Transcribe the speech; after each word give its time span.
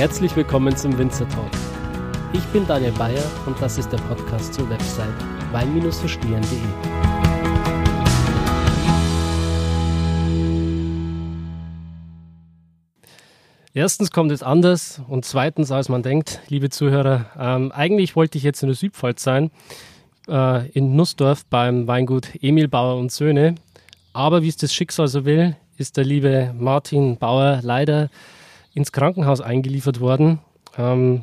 Herzlich 0.00 0.34
willkommen 0.34 0.74
zum 0.74 0.96
Winzer 0.96 1.28
Talk. 1.28 1.50
Ich 2.32 2.42
bin 2.54 2.66
Daniel 2.66 2.92
Bayer 2.92 3.22
und 3.44 3.60
das 3.60 3.76
ist 3.76 3.92
der 3.92 3.98
Podcast 3.98 4.54
zur 4.54 4.66
Website 4.70 5.12
wein-verstehen.de. 5.52 6.58
Erstens 13.74 14.10
kommt 14.10 14.32
es 14.32 14.42
anders 14.42 15.02
und 15.06 15.26
zweitens, 15.26 15.70
als 15.70 15.90
man 15.90 16.02
denkt, 16.02 16.40
liebe 16.48 16.70
Zuhörer. 16.70 17.26
Ähm, 17.38 17.70
eigentlich 17.70 18.16
wollte 18.16 18.38
ich 18.38 18.44
jetzt 18.44 18.62
in 18.62 18.68
der 18.68 18.76
Südpfalz 18.76 19.22
sein, 19.22 19.50
äh, 20.28 20.66
in 20.70 20.96
Nussdorf 20.96 21.44
beim 21.44 21.86
Weingut 21.86 22.30
Emil 22.40 22.68
Bauer 22.68 22.96
und 22.96 23.12
Söhne. 23.12 23.54
Aber 24.14 24.42
wie 24.42 24.48
es 24.48 24.56
das 24.56 24.72
Schicksal 24.72 25.08
so 25.08 25.26
will, 25.26 25.56
ist 25.76 25.98
der 25.98 26.04
liebe 26.04 26.54
Martin 26.58 27.18
Bauer 27.18 27.60
leider 27.62 28.08
ins 28.74 28.92
Krankenhaus 28.92 29.40
eingeliefert 29.40 30.00
worden. 30.00 30.40
Ähm, 30.78 31.22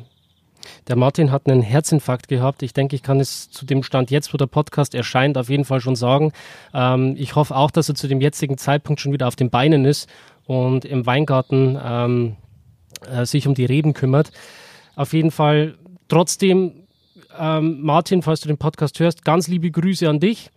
der 0.86 0.96
Martin 0.96 1.30
hat 1.30 1.48
einen 1.48 1.62
Herzinfarkt 1.62 2.28
gehabt. 2.28 2.62
Ich 2.62 2.72
denke, 2.72 2.96
ich 2.96 3.02
kann 3.02 3.20
es 3.20 3.50
zu 3.50 3.64
dem 3.64 3.82
Stand 3.82 4.10
jetzt, 4.10 4.32
wo 4.32 4.38
der 4.38 4.46
Podcast 4.46 4.94
erscheint, 4.94 5.38
auf 5.38 5.48
jeden 5.48 5.64
Fall 5.64 5.80
schon 5.80 5.96
sagen. 5.96 6.32
Ähm, 6.74 7.14
ich 7.18 7.34
hoffe 7.36 7.56
auch, 7.56 7.70
dass 7.70 7.88
er 7.88 7.94
zu 7.94 8.08
dem 8.08 8.20
jetzigen 8.20 8.58
Zeitpunkt 8.58 9.00
schon 9.00 9.12
wieder 9.12 9.28
auf 9.28 9.36
den 9.36 9.50
Beinen 9.50 9.84
ist 9.84 10.08
und 10.46 10.84
im 10.84 11.06
Weingarten 11.06 11.78
ähm, 11.82 12.36
äh, 13.10 13.24
sich 13.24 13.46
um 13.46 13.54
die 13.54 13.64
Reben 13.64 13.94
kümmert. 13.94 14.32
Auf 14.96 15.12
jeden 15.12 15.30
Fall 15.30 15.76
trotzdem, 16.08 16.86
ähm, 17.38 17.82
Martin, 17.82 18.22
falls 18.22 18.40
du 18.40 18.48
den 18.48 18.58
Podcast 18.58 18.98
hörst, 18.98 19.24
ganz 19.24 19.48
liebe 19.48 19.70
Grüße 19.70 20.08
an 20.08 20.20
dich. 20.20 20.50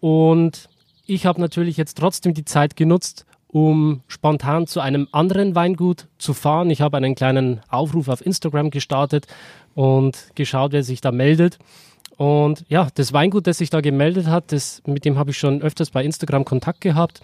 Und 0.00 0.68
ich 1.06 1.26
habe 1.26 1.40
natürlich 1.40 1.76
jetzt 1.76 1.98
trotzdem 1.98 2.34
die 2.34 2.44
Zeit 2.44 2.76
genutzt, 2.76 3.26
um 3.52 4.02
spontan 4.06 4.66
zu 4.66 4.80
einem 4.80 5.08
anderen 5.12 5.54
Weingut 5.54 6.06
zu 6.18 6.34
fahren. 6.34 6.70
Ich 6.70 6.80
habe 6.80 6.96
einen 6.96 7.14
kleinen 7.14 7.60
Aufruf 7.68 8.08
auf 8.08 8.24
Instagram 8.24 8.70
gestartet 8.70 9.26
und 9.74 10.16
geschaut, 10.34 10.72
wer 10.72 10.82
sich 10.82 11.00
da 11.00 11.10
meldet. 11.10 11.58
Und 12.16 12.64
ja, 12.68 12.88
das 12.94 13.12
Weingut, 13.12 13.46
das 13.46 13.58
sich 13.58 13.70
da 13.70 13.80
gemeldet 13.80 14.26
hat, 14.26 14.52
das, 14.52 14.82
mit 14.86 15.04
dem 15.04 15.18
habe 15.18 15.30
ich 15.30 15.38
schon 15.38 15.62
öfters 15.62 15.90
bei 15.90 16.04
Instagram 16.04 16.44
Kontakt 16.44 16.80
gehabt. 16.80 17.22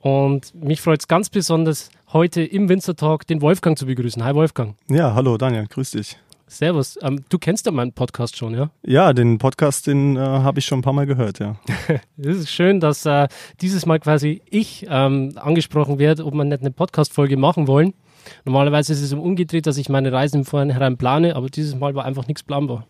Und 0.00 0.54
mich 0.54 0.80
freut 0.80 1.00
es 1.00 1.08
ganz 1.08 1.28
besonders, 1.30 1.90
heute 2.12 2.42
im 2.42 2.68
Winzer 2.68 2.96
Talk 2.96 3.26
den 3.26 3.42
Wolfgang 3.42 3.78
zu 3.78 3.86
begrüßen. 3.86 4.22
Hi 4.24 4.34
Wolfgang. 4.34 4.76
Ja, 4.88 5.14
hallo 5.14 5.36
Daniel, 5.36 5.66
grüß 5.66 5.92
dich. 5.92 6.16
Servus. 6.50 6.98
Ähm, 7.00 7.24
du 7.28 7.38
kennst 7.38 7.66
ja 7.66 7.72
meinen 7.72 7.92
Podcast 7.92 8.36
schon, 8.36 8.54
ja? 8.54 8.70
Ja, 8.84 9.12
den 9.12 9.38
Podcast, 9.38 9.86
den 9.86 10.16
äh, 10.16 10.20
habe 10.20 10.58
ich 10.58 10.66
schon 10.66 10.80
ein 10.80 10.82
paar 10.82 10.92
Mal 10.92 11.06
gehört, 11.06 11.38
ja. 11.38 11.56
Es 12.18 12.36
ist 12.36 12.50
schön, 12.50 12.80
dass 12.80 13.06
äh, 13.06 13.28
dieses 13.60 13.86
Mal 13.86 14.00
quasi 14.00 14.42
ich 14.50 14.84
ähm, 14.90 15.34
angesprochen 15.36 15.98
werde, 16.00 16.26
ob 16.26 16.34
wir 16.34 16.44
nicht 16.44 16.60
eine 16.60 16.72
Podcast-Folge 16.72 17.36
machen 17.36 17.68
wollen. 17.68 17.94
Normalerweise 18.44 18.92
ist 18.92 19.00
es 19.00 19.12
umgedreht, 19.12 19.66
dass 19.66 19.78
ich 19.78 19.88
meine 19.88 20.12
Reisen 20.12 20.40
im 20.40 20.44
Vorhinein 20.44 20.96
plane, 20.96 21.36
aber 21.36 21.48
dieses 21.48 21.76
Mal 21.76 21.94
war 21.94 22.04
einfach 22.04 22.26
nichts 22.26 22.42
planbar. 22.42 22.84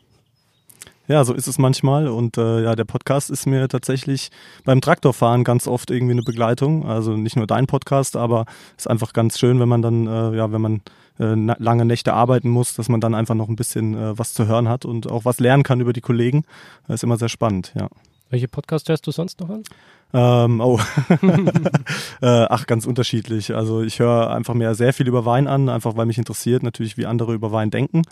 Ja, 1.07 1.25
so 1.25 1.35
ist 1.35 1.47
es 1.49 1.59
manchmal. 1.59 2.09
Und 2.09 2.39
äh, 2.39 2.63
ja, 2.63 2.77
der 2.77 2.85
Podcast 2.85 3.31
ist 3.31 3.45
mir 3.45 3.69
tatsächlich 3.69 4.31
beim 4.65 4.81
Traktorfahren 4.81 5.45
ganz 5.45 5.67
oft 5.67 5.91
irgendwie 5.91 6.13
eine 6.13 6.23
Begleitung. 6.23 6.87
Also 6.87 7.17
nicht 7.17 7.37
nur 7.37 7.49
dein 7.49 7.67
Podcast, 7.67 8.17
aber 8.17 8.47
es 8.77 8.85
ist 8.85 8.91
einfach 8.91 9.13
ganz 9.13 9.39
schön, 9.39 9.59
wenn 9.59 9.69
man 9.69 9.83
dann, 9.83 10.07
äh, 10.07 10.37
ja, 10.37 10.53
wenn 10.53 10.61
man 10.61 10.83
äh, 11.21 11.35
lange 11.35 11.85
Nächte 11.85 12.13
arbeiten 12.13 12.49
muss, 12.49 12.75
dass 12.75 12.89
man 12.89 13.01
dann 13.01 13.15
einfach 13.15 13.35
noch 13.35 13.49
ein 13.49 13.57
bisschen 13.57 13.95
äh, 13.95 14.19
was 14.19 14.35
zu 14.35 14.47
hören 14.47 14.69
hat 14.69 14.85
und 14.85 15.11
auch 15.11 15.25
was 15.25 15.39
lernen 15.41 15.63
kann 15.63 15.81
über 15.81 15.93
die 15.93 16.01
Kollegen. 16.01 16.45
Das 16.87 16.97
ist 16.97 17.05
immer 17.05 17.19
sehr 17.19 17.29
spannend, 17.29 17.73
ja. 17.77 17.89
Welche 18.31 18.47
Podcasts 18.47 18.89
hörst 18.89 19.07
du 19.09 19.11
sonst 19.11 19.41
noch 19.41 19.51
an? 19.51 19.65
Ähm, 20.13 20.61
oh, 20.61 20.79
äh, 22.23 22.27
ach, 22.27 22.67
ganz 22.67 22.87
unterschiedlich. 22.87 23.55
Also 23.55 23.83
ich 23.83 23.99
höre 23.99 24.31
einfach 24.31 24.55
mehr 24.55 24.75
sehr 24.75 24.93
viel 24.93 25.09
über 25.09 25.25
Wein 25.25 25.47
an, 25.49 25.69
einfach 25.69 25.97
weil 25.97 26.07
mich 26.07 26.19
interessiert 26.19 26.63
natürlich, 26.63 26.97
wie 26.97 27.07
andere 27.07 27.35
über 27.35 27.53
Wein 27.53 27.71
denken, 27.71 28.03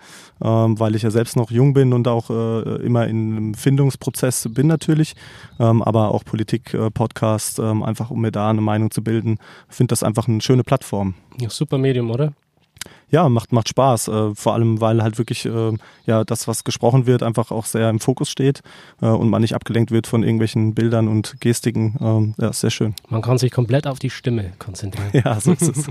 ähm, 0.43 0.79
weil 0.79 0.97
ich 0.97 1.03
ja 1.03 1.11
selbst 1.11 1.37
noch 1.37 1.51
jung 1.51 1.73
bin 1.73 1.93
und 1.93 2.07
auch 2.09 2.31
äh, 2.31 2.83
immer 2.85 3.07
in 3.07 3.37
einem 3.37 3.55
Findungsprozess 3.55 4.49
bin 4.53 4.67
natürlich, 4.67 5.15
ähm, 5.61 5.83
aber 5.83 6.13
auch 6.13 6.25
Politik-Podcast, 6.25 7.61
äh, 7.61 7.63
ähm, 7.71 7.83
einfach 7.83 8.11
um 8.11 8.21
mir 8.21 8.33
da 8.33 8.51
eine 8.51 8.61
Meinung 8.61 8.91
zu 8.91 9.03
bilden. 9.03 9.39
Finde 9.69 9.93
das 9.93 10.03
einfach 10.03 10.29
eine 10.29 10.41
schöne 10.41 10.65
Plattform. 10.65 11.15
Ja, 11.41 11.51
super 11.51 11.79
Medium, 11.79 12.11
oder? 12.11 12.33
Ja, 13.11 13.29
macht, 13.29 13.53
macht 13.53 13.69
Spaß. 13.69 14.09
Äh, 14.09 14.35
vor 14.35 14.55
allem, 14.55 14.81
weil 14.81 15.03
halt 15.03 15.19
wirklich 15.19 15.47
äh, 15.47 15.73
ja 16.07 16.25
das, 16.25 16.49
was 16.49 16.65
gesprochen 16.65 17.07
wird, 17.07 17.23
einfach 17.23 17.51
auch 17.51 17.65
sehr 17.65 17.89
im 17.91 18.01
Fokus 18.01 18.31
steht 18.31 18.61
äh, 19.01 19.07
und 19.07 19.31
man 19.31 19.43
nicht 19.43 19.55
abgelenkt 19.55 19.91
wird 19.91 20.07
von 20.07 20.23
irgendwelchen 20.23 20.75
Bildern 20.75 21.09
und 21.09 21.41
Gestiken. 21.41 21.97
Ähm, 22.01 22.35
ja, 22.39 22.53
sehr 22.53 22.71
schön. 22.71 22.95
Man 23.09 23.23
kann 23.23 23.39
sich 23.39 23.51
komplett 23.51 23.87
auf 23.87 23.99
die 23.99 24.11
Stimme 24.11 24.53
konzentrieren. 24.59 25.09
Ja, 25.25 25.41
so 25.41 25.53
ist 25.53 25.63
es. 25.63 25.87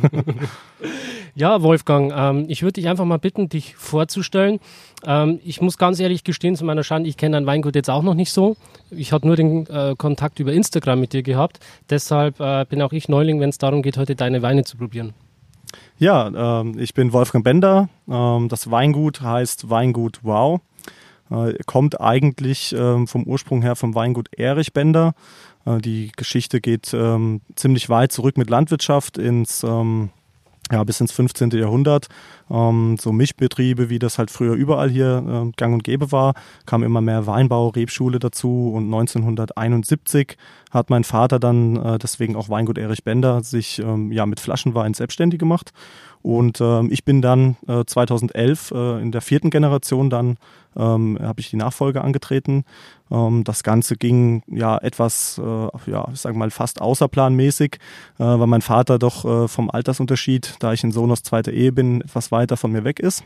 ja, 1.36 1.62
Wolfgang, 1.62 2.14
ähm, 2.16 2.46
ich 2.48 2.62
würde 2.62 2.74
dich 2.74 2.88
einfach 2.88 3.04
mal 3.04 3.18
bitten, 3.18 3.50
dich 3.50 3.76
vorzustellen. 3.76 4.60
Ähm, 5.06 5.40
ich 5.44 5.60
muss 5.60 5.78
ganz 5.78 6.00
ehrlich 6.00 6.24
gestehen, 6.24 6.56
zu 6.56 6.64
meiner 6.64 6.84
Schande, 6.84 7.10
ich 7.10 7.18
kenne 7.18 7.36
dein 7.36 7.46
Weingut 7.46 7.76
jetzt 7.76 7.90
auch 7.90 8.04
noch 8.04 8.14
nicht 8.14 8.32
so. 8.32 8.56
Ich 8.90 9.12
habe 9.12 9.28
nur 9.28 9.36
den 9.36 9.68
äh, 9.68 9.96
Kontakt 9.98 10.40
über 10.40 10.54
Instagram 10.54 11.00
mit 11.00 11.14
dir 11.14 11.24
gehabt. 11.24 11.60
Deshalb 11.90 12.40
äh, 12.40 12.66
bin 12.70 12.82
auch 12.82 12.94
ich 12.94 13.10
Neuling, 13.10 13.40
wenn 13.40 13.50
es 13.50 13.58
darum 13.58 13.82
geht, 13.82 13.98
heute 13.98 14.16
deine 14.16 14.42
Weine 14.42 14.64
zu 14.64 14.78
probieren. 14.78 15.14
Ja, 16.00 16.62
ähm, 16.62 16.78
ich 16.78 16.94
bin 16.94 17.14
Wolfgang 17.14 17.44
Bender. 17.44 17.90
Ähm, 18.10 18.50
das 18.50 18.70
Weingut 18.70 19.22
heißt 19.22 19.70
Weingut 19.70 20.20
Wow. 20.24 20.62
Äh, 21.30 21.56
kommt 21.66 22.00
eigentlich 22.00 22.74
ähm, 22.78 23.08
vom 23.08 23.24
Ursprung 23.24 23.62
her 23.62 23.76
vom 23.76 23.96
Weingut 23.96 24.30
Erich 24.38 24.74
Bender. 24.74 25.14
Äh, 25.66 25.80
die 25.80 26.12
Geschichte 26.16 26.62
geht 26.62 26.94
ähm, 26.94 27.42
ziemlich 27.56 27.90
weit 27.90 28.12
zurück 28.12 28.38
mit 28.38 28.50
Landwirtschaft 28.50 29.18
ins 29.18 29.64
ähm, 29.64 30.10
ja, 30.72 30.84
bis 30.84 31.00
ins 31.02 31.12
15. 31.12 31.52
Jahrhundert. 31.52 32.08
Ähm, 32.50 32.98
so 33.00 33.12
Mischbetriebe, 33.12 33.90
wie 33.90 34.00
das 34.00 34.18
halt 34.18 34.32
früher 34.32 34.54
überall 34.54 34.90
hier 34.90 35.24
äh, 35.48 35.52
gang 35.58 35.74
und 35.74 35.84
gäbe 35.84 36.12
war, 36.12 36.34
kam 36.66 36.84
immer 36.84 37.02
mehr 37.02 37.28
Weinbau, 37.28 37.70
Rebschule 37.70 38.20
dazu 38.20 38.72
und 38.74 38.86
1971 38.86 40.38
hat 40.72 40.90
mein 40.90 41.04
Vater 41.04 41.40
dann, 41.40 41.76
äh, 41.78 41.98
deswegen 41.98 42.36
auch 42.36 42.50
Weingut 42.50 42.78
Erich 42.78 43.04
Bender, 43.04 43.44
sich 43.44 43.80
ähm, 43.80 44.12
ja 44.12 44.26
mit 44.26 44.40
Flaschenwein 44.40 44.94
selbstständig 44.94 45.40
gemacht 45.40 45.72
und 46.22 46.60
ähm, 46.62 46.90
ich 46.92 47.06
bin 47.06 47.22
dann 47.22 47.56
äh, 47.68 47.86
2011 47.86 48.72
äh, 48.72 49.02
in 49.02 49.12
der 49.12 49.22
vierten 49.22 49.50
Generation 49.50 50.10
dann 50.10 50.38
ähm, 50.76 51.18
habe 51.22 51.40
ich 51.40 51.50
die 51.50 51.56
Nachfolge 51.56 52.02
angetreten. 52.04 52.66
Ähm, 53.12 53.44
das 53.44 53.64
Ganze 53.64 53.96
ging 53.96 54.44
ja 54.48 54.78
etwas, 54.78 55.40
äh, 55.44 55.92
ja, 55.92 56.08
ich 56.12 56.20
sage 56.20 56.38
mal 56.38 56.52
fast 56.52 56.82
außerplanmäßig, 56.82 57.76
äh, 58.20 58.24
weil 58.24 58.48
mein 58.48 58.62
Vater 58.62 59.00
doch 59.00 59.26
äh, 59.26 59.48
vom 59.48 59.70
Altersunterschied, 59.70 60.56
da 60.60 60.74
ich 60.74 60.84
ein 60.84 60.92
Sohn 60.92 61.12
aus 61.12 61.24
zweiter 61.24 61.52
Ehe 61.52 61.72
bin, 61.72 62.02
etwas 62.02 62.32
weiter 62.32 62.58
von 62.58 62.72
mir 62.72 62.84
weg 62.84 63.00
ist 63.00 63.24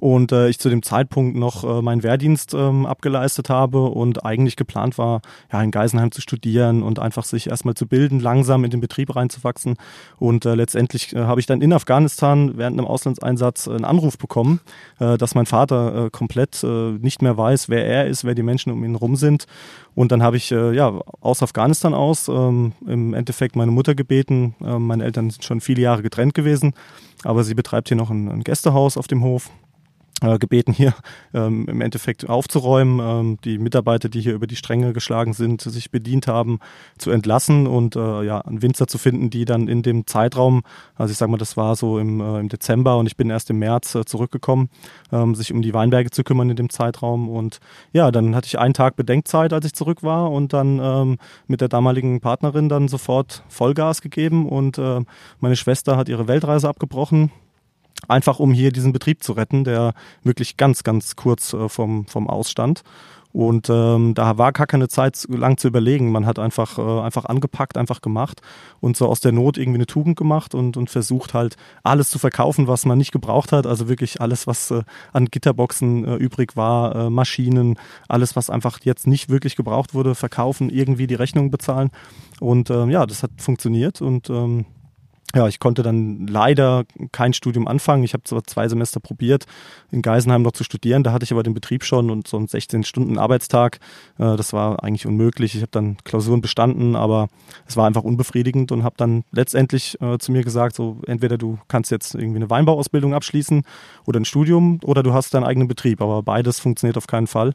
und 0.00 0.32
äh, 0.32 0.48
ich 0.48 0.58
zu 0.58 0.70
dem 0.70 0.82
Zeitpunkt 0.82 1.36
noch 1.36 1.62
äh, 1.62 1.82
meinen 1.82 2.02
Wehrdienst 2.02 2.54
ähm, 2.54 2.86
abgeleistet 2.86 3.50
habe 3.50 3.84
und 3.84 4.24
eigentlich 4.24 4.56
geplant 4.56 4.98
war, 4.98 5.20
ja, 5.52 5.62
in 5.62 5.70
Geisenheim 5.70 6.10
zu 6.10 6.20
studieren 6.20 6.82
und 6.82 6.98
einfach 6.98 7.24
sich 7.24 7.48
erstmal 7.48 7.74
zu 7.74 7.86
bilden, 7.86 8.18
langsam 8.18 8.64
in 8.64 8.70
den 8.70 8.80
Betrieb 8.80 9.14
reinzuwachsen. 9.14 9.76
Und 10.18 10.46
äh, 10.46 10.54
letztendlich 10.54 11.14
äh, 11.14 11.20
habe 11.20 11.40
ich 11.40 11.46
dann 11.46 11.60
in 11.60 11.72
Afghanistan 11.72 12.56
während 12.56 12.78
einem 12.78 12.88
Auslandseinsatz 12.88 13.68
einen 13.68 13.84
Anruf 13.84 14.16
bekommen, 14.16 14.60
äh, 14.98 15.18
dass 15.18 15.34
mein 15.34 15.46
Vater 15.46 16.06
äh, 16.06 16.10
komplett 16.10 16.64
äh, 16.64 16.92
nicht 16.92 17.20
mehr 17.20 17.36
weiß, 17.36 17.68
wer 17.68 17.86
er 17.86 18.06
ist, 18.06 18.24
wer 18.24 18.34
die 18.34 18.42
Menschen 18.42 18.72
um 18.72 18.82
ihn 18.84 18.94
rum 18.94 19.16
sind. 19.16 19.46
Und 19.94 20.12
dann 20.12 20.22
habe 20.22 20.38
ich 20.38 20.50
äh, 20.50 20.74
ja 20.74 20.98
aus 21.20 21.42
Afghanistan 21.42 21.92
aus 21.92 22.28
ähm, 22.28 22.72
im 22.86 23.12
Endeffekt 23.12 23.54
meine 23.54 23.70
Mutter 23.70 23.94
gebeten. 23.94 24.54
Äh, 24.64 24.78
meine 24.78 25.04
Eltern 25.04 25.28
sind 25.28 25.44
schon 25.44 25.60
viele 25.60 25.82
Jahre 25.82 26.02
getrennt 26.02 26.34
gewesen, 26.34 26.72
aber 27.22 27.44
sie 27.44 27.54
betreibt 27.54 27.88
hier 27.88 27.98
noch 27.98 28.10
ein, 28.10 28.28
ein 28.28 28.44
Gästehaus 28.44 28.96
auf 28.96 29.06
dem 29.06 29.22
Hof 29.22 29.50
äh, 29.50 29.69
gebeten, 30.20 30.72
hier 30.72 30.94
ähm, 31.32 31.66
im 31.68 31.80
Endeffekt 31.80 32.28
aufzuräumen, 32.28 33.00
ähm, 33.00 33.38
die 33.44 33.58
Mitarbeiter, 33.58 34.08
die 34.08 34.20
hier 34.20 34.34
über 34.34 34.46
die 34.46 34.56
Stränge 34.56 34.92
geschlagen 34.92 35.32
sind, 35.32 35.62
sich 35.62 35.90
bedient 35.90 36.26
haben, 36.26 36.58
zu 36.98 37.10
entlassen 37.10 37.66
und 37.66 37.96
äh, 37.96 38.22
ja, 38.22 38.40
einen 38.40 38.62
Winzer 38.62 38.86
zu 38.86 38.98
finden, 38.98 39.30
die 39.30 39.44
dann 39.44 39.68
in 39.68 39.82
dem 39.82 40.06
Zeitraum, 40.06 40.62
also 40.94 41.12
ich 41.12 41.18
sag 41.18 41.28
mal, 41.28 41.38
das 41.38 41.56
war 41.56 41.76
so 41.76 41.98
im, 41.98 42.20
äh, 42.20 42.40
im 42.40 42.48
Dezember 42.48 42.98
und 42.98 43.06
ich 43.06 43.16
bin 43.16 43.30
erst 43.30 43.50
im 43.50 43.58
März 43.58 43.94
äh, 43.94 44.04
zurückgekommen, 44.04 44.68
ähm, 45.12 45.34
sich 45.34 45.52
um 45.52 45.62
die 45.62 45.74
Weinberge 45.74 46.10
zu 46.10 46.22
kümmern 46.22 46.50
in 46.50 46.56
dem 46.56 46.70
Zeitraum. 46.70 47.28
Und 47.28 47.60
ja, 47.92 48.10
dann 48.10 48.34
hatte 48.34 48.46
ich 48.46 48.58
einen 48.58 48.74
Tag 48.74 48.96
Bedenkzeit, 48.96 49.52
als 49.52 49.64
ich 49.64 49.72
zurück 49.72 50.02
war 50.02 50.30
und 50.30 50.52
dann 50.52 50.80
ähm, 50.82 51.18
mit 51.46 51.60
der 51.60 51.68
damaligen 51.68 52.20
Partnerin 52.20 52.68
dann 52.68 52.88
sofort 52.88 53.42
Vollgas 53.48 54.02
gegeben 54.02 54.48
und 54.48 54.78
äh, 54.78 55.00
meine 55.40 55.56
Schwester 55.56 55.96
hat 55.96 56.08
ihre 56.08 56.28
Weltreise 56.28 56.68
abgebrochen 56.68 57.30
einfach 58.08 58.38
um 58.40 58.52
hier 58.52 58.72
diesen 58.72 58.92
Betrieb 58.92 59.22
zu 59.22 59.32
retten, 59.32 59.64
der 59.64 59.94
wirklich 60.22 60.56
ganz, 60.56 60.82
ganz 60.82 61.16
kurz 61.16 61.52
äh, 61.52 61.68
vom, 61.68 62.06
vom 62.06 62.28
Ausstand. 62.28 62.82
Und 63.32 63.70
ähm, 63.70 64.14
da 64.14 64.38
war 64.38 64.52
gar 64.52 64.66
keine 64.66 64.88
Zeit 64.88 65.24
lang 65.28 65.56
zu 65.56 65.68
überlegen. 65.68 66.10
Man 66.10 66.26
hat 66.26 66.38
einfach, 66.38 66.78
äh, 66.78 67.00
einfach 67.00 67.26
angepackt, 67.26 67.76
einfach 67.76 68.00
gemacht 68.00 68.42
und 68.80 68.96
so 68.96 69.06
aus 69.06 69.20
der 69.20 69.30
Not 69.30 69.56
irgendwie 69.56 69.78
eine 69.78 69.86
Tugend 69.86 70.16
gemacht 70.16 70.54
und, 70.54 70.76
und 70.76 70.90
versucht 70.90 71.32
halt 71.32 71.56
alles 71.84 72.10
zu 72.10 72.18
verkaufen, 72.18 72.66
was 72.66 72.86
man 72.86 72.98
nicht 72.98 73.12
gebraucht 73.12 73.52
hat. 73.52 73.66
Also 73.66 73.88
wirklich 73.88 74.20
alles, 74.20 74.48
was 74.48 74.72
äh, 74.72 74.82
an 75.12 75.26
Gitterboxen 75.26 76.04
äh, 76.04 76.16
übrig 76.16 76.56
war, 76.56 76.96
äh, 76.96 77.10
Maschinen, 77.10 77.78
alles, 78.08 78.34
was 78.34 78.50
einfach 78.50 78.80
jetzt 78.82 79.06
nicht 79.06 79.28
wirklich 79.28 79.54
gebraucht 79.54 79.94
wurde, 79.94 80.16
verkaufen, 80.16 80.68
irgendwie 80.68 81.06
die 81.06 81.14
Rechnung 81.14 81.52
bezahlen. 81.52 81.90
Und 82.40 82.70
ähm, 82.70 82.90
ja, 82.90 83.06
das 83.06 83.22
hat 83.22 83.30
funktioniert 83.36 84.02
und 84.02 84.28
ähm, 84.28 84.64
ja, 85.34 85.46
ich 85.46 85.60
konnte 85.60 85.82
dann 85.82 86.26
leider 86.26 86.84
kein 87.12 87.32
Studium 87.32 87.68
anfangen. 87.68 88.02
Ich 88.02 88.14
habe 88.14 88.24
zwar 88.24 88.42
zwei 88.44 88.68
Semester 88.68 88.98
probiert, 88.98 89.46
in 89.90 90.02
Geisenheim 90.02 90.42
noch 90.42 90.52
zu 90.52 90.64
studieren. 90.64 91.04
Da 91.04 91.12
hatte 91.12 91.24
ich 91.24 91.32
aber 91.32 91.42
den 91.42 91.54
Betrieb 91.54 91.84
schon 91.84 92.10
und 92.10 92.26
so 92.26 92.36
einen 92.36 92.46
16-Stunden-Arbeitstag. 92.46 93.78
Äh, 94.18 94.36
das 94.36 94.52
war 94.52 94.82
eigentlich 94.82 95.06
unmöglich. 95.06 95.54
Ich 95.54 95.62
habe 95.62 95.70
dann 95.70 95.98
Klausuren 96.04 96.40
bestanden, 96.40 96.96
aber 96.96 97.28
es 97.66 97.76
war 97.76 97.86
einfach 97.86 98.02
unbefriedigend 98.02 98.72
und 98.72 98.82
habe 98.82 98.96
dann 98.96 99.24
letztendlich 99.30 100.00
äh, 100.00 100.18
zu 100.18 100.32
mir 100.32 100.42
gesagt, 100.42 100.74
so 100.74 101.00
entweder 101.06 101.38
du 101.38 101.58
kannst 101.68 101.90
jetzt 101.90 102.14
irgendwie 102.14 102.38
eine 102.38 102.50
Weinbauausbildung 102.50 103.14
abschließen 103.14 103.62
oder 104.06 104.18
ein 104.18 104.24
Studium 104.24 104.80
oder 104.82 105.02
du 105.02 105.12
hast 105.12 105.32
deinen 105.34 105.44
eigenen 105.44 105.68
Betrieb. 105.68 106.00
Aber 106.00 106.22
beides 106.22 106.58
funktioniert 106.58 106.96
auf 106.96 107.06
keinen 107.06 107.28
Fall. 107.28 107.54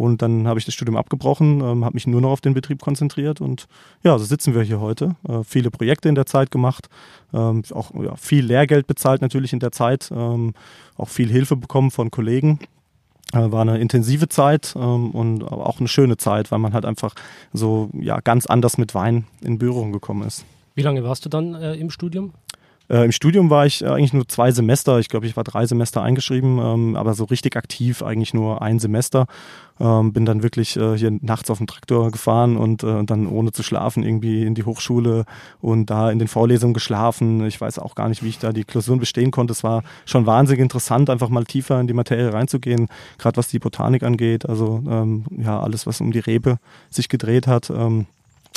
Und 0.00 0.22
dann 0.22 0.48
habe 0.48 0.58
ich 0.58 0.64
das 0.64 0.72
Studium 0.72 0.96
abgebrochen, 0.96 1.60
ähm, 1.60 1.84
habe 1.84 1.92
mich 1.92 2.06
nur 2.06 2.22
noch 2.22 2.30
auf 2.30 2.40
den 2.40 2.54
Betrieb 2.54 2.80
konzentriert 2.80 3.42
und 3.42 3.68
ja, 4.02 4.18
so 4.18 4.24
sitzen 4.24 4.54
wir 4.54 4.62
hier 4.62 4.80
heute. 4.80 5.14
Äh, 5.28 5.44
viele 5.44 5.70
Projekte 5.70 6.08
in 6.08 6.14
der 6.14 6.24
Zeit 6.24 6.50
gemacht, 6.50 6.88
ähm, 7.34 7.62
auch 7.74 7.90
ja, 8.02 8.16
viel 8.16 8.46
Lehrgeld 8.46 8.86
bezahlt 8.86 9.20
natürlich 9.20 9.52
in 9.52 9.60
der 9.60 9.72
Zeit, 9.72 10.10
ähm, 10.10 10.54
auch 10.96 11.10
viel 11.10 11.28
Hilfe 11.28 11.54
bekommen 11.54 11.90
von 11.90 12.10
Kollegen. 12.10 12.60
Äh, 13.34 13.52
war 13.52 13.60
eine 13.60 13.76
intensive 13.76 14.30
Zeit 14.30 14.72
ähm, 14.74 15.10
und 15.10 15.44
auch 15.44 15.80
eine 15.80 15.88
schöne 15.88 16.16
Zeit, 16.16 16.50
weil 16.50 16.60
man 16.60 16.72
halt 16.72 16.86
einfach 16.86 17.14
so 17.52 17.90
ja 17.92 18.20
ganz 18.20 18.46
anders 18.46 18.78
mit 18.78 18.94
Wein 18.94 19.26
in 19.42 19.58
Berührung 19.58 19.92
gekommen 19.92 20.26
ist. 20.26 20.46
Wie 20.74 20.82
lange 20.82 21.04
warst 21.04 21.26
du 21.26 21.28
dann 21.28 21.54
äh, 21.56 21.74
im 21.74 21.90
Studium? 21.90 22.32
Äh, 22.90 23.04
Im 23.04 23.12
Studium 23.12 23.50
war 23.50 23.66
ich 23.66 23.82
äh, 23.82 23.86
eigentlich 23.86 24.12
nur 24.12 24.26
zwei 24.26 24.50
Semester. 24.50 24.98
Ich 24.98 25.08
glaube, 25.08 25.26
ich 25.26 25.36
war 25.36 25.44
drei 25.44 25.64
Semester 25.64 26.02
eingeschrieben, 26.02 26.58
ähm, 26.58 26.96
aber 26.96 27.14
so 27.14 27.24
richtig 27.24 27.56
aktiv 27.56 28.02
eigentlich 28.02 28.34
nur 28.34 28.62
ein 28.62 28.80
Semester. 28.80 29.26
Ähm, 29.78 30.12
bin 30.12 30.26
dann 30.26 30.42
wirklich 30.42 30.76
äh, 30.76 30.98
hier 30.98 31.16
nachts 31.22 31.50
auf 31.50 31.58
dem 31.58 31.68
Traktor 31.68 32.10
gefahren 32.10 32.56
und 32.56 32.82
äh, 32.82 33.04
dann 33.04 33.28
ohne 33.28 33.52
zu 33.52 33.62
schlafen 33.62 34.02
irgendwie 34.02 34.44
in 34.44 34.56
die 34.56 34.64
Hochschule 34.64 35.24
und 35.60 35.88
da 35.88 36.10
in 36.10 36.18
den 36.18 36.26
Vorlesungen 36.26 36.74
geschlafen. 36.74 37.46
Ich 37.46 37.60
weiß 37.60 37.78
auch 37.78 37.94
gar 37.94 38.08
nicht, 38.08 38.24
wie 38.24 38.28
ich 38.28 38.40
da 38.40 38.52
die 38.52 38.64
Klausuren 38.64 38.98
bestehen 38.98 39.30
konnte. 39.30 39.52
Es 39.52 39.62
war 39.62 39.84
schon 40.04 40.26
wahnsinnig 40.26 40.60
interessant, 40.60 41.08
einfach 41.10 41.28
mal 41.28 41.44
tiefer 41.44 41.80
in 41.80 41.86
die 41.86 41.94
Materie 41.94 42.32
reinzugehen, 42.32 42.88
gerade 43.18 43.36
was 43.36 43.48
die 43.48 43.60
Botanik 43.60 44.02
angeht. 44.02 44.48
Also 44.48 44.82
ähm, 44.88 45.26
ja, 45.38 45.60
alles, 45.60 45.86
was 45.86 46.00
um 46.00 46.10
die 46.10 46.18
Rebe 46.18 46.58
sich 46.90 47.08
gedreht 47.08 47.46
hat. 47.46 47.70
Ähm, 47.70 48.06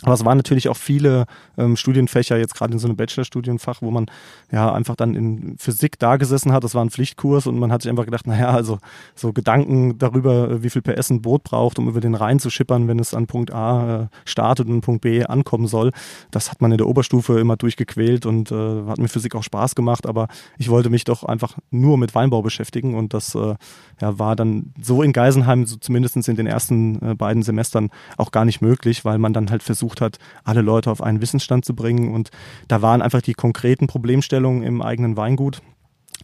aber 0.04 0.14
es 0.14 0.26
waren 0.26 0.38
natürlich 0.38 0.70
auch 0.70 0.78
viele 0.78 1.26
ähm, 1.58 1.76
Studienfächer, 1.76 2.38
jetzt 2.38 2.56
gerade 2.56 2.74
in 2.74 2.80
so 2.80 2.88
einem 2.88 2.98
Bachelorstudienfach, 2.98 3.82
wo 3.82 3.92
man 3.92 4.08
ja 4.52 4.72
einfach 4.72 4.96
dann 4.96 5.16
in 5.16 5.58
Physik 5.58 5.98
da 6.00 6.18
gesessen 6.18 6.52
hat. 6.52 6.64
Das 6.64 6.76
war 6.76 6.84
ein 6.84 6.90
Pflichtkurs 6.90 7.48
und 7.48 7.58
man 7.58 7.72
hat 7.72 7.82
sich 7.82 7.90
einfach 7.90 8.06
gedacht, 8.06 8.28
naja, 8.28 8.50
also 8.50 8.80
so 9.16 9.34
Gedanken 9.34 9.98
darüber, 9.98 10.62
wie 10.62 10.70
viel 10.70 10.82
PS 10.82 11.10
ein 11.10 11.22
Boot 11.22 11.44
braucht, 11.44 11.80
um 11.80 11.88
über 11.88 12.02
den 12.02 12.16
Rhein 12.16 12.40
zu 12.40 12.50
schippern, 12.50 12.88
wenn 12.88 13.00
es 13.00 13.14
an 13.14 13.28
Punkt 13.28 13.52
A 13.54 14.04
äh, 14.04 14.08
startet 14.26 14.68
und 14.68 14.82
Punkt 14.82 15.02
B 15.02 15.24
ankommen 15.26 15.68
soll. 15.68 15.92
Das 16.32 16.52
hat 16.52 16.62
man 16.62 16.72
in 16.72 16.78
der 16.78 16.88
Oberstufe 16.88 17.40
immer 17.40 17.56
durchgequält 17.56 18.26
und 18.26 18.52
äh, 18.52 18.86
hat 18.88 18.98
mir 18.98 19.08
Physik 19.08 19.36
auch 19.36 19.44
Spaß 19.44 19.76
gemacht. 19.76 20.06
Aber 20.06 20.28
ich 20.58 20.70
wollte 20.70 20.90
mich 20.90 21.04
doch 21.04 21.24
einfach 21.24 21.58
nur 21.72 21.98
mit 21.98 22.14
Weinbau 22.16 22.42
beschäftigen 22.42 22.96
und 22.96 23.14
das 23.14 23.36
äh, 23.36 23.56
ja, 24.02 24.20
war 24.20 24.36
dann 24.36 24.74
so 24.82 25.02
in 25.02 25.14
Geisenheim, 25.14 25.66
so 25.66 25.78
zumindest 25.78 26.16
in 26.28 26.36
den 26.36 26.48
ersten 26.48 27.02
äh, 27.02 27.16
beiden 27.16 27.44
Semestern 27.44 27.90
auch 28.18 28.32
gar 28.32 28.46
nicht 28.46 28.62
möglich, 28.62 29.06
weil 29.06 29.18
man 29.18 29.34
dann 29.34 29.50
halt 29.50 29.64
versucht, 29.64 29.93
versucht 29.94 30.02
hat, 30.02 30.20
alle 30.44 30.62
Leute 30.62 30.92
auf 30.92 31.02
einen 31.02 31.22
Wissensstand 31.22 31.66
zu 31.66 31.76
bringen. 31.76 32.14
Und 32.14 32.30
da 32.68 32.82
waren 32.82 33.02
einfach 33.02 33.22
die 33.22 33.34
konkreten 33.34 33.88
Problemstellungen 33.88 34.64
im 34.64 34.82
eigenen 34.82 35.18
Weingut, 35.18 35.62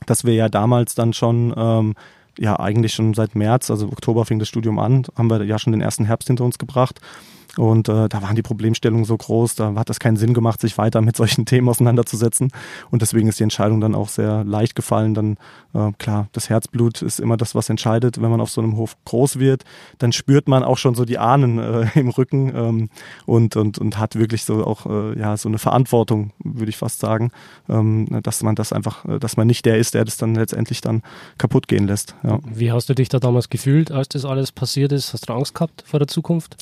dass 0.06 0.24
wir 0.24 0.34
ja 0.34 0.50
damals 0.50 0.96
dann 0.96 1.14
schon 1.14 1.54
ähm, 1.56 1.96
ja 2.38 2.60
eigentlich 2.60 2.94
schon 2.94 3.14
seit 3.14 3.36
März, 3.36 3.70
also 3.70 3.88
Oktober 3.88 4.26
fing 4.26 4.40
das 4.40 4.48
Studium 4.48 4.80
an, 4.80 5.06
haben 5.18 5.30
wir 5.30 5.44
ja 5.44 5.60
schon 5.60 5.74
den 5.74 5.82
ersten 5.82 6.06
Herbst 6.06 6.28
hinter 6.28 6.46
uns 6.46 6.58
gebracht. 6.58 7.00
Und 7.58 7.90
äh, 7.90 8.08
da 8.08 8.22
waren 8.22 8.36
die 8.36 8.42
Problemstellungen 8.42 9.06
so 9.06 9.18
groß, 9.18 9.56
da 9.56 9.74
hat 9.76 9.90
das 9.90 10.00
keinen 10.00 10.18
Sinn 10.18 10.34
gemacht, 10.34 10.62
sich 10.62 10.78
weiter 10.78 11.02
mit 11.02 11.16
solchen 11.16 11.46
Themen 11.48 11.68
auseinanderzusetzen. 11.70 12.52
Und 12.92 13.02
deswegen 13.02 13.28
ist 13.28 13.40
die 13.40 13.44
Entscheidung 13.44 13.82
dann 13.82 13.96
auch 13.96 14.10
sehr 14.10 14.44
leicht 14.44 14.76
gefallen. 14.76 15.14
Dann, 15.14 15.38
äh, 15.74 15.92
klar, 15.98 16.28
das 16.32 16.50
Herzblut 16.50 17.02
ist 17.02 17.20
immer 17.20 17.38
das, 17.38 17.56
was 17.56 17.70
entscheidet. 17.70 18.22
Wenn 18.22 18.30
man 18.30 18.42
auf 18.42 18.52
so 18.52 18.62
einem 18.62 18.78
Hof 18.78 18.96
groß 19.06 19.40
wird, 19.40 19.64
dann 19.98 20.12
spürt 20.12 20.48
man 20.48 20.64
auch 20.64 20.78
schon 20.78 20.96
so 20.96 21.06
die 21.06 21.18
Ahnen 21.18 21.60
äh, 21.60 21.88
im 22.00 22.10
Rücken 22.10 22.54
ähm, 22.56 22.90
und, 23.26 23.56
und, 23.56 23.80
und 23.80 23.98
hat 23.98 24.16
wirklich 24.16 24.44
so 24.44 24.66
auch 24.66 24.86
äh, 24.86 25.20
ja, 25.20 25.36
so 25.38 25.50
eine 25.50 25.58
Verantwortung, 25.58 26.32
würde 26.44 26.70
ich 26.70 26.78
fast 26.78 27.00
sagen, 27.00 27.32
ähm, 27.68 28.08
dass 28.24 28.44
man 28.44 28.56
das 28.56 28.74
einfach, 28.74 29.06
äh, 29.06 29.20
dass 29.20 29.38
man 29.38 29.48
nicht 29.48 29.66
der 29.66 29.78
ist, 29.78 29.94
der 29.94 30.06
das 30.06 30.18
dann 30.18 30.36
letztendlich 30.36 30.82
dann 30.82 31.02
kaputt 31.38 31.68
gehen 31.68 31.88
lässt. 31.88 32.16
Ja. 32.24 32.40
Wie 32.46 32.72
hast 32.72 32.90
du 32.90 32.94
dich 32.94 33.10
da 33.10 33.20
damals 33.20 33.50
gefühlt, 33.50 33.92
als 33.92 34.10
das 34.10 34.26
alles 34.26 34.52
passiert 34.52 34.92
ist? 34.92 35.14
Hast 35.14 35.30
du 35.30 35.34
Angst 35.34 35.56
gehabt 35.56 35.84
vor 35.86 36.00
der 36.00 36.08
Zukunft? 36.08 36.56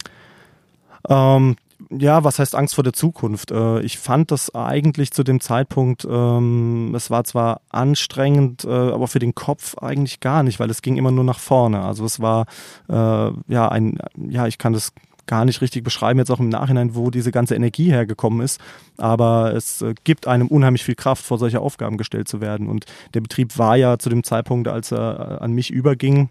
Ähm, 1.09 1.55
ja, 1.91 2.23
was 2.23 2.39
heißt 2.39 2.55
Angst 2.55 2.75
vor 2.75 2.83
der 2.83 2.93
Zukunft? 2.93 3.51
Äh, 3.51 3.81
ich 3.81 3.99
fand 3.99 4.31
das 4.31 4.53
eigentlich 4.53 5.11
zu 5.11 5.23
dem 5.23 5.39
Zeitpunkt, 5.39 6.07
ähm, 6.09 6.93
es 6.95 7.09
war 7.11 7.23
zwar 7.23 7.61
anstrengend, 7.69 8.65
äh, 8.65 8.69
aber 8.69 9.07
für 9.07 9.19
den 9.19 9.35
Kopf 9.35 9.77
eigentlich 9.77 10.19
gar 10.19 10.43
nicht, 10.43 10.59
weil 10.59 10.69
es 10.69 10.81
ging 10.81 10.97
immer 10.97 11.11
nur 11.11 11.23
nach 11.23 11.39
vorne. 11.39 11.81
Also 11.83 12.03
es 12.05 12.19
war 12.19 12.45
äh, 12.89 12.93
ja 12.93 13.69
ein, 13.69 13.99
ja, 14.17 14.47
ich 14.47 14.57
kann 14.57 14.73
das 14.73 14.91
gar 15.27 15.45
nicht 15.45 15.61
richtig 15.61 15.83
beschreiben, 15.83 16.19
jetzt 16.19 16.31
auch 16.31 16.39
im 16.39 16.49
Nachhinein, 16.49 16.95
wo 16.95 17.11
diese 17.11 17.31
ganze 17.31 17.55
Energie 17.55 17.91
hergekommen 17.91 18.41
ist. 18.41 18.59
Aber 18.97 19.53
es 19.53 19.81
äh, 19.81 19.93
gibt 20.03 20.25
einem 20.25 20.47
unheimlich 20.47 20.83
viel 20.83 20.95
Kraft, 20.95 21.23
vor 21.23 21.37
solche 21.37 21.59
Aufgaben 21.59 21.97
gestellt 21.97 22.27
zu 22.27 22.41
werden. 22.41 22.67
Und 22.67 22.85
der 23.13 23.21
Betrieb 23.21 23.57
war 23.57 23.75
ja 23.75 23.99
zu 23.99 24.09
dem 24.09 24.23
Zeitpunkt, 24.23 24.67
als 24.67 24.91
er 24.91 25.41
an 25.41 25.51
mich 25.51 25.69
überging, 25.69 26.29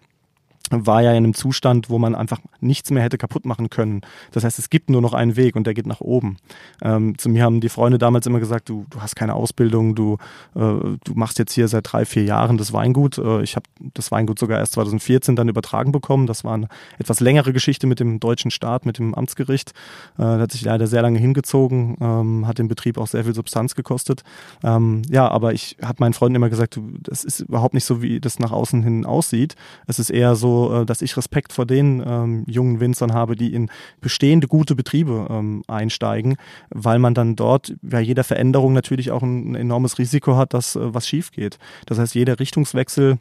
war 0.71 1.03
ja 1.03 1.11
in 1.11 1.19
einem 1.19 1.35
Zustand, 1.35 1.91
wo 1.91 1.99
man 1.99 2.15
einfach 2.15 2.41
nichts 2.61 2.91
mehr 2.91 3.03
hätte 3.03 3.19
kaputt 3.19 3.45
machen 3.45 3.71
können. 3.71 4.01
Das 4.33 4.45
heißt, 4.45 4.59
es 4.59 4.71
gibt 4.71 4.91
nur 4.91 5.03
noch 5.03 5.15
einen 5.15 5.37
Weg 5.37 5.57
und 5.57 5.67
der 5.67 5.75
geht 5.75 5.87
nach 5.87 6.01
oben. 6.01 6.39
Ähm, 6.83 7.17
zu 7.19 7.29
mir 7.29 7.45
haben 7.45 7.61
die 7.61 7.69
Freunde 7.69 7.99
damals 7.99 8.27
immer 8.27 8.41
gesagt, 8.41 8.69
du, 8.69 8.87
du 8.91 9.01
hast 9.01 9.17
keine 9.17 9.35
Ausbildung, 9.35 9.95
du, 9.95 10.19
äh, 10.55 10.59
du 10.59 11.15
machst 11.15 11.39
jetzt 11.39 11.53
hier 11.53 11.69
seit 11.69 11.93
drei, 11.93 12.05
vier 12.05 12.25
Jahren 12.25 12.57
das 12.59 12.73
Weingut. 12.73 13.19
Äh, 13.19 13.43
ich 13.43 13.57
habe 13.57 13.67
das 13.95 14.11
Weingut 14.11 14.39
sogar 14.39 14.59
erst 14.59 14.73
2014 14.73 15.37
dann 15.37 15.49
übertragen 15.49 15.93
bekommen. 15.93 16.27
Das 16.27 16.45
war 16.45 16.55
eine 16.55 16.69
etwas 16.99 17.21
längere 17.21 17.53
Geschichte 17.53 17.87
mit 17.87 18.01
dem 18.01 18.21
deutschen 18.21 18.51
Staat, 18.51 18.87
mit 18.87 18.99
dem 18.99 19.15
Amtsgericht. 19.15 19.71
Äh, 20.19 20.23
das 20.23 20.41
hat 20.41 20.53
sich 20.53 20.63
leider 20.63 20.87
sehr 20.87 21.03
lange 21.03 21.19
hingezogen, 21.19 21.97
ähm, 22.01 22.47
hat 22.47 22.59
den 22.59 22.69
Betrieb 22.69 22.99
auch 22.99 23.07
sehr 23.07 23.25
viel 23.25 23.35
Substanz 23.35 23.75
gekostet. 23.75 24.23
Ähm, 24.65 25.03
ja, 25.09 25.29
aber 25.29 25.53
ich 25.53 25.77
habe 25.83 25.97
meinen 26.01 26.13
Freunden 26.13 26.37
immer 26.37 26.51
gesagt, 26.51 26.77
du, 26.77 26.93
das 27.01 27.25
ist 27.25 27.41
überhaupt 27.41 27.75
nicht 27.75 27.85
so, 27.85 28.03
wie 28.03 28.21
das 28.21 28.39
nach 28.39 28.53
außen 28.53 28.83
hin 28.83 29.07
aussieht. 29.07 29.55
Es 29.87 29.99
ist 29.99 30.11
eher 30.11 30.35
so, 30.35 30.56
äh, 30.65 30.87
dass 30.87 31.03
ich 31.03 31.17
Respekt 31.17 31.53
vor 31.53 31.67
den 31.67 32.03
ähm, 32.07 32.45
jungen 32.47 32.81
Winzern 32.81 33.13
habe, 33.13 33.37
die 33.37 33.53
in 33.53 33.71
bestehende 34.01 34.49
gute 34.49 34.75
Betriebe 34.75 35.27
ähm, 35.31 35.63
einsteigen, 35.69 36.37
weil 36.71 36.99
man 36.99 37.15
dann 37.15 37.37
dort 37.37 37.75
bei 37.83 38.01
jeder 38.01 38.25
Veränderung 38.25 38.73
natürlich 38.73 39.11
auch 39.11 39.23
ein, 39.23 39.53
ein 39.53 39.55
enormes 39.55 39.99
Risiko 39.99 40.37
hat, 40.37 40.55
dass 40.55 40.77
äh, 40.77 40.95
was 40.95 41.09
schief 41.09 41.31
geht. 41.31 41.59
Das 41.87 41.99
heißt, 41.99 42.15
jeder 42.15 42.39
Richtungswechsel 42.39 43.19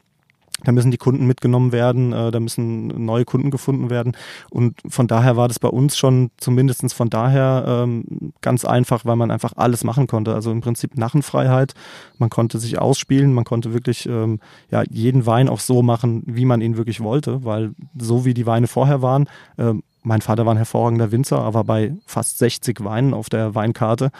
da 0.65 0.71
müssen 0.71 0.91
die 0.91 0.97
Kunden 0.97 1.25
mitgenommen 1.25 1.71
werden, 1.71 2.11
äh, 2.11 2.31
da 2.31 2.39
müssen 2.39 3.05
neue 3.05 3.25
Kunden 3.25 3.51
gefunden 3.51 3.89
werden. 3.89 4.17
Und 4.49 4.81
von 4.87 5.07
daher 5.07 5.37
war 5.37 5.47
das 5.47 5.59
bei 5.59 5.69
uns 5.69 5.97
schon 5.97 6.31
zumindest 6.37 6.75
von 6.93 7.09
daher 7.09 7.63
ähm, 7.67 8.33
ganz 8.41 8.65
einfach, 8.65 9.05
weil 9.05 9.15
man 9.15 9.31
einfach 9.31 9.53
alles 9.55 9.83
machen 9.83 10.07
konnte. 10.07 10.33
Also 10.33 10.51
im 10.51 10.61
Prinzip 10.61 10.97
Nachenfreiheit. 10.97 11.73
Man 12.17 12.29
konnte 12.29 12.59
sich 12.59 12.79
ausspielen, 12.79 13.33
man 13.33 13.43
konnte 13.43 13.73
wirklich 13.73 14.05
ähm, 14.05 14.39
ja, 14.69 14.83
jeden 14.89 15.25
Wein 15.25 15.49
auch 15.49 15.59
so 15.59 15.81
machen, 15.81 16.23
wie 16.25 16.45
man 16.45 16.61
ihn 16.61 16.77
wirklich 16.77 17.01
wollte, 17.01 17.43
weil 17.45 17.71
so 17.97 18.25
wie 18.25 18.33
die 18.33 18.45
Weine 18.45 18.67
vorher 18.67 19.01
waren, 19.01 19.29
ähm, 19.57 19.83
mein 20.05 20.21
Vater 20.21 20.45
war 20.45 20.53
ein 20.53 20.57
hervorragender 20.57 21.11
Winzer, 21.11 21.39
aber 21.39 21.63
bei 21.63 21.95
fast 22.05 22.37
60 22.37 22.83
Weinen 22.83 23.13
auf 23.13 23.27
der 23.27 23.55
Weinkarte 23.55 24.11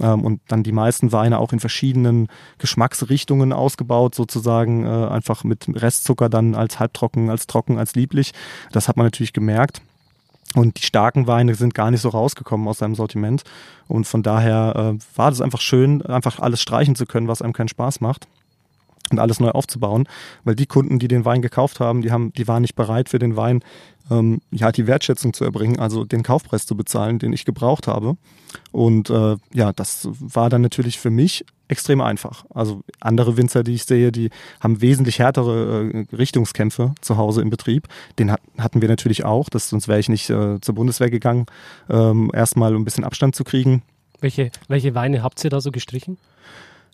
ähm, 0.00 0.24
und 0.24 0.40
dann 0.48 0.62
die 0.62 0.72
meisten 0.72 1.12
Weine 1.12 1.38
auch 1.38 1.52
in 1.52 1.60
verschiedenen 1.60 2.28
Geschmacksrichtungen 2.58 3.52
ausgebaut, 3.52 4.14
sozusagen 4.14 4.86
äh, 4.86 4.88
einfach 4.88 5.44
mit 5.44 5.66
Restzucker 5.68 6.28
dann 6.28 6.54
als 6.54 6.80
halbtrocken, 6.80 7.30
als 7.30 7.46
trocken, 7.46 7.78
als 7.78 7.94
lieblich. 7.94 8.32
Das 8.72 8.88
hat 8.88 8.96
man 8.96 9.06
natürlich 9.06 9.32
gemerkt. 9.32 9.82
Und 10.54 10.78
die 10.78 10.86
starken 10.86 11.26
Weine 11.26 11.54
sind 11.54 11.74
gar 11.74 11.90
nicht 11.90 12.00
so 12.00 12.10
rausgekommen 12.10 12.68
aus 12.68 12.78
seinem 12.78 12.94
Sortiment. 12.94 13.42
Und 13.88 14.06
von 14.06 14.22
daher 14.22 14.94
äh, 14.94 15.18
war 15.18 15.30
das 15.30 15.40
einfach 15.40 15.60
schön, 15.60 16.00
einfach 16.02 16.38
alles 16.38 16.62
streichen 16.62 16.94
zu 16.94 17.06
können, 17.06 17.28
was 17.28 17.42
einem 17.42 17.52
keinen 17.52 17.68
Spaß 17.68 18.00
macht 18.00 18.28
und 19.10 19.18
alles 19.18 19.40
neu 19.40 19.50
aufzubauen, 19.50 20.08
weil 20.44 20.54
die 20.54 20.66
Kunden, 20.66 20.98
die 20.98 21.08
den 21.08 21.24
Wein 21.24 21.42
gekauft 21.42 21.80
haben, 21.80 22.02
die 22.02 22.10
haben, 22.10 22.32
die 22.32 22.48
waren 22.48 22.62
nicht 22.62 22.74
bereit 22.74 23.08
für 23.08 23.18
den 23.18 23.36
Wein, 23.36 23.60
ähm, 24.10 24.40
ja, 24.50 24.72
die 24.72 24.86
Wertschätzung 24.86 25.32
zu 25.32 25.44
erbringen, 25.44 25.78
also 25.78 26.04
den 26.04 26.22
Kaufpreis 26.22 26.66
zu 26.66 26.76
bezahlen, 26.76 27.18
den 27.18 27.32
ich 27.32 27.44
gebraucht 27.44 27.86
habe. 27.86 28.16
Und 28.70 29.10
äh, 29.10 29.36
ja, 29.52 29.72
das 29.72 30.08
war 30.10 30.50
dann 30.50 30.62
natürlich 30.62 30.98
für 30.98 31.10
mich 31.10 31.44
extrem 31.68 32.00
einfach. 32.00 32.44
Also 32.50 32.82
andere 33.00 33.36
Winzer, 33.36 33.64
die 33.64 33.74
ich 33.74 33.84
sehe, 33.84 34.12
die 34.12 34.30
haben 34.60 34.80
wesentlich 34.80 35.18
härtere 35.18 35.90
äh, 35.90 36.14
Richtungskämpfe 36.14 36.94
zu 37.00 37.16
Hause 37.16 37.40
im 37.40 37.50
Betrieb. 37.50 37.88
Den 38.18 38.30
hat, 38.30 38.40
hatten 38.58 38.82
wir 38.82 38.88
natürlich 38.88 39.24
auch, 39.24 39.48
das, 39.48 39.70
sonst 39.70 39.88
wäre 39.88 40.00
ich 40.00 40.08
nicht 40.08 40.28
äh, 40.28 40.60
zur 40.60 40.74
Bundeswehr 40.74 41.10
gegangen, 41.10 41.46
ähm, 41.88 42.30
erstmal 42.34 42.74
um 42.74 42.82
ein 42.82 42.84
bisschen 42.84 43.04
Abstand 43.04 43.34
zu 43.34 43.44
kriegen. 43.44 43.82
Welche, 44.20 44.50
welche 44.68 44.94
Weine 44.94 45.22
habt 45.22 45.42
ihr 45.42 45.50
da 45.50 45.60
so 45.60 45.70
gestrichen? 45.70 46.18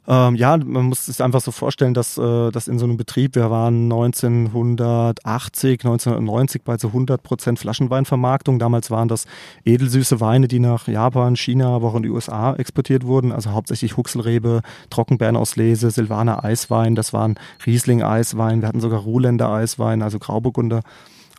Ähm, 0.09 0.35
ja, 0.35 0.57
man 0.57 0.87
muss 0.87 1.07
sich 1.07 1.23
einfach 1.23 1.40
so 1.40 1.50
vorstellen, 1.50 1.95
dass, 1.95 2.16
äh, 2.16 2.50
dass 2.50 2.69
in 2.69 2.78
so 2.78 2.85
einem 2.85 2.97
Betrieb, 2.97 3.35
wir 3.35 3.50
waren 3.50 3.85
1980, 3.85 5.85
1990 5.85 6.62
bei 6.62 6.78
so 6.78 6.88
100 6.88 7.23
Prozent 7.23 7.59
Flaschenweinvermarktung. 7.59 8.59
Damals 8.59 8.90
waren 8.90 9.09
das 9.09 9.26
edelsüße 9.64 10.21
Weine, 10.21 10.49
die 10.49 10.59
nach 10.59 10.88
Japan, 10.88 11.37
China, 11.37 11.69
aber 11.69 11.88
auch 11.88 11.97
in 11.97 12.02
die 12.02 12.11
USA 12.11 12.54
exportiert 12.54 13.04
wurden. 13.04 13.33
Also 13.33 13.52
hauptsächlich 13.52 13.97
Huxelrebe, 13.97 14.62
Trockenbeerenauslese, 14.88 15.90
Silvaner 15.90 16.45
Eiswein, 16.45 16.95
das 16.95 17.12
waren 17.12 17.38
Riesling 17.66 18.02
Eiswein, 18.02 18.62
wir 18.62 18.69
hatten 18.69 18.80
sogar 18.80 19.00
Ruhländer 19.00 19.50
Eiswein, 19.50 20.02
also 20.02 20.19
Grauburgunder. 20.19 20.80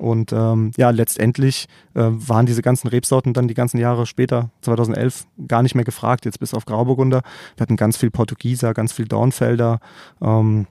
Und 0.01 0.34
ähm, 0.34 0.72
ja, 0.77 0.89
letztendlich 0.89 1.67
äh, 1.93 2.01
waren 2.01 2.48
diese 2.48 2.63
ganzen 2.63 2.88
Rebsorten 2.88 3.34
dann 3.34 3.48
die 3.48 3.53
ganzen 3.53 3.77
Jahre 3.77 4.08
später, 4.08 4.50
2011, 4.62 5.27
gar 5.48 5.62
nicht 5.62 5.75
mehr 5.75 5.86
gefragt, 5.86 6.25
jetzt 6.25 6.39
bis 6.39 6.55
auf 6.55 6.65
Grauburgunder. 6.65 7.22
Wir 7.55 7.62
hatten 7.62 7.75
ganz 7.75 7.98
viel 7.98 8.10
Portugieser, 8.10 8.74
ganz 8.74 8.93
viel 8.93 9.08
Dornfelder. 9.08 9.79
Ähm, 10.20 10.65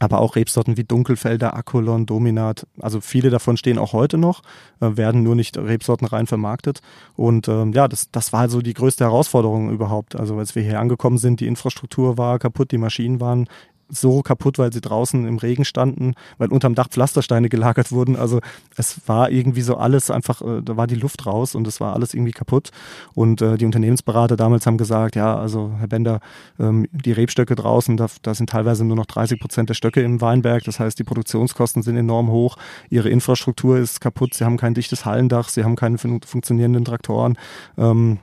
aber 0.00 0.20
auch 0.20 0.36
Rebsorten 0.36 0.78
wie 0.78 0.84
Dunkelfelder, 0.84 1.54
Akolon, 1.54 2.06
Dominat. 2.06 2.66
Also 2.80 3.02
viele 3.02 3.28
davon 3.28 3.58
stehen 3.58 3.78
auch 3.78 3.92
heute 3.92 4.16
noch, 4.16 4.40
äh, 4.80 4.96
werden 4.96 5.22
nur 5.22 5.34
nicht 5.34 5.58
Rebsorten 5.58 6.06
rein 6.06 6.26
vermarktet. 6.26 6.80
Und 7.14 7.48
ähm, 7.48 7.72
ja, 7.72 7.88
das, 7.88 8.10
das 8.10 8.32
war 8.32 8.48
so 8.48 8.62
die 8.62 8.72
größte 8.72 9.04
Herausforderung 9.04 9.70
überhaupt. 9.70 10.16
Also 10.16 10.38
als 10.38 10.54
wir 10.54 10.62
hier 10.62 10.80
angekommen 10.80 11.18
sind, 11.18 11.40
die 11.40 11.46
Infrastruktur 11.46 12.16
war 12.16 12.38
kaputt, 12.38 12.70
die 12.70 12.78
Maschinen 12.78 13.20
waren 13.20 13.48
so 13.92 14.22
kaputt, 14.22 14.58
weil 14.58 14.72
sie 14.72 14.80
draußen 14.80 15.26
im 15.26 15.38
Regen 15.38 15.64
standen, 15.64 16.14
weil 16.38 16.48
unterm 16.48 16.74
Dach 16.74 16.88
Pflastersteine 16.88 17.48
gelagert 17.48 17.92
wurden. 17.92 18.16
Also 18.16 18.40
es 18.76 19.00
war 19.06 19.30
irgendwie 19.30 19.60
so 19.60 19.76
alles 19.76 20.10
einfach, 20.10 20.40
äh, 20.40 20.62
da 20.62 20.76
war 20.76 20.86
die 20.86 20.94
Luft 20.94 21.26
raus 21.26 21.54
und 21.54 21.66
es 21.66 21.80
war 21.80 21.94
alles 21.94 22.14
irgendwie 22.14 22.32
kaputt. 22.32 22.70
Und 23.14 23.42
äh, 23.42 23.58
die 23.58 23.66
Unternehmensberater 23.66 24.36
damals 24.36 24.66
haben 24.66 24.78
gesagt, 24.78 25.14
ja, 25.14 25.36
also 25.36 25.72
Herr 25.78 25.88
Bender, 25.88 26.20
ähm, 26.58 26.86
die 26.90 27.12
Rebstöcke 27.12 27.54
draußen, 27.54 27.96
da, 27.96 28.06
da 28.22 28.34
sind 28.34 28.50
teilweise 28.50 28.84
nur 28.84 28.96
noch 28.96 29.06
30 29.06 29.38
Prozent 29.38 29.68
der 29.68 29.74
Stöcke 29.74 30.00
im 30.00 30.20
Weinberg. 30.20 30.64
Das 30.64 30.80
heißt, 30.80 30.98
die 30.98 31.04
Produktionskosten 31.04 31.82
sind 31.82 31.96
enorm 31.96 32.30
hoch. 32.30 32.56
Ihre 32.88 33.10
Infrastruktur 33.10 33.78
ist 33.78 34.00
kaputt. 34.00 34.34
Sie 34.34 34.44
haben 34.44 34.56
kein 34.56 34.74
dichtes 34.74 35.04
Hallendach. 35.04 35.50
Sie 35.50 35.64
haben 35.64 35.76
keine 35.76 35.98
fun 35.98 36.20
funktionierenden 36.24 36.84
Traktoren. 36.84 37.36
Ähm, 37.76 38.18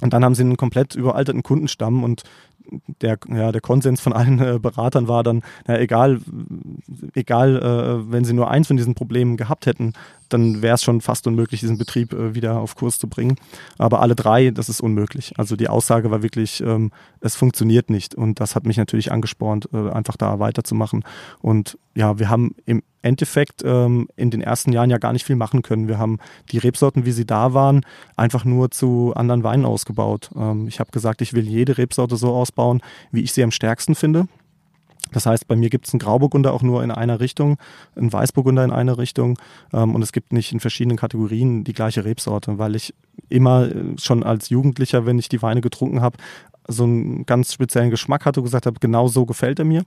und 0.00 0.12
dann 0.12 0.24
haben 0.24 0.34
sie 0.34 0.42
einen 0.42 0.56
komplett 0.56 0.94
überalterten 0.94 1.42
Kundenstamm 1.42 2.04
und 2.04 2.22
der, 3.02 3.18
ja, 3.28 3.52
der 3.52 3.60
Konsens 3.60 4.00
von 4.00 4.12
allen 4.12 4.40
äh, 4.40 4.58
Beratern 4.58 5.08
war 5.08 5.22
dann, 5.22 5.42
na, 5.66 5.78
egal, 5.78 6.20
egal, 7.14 7.56
äh, 7.56 8.12
wenn 8.12 8.24
sie 8.24 8.32
nur 8.32 8.50
eins 8.50 8.68
von 8.68 8.76
diesen 8.76 8.94
Problemen 8.94 9.36
gehabt 9.36 9.66
hätten, 9.66 9.92
dann 10.28 10.62
wäre 10.62 10.74
es 10.74 10.82
schon 10.82 11.00
fast 11.00 11.26
unmöglich, 11.26 11.60
diesen 11.60 11.78
Betrieb 11.78 12.12
äh, 12.12 12.34
wieder 12.34 12.60
auf 12.60 12.74
Kurs 12.74 12.98
zu 12.98 13.08
bringen. 13.08 13.36
Aber 13.78 14.00
alle 14.00 14.14
drei, 14.14 14.50
das 14.50 14.68
ist 14.68 14.80
unmöglich. 14.80 15.32
Also 15.36 15.56
die 15.56 15.68
Aussage 15.68 16.10
war 16.10 16.22
wirklich, 16.22 16.60
ähm, 16.60 16.90
es 17.20 17.36
funktioniert 17.36 17.90
nicht. 17.90 18.14
Und 18.14 18.40
das 18.40 18.54
hat 18.54 18.66
mich 18.66 18.76
natürlich 18.76 19.12
angespornt, 19.12 19.68
äh, 19.72 19.90
einfach 19.90 20.16
da 20.16 20.38
weiterzumachen. 20.38 21.04
Und 21.40 21.78
ja, 21.94 22.18
wir 22.18 22.28
haben 22.28 22.54
im 22.64 22.82
Endeffekt 23.02 23.62
ähm, 23.64 24.08
in 24.16 24.30
den 24.30 24.40
ersten 24.40 24.72
Jahren 24.72 24.90
ja 24.90 24.98
gar 24.98 25.12
nicht 25.12 25.24
viel 25.24 25.36
machen 25.36 25.62
können. 25.62 25.88
Wir 25.88 25.98
haben 25.98 26.18
die 26.50 26.58
Rebsorten, 26.58 27.04
wie 27.04 27.12
sie 27.12 27.26
da 27.26 27.54
waren, 27.54 27.82
einfach 28.16 28.44
nur 28.44 28.70
zu 28.70 29.12
anderen 29.14 29.42
Weinen 29.42 29.64
ausgebaut. 29.64 30.30
Ähm, 30.36 30.68
ich 30.68 30.80
habe 30.80 30.90
gesagt, 30.90 31.22
ich 31.22 31.32
will 31.32 31.46
jede 31.46 31.78
Rebsorte 31.78 32.16
so 32.16 32.34
ausbauen, 32.34 32.80
wie 33.10 33.22
ich 33.22 33.32
sie 33.32 33.42
am 33.42 33.50
stärksten 33.50 33.94
finde. 33.94 34.28
Das 35.12 35.26
heißt, 35.26 35.48
bei 35.48 35.56
mir 35.56 35.70
gibt 35.70 35.86
es 35.86 35.94
einen 35.94 36.00
Grauburgunder 36.00 36.52
auch 36.52 36.62
nur 36.62 36.82
in 36.82 36.90
einer 36.90 37.20
Richtung, 37.20 37.56
einen 37.96 38.12
Weißburgunder 38.12 38.64
in 38.64 38.72
einer 38.72 38.98
Richtung 38.98 39.38
ähm, 39.72 39.94
und 39.94 40.02
es 40.02 40.12
gibt 40.12 40.32
nicht 40.32 40.52
in 40.52 40.60
verschiedenen 40.60 40.96
Kategorien 40.96 41.64
die 41.64 41.72
gleiche 41.72 42.04
Rebsorte, 42.04 42.58
weil 42.58 42.76
ich 42.76 42.94
immer 43.28 43.68
äh, 43.68 43.98
schon 43.98 44.22
als 44.22 44.48
Jugendlicher, 44.48 45.06
wenn 45.06 45.18
ich 45.18 45.28
die 45.28 45.42
Weine 45.42 45.60
getrunken 45.60 46.00
habe, 46.00 46.18
so 46.68 46.84
einen 46.84 47.24
ganz 47.24 47.54
speziellen 47.54 47.90
Geschmack 47.90 48.26
hatte 48.26 48.40
und 48.40 48.44
gesagt 48.44 48.66
habe, 48.66 48.78
genau 48.78 49.08
so 49.08 49.24
gefällt 49.24 49.58
er 49.58 49.64
mir. 49.64 49.84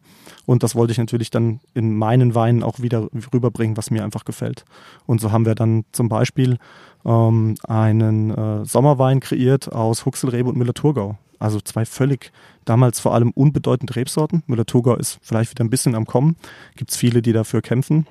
Und 0.47 0.63
das 0.63 0.75
wollte 0.75 0.91
ich 0.91 0.97
natürlich 0.97 1.29
dann 1.29 1.59
in 1.75 1.95
meinen 1.95 2.33
Weinen 2.33 2.63
auch 2.63 2.79
wieder 2.79 3.07
rüberbringen, 3.31 3.77
was 3.77 3.91
mir 3.91 4.03
einfach 4.03 4.25
gefällt. 4.25 4.65
Und 5.05 5.21
so 5.21 5.31
haben 5.31 5.45
wir 5.45 5.53
dann 5.53 5.85
zum 5.91 6.09
Beispiel 6.09 6.57
ähm, 7.05 7.55
einen 7.67 8.31
äh, 8.31 8.65
Sommerwein 8.65 9.19
kreiert 9.19 9.71
aus 9.71 10.05
Huxelrebe 10.05 10.49
und 10.49 10.57
Müller-Thurgau. 10.57 11.17
Also 11.41 11.59
zwei 11.59 11.85
völlig 11.85 12.31
damals 12.65 12.99
vor 12.99 13.13
allem 13.13 13.31
unbedeutende 13.31 13.95
Rebsorten. 13.95 14.43
Müller-Thurgau 14.47 14.95
ist 14.95 15.19
vielleicht 15.21 15.51
wieder 15.51 15.63
ein 15.63 15.69
bisschen 15.69 15.95
am 15.95 16.05
Kommen. 16.05 16.35
Gibt 16.75 16.91
es 16.91 16.97
viele, 16.97 17.21
die 17.21 17.33
dafür 17.33 17.61
kämpfen. 17.61 18.05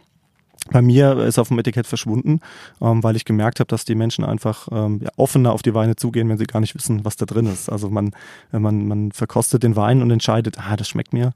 Bei 0.70 0.82
mir 0.82 1.16
ist 1.18 1.38
auf 1.38 1.48
dem 1.48 1.58
Etikett 1.58 1.86
verschwunden, 1.86 2.40
ähm, 2.82 3.02
weil 3.02 3.16
ich 3.16 3.24
gemerkt 3.24 3.60
habe, 3.60 3.68
dass 3.68 3.84
die 3.84 3.94
Menschen 3.94 4.24
einfach 4.24 4.68
ähm, 4.70 5.00
ja, 5.02 5.08
offener 5.16 5.52
auf 5.52 5.62
die 5.62 5.74
Weine 5.74 5.96
zugehen, 5.96 6.28
wenn 6.28 6.36
sie 6.36 6.44
gar 6.44 6.60
nicht 6.60 6.74
wissen, 6.74 7.04
was 7.04 7.16
da 7.16 7.24
drin 7.24 7.46
ist. 7.46 7.70
Also 7.70 7.88
man, 7.88 8.10
man, 8.52 8.86
man 8.86 9.12
verkostet 9.12 9.62
den 9.62 9.74
Wein 9.74 10.02
und 10.02 10.10
entscheidet, 10.10 10.58
ah, 10.58 10.76
das 10.76 10.88
schmeckt 10.88 11.12
mir 11.12 11.32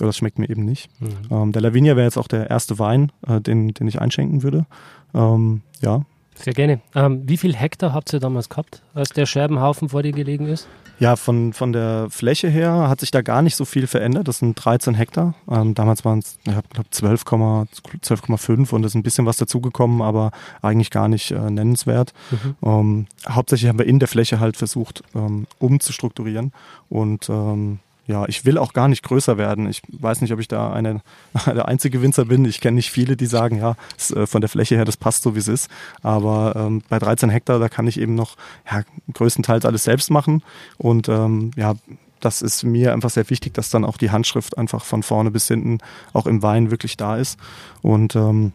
oder 0.00 0.06
das 0.06 0.16
schmeckt 0.16 0.38
mir 0.38 0.50
eben 0.50 0.64
nicht. 0.64 0.90
Mhm. 1.00 1.08
Ähm, 1.30 1.52
der 1.52 1.62
Lavinia 1.62 1.94
wäre 1.94 2.06
jetzt 2.06 2.16
auch 2.18 2.26
der 2.26 2.50
erste 2.50 2.78
Wein, 2.78 3.12
äh, 3.28 3.40
den, 3.40 3.74
den 3.74 3.86
ich 3.86 4.00
einschenken 4.00 4.42
würde. 4.42 4.66
Ähm, 5.14 5.62
ja. 5.80 6.02
Sehr 6.34 6.52
gerne. 6.52 6.80
Ähm, 6.96 7.22
wie 7.28 7.36
viel 7.36 7.54
Hektar 7.54 7.92
habt 7.92 8.12
ihr 8.12 8.18
damals 8.18 8.48
gehabt, 8.48 8.82
als 8.92 9.10
der 9.10 9.26
Scherbenhaufen 9.26 9.90
vor 9.90 10.02
dir 10.02 10.12
gelegen 10.12 10.46
ist? 10.46 10.66
Ja, 10.98 11.16
von, 11.16 11.52
von 11.52 11.72
der 11.72 12.08
Fläche 12.10 12.48
her 12.48 12.88
hat 12.88 13.00
sich 13.00 13.10
da 13.10 13.22
gar 13.22 13.42
nicht 13.42 13.56
so 13.56 13.64
viel 13.64 13.86
verändert. 13.86 14.28
Das 14.28 14.38
sind 14.38 14.54
13 14.54 14.94
Hektar. 14.94 15.34
Ähm, 15.50 15.74
damals 15.74 16.04
waren 16.04 16.20
es, 16.20 16.38
ich 16.44 16.52
glaube, 16.52 16.88
12,5 16.90 18.00
12, 18.00 18.72
und 18.72 18.84
es 18.84 18.92
ist 18.92 18.94
ein 18.94 19.02
bisschen 19.02 19.26
was 19.26 19.36
dazugekommen, 19.36 20.02
aber 20.02 20.30
eigentlich 20.62 20.90
gar 20.90 21.08
nicht 21.08 21.30
äh, 21.30 21.50
nennenswert. 21.50 22.12
Mhm. 22.30 22.56
Ähm, 22.62 23.06
hauptsächlich 23.28 23.68
haben 23.68 23.78
wir 23.78 23.86
in 23.86 23.98
der 23.98 24.08
Fläche 24.08 24.40
halt 24.40 24.56
versucht, 24.56 25.02
ähm, 25.14 25.46
umzustrukturieren 25.58 26.52
und 26.88 27.28
ähm, 27.28 27.80
ja, 28.06 28.26
ich 28.28 28.44
will 28.44 28.58
auch 28.58 28.72
gar 28.72 28.88
nicht 28.88 29.02
größer 29.02 29.38
werden. 29.38 29.68
Ich 29.68 29.82
weiß 29.88 30.20
nicht, 30.20 30.32
ob 30.32 30.40
ich 30.40 30.48
da 30.48 30.72
eine, 30.72 31.00
der 31.46 31.68
einzige 31.68 32.02
Winzer 32.02 32.26
bin. 32.26 32.44
Ich 32.44 32.60
kenne 32.60 32.76
nicht 32.76 32.90
viele, 32.90 33.16
die 33.16 33.26
sagen, 33.26 33.58
ja, 33.58 33.76
äh, 34.14 34.26
von 34.26 34.40
der 34.40 34.50
Fläche 34.50 34.76
her, 34.76 34.84
das 34.84 34.96
passt 34.96 35.22
so, 35.22 35.34
wie 35.34 35.38
es 35.38 35.48
ist. 35.48 35.70
Aber 36.02 36.54
ähm, 36.56 36.82
bei 36.88 36.98
13 36.98 37.30
Hektar, 37.30 37.58
da 37.58 37.68
kann 37.68 37.86
ich 37.86 37.98
eben 37.98 38.14
noch 38.14 38.36
ja, 38.70 38.82
größtenteils 39.12 39.64
alles 39.64 39.84
selbst 39.84 40.10
machen. 40.10 40.42
Und 40.76 41.08
ähm, 41.08 41.52
ja, 41.56 41.74
das 42.20 42.42
ist 42.42 42.64
mir 42.64 42.92
einfach 42.92 43.10
sehr 43.10 43.28
wichtig, 43.30 43.54
dass 43.54 43.70
dann 43.70 43.84
auch 43.84 43.96
die 43.96 44.10
Handschrift 44.10 44.56
einfach 44.56 44.84
von 44.84 45.02
vorne 45.02 45.30
bis 45.30 45.48
hinten 45.48 45.78
auch 46.12 46.26
im 46.26 46.42
Wein 46.42 46.70
wirklich 46.70 46.96
da 46.96 47.16
ist. 47.16 47.38
Und 47.82 48.16
ähm, 48.16 48.52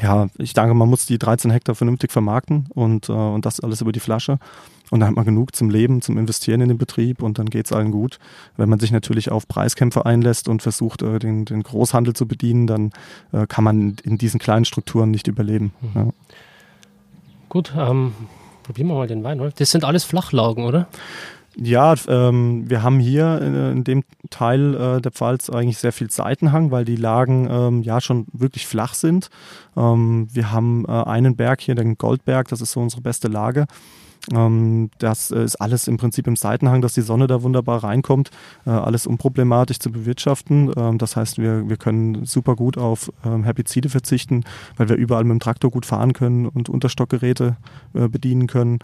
ja, 0.00 0.28
ich 0.38 0.52
denke, 0.52 0.74
man 0.74 0.88
muss 0.88 1.06
die 1.06 1.18
13 1.18 1.50
Hektar 1.50 1.74
vernünftig 1.74 2.12
vermarkten 2.12 2.66
und, 2.74 3.08
äh, 3.08 3.12
und 3.12 3.46
das 3.46 3.60
alles 3.60 3.80
über 3.80 3.92
die 3.92 4.00
Flasche. 4.00 4.38
Und 4.90 5.00
dann 5.00 5.10
hat 5.10 5.16
man 5.16 5.24
genug 5.24 5.54
zum 5.54 5.70
Leben, 5.70 6.00
zum 6.02 6.16
Investieren 6.18 6.60
in 6.60 6.68
den 6.68 6.78
Betrieb 6.78 7.22
und 7.22 7.38
dann 7.38 7.46
geht 7.46 7.66
es 7.66 7.72
allen 7.72 7.90
gut. 7.90 8.18
Wenn 8.56 8.68
man 8.68 8.80
sich 8.80 8.90
natürlich 8.90 9.30
auf 9.30 9.46
Preiskämpfe 9.48 10.06
einlässt 10.06 10.48
und 10.48 10.62
versucht, 10.62 11.02
äh, 11.02 11.18
den, 11.18 11.44
den 11.44 11.62
Großhandel 11.62 12.14
zu 12.14 12.26
bedienen, 12.26 12.66
dann 12.66 12.90
äh, 13.32 13.46
kann 13.46 13.64
man 13.64 13.96
in 14.02 14.18
diesen 14.18 14.40
kleinen 14.40 14.64
Strukturen 14.64 15.10
nicht 15.10 15.28
überleben. 15.28 15.72
Mhm. 15.80 15.90
Ja. 15.94 16.06
Gut, 17.48 17.72
ähm, 17.76 18.12
probieren 18.62 18.88
wir 18.88 18.94
mal 18.94 19.06
den 19.06 19.24
Wein, 19.24 19.40
oder? 19.40 19.50
Das 19.50 19.70
sind 19.70 19.84
alles 19.84 20.04
Flachlaugen, 20.04 20.64
oder? 20.64 20.88
Ja, 21.60 21.94
ähm, 22.06 22.70
wir 22.70 22.84
haben 22.84 23.00
hier 23.00 23.40
in, 23.42 23.54
in 23.78 23.84
dem 23.84 24.04
Teil 24.30 24.74
äh, 24.74 25.00
der 25.00 25.10
Pfalz 25.10 25.50
eigentlich 25.50 25.78
sehr 25.78 25.92
viel 25.92 26.08
Seitenhang, 26.08 26.70
weil 26.70 26.84
die 26.84 26.94
Lagen 26.94 27.48
ähm, 27.50 27.82
ja 27.82 28.00
schon 28.00 28.26
wirklich 28.32 28.66
flach 28.66 28.94
sind. 28.94 29.28
Ähm, 29.76 30.28
wir 30.32 30.52
haben 30.52 30.84
äh, 30.86 30.92
einen 30.92 31.34
Berg 31.34 31.60
hier, 31.60 31.74
den 31.74 31.98
Goldberg, 31.98 32.46
das 32.48 32.60
ist 32.60 32.72
so 32.72 32.80
unsere 32.80 33.02
beste 33.02 33.26
Lage. 33.26 33.66
Ähm, 34.32 34.90
das 34.98 35.30
ist 35.30 35.56
alles 35.56 35.88
im 35.88 35.96
Prinzip 35.96 36.26
im 36.26 36.36
Seitenhang, 36.36 36.82
dass 36.82 36.94
die 36.94 37.02
Sonne 37.02 37.26
da 37.26 37.42
wunderbar 37.42 37.84
reinkommt, 37.84 38.30
äh, 38.66 38.70
alles 38.70 39.06
unproblematisch 39.06 39.78
zu 39.78 39.90
bewirtschaften. 39.90 40.72
Ähm, 40.76 40.98
das 40.98 41.16
heißt, 41.16 41.38
wir, 41.38 41.68
wir 41.68 41.76
können 41.76 42.24
super 42.24 42.56
gut 42.56 42.78
auf 42.78 43.12
ähm, 43.24 43.44
Herbizide 43.44 43.88
verzichten, 43.88 44.44
weil 44.76 44.88
wir 44.88 44.96
überall 44.96 45.24
mit 45.24 45.32
dem 45.32 45.40
Traktor 45.40 45.70
gut 45.70 45.86
fahren 45.86 46.12
können 46.12 46.46
und 46.46 46.68
Unterstockgeräte 46.68 47.56
äh, 47.94 48.08
bedienen 48.08 48.46
können. 48.46 48.78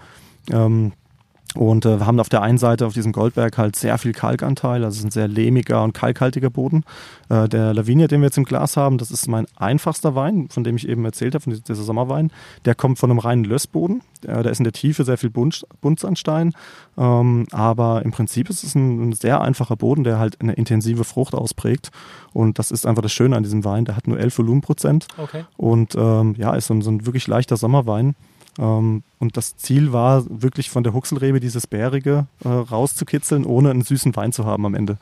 Und 1.55 1.87
äh, 1.87 2.01
wir 2.01 2.07
haben 2.07 2.19
auf 2.19 2.29
der 2.29 2.43
einen 2.43 2.59
Seite 2.59 2.87
auf 2.87 2.95
diesem 2.95 3.13
Goldberg 3.13 3.57
halt 3.59 3.77
sehr 3.77 3.97
viel 3.99 4.13
Kalkanteil, 4.13 4.85
also 4.85 4.95
es 4.95 4.99
ist 4.99 5.05
ein 5.05 5.11
sehr 5.11 5.29
lehmiger 5.29 5.85
und 5.85 5.93
kalkhaltiger 5.93 6.51
Boden. 6.51 6.85
Äh, 7.29 7.49
der 7.49 7.73
Lavinia, 7.73 8.09
den 8.09 8.21
wir 8.21 8.27
jetzt 8.27 8.39
im 8.39 8.45
Glas 8.45 8.77
haben, 8.77 8.99
das 8.99 9.11
ist 9.11 9.29
mein 9.29 9.47
einfachster 9.57 10.15
Wein, 10.15 10.49
von 10.51 10.65
dem 10.65 10.77
ich 10.77 10.89
eben 10.89 11.05
erzählt 11.05 11.35
habe, 11.35 11.45
von 11.45 11.53
dieser 11.53 11.75
Sommerwein. 11.75 12.33
Der 12.65 12.75
kommt 12.75 12.99
von 12.99 13.11
einem 13.11 13.21
reinen 13.21 13.45
Lössboden. 13.45 14.03
Äh, 14.23 14.43
der 14.43 14.53
ist 14.53 14.59
in 14.59 14.65
der 14.65 14.73
Tiefe 14.73 15.05
sehr 15.05 15.19
viel 15.19 15.31
Bunts 15.31 15.65
Buntsandstein. 15.81 16.53
Ähm, 16.99 17.47
aber 17.53 18.03
im 18.05 18.11
Prinzip 18.11 18.51
ist 18.51 18.65
es 18.65 18.75
ein, 18.75 19.11
ein, 19.11 19.13
sehr 19.13 19.41
einfacher 19.41 19.77
Boden, 19.77 20.05
der 20.05 20.19
halt 20.19 20.41
eine 20.41 20.55
intensive 20.55 21.05
Frucht 21.05 21.35
ausprägt. 21.35 21.91
Und 22.33 22.59
das 22.59 22.71
ist 22.71 22.87
einfach 22.87 23.03
das 23.03 23.13
Schöne 23.13 23.37
an 23.37 23.43
diesem 23.43 23.65
Wein. 23.65 23.85
Der 23.85 23.97
hat 23.97 24.09
nur 24.09 24.19
11 24.19 24.39
Volumenprozent. 24.39 25.07
Okay. 25.19 25.45
Und 25.57 25.95
ähm, 25.95 26.35
ja, 26.37 26.55
ist 26.55 26.67
so 26.67 26.75
ein, 26.75 26.83
so 26.83 26.91
ein 26.91 27.07
wirklich 27.07 27.27
leichter 27.27 27.57
Sommerwein. 27.57 28.15
Ähm, 28.59 29.03
und 29.19 29.37
das 29.37 29.57
Ziel 29.57 29.93
war 29.93 30.25
wirklich 30.29 30.71
von 30.71 30.85
der 30.85 30.93
Huxelrebe 30.93 31.41
dieses 31.41 31.67
Bärige 31.67 32.27
äh, 32.45 32.49
rauszukitzeln, 32.49 33.45
ohne 33.45 33.71
einen 33.71 33.83
süßen 33.83 34.15
Wein 34.17 34.33
zu 34.33 34.45
haben 34.45 34.67
am 34.67 34.75
Ende. 34.75 34.99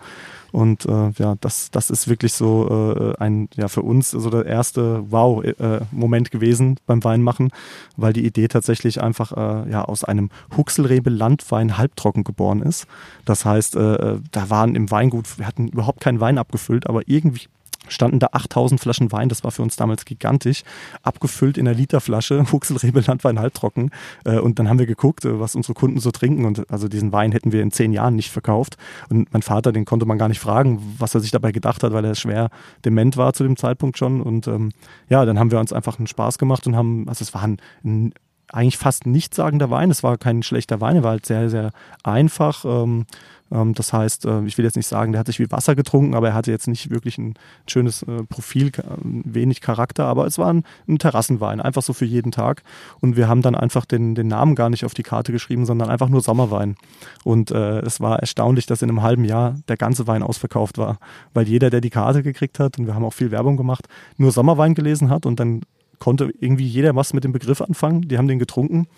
Und 0.53 0.85
äh, 0.85 1.11
ja, 1.19 1.35
das, 1.41 1.71
das 1.71 1.91
ist 1.91 2.09
wirklich 2.09 2.35
so 2.35 2.95
äh, 2.95 3.23
ein, 3.23 3.49
ja, 3.57 3.69
für 3.69 3.81
uns 3.81 4.11
so 4.11 4.29
der 4.29 4.45
erste 4.45 5.11
Wow-Moment 5.11 6.31
gewesen 6.31 6.77
beim 6.87 7.03
Weinmachen, 7.03 7.51
weil 7.97 8.13
die 8.13 8.27
Idee 8.27 8.49
tatsächlich 8.49 9.01
einfach 9.03 9.33
äh, 9.33 9.71
ja, 9.71 9.83
aus 9.83 10.05
einem 10.05 10.29
Huxelrebe-Landwein 10.55 11.79
halbtrocken 11.79 12.23
geboren 12.23 12.61
ist. 12.61 12.87
Das 13.25 13.47
heißt, 13.47 13.77
äh, 13.77 13.95
äh, 13.95 14.21
da 14.31 14.51
waren 14.51 14.77
im 14.77 14.91
Weingut, 14.91 15.39
wir 15.39 15.47
hatten 15.47 15.69
überhaupt 15.69 16.01
keinen 16.01 16.21
Wein 16.21 16.37
abgefüllt, 16.37 16.87
aber 16.87 17.01
irgendwie 17.07 17.49
standen 17.93 18.19
da 18.19 18.29
8000 18.33 18.81
Flaschen 18.81 19.13
Wein, 19.13 19.29
das 19.29 19.45
war 19.45 19.51
für 19.51 19.63
uns 19.63 19.77
damals 19.77 20.05
gigantisch, 20.05 20.63
abgefüllt 21.03 21.59
in 21.59 21.67
einer 21.67 21.77
Literflasche, 21.77 22.45
Huxelrebe 22.53 23.03
halbtrocken. 23.03 23.91
Äh, 24.25 24.39
und 24.39 24.59
dann 24.59 24.69
haben 24.69 24.79
wir 24.79 24.87
geguckt, 24.87 25.25
äh, 25.25 25.41
was 25.41 25.55
unsere 25.55 25.75
Kunden 25.75 26.01
so 26.01 26.11
trinken. 26.11 26.45
Und 26.45 26.71
also 26.71 26.89
diesen 26.89 27.13
Wein 27.13 27.33
hätten 27.33 27.53
wir 27.53 27.63
in 27.63 27.71
zehn 27.71 27.93
Jahren 27.93 28.17
nicht 28.17 28.31
verkauft. 28.31 28.77
Und 29.09 29.33
mein 29.33 29.43
Vater, 29.43 29.73
den 29.73 29.85
konnte 29.85 30.07
man 30.07 30.19
gar 30.19 30.29
nicht 30.29 30.41
fragen, 30.41 30.97
was 30.99 31.15
er 31.15 31.21
sich 31.21 31.31
dabei 31.31 31.53
gedacht 31.53 31.83
hat, 31.83 31.93
weil 31.93 32.05
er 32.05 32.15
schwer 32.15 32.51
dement 32.85 33.17
war 33.17 33.33
zu 33.33 33.43
dem 33.43 33.57
Zeitpunkt 33.57 33.99
schon. 33.99 34.21
Und 34.21 34.47
ähm, 34.49 34.73
ja, 35.09 35.25
dann 35.25 35.39
haben 35.39 35.51
wir 35.51 35.61
uns 35.61 35.73
einfach 35.73 35.99
einen 35.99 36.07
Spaß 36.07 36.39
gemacht 36.39 36.67
und 36.67 36.77
haben, 36.77 37.09
also 37.09 37.23
es 37.23 37.35
war 37.35 37.43
ein, 37.43 37.59
ein 37.85 38.13
eigentlich 38.53 38.79
fast 38.79 39.07
nichtssagender 39.07 39.71
Wein. 39.71 39.91
Es 39.91 40.03
war 40.03 40.19
kein 40.19 40.43
schlechter 40.43 40.81
Wein, 40.81 40.97
er 40.97 41.03
war 41.03 41.13
halt 41.13 41.27
sehr, 41.27 41.49
sehr 41.51 41.71
einfach. 42.05 42.65
Ähm, 42.65 43.07
ähm, 43.53 43.75
das 43.75 43.93
heißt, 43.93 44.25
äh, 44.25 44.45
ich 44.45 44.57
will 44.59 44.65
jetzt 44.65 44.77
nicht 44.77 44.87
sagen, 44.87 45.13
der 45.13 45.21
hat 45.21 45.27
sich 45.27 45.39
wie 45.39 45.51
Wasser 45.51 45.75
getrunken, 45.75 46.15
aber 46.15 46.29
er 46.29 46.35
hatte 46.35 46.51
jetzt 46.51 46.69
nicht 46.69 46.91
wirklich 46.91 47.19
ein 47.19 47.35
schönes 47.69 48.03
äh, 48.03 48.25
Profil, 48.25 48.73
wenig 49.03 49.61
Charakter, 49.61 50.07
aber 50.07 50.27
es 50.27 50.39
war 50.39 50.53
ein, 50.53 50.65
ein, 50.89 50.99
Terrassenwein, 50.99 51.61
einfach 51.61 51.83
so 51.83 51.93
für 51.93 52.05
jeden 52.05 52.33
Tag. 52.33 52.63
Und 53.01 53.17
wir 53.17 53.29
haben 53.29 53.43
dann 53.43 53.55
einfach 53.55 53.85
den, 53.85 54.15
den 54.15 54.29
Namen 54.29 54.55
gar 54.55 54.71
nicht 54.71 54.85
auf 54.85 54.95
die 54.95 55.03
Karte 55.03 55.33
geschrieben, 55.33 55.67
sondern 55.67 55.91
einfach 55.91 56.09
nur 56.09 56.23
Sommerwein. 56.23 56.77
Und 57.25 57.51
äh, 57.51 57.81
es 57.81 58.01
war 58.01 58.19
erstaunlich, 58.19 58.67
dass 58.67 58.83
in 58.83 58.89
einem 58.89 59.03
halben 59.03 59.25
Jahr 59.25 59.57
der 59.69 59.77
ganze 59.77 60.07
Wein 60.07 60.23
ausverkauft 60.23 60.79
war, 60.79 60.99
weil 61.35 61.47
jeder, 61.47 61.71
der 61.71 61.81
die 61.81 61.91
Karte 61.91 62.23
gekriegt 62.23 62.59
hat, 62.59 62.79
und 62.79 62.87
wir 62.87 62.95
haben 62.95 63.05
auch 63.05 63.15
viel 63.15 63.31
Werbung 63.31 63.57
gemacht, 63.57 63.89
nur 64.17 64.33
Sommerwein 64.33 64.75
gelesen 64.75 65.11
hat 65.11 65.27
und 65.27 65.39
dann 65.41 65.63
konnte 66.03 66.35
irgendwie 66.41 66.67
jeder 66.67 66.97
was 66.97 67.13
mit 67.13 67.23
dem 67.23 67.31
Begriff 67.31 67.61
anfangen. 67.61 68.09
Die 68.09 68.19
haben 68.19 68.27
den 68.27 68.41
getrunken 68.41 68.89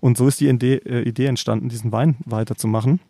und 0.00 0.16
so 0.16 0.26
ist 0.26 0.40
die 0.40 0.48
Idee, 0.48 0.76
äh, 0.76 1.02
Idee 1.02 1.26
entstanden, 1.26 1.68
diesen 1.68 1.92
Wein 1.92 2.16
weiterzumachen 2.24 3.00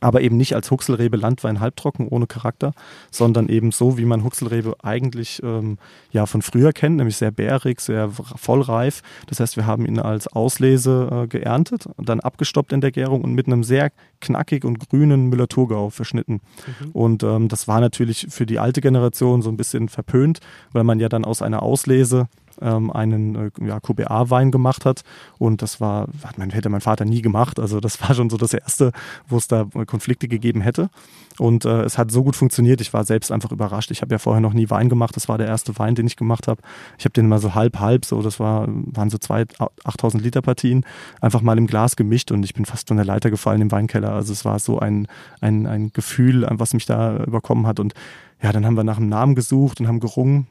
aber 0.00 0.20
eben 0.20 0.36
nicht 0.36 0.54
als 0.54 0.70
Huxelrebe 0.70 1.16
Landwein 1.16 1.60
halbtrocken 1.60 2.08
ohne 2.08 2.26
Charakter, 2.26 2.72
sondern 3.10 3.48
eben 3.48 3.72
so, 3.72 3.98
wie 3.98 4.04
man 4.04 4.24
Huxelrebe 4.24 4.74
eigentlich 4.82 5.42
ähm, 5.42 5.78
ja 6.10 6.26
von 6.26 6.42
früher 6.42 6.72
kennt, 6.72 6.96
nämlich 6.96 7.16
sehr 7.16 7.30
bärig, 7.30 7.80
sehr 7.80 8.10
vollreif. 8.10 9.02
Das 9.26 9.40
heißt, 9.40 9.56
wir 9.56 9.66
haben 9.66 9.86
ihn 9.86 9.98
als 9.98 10.28
Auslese 10.28 11.08
äh, 11.10 11.26
geerntet 11.26 11.86
und 11.86 12.08
dann 12.08 12.20
abgestoppt 12.20 12.72
in 12.72 12.80
der 12.80 12.92
Gärung 12.92 13.22
und 13.22 13.34
mit 13.34 13.46
einem 13.46 13.64
sehr 13.64 13.90
knackig 14.20 14.64
und 14.64 14.88
grünen 14.88 15.28
Müller-Thurgau 15.28 15.90
verschnitten. 15.90 16.40
Mhm. 16.80 16.90
Und 16.92 17.22
ähm, 17.22 17.48
das 17.48 17.68
war 17.68 17.80
natürlich 17.80 18.26
für 18.30 18.46
die 18.46 18.58
alte 18.58 18.80
Generation 18.80 19.42
so 19.42 19.50
ein 19.50 19.56
bisschen 19.56 19.88
verpönt, 19.88 20.40
weil 20.72 20.84
man 20.84 21.00
ja 21.00 21.08
dann 21.08 21.24
aus 21.24 21.42
einer 21.42 21.62
Auslese 21.62 22.28
ähm, 22.60 22.90
einen 22.90 23.34
äh, 23.34 23.50
ja, 23.66 23.80
QBA-Wein 23.80 24.50
gemacht 24.50 24.84
hat. 24.84 25.02
Und 25.38 25.62
das 25.62 25.80
war, 25.80 26.08
hat 26.24 26.38
mein, 26.38 26.50
hätte 26.50 26.68
mein 26.68 26.80
Vater 26.80 27.04
nie 27.04 27.22
gemacht. 27.22 27.58
Also 27.58 27.80
das 27.80 28.00
war 28.06 28.14
schon 28.14 28.30
so 28.30 28.36
das 28.36 28.54
Erste, 28.54 28.92
wo 29.28 29.36
es 29.36 29.48
da 29.48 29.66
Konflikte 29.86 30.28
gegeben 30.28 30.60
hätte. 30.60 30.90
Und 31.38 31.64
äh, 31.64 31.82
es 31.82 31.98
hat 31.98 32.10
so 32.10 32.24
gut 32.24 32.36
funktioniert. 32.36 32.80
Ich 32.80 32.92
war 32.92 33.04
selbst 33.04 33.30
einfach 33.30 33.52
überrascht. 33.52 33.90
Ich 33.90 34.00
habe 34.02 34.14
ja 34.14 34.18
vorher 34.18 34.40
noch 34.40 34.54
nie 34.54 34.70
Wein 34.70 34.88
gemacht. 34.88 35.16
Das 35.16 35.28
war 35.28 35.38
der 35.38 35.46
erste 35.46 35.78
Wein, 35.78 35.94
den 35.94 36.06
ich 36.06 36.16
gemacht 36.16 36.48
habe. 36.48 36.60
Ich 36.98 37.04
habe 37.04 37.12
den 37.12 37.28
mal 37.28 37.38
so 37.38 37.54
halb, 37.54 37.78
halb, 37.78 38.04
so 38.04 38.22
das 38.22 38.40
war, 38.40 38.66
waren 38.68 39.10
so 39.10 39.18
zwei 39.18 39.44
8000 39.84 40.22
Liter 40.22 40.42
Partien, 40.42 40.84
einfach 41.20 41.42
mal 41.42 41.58
im 41.58 41.66
Glas 41.66 41.96
gemischt 41.96 42.30
und 42.30 42.42
ich 42.44 42.54
bin 42.54 42.64
fast 42.64 42.88
von 42.88 42.96
der 42.96 43.06
Leiter 43.06 43.30
gefallen 43.30 43.60
im 43.60 43.70
Weinkeller. 43.70 44.12
Also 44.12 44.32
es 44.32 44.44
war 44.44 44.58
so 44.58 44.78
ein, 44.78 45.06
ein, 45.40 45.66
ein 45.66 45.92
Gefühl, 45.92 46.46
was 46.50 46.74
mich 46.74 46.86
da 46.86 47.18
überkommen 47.24 47.66
hat. 47.66 47.80
Und 47.80 47.94
ja, 48.42 48.52
dann 48.52 48.64
haben 48.66 48.76
wir 48.76 48.84
nach 48.84 48.98
einem 48.98 49.08
Namen 49.08 49.34
gesucht 49.34 49.80
und 49.80 49.88
haben 49.88 50.00
gerungen 50.00 50.46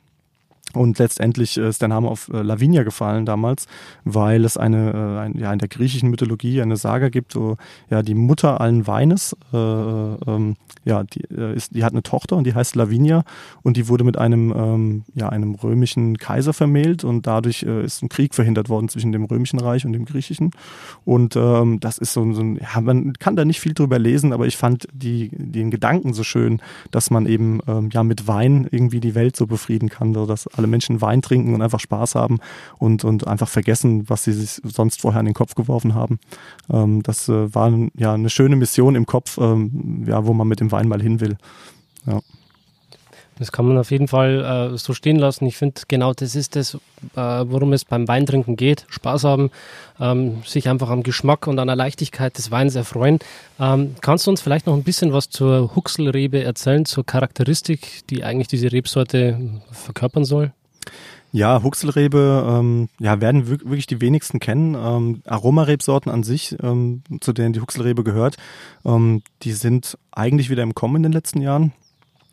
und 0.76 1.00
letztendlich 1.00 1.58
ist 1.58 1.82
der 1.82 1.88
Name 1.88 2.08
auf 2.08 2.30
äh, 2.30 2.42
Lavinia 2.42 2.84
gefallen 2.84 3.26
damals, 3.26 3.68
weil 4.04 4.46
es 4.46 4.58
eine, 4.58 4.92
äh, 4.92 5.20
ein, 5.26 5.38
ja, 5.38 5.52
in 5.52 5.60
der 5.60 5.68
griechischen 5.68 6.10
Mythologie 6.10 6.62
eine 6.62 6.78
Saga 6.78 7.10
gibt, 7.10 7.36
wo 7.36 7.58
ja 7.90 8.02
die 8.02 8.14
Mutter 8.14 8.62
allen 8.62 8.88
Weines, 8.88 9.36
äh, 9.54 9.58
ähm, 9.58 10.56
ja, 10.84 11.04
die, 11.04 11.22
äh, 11.34 11.56
ist, 11.56 11.76
die 11.76 11.84
hat 11.84 11.94
eine 11.94 12.04
Tochter 12.04 12.36
und 12.36 12.46
die 12.46 12.54
heißt 12.54 12.76
Lavinia 12.76 13.24
und 13.64 13.78
die 13.78 13.88
wurde 13.88 14.04
mit 14.04 14.18
einem, 14.18 14.54
ähm, 14.56 15.04
ja, 15.16 15.30
einem 15.30 15.56
römischen 15.56 16.18
Kaiser 16.18 16.54
vermählt 16.54 17.04
und 17.04 17.28
dadurch 17.28 17.64
äh, 17.64 17.84
ist 17.84 18.04
ein 18.04 18.10
Krieg 18.10 18.36
verhindert 18.36 18.70
worden 18.70 18.90
zwischen 18.90 19.12
dem 19.12 19.26
römischen 19.26 19.60
Reich 19.60 19.86
und 19.86 19.94
dem 19.94 20.06
griechischen. 20.06 20.52
Und 21.04 21.36
ähm, 21.36 21.80
das 21.80 21.98
ist 21.98 22.14
so, 22.14 22.32
so 22.34 22.42
ein, 22.42 22.58
ja, 22.58 22.82
man 22.82 23.14
kann 23.14 23.36
da 23.36 23.46
nicht 23.46 23.60
viel 23.60 23.74
drüber 23.74 24.00
lesen, 24.00 24.34
aber 24.34 24.46
ich 24.46 24.58
fand 24.58 24.88
die, 24.94 25.30
den 25.32 25.72
Gedanken 25.72 26.14
so 26.14 26.24
schön, 26.24 26.62
dass 26.92 27.10
man 27.10 27.26
eben 27.26 27.60
ähm, 27.68 27.90
ja 27.92 28.04
mit 28.04 28.28
Wein 28.28 28.68
irgendwie 28.70 29.00
die 29.00 29.16
Welt 29.16 29.36
so 29.36 29.48
befrieden 29.48 29.90
kann, 29.90 30.14
so 30.14 30.26
dass 30.26 30.48
alle 30.48 30.65
Menschen 30.68 31.02
Wein 31.02 31.22
trinken 31.22 31.54
und 31.54 31.62
einfach 31.62 31.80
Spaß 31.80 32.16
haben 32.16 32.40
und, 32.78 33.04
und 33.04 33.28
einfach 33.28 33.48
vergessen, 33.48 34.10
was 34.10 34.24
sie 34.24 34.34
sich 34.34 34.62
sonst 34.64 35.02
vorher 35.02 35.20
an 35.20 35.26
den 35.26 35.34
Kopf 35.34 35.56
geworfen 35.56 35.94
haben. 35.94 36.20
Ähm, 36.72 37.04
das 37.04 37.30
äh, 37.30 37.54
war 37.54 37.72
ja 37.96 38.14
eine 38.14 38.30
schöne 38.30 38.56
Mission 38.56 38.96
im 38.96 39.06
Kopf, 39.06 39.38
ähm, 39.38 40.06
ja, 40.08 40.26
wo 40.26 40.34
man 40.34 40.48
mit 40.48 40.60
dem 40.60 40.72
Wein 40.72 40.88
mal 40.88 41.02
hin 41.02 41.20
will. 41.20 41.38
Ja. 42.06 42.22
Das 43.38 43.52
kann 43.52 43.68
man 43.68 43.78
auf 43.78 43.92
jeden 43.92 44.08
Fall 44.08 44.72
äh, 44.74 44.78
so 44.78 44.94
stehen 44.94 45.18
lassen. 45.18 45.46
Ich 45.46 45.58
finde, 45.58 45.82
genau 45.88 46.14
das 46.14 46.36
ist 46.36 46.56
das, 46.56 46.76
äh, 46.76 46.80
worum 47.16 47.74
es 47.74 47.84
beim 47.84 48.08
Weintrinken 48.08 48.56
geht. 48.56 48.86
Spaß 48.90 49.26
haben, 49.26 49.52
ähm, 50.00 50.44
sich 50.46 50.70
einfach 50.70 50.90
am 50.90 51.04
Geschmack 51.04 51.48
und 51.48 51.60
an 51.60 51.68
der 51.68 51.76
Leichtigkeit 51.76 52.38
des 52.38 52.52
Weins 52.52 52.76
erfreuen. 52.76 53.20
Ähm, 53.60 53.96
kannst 54.02 54.26
du 54.26 54.32
uns 54.32 54.42
vielleicht 54.42 54.68
noch 54.68 54.74
ein 54.74 54.84
bisschen 54.84 55.12
was 55.12 55.30
zur 55.30 55.76
Huxelrebe 55.76 56.44
erzählen, 56.44 56.86
zur 56.86 57.06
Charakteristik, 57.06 58.08
die 58.10 58.24
eigentlich 58.24 58.48
diese 58.48 58.72
Rebsorte 58.72 59.38
verkörpern 59.72 60.24
soll? 60.24 60.54
Ja, 61.34 61.62
Huxelrebe, 61.62 62.46
ähm, 62.48 62.88
ja, 62.98 63.20
werden 63.20 63.50
wirklich 63.50 63.88
die 63.88 64.00
wenigsten 64.00 64.40
kennen. 64.40 64.74
Ähm, 64.74 65.22
Aromarebsorten 65.26 66.10
an 66.10 66.24
sich, 66.24 66.56
ähm, 66.64 67.04
zu 67.20 67.34
denen 67.34 67.52
die 67.52 67.60
Huxelrebe 67.60 68.06
gehört, 68.06 68.38
ähm, 68.86 69.22
die 69.42 69.52
sind 69.52 69.98
eigentlich 70.14 70.50
wieder 70.50 70.64
im 70.64 70.74
Kommen 70.74 70.96
in 70.96 71.04
den 71.04 71.12
letzten 71.12 71.42
Jahren. 71.42 71.74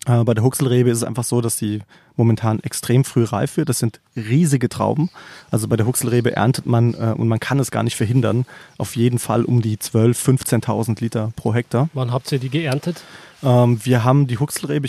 Äh, 0.06 0.24
bei 0.24 0.34
der 0.34 0.42
Huxelrebe 0.42 0.90
ist 0.90 0.98
es 0.98 1.04
einfach 1.04 1.24
so, 1.24 1.40
dass 1.40 1.58
sie 1.58 1.80
momentan 2.16 2.60
extrem 2.60 3.04
früh 3.04 3.24
reif 3.24 3.56
wird. 3.56 3.68
Das 3.68 3.78
sind 3.78 4.00
riesige 4.16 4.68
Trauben. 4.68 5.10
Also 5.50 5.68
bei 5.68 5.76
der 5.76 5.86
Huxelrebe 5.86 6.34
erntet 6.34 6.66
man, 6.66 6.94
äh, 6.94 7.14
und 7.16 7.28
man 7.28 7.40
kann 7.40 7.58
es 7.58 7.70
gar 7.70 7.82
nicht 7.82 7.96
verhindern, 7.96 8.44
auf 8.78 8.96
jeden 8.96 9.18
Fall 9.18 9.44
um 9.44 9.62
die 9.62 9.76
12.000, 9.76 10.64
15.000 10.64 11.00
Liter 11.00 11.32
pro 11.36 11.54
Hektar. 11.54 11.88
Wann 11.94 12.12
habt 12.12 12.30
ihr 12.32 12.38
die 12.38 12.50
geerntet? 12.50 13.02
Ähm, 13.42 13.80
wir 13.84 14.04
haben 14.04 14.26
die 14.26 14.38
Huxelrebe 14.38 14.88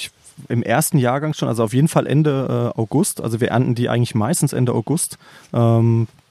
im 0.50 0.64
ersten 0.64 0.98
Jahrgang 0.98 1.34
schon, 1.34 1.48
also 1.48 1.64
auf 1.64 1.74
jeden 1.74 1.88
Fall 1.88 2.08
Ende 2.08 2.74
äh, 2.76 2.80
August. 2.80 3.22
Also 3.22 3.40
wir 3.40 3.50
ernten 3.50 3.76
die 3.76 3.90
eigentlich 3.90 4.16
meistens 4.16 4.52
Ende 4.52 4.74
August. 4.74 5.18
Ähm, 5.54 6.08
äh, 6.08 6.23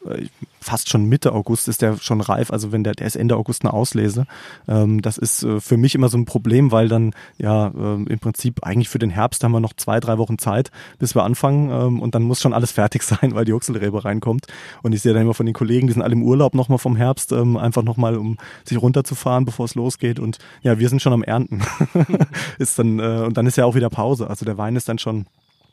fast 0.60 0.88
schon 0.88 1.04
Mitte 1.06 1.32
August 1.32 1.68
ist 1.68 1.82
der 1.82 1.96
schon 1.98 2.20
reif, 2.20 2.50
also 2.50 2.72
wenn 2.72 2.84
der, 2.84 2.94
der 2.94 3.06
ist 3.06 3.16
Ende 3.16 3.36
August 3.36 3.64
eine 3.64 3.72
Auslese. 3.72 4.26
Ähm, 4.68 5.02
das 5.02 5.18
ist 5.18 5.42
äh, 5.42 5.60
für 5.60 5.76
mich 5.76 5.94
immer 5.94 6.08
so 6.08 6.16
ein 6.16 6.24
Problem, 6.24 6.72
weil 6.72 6.88
dann 6.88 7.12
ja 7.38 7.68
äh, 7.68 7.94
im 7.94 8.18
Prinzip 8.20 8.64
eigentlich 8.64 8.88
für 8.88 8.98
den 8.98 9.10
Herbst 9.10 9.42
haben 9.44 9.52
wir 9.52 9.60
noch 9.60 9.74
zwei, 9.74 10.00
drei 10.00 10.18
Wochen 10.18 10.38
Zeit, 10.38 10.70
bis 10.98 11.14
wir 11.14 11.24
anfangen 11.24 11.70
ähm, 11.70 12.00
und 12.00 12.14
dann 12.14 12.22
muss 12.22 12.40
schon 12.40 12.52
alles 12.52 12.72
fertig 12.72 13.02
sein, 13.02 13.34
weil 13.34 13.44
die 13.44 13.52
Huxelrebe 13.52 14.04
reinkommt. 14.04 14.46
Und 14.82 14.92
ich 14.92 15.02
sehe 15.02 15.12
dann 15.12 15.22
immer 15.22 15.34
von 15.34 15.46
den 15.46 15.54
Kollegen, 15.54 15.86
die 15.86 15.92
sind 15.92 16.02
alle 16.02 16.12
im 16.12 16.22
Urlaub 16.22 16.54
nochmal 16.54 16.78
vom 16.78 16.96
Herbst, 16.96 17.32
ähm, 17.32 17.56
einfach 17.56 17.82
nochmal, 17.82 18.16
um 18.16 18.38
sich 18.64 18.80
runterzufahren, 18.80 19.44
bevor 19.44 19.66
es 19.66 19.74
losgeht. 19.74 20.18
Und 20.18 20.38
ja, 20.62 20.78
wir 20.78 20.88
sind 20.88 21.02
schon 21.02 21.12
am 21.12 21.22
Ernten. 21.22 21.62
ist 22.58 22.78
dann, 22.78 22.98
äh, 22.98 23.24
und 23.26 23.36
dann 23.36 23.46
ist 23.46 23.56
ja 23.56 23.64
auch 23.64 23.74
wieder 23.74 23.90
Pause. 23.90 24.28
Also 24.28 24.44
der 24.44 24.58
Wein 24.58 24.76
ist 24.76 24.88
dann 24.88 24.98
schon 24.98 25.26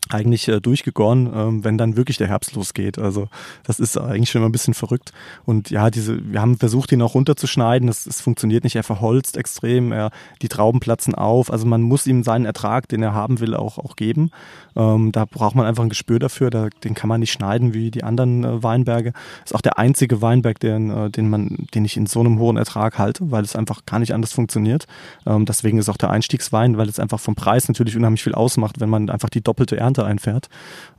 eigentlich 0.10 0.48
äh, 0.48 0.60
durchgegoren, 0.60 1.30
ähm, 1.34 1.64
wenn 1.64 1.78
dann 1.78 1.96
wirklich 1.96 2.18
der 2.18 2.28
Herbst 2.28 2.56
losgeht. 2.56 2.98
Also 2.98 3.28
das 3.64 3.80
ist 3.80 3.98
eigentlich 3.98 4.30
schon 4.30 4.42
immer 4.42 4.50
ein 4.50 4.54
bisschen 4.54 4.74
verrückt. 4.74 5.14
Und 5.46 5.70
ja, 5.70 5.90
diese, 5.90 6.20
wir 6.32 6.42
haben 6.42 6.58
versucht, 6.58 6.92
ihn 6.92 7.02
auch 7.02 7.14
runterzuschneiden. 7.14 7.88
Es, 7.88 8.06
es 8.06 8.20
funktioniert 8.20 8.64
nicht. 8.64 8.76
Er 8.76 8.84
verholzt 8.84 9.38
extrem. 9.38 9.92
Er, 9.92 10.12
die 10.42 10.50
Trauben 10.50 10.80
platzen 10.80 11.16
auf. 11.16 11.52
Also 11.52 11.66
man 11.66 11.82
muss 11.82 12.08
ihm 12.08 12.24
seinen 12.24 12.46
Ertrag, 12.46 12.88
den 12.88 13.04
er 13.04 13.14
haben 13.14 13.40
will, 13.40 13.56
auch, 13.56 13.78
auch 13.78 13.96
geben. 13.96 14.32
Ähm, 14.76 15.12
da 15.12 15.26
braucht 15.26 15.56
man 15.56 15.66
einfach 15.66 15.84
ein 15.84 15.90
Gespür 15.90 16.20
dafür. 16.20 16.50
Da, 16.50 16.70
den 16.84 16.96
kann 16.96 17.08
man 17.08 17.20
nicht 17.20 17.32
schneiden 17.32 17.74
wie 17.74 17.92
die 17.92 18.04
anderen 18.04 18.44
äh, 18.44 18.64
Weinberge. 18.64 19.14
Ist 19.46 19.54
auch 19.54 19.62
der 19.62 19.78
einzige 19.78 20.22
Weinberg, 20.22 20.60
den, 20.60 20.90
äh, 20.90 21.10
den 21.10 21.30
man, 21.30 21.68
den 21.74 21.86
ich 21.86 21.98
in 21.98 22.08
so 22.08 22.20
einem 22.20 22.40
hohen 22.40 22.58
Ertrag 22.58 22.98
halte, 22.98 23.30
weil 23.32 23.44
es 23.44 23.56
einfach 23.56 23.86
gar 23.86 24.00
nicht 24.00 24.14
anders 24.14 24.34
funktioniert. 24.34 24.88
Ähm, 25.26 25.46
deswegen 25.46 25.78
ist 25.78 25.90
auch 25.90 25.98
der 25.98 26.10
Einstiegswein, 26.10 26.78
weil 26.78 26.90
es 26.90 27.00
einfach 27.00 27.20
vom 27.20 27.36
Preis 27.36 27.68
natürlich 27.68 27.96
unheimlich 27.96 28.24
viel 28.24 28.34
ausmacht, 28.34 28.80
wenn 28.80 28.90
man 28.90 29.10
einfach 29.10 29.30
die 29.30 29.42
doppelte 29.42 29.78
Ernte 29.78 29.99
Ernte 30.00 30.06
einfährt. 30.06 30.50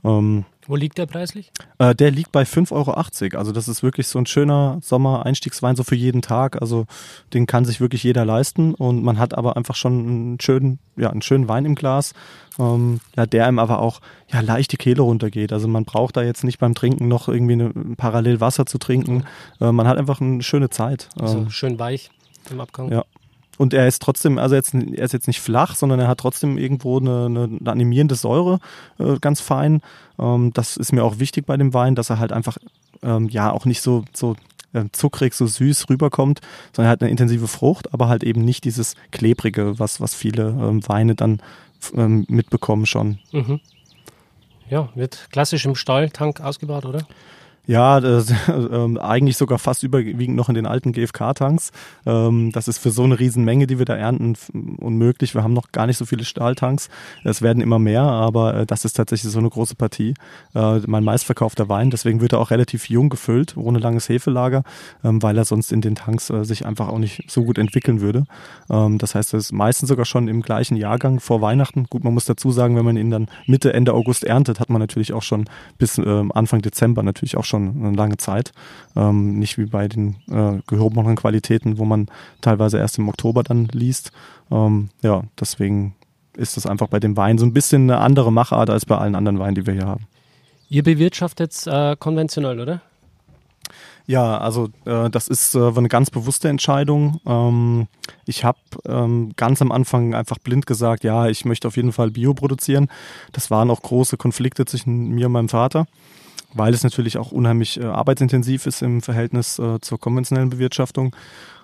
Ähm, 0.03 0.45
Wo 0.67 0.75
liegt 0.75 0.97
der 0.97 1.05
preislich? 1.05 1.51
Äh, 1.79 1.95
der 1.95 2.11
liegt 2.11 2.31
bei 2.31 2.43
5,80 2.43 2.71
Euro. 2.71 3.37
Also 3.37 3.51
das 3.51 3.67
ist 3.67 3.83
wirklich 3.83 4.07
so 4.07 4.19
ein 4.19 4.25
schöner 4.25 4.79
Sommer-Einstiegswein, 4.81 5.75
so 5.75 5.83
für 5.83 5.95
jeden 5.95 6.21
Tag. 6.21 6.61
Also 6.61 6.85
den 7.33 7.45
kann 7.47 7.65
sich 7.65 7.81
wirklich 7.81 8.03
jeder 8.03 8.25
leisten. 8.25 8.73
Und 8.73 9.03
man 9.03 9.19
hat 9.19 9.37
aber 9.37 9.57
einfach 9.57 9.75
schon 9.75 9.93
einen 9.99 10.39
schönen, 10.39 10.79
ja, 10.95 11.09
einen 11.09 11.21
schönen 11.21 11.47
Wein 11.47 11.65
im 11.65 11.75
Glas, 11.75 12.13
ähm, 12.59 12.99
ja, 13.15 13.25
der 13.25 13.47
einem 13.47 13.59
aber 13.59 13.79
auch 13.79 14.01
ja, 14.31 14.41
leicht 14.41 14.71
die 14.71 14.77
Kehle 14.77 15.01
runtergeht. 15.01 15.51
Also 15.53 15.67
man 15.67 15.85
braucht 15.85 16.17
da 16.17 16.23
jetzt 16.23 16.43
nicht 16.43 16.59
beim 16.59 16.75
Trinken 16.75 17.07
noch 17.07 17.27
irgendwie 17.27 17.53
eine, 17.53 17.69
parallel 17.97 18.39
Wasser 18.39 18.65
zu 18.65 18.77
trinken. 18.77 19.25
Äh, 19.59 19.71
man 19.71 19.87
hat 19.87 19.97
einfach 19.97 20.21
eine 20.21 20.43
schöne 20.43 20.69
Zeit. 20.69 21.09
Also 21.19 21.39
ähm, 21.39 21.49
schön 21.49 21.79
weich 21.79 22.11
im 22.49 22.59
Abgang. 22.59 22.91
Ja. 22.91 23.05
Und 23.61 23.75
er 23.75 23.87
ist 23.87 24.01
trotzdem, 24.01 24.39
also 24.39 24.55
jetzt, 24.55 24.73
er 24.73 25.03
ist 25.03 25.13
jetzt 25.13 25.27
nicht 25.27 25.39
flach, 25.39 25.75
sondern 25.75 25.99
er 25.99 26.07
hat 26.07 26.17
trotzdem 26.17 26.57
irgendwo 26.57 26.97
eine, 26.97 27.25
eine 27.27 27.71
animierende 27.71 28.15
Säure, 28.15 28.59
äh, 28.97 29.19
ganz 29.21 29.39
fein. 29.39 29.83
Ähm, 30.17 30.51
das 30.55 30.77
ist 30.77 30.93
mir 30.93 31.03
auch 31.03 31.19
wichtig 31.19 31.45
bei 31.45 31.57
dem 31.57 31.71
Wein, 31.71 31.93
dass 31.93 32.09
er 32.09 32.17
halt 32.17 32.31
einfach 32.31 32.57
ähm, 33.03 33.29
ja 33.29 33.51
auch 33.51 33.65
nicht 33.65 33.81
so, 33.81 34.03
so 34.13 34.35
äh, 34.73 34.85
zuckrig, 34.93 35.35
so 35.35 35.45
süß 35.45 35.91
rüberkommt, 35.91 36.41
sondern 36.75 36.89
er 36.89 36.93
hat 36.93 37.01
eine 37.03 37.11
intensive 37.11 37.47
Frucht, 37.47 37.93
aber 37.93 38.07
halt 38.07 38.23
eben 38.23 38.41
nicht 38.43 38.63
dieses 38.63 38.95
klebrige, 39.11 39.77
was, 39.77 40.01
was 40.01 40.15
viele 40.15 40.47
ähm, 40.59 40.81
Weine 40.87 41.13
dann 41.13 41.39
ähm, 41.93 42.25
mitbekommen 42.29 42.87
schon. 42.87 43.19
Mhm. 43.31 43.59
Ja, 44.71 44.89
wird 44.95 45.27
klassisch 45.31 45.67
im 45.67 45.75
Stalltank 45.75 46.41
ausgebaut, 46.41 46.85
oder? 46.87 47.05
Ja, 47.67 47.99
das, 47.99 48.31
äh, 48.47 48.99
eigentlich 48.99 49.37
sogar 49.37 49.59
fast 49.59 49.83
überwiegend 49.83 50.35
noch 50.35 50.49
in 50.49 50.55
den 50.55 50.65
alten 50.65 50.93
GFK-Tanks. 50.93 51.71
Ähm, 52.07 52.51
das 52.51 52.67
ist 52.67 52.79
für 52.79 52.89
so 52.89 53.03
eine 53.03 53.19
Riesenmenge, 53.19 53.67
die 53.67 53.77
wir 53.77 53.85
da 53.85 53.95
ernten, 53.95 54.35
unmöglich. 54.77 55.35
Wir 55.35 55.43
haben 55.43 55.53
noch 55.53 55.71
gar 55.71 55.85
nicht 55.85 55.97
so 55.97 56.05
viele 56.05 56.25
Stahltanks. 56.25 56.89
Es 57.23 57.41
werden 57.43 57.61
immer 57.61 57.77
mehr, 57.77 58.01
aber 58.01 58.55
äh, 58.55 58.65
das 58.65 58.83
ist 58.83 58.93
tatsächlich 58.93 59.31
so 59.31 59.37
eine 59.37 59.49
große 59.49 59.75
Partie. 59.75 60.15
Äh, 60.55 60.79
mein 60.87 61.03
meistverkaufter 61.03 61.69
Wein, 61.69 61.91
deswegen 61.91 62.19
wird 62.19 62.33
er 62.33 62.39
auch 62.39 62.49
relativ 62.49 62.89
jung 62.89 63.09
gefüllt, 63.09 63.55
ohne 63.55 63.77
langes 63.77 64.09
Hefelager, 64.09 64.63
ähm, 65.03 65.21
weil 65.21 65.37
er 65.37 65.45
sonst 65.45 65.71
in 65.71 65.81
den 65.81 65.93
Tanks 65.93 66.31
äh, 66.31 66.43
sich 66.43 66.65
einfach 66.65 66.87
auch 66.87 66.99
nicht 66.99 67.29
so 67.29 67.43
gut 67.43 67.59
entwickeln 67.59 68.01
würde. 68.01 68.23
Ähm, 68.71 68.97
das 68.97 69.13
heißt, 69.13 69.33
er 69.33 69.37
ist 69.37 69.51
meistens 69.51 69.89
sogar 69.89 70.05
schon 70.05 70.27
im 70.27 70.41
gleichen 70.41 70.77
Jahrgang 70.77 71.19
vor 71.19 71.41
Weihnachten. 71.41 71.85
Gut, 71.89 72.03
man 72.03 72.13
muss 72.13 72.25
dazu 72.25 72.51
sagen, 72.51 72.75
wenn 72.75 72.85
man 72.85 72.97
ihn 72.97 73.11
dann 73.11 73.27
Mitte, 73.45 73.71
Ende 73.73 73.93
August 73.93 74.23
erntet, 74.23 74.59
hat 74.59 74.71
man 74.71 74.79
natürlich 74.79 75.13
auch 75.13 75.23
schon 75.23 75.45
bis 75.77 75.99
ähm, 75.99 76.31
Anfang 76.31 76.63
Dezember 76.63 77.03
natürlich 77.03 77.37
auch 77.37 77.45
schon 77.45 77.50
eine 77.57 77.95
lange 77.95 78.17
Zeit. 78.17 78.51
Ähm, 78.95 79.39
nicht 79.39 79.57
wie 79.57 79.65
bei 79.65 79.87
den 79.87 80.17
äh, 80.29 80.61
gehobenen 80.67 81.15
Qualitäten, 81.15 81.77
wo 81.77 81.85
man 81.85 82.07
teilweise 82.41 82.77
erst 82.77 82.97
im 82.97 83.09
Oktober 83.09 83.43
dann 83.43 83.65
liest. 83.65 84.11
Ähm, 84.51 84.89
ja, 85.01 85.23
deswegen 85.39 85.95
ist 86.37 86.57
das 86.57 86.65
einfach 86.65 86.87
bei 86.87 86.99
dem 86.99 87.17
Wein 87.17 87.37
so 87.37 87.45
ein 87.45 87.53
bisschen 87.53 87.83
eine 87.83 87.99
andere 87.99 88.31
Machart 88.31 88.69
als 88.69 88.85
bei 88.85 88.97
allen 88.97 89.15
anderen 89.15 89.39
Weinen, 89.39 89.55
die 89.55 89.65
wir 89.65 89.73
hier 89.73 89.87
haben. 89.87 90.07
Ihr 90.69 90.83
bewirtschaftet 90.83 91.67
äh, 91.67 91.95
konventionell, 91.97 92.59
oder? 92.59 92.81
Ja, 94.07 94.37
also 94.39 94.69
äh, 94.85 95.09
das 95.09 95.27
ist 95.27 95.55
äh, 95.55 95.71
eine 95.75 95.87
ganz 95.87 96.09
bewusste 96.09 96.49
Entscheidung. 96.49 97.19
Ähm, 97.25 97.87
ich 98.25 98.43
habe 98.43 98.59
ähm, 98.85 99.31
ganz 99.35 99.61
am 99.61 99.71
Anfang 99.71 100.13
einfach 100.13 100.37
blind 100.39 100.65
gesagt, 100.65 101.03
ja, 101.03 101.27
ich 101.27 101.45
möchte 101.45 101.67
auf 101.67 101.77
jeden 101.77 101.91
Fall 101.91 102.11
Bio 102.11 102.33
produzieren. 102.33 102.89
Das 103.31 103.51
waren 103.51 103.69
auch 103.69 103.81
große 103.81 104.17
Konflikte 104.17 104.65
zwischen 104.65 105.09
mir 105.09 105.27
und 105.27 105.33
meinem 105.33 105.49
Vater 105.49 105.85
weil 106.53 106.73
es 106.73 106.83
natürlich 106.83 107.17
auch 107.17 107.31
unheimlich 107.31 107.79
äh, 107.79 107.85
arbeitsintensiv 107.85 108.65
ist 108.65 108.81
im 108.81 109.01
Verhältnis 109.01 109.59
äh, 109.59 109.79
zur 109.81 109.99
konventionellen 109.99 110.49
Bewirtschaftung. 110.49 111.15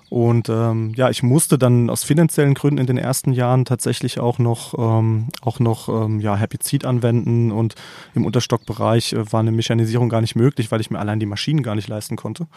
Und 0.10 0.48
ähm, 0.48 0.94
ja, 0.96 1.10
ich 1.10 1.22
musste 1.22 1.58
dann 1.58 1.90
aus 1.90 2.06
finanziellen 2.06 2.54
Gründen 2.54 2.80
in 2.80 2.88
den 2.88 2.98
ersten 2.98 3.34
Jahren 3.34 3.66
tatsächlich 3.66 4.20
auch 4.20 4.40
noch 4.40 4.74
ähm, 4.78 5.28
auch 5.42 5.60
noch 5.60 5.90
ähm, 5.90 6.22
ja, 6.22 6.38
Herbizid 6.38 6.86
anwenden 6.86 7.52
und 7.52 7.76
im 8.16 8.26
Unterstockbereich 8.26 9.14
äh, 9.14 9.32
war 9.34 9.42
eine 9.42 9.52
Mechanisierung 9.52 10.08
gar 10.08 10.22
nicht 10.22 10.36
möglich, 10.36 10.72
weil 10.72 10.80
ich 10.80 10.90
mir 10.92 11.00
allein 11.00 11.20
die 11.20 11.26
Maschinen 11.26 11.62
gar 11.62 11.76
nicht 11.76 11.90
leisten 11.90 12.16
konnte. 12.16 12.48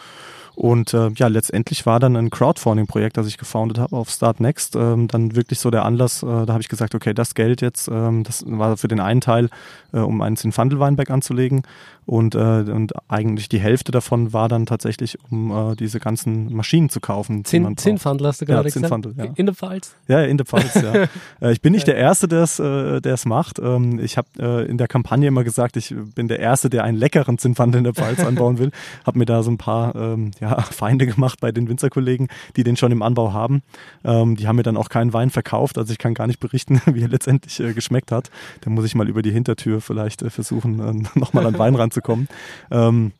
Und 0.54 0.92
äh, 0.94 1.10
ja, 1.16 1.28
letztendlich 1.28 1.86
war 1.86 2.00
dann 2.00 2.16
ein 2.16 2.30
Crowdfunding-Projekt, 2.30 3.16
das 3.16 3.26
ich 3.26 3.38
gefoundet 3.38 3.78
habe 3.78 3.96
auf 3.96 4.10
Start 4.10 4.40
Next, 4.40 4.76
ähm, 4.76 5.08
dann 5.08 5.34
wirklich 5.36 5.58
so 5.58 5.70
der 5.70 5.84
Anlass, 5.84 6.22
äh, 6.22 6.26
da 6.26 6.48
habe 6.48 6.60
ich 6.60 6.68
gesagt, 6.68 6.94
okay, 6.94 7.14
das 7.14 7.34
Geld 7.34 7.60
jetzt, 7.60 7.88
ähm, 7.88 8.24
das 8.24 8.44
war 8.46 8.76
für 8.76 8.88
den 8.88 9.00
einen 9.00 9.20
Teil, 9.20 9.48
äh, 9.92 9.98
um 9.98 10.20
einen 10.20 10.36
Zinfandel-Weinberg 10.36 11.10
anzulegen 11.10 11.62
und, 12.10 12.34
äh, 12.34 12.38
und 12.38 12.92
eigentlich 13.08 13.48
die 13.48 13.60
Hälfte 13.60 13.92
davon 13.92 14.32
war 14.32 14.48
dann 14.48 14.66
tatsächlich, 14.66 15.16
um 15.30 15.72
äh, 15.72 15.76
diese 15.76 16.00
ganzen 16.00 16.52
Maschinen 16.52 16.88
zu 16.88 16.98
kaufen. 16.98 17.44
Zin 17.44 17.76
Zinfandel 17.76 18.26
hast 18.26 18.40
du 18.40 18.46
gerade 18.46 18.68
ja, 18.68 18.72
Zinfandel, 18.72 19.14
Ja. 19.16 19.26
In 19.36 19.46
der 19.46 19.54
Pfalz? 19.54 19.94
Ja, 20.08 20.20
in 20.22 20.36
der 20.36 20.44
Pfalz, 20.44 20.74
ja. 20.74 21.06
äh, 21.40 21.52
ich 21.52 21.60
bin 21.60 21.72
nicht 21.72 21.86
der 21.86 21.94
Erste, 21.96 22.26
der 22.26 22.42
es 22.42 22.58
äh, 22.58 23.28
macht. 23.28 23.60
Ähm, 23.60 24.00
ich 24.00 24.16
habe 24.16 24.26
äh, 24.40 24.68
in 24.68 24.76
der 24.76 24.88
Kampagne 24.88 25.28
immer 25.28 25.44
gesagt, 25.44 25.76
ich 25.76 25.94
bin 26.16 26.26
der 26.26 26.40
Erste, 26.40 26.68
der 26.68 26.82
einen 26.82 26.98
leckeren 26.98 27.38
Zinfandel 27.38 27.78
in 27.78 27.84
der 27.84 27.94
Pfalz 27.94 28.24
anbauen 28.24 28.58
will. 28.58 28.72
Habe 29.06 29.16
mir 29.16 29.26
da 29.26 29.44
so 29.44 29.52
ein 29.52 29.58
paar 29.58 29.94
ähm, 29.94 30.32
ja, 30.40 30.60
Feinde 30.70 31.06
gemacht 31.06 31.40
bei 31.40 31.52
den 31.52 31.68
Winzerkollegen, 31.68 32.28
die 32.56 32.64
den 32.64 32.76
schon 32.76 32.92
im 32.92 33.02
Anbau 33.02 33.32
haben. 33.32 33.62
Ähm, 34.04 34.36
die 34.36 34.46
haben 34.46 34.56
mir 34.56 34.62
dann 34.62 34.76
auch 34.76 34.88
keinen 34.88 35.12
Wein 35.12 35.30
verkauft, 35.30 35.78
also 35.78 35.92
ich 35.92 35.98
kann 35.98 36.14
gar 36.14 36.26
nicht 36.26 36.40
berichten, 36.40 36.80
wie 36.86 37.02
er 37.02 37.08
letztendlich 37.08 37.60
äh, 37.60 37.72
geschmeckt 37.72 38.12
hat. 38.12 38.30
Da 38.62 38.70
muss 38.70 38.84
ich 38.84 38.94
mal 38.94 39.08
über 39.08 39.22
die 39.22 39.32
Hintertür 39.32 39.80
vielleicht 39.80 40.22
äh, 40.22 40.30
versuchen, 40.30 40.80
äh, 40.80 41.18
nochmal 41.18 41.46
an 41.46 41.58
Wein 41.58 41.74
ranzukommen. 41.74 42.28
Ähm, 42.70 43.12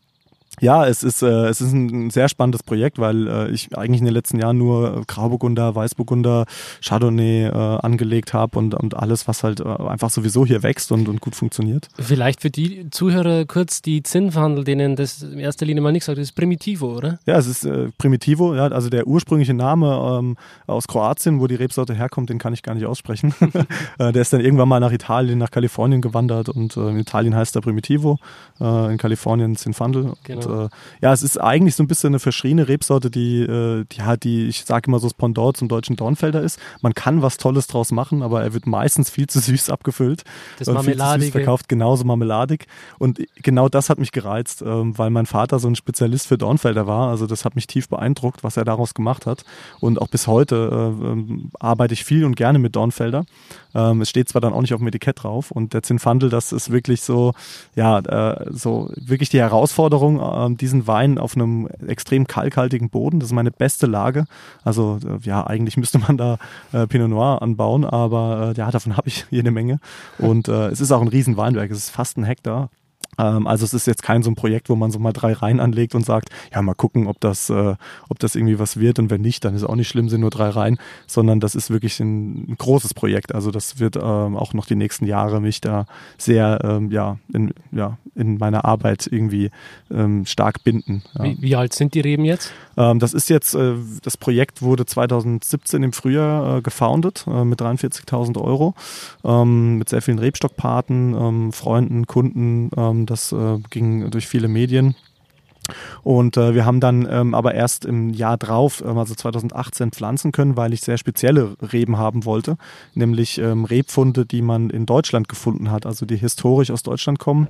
ja, 0.61 0.87
es 0.87 1.03
ist, 1.03 1.23
äh, 1.23 1.49
es 1.49 1.61
ist 1.61 1.73
ein 1.73 2.11
sehr 2.11 2.29
spannendes 2.29 2.63
Projekt, 2.63 2.99
weil 2.99 3.27
äh, 3.27 3.51
ich 3.51 3.77
eigentlich 3.77 4.01
in 4.01 4.07
den 4.07 4.15
letzten 4.15 4.39
Jahren 4.39 4.59
nur 4.59 5.03
Grauburgunder, 5.07 5.75
Weißburgunder, 5.75 6.45
Chardonnay 6.85 7.47
äh, 7.47 7.51
angelegt 7.51 8.35
habe 8.35 8.59
und, 8.59 8.75
und 8.75 8.97
alles, 8.97 9.27
was 9.27 9.43
halt 9.43 9.61
äh, 9.61 9.65
einfach 9.65 10.11
sowieso 10.11 10.45
hier 10.45 10.63
wächst 10.63 10.93
und, 10.93 11.09
und 11.09 11.21
gut 11.21 11.35
funktioniert. 11.35 11.89
Vielleicht 11.99 12.43
für 12.43 12.51
die 12.51 12.89
Zuhörer 12.91 13.45
kurz 13.47 13.83
die 13.83 14.03
Zinnverhandel, 14.03 14.65
denen 14.65 14.97
das 14.97 15.23
in 15.23 15.39
erster 15.39 15.67
Linie 15.67 15.83
mal 15.83 15.93
nichts 15.93 16.07
sagt, 16.07 16.19
das 16.19 16.25
ist 16.25 16.33
Primitivo, 16.33 16.97
oder? 16.97 17.19
Ja, 17.27 17.39
es 17.39 17.47
ist 17.47 17.65
äh, 17.65 17.89
Primitivo, 17.99 18.55
ja, 18.55 18.67
also 18.69 18.91
der 18.91 19.07
ursprüngliche 19.07 19.55
Name 19.55 20.19
ähm, 20.19 20.37
aus 20.67 20.87
Kroatien, 20.87 21.41
wo 21.41 21.47
die 21.47 21.55
Rebsorte 21.55 21.95
herkommt, 21.95 22.31
den 22.31 22.39
kann 22.39 22.53
ich 22.53 22.63
gar 22.63 22.75
nicht 22.75 22.87
aussprechen. 22.87 23.35
äh, 23.99 24.13
der 24.13 24.23
ist 24.23 24.33
dann 24.33 24.41
irgendwann 24.41 24.69
mal 24.69 24.81
nach 24.81 24.93
Italien, 24.93 25.39
nach 25.39 25.51
Kalifornien 25.51 26.01
gewandert 26.01 26.49
und 26.49 26.77
äh, 26.77 26.89
in 26.89 26.99
Italien 26.99 27.35
heißt 27.35 27.57
er 27.57 27.63
Primitivo, 27.63 28.19
äh, 28.61 28.93
in 28.93 28.99
Kalifornien 28.99 29.57
Zinfandel. 29.57 30.13
Genau. 30.25 30.47
Und, 30.47 30.50
äh, 30.51 30.69
ja, 31.01 31.13
es 31.13 31.23
ist 31.23 31.41
eigentlich 31.41 31.75
so 31.75 31.83
ein 31.83 31.89
bisschen 31.89 32.09
eine 32.09 32.19
verschriene 32.19 32.69
Rebsorte, 32.69 33.11
die, 33.11 33.41
äh, 33.43 33.85
die 33.91 34.03
halt 34.03 34.25
die, 34.25 34.49
ich 34.49 34.65
sage 34.65 34.89
immer 34.89 34.99
so 34.99 35.07
das 35.07 35.15
Pendant 35.15 35.57
zum 35.57 35.69
deutschen 35.69 35.97
Dornfelder 35.97 36.41
ist. 36.41 36.59
Man 36.81 36.95
kann 36.95 37.23
was 37.23 37.37
Tolles 37.37 37.67
draus 37.67 37.93
machen, 37.93 38.23
aber 38.23 38.43
er 38.43 38.53
wird 38.55 38.67
meistens 38.67 39.11
viel 39.11 39.27
zu 39.27 39.41
süß 39.41 39.71
abgefüllt. 39.71 40.25
Das 40.59 40.69
äh, 40.69 40.73
Marmeladige. 40.73 41.03
Viel 41.03 41.19
zu 41.19 41.25
süß 41.25 41.33
verkauft, 41.33 41.69
genauso 41.69 42.05
marmeladig. 42.05 42.67
Und 42.99 43.21
genau 43.37 43.69
das 43.69 43.91
hat 43.91 43.99
mich 43.99 44.13
gereizt, 44.13 44.63
ähm, 44.63 44.97
weil 44.99 45.11
mein 45.11 45.27
Vater 45.27 45.59
so 45.59 45.69
ein 45.69 45.77
Spezialist 45.77 46.27
für 46.27 46.39
Dornfelder 46.39 46.87
war. 46.87 47.11
Also 47.11 47.27
das 47.27 47.45
hat 47.45 47.55
mich 47.55 47.67
tief 47.67 47.89
beeindruckt, 47.89 48.43
was 48.43 48.57
er 48.57 48.65
daraus 48.65 48.95
gemacht 48.95 49.27
hat. 49.27 49.45
Und 49.81 50.01
auch 50.01 50.09
bis 50.09 50.27
heute 50.27 50.57
äh, 50.73 51.07
ähm, 51.07 51.51
arbeite 51.59 51.95
ich 51.95 52.05
viel 52.05 52.25
und 52.25 52.37
gerne 52.37 52.59
mit 52.59 52.77
Dornfelder. 52.77 53.25
Ähm, 53.75 54.01
es 54.01 54.11
steht 54.11 54.29
zwar 54.29 54.41
dann 54.41 54.53
auch 54.53 54.61
nicht 54.61 54.75
auf 54.75 54.81
dem 54.81 54.89
Etikett 54.89 55.23
drauf 55.23 55.51
und 55.51 55.75
der 55.75 55.83
Zinfandel, 55.83 56.31
das 56.31 56.53
ist 56.53 56.71
wirklich 56.71 57.03
so, 57.03 57.33
ja, 57.77 57.99
äh, 57.99 58.47
so 58.51 58.91
wirklich 58.97 59.29
die 59.29 59.39
Herausforderung, 59.39 60.21
äh, 60.31 60.55
diesen 60.55 60.87
Wein 60.87 61.19
auf 61.19 61.35
einem 61.35 61.69
extrem 61.87 62.27
kalkhaltigen 62.27 62.91
Boden, 62.91 63.21
das 63.21 63.31
ist 63.31 63.35
meine 63.35 63.51
beste 63.51 63.87
Lage. 63.87 64.25
Also 64.65 64.99
äh, 65.05 65.19
ja, 65.27 65.47
eigentlich 65.47 65.77
müsste 65.77 65.99
man 65.99 66.17
da 66.17 66.39
äh, 66.73 66.87
Pinot 66.87 67.11
Noir 67.11 67.43
anbauen, 67.43 67.85
aber 67.85 68.53
äh, 68.55 68.59
ja, 68.59 68.71
davon 68.71 68.97
habe 68.97 69.09
ich 69.09 69.27
jede 69.31 69.51
Menge. 69.51 69.81
Und 70.19 70.49
äh, 70.49 70.69
es 70.69 70.81
ist 70.81 70.93
auch 70.93 71.01
ein 71.01 71.09
riesen 71.09 71.37
Weinberg, 71.37 71.71
es 71.71 71.79
ist 71.79 71.91
fast 71.91 72.17
ein 72.17 72.25
Hektar 72.25 72.71
ähm, 73.21 73.47
also 73.47 73.65
es 73.65 73.75
ist 73.75 73.87
jetzt 73.87 74.03
kein 74.03 74.23
so 74.23 74.31
ein 74.31 74.35
Projekt, 74.35 74.69
wo 74.69 74.77
man 74.77 74.91
so 74.91 74.99
mal 74.99 75.13
drei 75.13 75.33
Reihen 75.33 75.61
anlegt 75.61 75.95
und 75.95 76.05
sagt, 76.05 76.31
ja, 76.53 76.63
mal 76.63 76.75
gucken, 76.75 77.07
ob 77.07 77.21
das, 77.21 77.51
äh, 77.51 77.75
ob 78.09 78.19
das 78.19 78.35
irgendwie 78.35 78.59
was 78.59 78.79
wird 78.79 78.99
und 78.99 79.11
wenn 79.11 79.21
nicht, 79.21 79.45
dann 79.45 79.55
ist 79.55 79.65
auch 79.65 79.77
nicht 79.77 79.89
schlimm, 79.89 80.09
sind 80.09 80.21
nur 80.21 80.31
drei 80.31 80.49
Reihen, 80.49 80.79
sondern 81.07 81.41
das 81.41 81.55
ist 81.55 81.71
wirklich 81.71 82.01
ein, 82.01 82.57
großes 82.59 82.95
Projekt. 82.95 83.35
Also 83.35 83.51
das 83.51 83.79
wird 83.79 83.97
ähm, 83.97 84.37
auch 84.37 84.55
noch 84.55 84.67
die 84.67 84.75
nächsten 84.75 85.07
Jahre 85.07 85.41
mich 85.41 85.61
da 85.61 85.87
sehr, 86.19 86.61
ähm, 86.63 86.91
ja, 86.91 87.19
in, 87.33 87.53
ja, 87.73 87.99
in 88.15 88.39
meiner 88.39 88.65
Arbeit 88.65 89.09
irgendwie 89.11 89.51
ähm, 89.91 90.27
stark 90.27 90.63
binden. 90.65 91.03
Ja. 91.15 91.25
Wie, 91.25 91.39
wie, 91.41 91.57
alt 91.57 91.73
sind 91.73 91.95
die 91.95 92.01
Reben 92.01 92.25
jetzt? 92.25 92.53
Ähm, 92.77 92.99
das 92.99 93.15
ist 93.15 93.29
jetzt, 93.31 93.55
äh, 93.55 93.75
das 94.03 94.17
Projekt 94.17 94.63
wurde 94.63 94.87
2017 94.87 95.83
im 95.83 95.93
Frühjahr 95.93 96.59
äh, 96.59 96.63
gefoundet 96.63 97.25
äh, 97.27 97.45
mit 97.45 97.61
43.000 97.61 98.41
Euro, 98.41 98.75
ähm, 99.25 99.79
mit 99.79 99.89
sehr 99.89 100.03
vielen 100.03 100.19
Rebstockpaten, 100.19 101.53
Freunden, 101.53 102.07
Kunden, 102.07 102.71
das 103.11 103.33
äh, 103.33 103.59
ging 103.71 104.11
durch 104.11 104.27
viele 104.27 104.49
Medien. 104.49 104.95
Und 106.03 106.37
äh, 106.37 106.55
wir 106.55 106.65
haben 106.65 106.81
dann 106.81 107.07
ähm, 107.11 107.35
aber 107.35 107.55
erst 107.55 107.85
im 107.85 108.11
Jahr 108.11 108.37
drauf, 108.37 108.83
ähm, 108.85 108.99
also 108.99 109.15
2018, 109.15 109.93
pflanzen 109.93 110.33
können, 110.33 110.57
weil 110.57 110.73
ich 110.73 110.81
sehr 110.81 110.99
spezielle 110.99 111.57
Reben 111.73 111.99
haben 111.99 112.25
wollte, 112.25 112.57
nämlich 112.95 113.39
ähm, 113.39 113.65
Rebfunde, 113.65 114.27
die 114.27 114.43
man 114.43 114.71
in 114.71 114.87
Deutschland 114.87 115.29
gefunden 115.29 115.71
hat, 115.71 115.87
also 115.87 116.07
die 116.07 116.17
historisch 116.17 116.71
aus 116.71 116.83
Deutschland 116.83 117.19
kommen, 117.19 117.49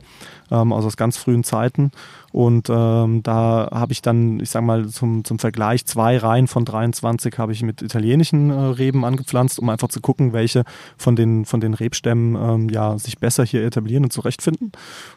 ähm, 0.50 0.72
also 0.72 0.88
aus 0.88 0.96
ganz 0.96 1.16
frühen 1.16 1.44
Zeiten 1.44 1.92
und 2.32 2.68
ähm, 2.70 3.22
da 3.22 3.68
habe 3.72 3.92
ich 3.92 4.02
dann, 4.02 4.38
ich 4.40 4.50
sage 4.50 4.64
mal, 4.64 4.86
zum, 4.88 5.24
zum 5.24 5.38
Vergleich 5.38 5.84
zwei 5.86 6.16
Reihen 6.16 6.46
von 6.46 6.64
23 6.64 7.38
habe 7.38 7.52
ich 7.52 7.62
mit 7.62 7.82
italienischen 7.82 8.50
äh, 8.50 8.54
Reben 8.54 9.04
angepflanzt, 9.04 9.58
um 9.58 9.68
einfach 9.68 9.88
zu 9.88 10.00
gucken, 10.00 10.32
welche 10.32 10.64
von 10.96 11.16
den, 11.16 11.44
von 11.44 11.60
den 11.60 11.74
Rebstämmen 11.74 12.36
ähm, 12.40 12.68
ja, 12.68 12.98
sich 12.98 13.18
besser 13.18 13.44
hier 13.44 13.64
etablieren 13.64 14.04
und 14.04 14.12
zurechtfinden. 14.12 14.70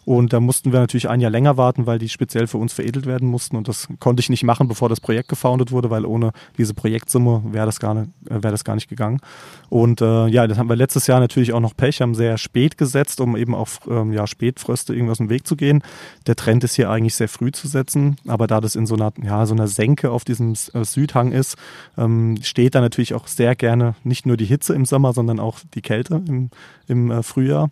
Und 0.05 0.33
da 0.33 0.39
mussten 0.39 0.71
wir 0.71 0.79
natürlich 0.79 1.09
ein 1.09 1.19
Jahr 1.19 1.29
länger 1.29 1.55
warten, 1.55 1.85
weil 1.85 1.99
die 1.99 2.09
speziell 2.09 2.47
für 2.47 2.57
uns 2.57 2.73
veredelt 2.73 3.05
werden 3.05 3.29
mussten. 3.29 3.57
Und 3.57 3.67
das 3.67 3.87
konnte 3.99 4.21
ich 4.21 4.29
nicht 4.29 4.43
machen, 4.43 4.67
bevor 4.67 4.89
das 4.89 4.99
Projekt 4.99 5.29
gefoundet 5.29 5.71
wurde, 5.71 5.91
weil 5.91 6.05
ohne 6.05 6.31
diese 6.57 6.73
Projektsumme 6.73 7.43
wäre 7.45 7.67
das, 7.67 7.79
gar 7.79 7.93
nicht, 7.93 8.09
äh, 8.29 8.41
wär 8.41 8.51
das 8.51 8.63
gar 8.63 8.73
nicht 8.73 8.89
gegangen. 8.89 9.19
Und 9.69 10.01
äh, 10.01 10.27
ja, 10.27 10.47
das 10.47 10.57
haben 10.57 10.69
wir 10.69 10.75
letztes 10.75 11.05
Jahr 11.05 11.19
natürlich 11.19 11.53
auch 11.53 11.59
noch 11.59 11.75
Pech, 11.77 12.01
haben 12.01 12.15
sehr 12.15 12.39
spät 12.39 12.77
gesetzt, 12.77 13.21
um 13.21 13.37
eben 13.37 13.53
auf 13.53 13.81
ähm, 13.87 14.13
ja, 14.13 14.25
Spätfröste 14.25 14.95
irgendwie 14.95 15.11
aus 15.11 15.17
dem 15.19 15.29
Weg 15.29 15.45
zu 15.45 15.55
gehen. 15.55 15.83
Der 16.25 16.35
Trend 16.35 16.63
ist 16.63 16.75
hier 16.75 16.89
eigentlich 16.89 17.02
eigentlich 17.03 17.15
sehr 17.15 17.29
früh 17.29 17.51
zu 17.51 17.67
setzen, 17.67 18.15
aber 18.27 18.47
da 18.47 18.61
das 18.61 18.75
in 18.75 18.85
so 18.85 18.95
einer, 18.95 19.11
ja, 19.21 19.45
so 19.45 19.53
einer 19.53 19.67
Senke 19.67 20.09
auf 20.11 20.23
diesem 20.23 20.53
äh, 20.73 20.83
Südhang 20.83 21.31
ist, 21.31 21.57
ähm, 21.97 22.37
steht 22.41 22.75
da 22.75 22.81
natürlich 22.81 23.13
auch 23.13 23.27
sehr 23.27 23.55
gerne 23.55 23.95
nicht 24.03 24.25
nur 24.25 24.37
die 24.37 24.45
Hitze 24.45 24.73
im 24.73 24.85
Sommer, 24.85 25.13
sondern 25.13 25.39
auch 25.39 25.59
die 25.73 25.81
Kälte 25.81 26.21
im, 26.27 26.49
im 26.87 27.11
äh, 27.11 27.23
Frühjahr. 27.23 27.69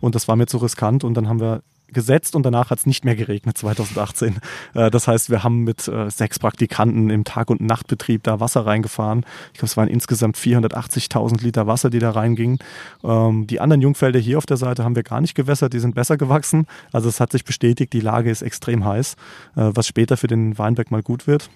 Und 0.00 0.14
das 0.14 0.28
war 0.28 0.36
mir 0.36 0.46
zu 0.46 0.58
riskant 0.58 1.02
und 1.02 1.14
dann 1.14 1.28
haben 1.28 1.40
wir 1.40 1.62
gesetzt 1.94 2.36
und 2.36 2.44
danach 2.44 2.70
hat 2.70 2.80
es 2.80 2.86
nicht 2.86 3.04
mehr 3.04 3.16
geregnet 3.16 3.56
2018. 3.56 4.36
Äh, 4.74 4.90
das 4.90 5.08
heißt, 5.08 5.30
wir 5.30 5.42
haben 5.42 5.64
mit 5.64 5.88
äh, 5.88 6.10
sechs 6.10 6.38
Praktikanten 6.38 7.10
im 7.10 7.24
Tag- 7.24 7.50
und 7.50 7.60
Nachtbetrieb 7.60 8.22
da 8.22 8.40
Wasser 8.40 8.66
reingefahren. 8.66 9.24
Ich 9.52 9.58
glaube, 9.58 9.66
es 9.66 9.76
waren 9.76 9.88
insgesamt 9.88 10.36
480.000 10.36 11.42
Liter 11.42 11.66
Wasser, 11.66 11.90
die 11.90 11.98
da 11.98 12.10
reingingen. 12.10 12.58
Ähm, 13.02 13.46
die 13.46 13.60
anderen 13.60 13.80
Jungfelder 13.80 14.18
hier 14.18 14.38
auf 14.38 14.46
der 14.46 14.56
Seite 14.56 14.84
haben 14.84 14.96
wir 14.96 15.02
gar 15.02 15.20
nicht 15.20 15.34
gewässert, 15.34 15.72
die 15.72 15.80
sind 15.80 15.94
besser 15.94 16.16
gewachsen. 16.16 16.66
Also 16.92 17.08
es 17.08 17.20
hat 17.20 17.32
sich 17.32 17.44
bestätigt, 17.44 17.92
die 17.92 18.00
Lage 18.00 18.30
ist 18.30 18.42
extrem 18.42 18.84
heiß, 18.84 19.14
äh, 19.56 19.70
was 19.74 19.86
später 19.86 20.16
für 20.16 20.26
den 20.26 20.58
Weinberg 20.58 20.90
mal 20.90 21.02
gut 21.02 21.26
wird 21.26 21.48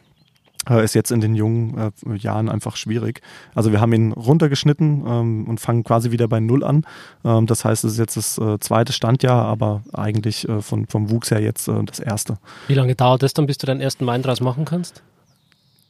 ist 0.77 0.95
jetzt 0.95 1.11
in 1.11 1.21
den 1.21 1.35
jungen 1.35 1.93
äh, 2.07 2.17
Jahren 2.17 2.49
einfach 2.49 2.77
schwierig. 2.77 3.23
Also 3.55 3.73
wir 3.73 3.81
haben 3.81 3.93
ihn 3.93 4.13
runtergeschnitten 4.13 5.05
ähm, 5.07 5.47
und 5.49 5.61
fangen 5.61 5.85
quasi 5.85 6.11
wieder 6.11 6.29
bei 6.29 6.41
Null 6.41 6.65
an. 6.65 6.85
Ähm, 7.25 7.47
das 7.47 7.65
heißt, 7.65 7.85
es 7.85 7.93
ist 7.93 7.99
jetzt 7.99 8.17
das 8.17 8.39
äh, 8.39 8.59
zweite 8.61 8.93
Standjahr, 8.93 9.45
aber 9.45 9.83
eigentlich 9.93 10.49
äh, 10.49 10.61
von, 10.61 10.87
vom 10.87 11.11
Wuchs 11.11 11.31
her 11.31 11.41
jetzt 11.41 11.69
äh, 11.69 11.83
das 11.85 12.01
erste. 12.01 12.39
Wie 12.67 12.75
lange 12.75 12.95
dauert 12.95 13.23
es 13.23 13.35
dann, 13.35 13.47
bis 13.47 13.59
du 13.59 13.67
deinen 13.67 13.81
ersten 13.81 14.07
Wein 14.07 14.23
draus 14.23 14.41
machen 14.41 14.65
kannst? 14.65 15.03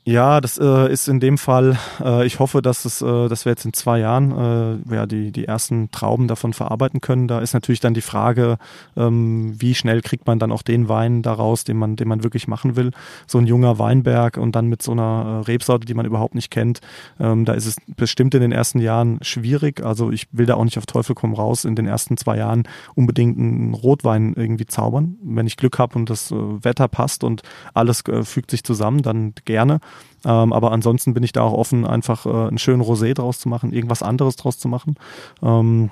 Ja, 0.04 0.40
das 0.40 0.56
äh, 0.56 0.90
ist 0.90 1.06
in 1.06 1.20
dem 1.20 1.36
Fall, 1.36 1.76
äh, 2.02 2.24
ich 2.24 2.38
hoffe, 2.38 2.62
dass, 2.62 2.86
es, 2.86 3.02
äh, 3.02 3.28
dass 3.28 3.44
wir 3.44 3.52
jetzt 3.52 3.66
in 3.66 3.74
zwei 3.74 3.98
Jahren 3.98 4.80
äh, 4.90 4.94
ja, 4.94 5.04
die, 5.04 5.32
die 5.32 5.44
ersten 5.44 5.90
Trauben 5.90 6.28
davon 6.28 6.54
verarbeiten 6.54 7.02
können. 7.02 7.28
Da 7.28 7.40
ist 7.40 7.52
natürlich 7.52 7.80
dann 7.80 7.92
die 7.92 8.00
Frage, 8.00 8.56
ähm, 8.96 9.54
wie 9.58 9.74
schnell 9.74 10.00
kriegt 10.00 10.26
man 10.26 10.38
dann 10.38 10.50
auch 10.50 10.62
den 10.62 10.88
Wein 10.88 11.20
daraus, 11.20 11.64
den 11.64 11.76
man, 11.76 11.96
den 11.96 12.08
man 12.08 12.24
wirklich 12.24 12.48
machen 12.48 12.74
will. 12.74 12.92
So 13.26 13.36
ein 13.36 13.46
junger 13.46 13.78
Weinberg 13.78 14.38
und 14.38 14.56
dann 14.56 14.68
mit 14.68 14.80
so 14.80 14.92
einer 14.92 15.42
äh, 15.46 15.50
Rebsorte, 15.50 15.84
die 15.84 15.92
man 15.92 16.06
überhaupt 16.06 16.34
nicht 16.34 16.50
kennt, 16.50 16.80
ähm, 17.20 17.44
da 17.44 17.52
ist 17.52 17.66
es 17.66 17.76
bestimmt 17.94 18.34
in 18.34 18.40
den 18.40 18.52
ersten 18.52 18.78
Jahren 18.78 19.18
schwierig. 19.20 19.84
Also 19.84 20.10
ich 20.10 20.26
will 20.32 20.46
da 20.46 20.54
auch 20.54 20.64
nicht 20.64 20.78
auf 20.78 20.86
Teufel 20.86 21.14
komm 21.14 21.34
raus 21.34 21.66
in 21.66 21.76
den 21.76 21.86
ersten 21.86 22.16
zwei 22.16 22.38
Jahren 22.38 22.62
unbedingt 22.94 23.36
einen 23.38 23.74
Rotwein 23.74 24.32
irgendwie 24.34 24.66
zaubern. 24.66 25.18
Wenn 25.22 25.46
ich 25.46 25.58
Glück 25.58 25.78
habe 25.78 25.98
und 25.98 26.08
das 26.08 26.30
äh, 26.30 26.34
Wetter 26.34 26.88
passt 26.88 27.24
und 27.24 27.42
alles 27.74 28.04
fügt 28.22 28.50
sich 28.50 28.64
zusammen, 28.64 29.02
dann 29.02 29.34
gerne. 29.44 29.80
Ähm, 30.24 30.52
aber 30.52 30.72
ansonsten 30.72 31.14
bin 31.14 31.22
ich 31.22 31.32
da 31.32 31.42
auch 31.42 31.52
offen, 31.52 31.86
einfach 31.86 32.26
äh, 32.26 32.48
einen 32.48 32.58
schönen 32.58 32.82
Rosé 32.82 33.14
draus 33.14 33.38
zu 33.38 33.48
machen, 33.48 33.72
irgendwas 33.72 34.02
anderes 34.02 34.36
draus 34.36 34.58
zu 34.58 34.68
machen. 34.68 34.96
Ähm, 35.42 35.90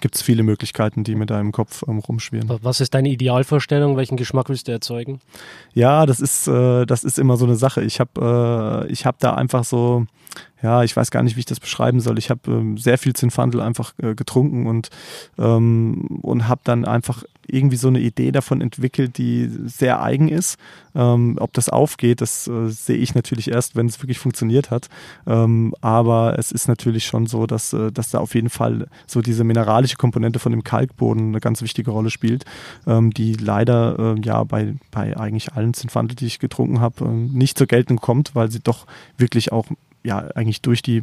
Gibt 0.00 0.14
es 0.14 0.22
viele 0.22 0.42
Möglichkeiten, 0.42 1.04
die 1.04 1.14
mir 1.14 1.26
da 1.26 1.38
im 1.38 1.52
Kopf 1.52 1.84
ähm, 1.86 1.98
rumschwirren. 1.98 2.48
Was 2.62 2.80
ist 2.80 2.94
deine 2.94 3.10
Idealvorstellung? 3.10 3.96
Welchen 3.98 4.16
Geschmack 4.16 4.48
willst 4.48 4.68
du 4.68 4.72
erzeugen? 4.72 5.20
Ja, 5.74 6.06
das 6.06 6.20
ist, 6.20 6.48
äh, 6.48 6.86
das 6.86 7.04
ist 7.04 7.18
immer 7.18 7.36
so 7.36 7.44
eine 7.44 7.56
Sache. 7.56 7.82
Ich 7.82 8.00
habe 8.00 8.88
äh, 8.88 8.94
hab 8.94 9.18
da 9.18 9.34
einfach 9.34 9.64
so, 9.64 10.06
ja, 10.62 10.82
ich 10.82 10.96
weiß 10.96 11.10
gar 11.10 11.22
nicht, 11.22 11.36
wie 11.36 11.40
ich 11.40 11.46
das 11.46 11.60
beschreiben 11.60 12.00
soll. 12.00 12.18
Ich 12.18 12.30
habe 12.30 12.40
ähm, 12.50 12.78
sehr 12.78 12.98
viel 12.98 13.14
Zinfandel 13.14 13.60
einfach 13.60 13.94
äh, 13.98 14.14
getrunken 14.14 14.66
und, 14.66 14.90
ähm, 15.38 16.20
und 16.22 16.48
habe 16.48 16.60
dann 16.64 16.84
einfach 16.84 17.24
irgendwie 17.46 17.76
so 17.76 17.88
eine 17.88 18.00
Idee 18.00 18.30
davon 18.30 18.60
entwickelt, 18.60 19.18
die 19.18 19.50
sehr 19.64 20.02
eigen 20.02 20.28
ist. 20.28 20.58
Ähm, 20.94 21.36
ob 21.40 21.52
das 21.54 21.68
aufgeht, 21.68 22.20
das 22.20 22.46
äh, 22.46 22.68
sehe 22.68 22.96
ich 22.96 23.14
natürlich 23.14 23.50
erst, 23.50 23.76
wenn 23.76 23.86
es 23.86 24.00
wirklich 24.00 24.18
funktioniert 24.18 24.70
hat. 24.70 24.88
Ähm, 25.26 25.74
aber 25.80 26.38
es 26.38 26.52
ist 26.52 26.68
natürlich 26.68 27.06
schon 27.06 27.26
so, 27.26 27.46
dass, 27.46 27.72
äh, 27.72 27.90
dass 27.90 28.10
da 28.10 28.18
auf 28.18 28.34
jeden 28.34 28.50
Fall 28.50 28.86
so 29.06 29.22
diese 29.22 29.42
mineralische 29.42 29.96
Komponente 29.96 30.38
von 30.38 30.52
dem 30.52 30.64
Kalkboden 30.64 31.28
eine 31.28 31.40
ganz 31.40 31.62
wichtige 31.62 31.90
Rolle 31.90 32.10
spielt, 32.10 32.44
ähm, 32.86 33.12
die 33.12 33.34
leider 33.34 34.16
äh, 34.16 34.20
ja 34.22 34.44
bei, 34.44 34.74
bei 34.90 35.16
eigentlich 35.16 35.54
allen 35.54 35.74
Zinfandel, 35.74 36.14
die 36.14 36.26
ich 36.26 36.38
getrunken 36.38 36.80
habe, 36.80 37.08
nicht 37.08 37.58
zur 37.58 37.66
Geltung 37.66 37.96
kommt, 37.96 38.34
weil 38.34 38.50
sie 38.50 38.60
doch 38.60 38.86
wirklich 39.16 39.50
auch 39.50 39.66
ja 40.04 40.18
eigentlich 40.34 40.62
durch 40.62 40.82
die 40.82 41.02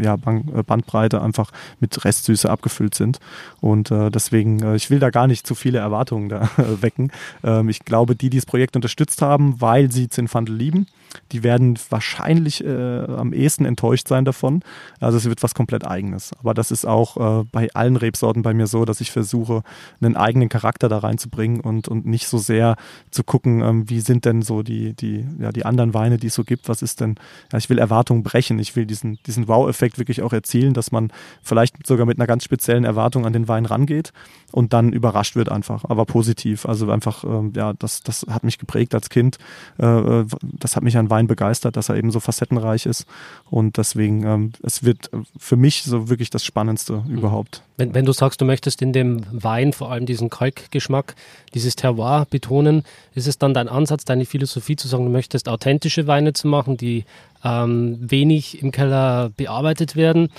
ja, 0.00 0.14
äh, 0.14 0.62
Bandbreite 0.62 1.22
einfach 1.22 1.50
mit 1.80 2.04
Restsüße 2.04 2.50
abgefüllt 2.50 2.94
sind. 2.94 3.18
Und 3.60 3.90
äh, 3.90 4.10
deswegen, 4.10 4.62
äh, 4.62 4.76
ich 4.76 4.90
will 4.90 4.98
da 4.98 5.10
gar 5.10 5.26
nicht 5.26 5.46
zu 5.46 5.54
viele 5.54 5.78
Erwartungen 5.78 6.28
da 6.28 6.42
äh, 6.56 6.82
wecken. 6.82 7.12
Ähm, 7.42 7.68
ich 7.68 7.80
glaube, 7.80 8.16
die, 8.16 8.30
die 8.30 8.38
das 8.38 8.46
Projekt 8.46 8.76
unterstützt 8.76 9.22
haben, 9.22 9.60
weil 9.60 9.90
sie 9.90 10.08
Zinfandel 10.08 10.54
lieben, 10.54 10.86
die 11.32 11.42
werden 11.42 11.78
wahrscheinlich 11.90 12.64
äh, 12.64 13.04
am 13.04 13.32
ehesten 13.32 13.64
enttäuscht 13.64 14.08
sein 14.08 14.24
davon. 14.24 14.62
Also 15.00 15.18
es 15.18 15.24
wird 15.24 15.42
was 15.42 15.54
komplett 15.54 15.86
eigenes. 15.86 16.32
Aber 16.38 16.54
das 16.54 16.70
ist 16.70 16.86
auch 16.86 17.40
äh, 17.40 17.44
bei 17.50 17.68
allen 17.74 17.96
Rebsorten 17.96 18.42
bei 18.42 18.54
mir 18.54 18.66
so, 18.66 18.84
dass 18.84 19.00
ich 19.00 19.10
versuche, 19.10 19.62
einen 20.00 20.16
eigenen 20.16 20.48
Charakter 20.48 20.88
da 20.88 20.98
reinzubringen 20.98 21.60
und, 21.60 21.88
und 21.88 22.06
nicht 22.06 22.28
so 22.28 22.38
sehr 22.38 22.76
zu 23.10 23.24
gucken, 23.24 23.60
ähm, 23.62 23.88
wie 23.88 24.00
sind 24.00 24.24
denn 24.24 24.42
so 24.42 24.62
die, 24.62 24.94
die, 24.94 25.26
ja, 25.38 25.52
die 25.52 25.64
anderen 25.64 25.94
Weine, 25.94 26.18
die 26.18 26.28
es 26.28 26.34
so 26.34 26.44
gibt. 26.44 26.68
Was 26.68 26.82
ist 26.82 27.00
denn, 27.00 27.16
ja, 27.52 27.58
ich 27.58 27.68
will 27.70 27.78
Erwartungen 27.78 28.22
brechen. 28.22 28.58
Ich 28.58 28.76
will 28.76 28.86
diesen, 28.86 29.18
diesen 29.26 29.48
Wow-Effekt 29.48 29.98
wirklich 29.98 30.22
auch 30.22 30.32
erzielen, 30.32 30.74
dass 30.74 30.92
man 30.92 31.12
vielleicht 31.42 31.86
sogar 31.86 32.06
mit 32.06 32.18
einer 32.18 32.26
ganz 32.26 32.44
speziellen 32.44 32.84
Erwartung 32.84 33.26
an 33.26 33.32
den 33.32 33.48
Wein 33.48 33.66
rangeht 33.66 34.12
und 34.52 34.72
dann 34.72 34.92
überrascht 34.92 35.36
wird 35.36 35.50
einfach, 35.50 35.84
aber 35.84 36.04
positiv. 36.04 36.66
Also 36.66 36.90
einfach, 36.90 37.24
ähm, 37.24 37.52
ja, 37.54 37.72
das, 37.74 38.02
das 38.02 38.26
hat 38.28 38.44
mich 38.44 38.58
geprägt 38.58 38.94
als 38.94 39.10
Kind. 39.10 39.38
Äh, 39.78 39.86
äh 39.86 40.26
das 40.42 40.76
hat 40.76 40.82
mich 40.82 40.96
an 40.96 41.05
Wein 41.10 41.26
begeistert, 41.26 41.76
dass 41.76 41.88
er 41.88 41.96
eben 41.96 42.10
so 42.10 42.20
facettenreich 42.20 42.86
ist. 42.86 43.06
Und 43.50 43.76
deswegen, 43.76 44.24
ähm, 44.24 44.52
es 44.62 44.84
wird 44.84 45.10
für 45.38 45.56
mich 45.56 45.82
so 45.82 46.08
wirklich 46.08 46.30
das 46.30 46.44
Spannendste 46.44 47.02
mhm. 47.06 47.18
überhaupt. 47.18 47.62
Wenn, 47.76 47.94
wenn 47.94 48.04
du 48.04 48.12
sagst, 48.12 48.40
du 48.40 48.44
möchtest 48.44 48.82
in 48.82 48.92
dem 48.92 49.22
Wein 49.30 49.72
vor 49.72 49.90
allem 49.90 50.06
diesen 50.06 50.30
Kalkgeschmack, 50.30 51.14
dieses 51.54 51.76
Terroir 51.76 52.26
betonen, 52.28 52.84
ist 53.14 53.26
es 53.26 53.38
dann 53.38 53.54
dein 53.54 53.68
Ansatz, 53.68 54.04
deine 54.04 54.26
Philosophie 54.26 54.76
zu 54.76 54.88
sagen, 54.88 55.04
du 55.04 55.10
möchtest 55.10 55.48
authentische 55.48 56.06
Weine 56.06 56.32
zu 56.32 56.48
machen, 56.48 56.76
die 56.76 57.04
ähm, 57.44 57.98
wenig 58.00 58.62
im 58.62 58.72
Keller 58.72 59.30
bearbeitet 59.36 59.96
werden? 59.96 60.30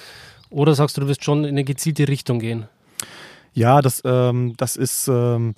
Oder 0.49 0.75
sagst 0.75 0.97
du, 0.97 1.01
du 1.01 1.07
wirst 1.07 1.23
schon 1.23 1.43
in 1.43 1.49
eine 1.49 1.63
gezielte 1.63 2.07
Richtung 2.07 2.39
gehen? 2.39 2.65
Ja, 3.53 3.81
das, 3.81 4.01
ähm, 4.05 4.53
das 4.57 4.75
ist. 4.75 5.07
Ähm 5.07 5.55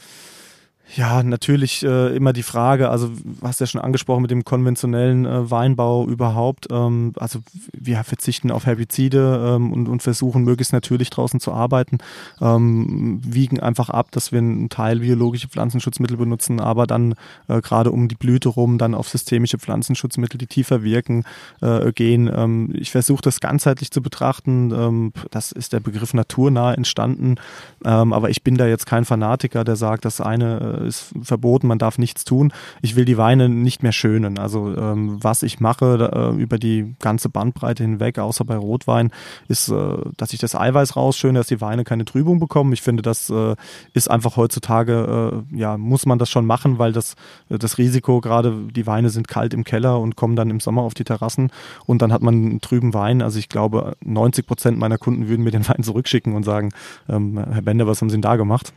ja, 0.95 1.21
natürlich 1.21 1.84
äh, 1.84 2.15
immer 2.15 2.34
die 2.34 2.43
Frage, 2.43 2.89
also 2.89 3.12
hast 3.43 3.60
ja 3.60 3.67
schon 3.67 3.82
angesprochen 3.82 4.23
mit 4.23 4.32
dem 4.32 4.43
konventionellen 4.43 5.25
äh, 5.25 5.52
Weinbau 5.52 6.08
überhaupt. 6.08 6.67
Ähm, 6.71 7.13
also 7.17 7.39
wir 7.73 8.04
verzichten 8.04 8.49
auf 8.49 8.65
Herbizide 8.65 9.56
ähm, 9.56 9.71
und, 9.71 9.88
und 9.88 10.02
versuchen 10.02 10.43
möglichst 10.43 10.73
natürlich 10.73 11.12
draußen 11.12 11.39
zu 11.39 11.54
arbeiten, 11.54 11.99
ähm, 12.41 13.21
wiegen 13.23 13.60
einfach 13.60 13.89
ab, 13.89 14.12
dass 14.12 14.32
wir 14.32 14.39
einen 14.39 14.69
Teil 14.69 14.99
biologische 14.99 15.47
Pflanzenschutzmittel 15.47 16.17
benutzen, 16.17 16.60
aber 16.60 16.88
dann 16.88 17.13
äh, 17.47 17.62
gerade 17.62 17.91
um 17.91 18.08
die 18.08 18.15
Blüte 18.15 18.49
rum 18.49 18.80
dann 18.80 18.95
auf 18.95 19.10
systemische 19.10 19.60
Pflanzenschutzmittel, 19.60 20.39
die 20.39 20.47
tiefer 20.47 20.82
wirken, 20.82 21.23
äh, 21.62 21.91
gehen. 21.91 22.32
Ähm, 22.34 22.73
ich 22.73 22.89
versuche 22.89 23.21
das 23.21 23.39
ganzheitlich 23.39 23.91
zu 23.91 24.02
betrachten. 24.02 24.71
Ähm, 24.71 25.13
das 25.30 25.52
ist 25.52 25.71
der 25.71 25.82
Begriff 25.82 26.15
naturnah 26.15 26.73
entstanden, 26.73 27.36
ähm, 27.86 28.12
aber 28.12 28.32
ich 28.32 28.41
bin 28.43 28.58
da 28.58 28.65
jetzt 28.65 28.88
kein 28.88 29.06
Fanatiker, 29.06 29.63
der 29.63 29.75
sagt, 29.75 30.06
dass 30.06 30.19
eine 30.19 30.79
äh, 30.79 30.79
ist 30.86 31.13
verboten, 31.22 31.68
man 31.68 31.80
darf 31.80 31.98
nichts 31.98 32.24
tun. 32.24 32.52
Ich 32.82 32.96
will 32.96 33.06
die 33.06 33.18
Weine 33.18 33.50
nicht 33.50 33.84
mehr 33.84 33.92
schönen. 33.92 34.38
Also 34.39 34.76
ähm, 34.76 35.18
was 35.22 35.44
ich 35.44 35.60
mache 35.60 36.12
äh, 36.13 36.42
über 36.42 36.58
die 36.58 36.96
ganze 37.00 37.30
Bandbreite 37.30 37.84
hinweg, 37.84 38.20
außer 38.20 38.46
bei 38.46 38.58
Rotwein, 38.58 39.12
ist, 39.48 39.70
äh, 39.70 39.98
dass 40.18 40.34
ich 40.34 40.39
das 40.39 40.56
Eiweiß 40.56 40.96
rausschöne, 40.96 41.39
dass 41.39 41.48
die 41.48 41.62
Weine 41.62 41.84
keine 41.84 42.06
Trübung 42.06 42.39
bekommen. 42.39 42.74
Ich 42.74 42.82
finde, 42.82 43.02
das 43.02 43.30
äh, 43.30 43.56
ist 43.94 44.10
einfach 44.10 44.38
heutzutage, 44.38 45.44
äh, 45.54 45.58
ja, 45.58 45.78
muss 45.78 46.06
man 46.06 46.20
das 46.20 46.30
schon 46.30 46.46
machen, 46.46 46.80
weil 46.80 46.94
das, 46.94 47.15
das 47.50 47.78
Risiko, 47.78 48.22
gerade 48.22 48.68
die 48.76 48.88
Weine 48.88 49.10
sind 49.10 49.28
kalt 49.28 49.54
im 49.54 49.63
Keller 49.63 50.00
und 50.00 50.15
kommen 50.15 50.36
dann 50.36 50.50
im 50.50 50.60
Sommer 50.60 50.82
auf 50.82 50.94
die 50.94 51.04
Terrassen 51.04 51.52
und 51.86 52.02
dann 52.02 52.13
hat 52.13 52.22
man 52.22 52.34
einen 52.34 52.62
trüben 52.62 52.94
Wein. 52.94 53.22
Also 53.22 53.39
ich 53.39 53.50
glaube, 53.50 53.96
90 54.04 54.46
Prozent 54.46 54.78
meiner 54.78 54.98
Kunden 54.98 55.28
würden 55.28 55.44
mir 55.44 55.52
den 55.52 55.68
Wein 55.68 55.84
zurückschicken 55.84 56.36
und 56.36 56.44
sagen, 56.44 56.70
ähm, 57.08 57.39
Herr 57.52 57.62
Bender, 57.62 57.88
was 57.88 58.02
haben 58.02 58.10
Sie 58.10 58.15
denn 58.15 58.22
da 58.22 58.36
gemacht? 58.36 58.74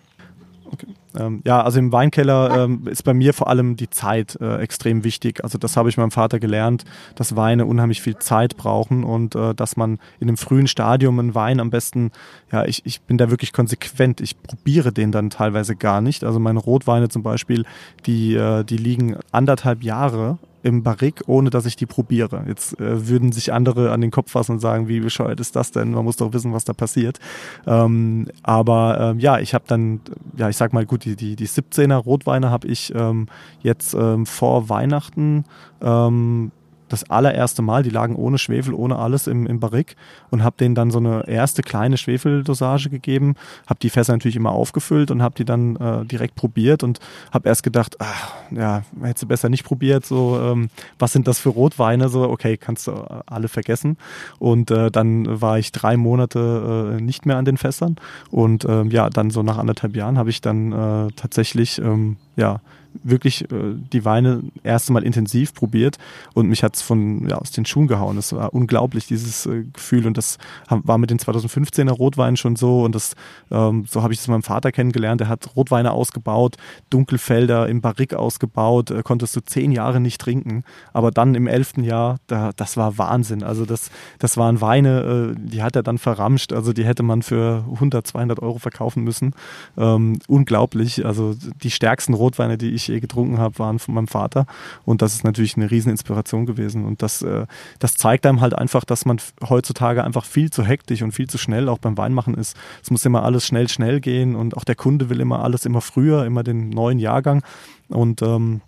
Okay. 0.72 0.86
Ähm, 1.18 1.42
ja, 1.44 1.62
also 1.62 1.78
im 1.78 1.92
Weinkeller 1.92 2.64
ähm, 2.64 2.88
ist 2.88 3.02
bei 3.04 3.12
mir 3.12 3.34
vor 3.34 3.48
allem 3.48 3.76
die 3.76 3.90
Zeit 3.90 4.38
äh, 4.40 4.56
extrem 4.56 5.04
wichtig. 5.04 5.44
Also 5.44 5.58
das 5.58 5.76
habe 5.76 5.90
ich 5.90 5.98
meinem 5.98 6.10
Vater 6.10 6.40
gelernt, 6.40 6.84
dass 7.14 7.36
Weine 7.36 7.66
unheimlich 7.66 8.00
viel 8.00 8.16
Zeit 8.16 8.56
brauchen 8.56 9.04
und 9.04 9.34
äh, 9.34 9.54
dass 9.54 9.76
man 9.76 9.98
in 10.18 10.28
einem 10.28 10.38
frühen 10.38 10.66
Stadium 10.66 11.18
einen 11.18 11.34
Wein 11.34 11.60
am 11.60 11.68
besten, 11.68 12.10
ja, 12.50 12.64
ich, 12.64 12.86
ich 12.86 13.02
bin 13.02 13.18
da 13.18 13.28
wirklich 13.28 13.52
konsequent. 13.52 14.22
Ich 14.22 14.42
probiere 14.42 14.92
den 14.92 15.12
dann 15.12 15.28
teilweise 15.28 15.76
gar 15.76 16.00
nicht. 16.00 16.24
Also 16.24 16.40
meine 16.40 16.58
Rotweine 16.58 17.10
zum 17.10 17.22
Beispiel, 17.22 17.66
die, 18.06 18.34
äh, 18.34 18.64
die 18.64 18.78
liegen 18.78 19.16
anderthalb 19.30 19.82
Jahre 19.82 20.38
im 20.62 20.82
Barrik, 20.82 21.22
ohne 21.26 21.50
dass 21.50 21.66
ich 21.66 21.76
die 21.76 21.86
probiere. 21.86 22.44
Jetzt 22.46 22.78
äh, 22.80 23.08
würden 23.08 23.32
sich 23.32 23.52
andere 23.52 23.92
an 23.92 24.00
den 24.00 24.10
Kopf 24.10 24.32
fassen 24.32 24.52
und 24.52 24.60
sagen, 24.60 24.88
wie 24.88 25.00
bescheuert 25.00 25.40
ist 25.40 25.56
das 25.56 25.70
denn? 25.72 25.92
Man 25.92 26.04
muss 26.04 26.16
doch 26.16 26.32
wissen, 26.32 26.52
was 26.52 26.64
da 26.64 26.72
passiert. 26.72 27.18
Ähm, 27.66 28.28
aber 28.42 28.98
ähm, 29.00 29.18
ja, 29.18 29.38
ich 29.38 29.54
habe 29.54 29.64
dann, 29.66 30.00
ja, 30.36 30.48
ich 30.48 30.56
sag 30.56 30.72
mal, 30.72 30.86
gut, 30.86 31.04
die, 31.04 31.16
die, 31.16 31.36
die 31.36 31.48
17er 31.48 31.96
Rotweine 31.96 32.50
habe 32.50 32.68
ich 32.68 32.94
ähm, 32.94 33.26
jetzt 33.60 33.94
ähm, 33.94 34.26
vor 34.26 34.68
Weihnachten 34.68 35.44
ähm, 35.80 36.52
das 36.92 37.08
allererste 37.08 37.62
Mal, 37.62 37.82
die 37.82 37.90
lagen 37.90 38.16
ohne 38.16 38.36
Schwefel, 38.38 38.74
ohne 38.74 38.96
alles 38.98 39.26
im, 39.26 39.46
im 39.46 39.60
Barrik 39.60 39.96
und 40.30 40.44
habe 40.44 40.56
denen 40.58 40.74
dann 40.74 40.90
so 40.90 40.98
eine 40.98 41.26
erste 41.26 41.62
kleine 41.62 41.96
Schwefeldosage 41.96 42.90
gegeben, 42.90 43.34
habe 43.66 43.80
die 43.80 43.88
Fässer 43.88 44.12
natürlich 44.12 44.36
immer 44.36 44.52
aufgefüllt 44.52 45.10
und 45.10 45.22
habe 45.22 45.34
die 45.34 45.46
dann 45.46 45.76
äh, 45.76 46.04
direkt 46.04 46.34
probiert 46.34 46.82
und 46.82 47.00
habe 47.32 47.48
erst 47.48 47.62
gedacht, 47.62 47.96
ach, 47.98 48.32
ja, 48.50 48.82
hättest 49.00 49.22
du 49.22 49.26
besser 49.26 49.48
nicht 49.48 49.64
probiert, 49.64 50.04
so, 50.04 50.38
ähm, 50.38 50.68
was 50.98 51.12
sind 51.12 51.26
das 51.26 51.38
für 51.38 51.48
Rotweine, 51.48 52.10
so, 52.10 52.28
okay, 52.28 52.58
kannst 52.58 52.86
du 52.86 52.92
alle 53.26 53.48
vergessen. 53.48 53.96
Und 54.38 54.70
äh, 54.70 54.90
dann 54.90 55.40
war 55.40 55.58
ich 55.58 55.72
drei 55.72 55.96
Monate 55.96 56.98
äh, 56.98 57.02
nicht 57.02 57.24
mehr 57.24 57.38
an 57.38 57.46
den 57.46 57.56
Fässern 57.56 57.96
und 58.30 58.66
ähm, 58.66 58.90
ja, 58.90 59.08
dann 59.08 59.30
so 59.30 59.42
nach 59.42 59.56
anderthalb 59.56 59.96
Jahren 59.96 60.18
habe 60.18 60.28
ich 60.28 60.42
dann 60.42 60.72
äh, 60.72 61.12
tatsächlich, 61.16 61.78
ähm, 61.78 62.16
ja, 62.36 62.60
wirklich 63.02 63.50
äh, 63.50 63.74
die 63.92 64.04
Weine 64.04 64.42
erste 64.62 64.92
Mal 64.92 65.04
intensiv 65.04 65.54
probiert 65.54 65.98
und 66.34 66.48
mich 66.48 66.62
hat's 66.62 66.82
von 66.82 67.28
ja, 67.28 67.38
aus 67.38 67.50
den 67.50 67.64
Schuhen 67.64 67.86
gehauen. 67.86 68.18
Es 68.18 68.32
war 68.32 68.52
unglaublich 68.54 69.06
dieses 69.06 69.46
äh, 69.46 69.64
Gefühl 69.72 70.06
und 70.06 70.16
das 70.16 70.38
war 70.68 70.98
mit 70.98 71.10
den 71.10 71.18
2015er 71.18 71.90
Rotweinen 71.90 72.36
schon 72.36 72.56
so 72.56 72.82
und 72.82 72.94
das 72.94 73.14
ähm, 73.50 73.84
so 73.88 74.02
habe 74.02 74.12
ich 74.12 74.20
es 74.20 74.28
meinem 74.28 74.42
Vater 74.42 74.72
kennengelernt. 74.72 75.20
Er 75.20 75.28
hat 75.28 75.56
Rotweine 75.56 75.92
ausgebaut, 75.92 76.56
Dunkelfelder 76.90 77.68
im 77.68 77.80
Barrik 77.80 78.14
ausgebaut, 78.14 78.90
äh, 78.90 79.02
konntest 79.02 79.36
du 79.36 79.40
zehn 79.40 79.72
Jahre 79.72 80.00
nicht 80.00 80.20
trinken, 80.20 80.64
aber 80.92 81.10
dann 81.10 81.34
im 81.34 81.46
elften 81.46 81.84
Jahr, 81.84 82.18
da, 82.26 82.50
das 82.56 82.76
war 82.76 82.98
Wahnsinn. 82.98 83.42
Also 83.42 83.64
das 83.64 83.90
das 84.18 84.36
waren 84.36 84.60
Weine, 84.60 85.34
äh, 85.36 85.40
die 85.40 85.62
hat 85.62 85.76
er 85.76 85.82
dann 85.82 85.98
verramscht. 85.98 86.52
Also 86.52 86.72
die 86.72 86.84
hätte 86.84 87.02
man 87.02 87.22
für 87.22 87.64
100, 87.72 88.06
200 88.06 88.40
Euro 88.40 88.58
verkaufen 88.58 89.02
müssen. 89.02 89.34
Ähm, 89.76 90.18
unglaublich. 90.28 91.04
Also 91.04 91.34
die 91.62 91.70
stärksten 91.70 92.14
Rotweine, 92.14 92.58
die 92.58 92.70
ich 92.70 92.81
ich 92.82 92.88
je 92.88 93.00
getrunken 93.00 93.38
habe, 93.38 93.58
waren 93.58 93.78
von 93.78 93.94
meinem 93.94 94.08
Vater. 94.08 94.46
Und 94.84 95.02
das 95.02 95.14
ist 95.14 95.24
natürlich 95.24 95.56
eine 95.56 95.70
Rieseninspiration 95.70 96.46
gewesen. 96.46 96.84
Und 96.84 97.02
das, 97.02 97.22
äh, 97.22 97.46
das 97.78 97.94
zeigt 97.94 98.26
einem 98.26 98.40
halt 98.40 98.54
einfach, 98.54 98.84
dass 98.84 99.04
man 99.04 99.18
heutzutage 99.48 100.04
einfach 100.04 100.24
viel 100.24 100.50
zu 100.50 100.64
hektisch 100.64 101.02
und 101.02 101.12
viel 101.12 101.28
zu 101.28 101.38
schnell 101.38 101.68
auch 101.68 101.78
beim 101.78 101.96
Weinmachen 101.96 102.34
ist. 102.34 102.56
Es 102.82 102.90
muss 102.90 103.04
immer 103.04 103.22
alles 103.22 103.46
schnell, 103.46 103.68
schnell 103.68 104.00
gehen 104.00 104.34
und 104.34 104.56
auch 104.56 104.64
der 104.64 104.74
Kunde 104.74 105.10
will 105.10 105.20
immer 105.20 105.42
alles 105.42 105.64
immer 105.64 105.80
früher, 105.80 106.24
immer 106.24 106.42
den 106.42 106.70
neuen 106.70 106.98
Jahrgang. 106.98 107.42
Und 107.88 108.22
ähm, 108.22 108.62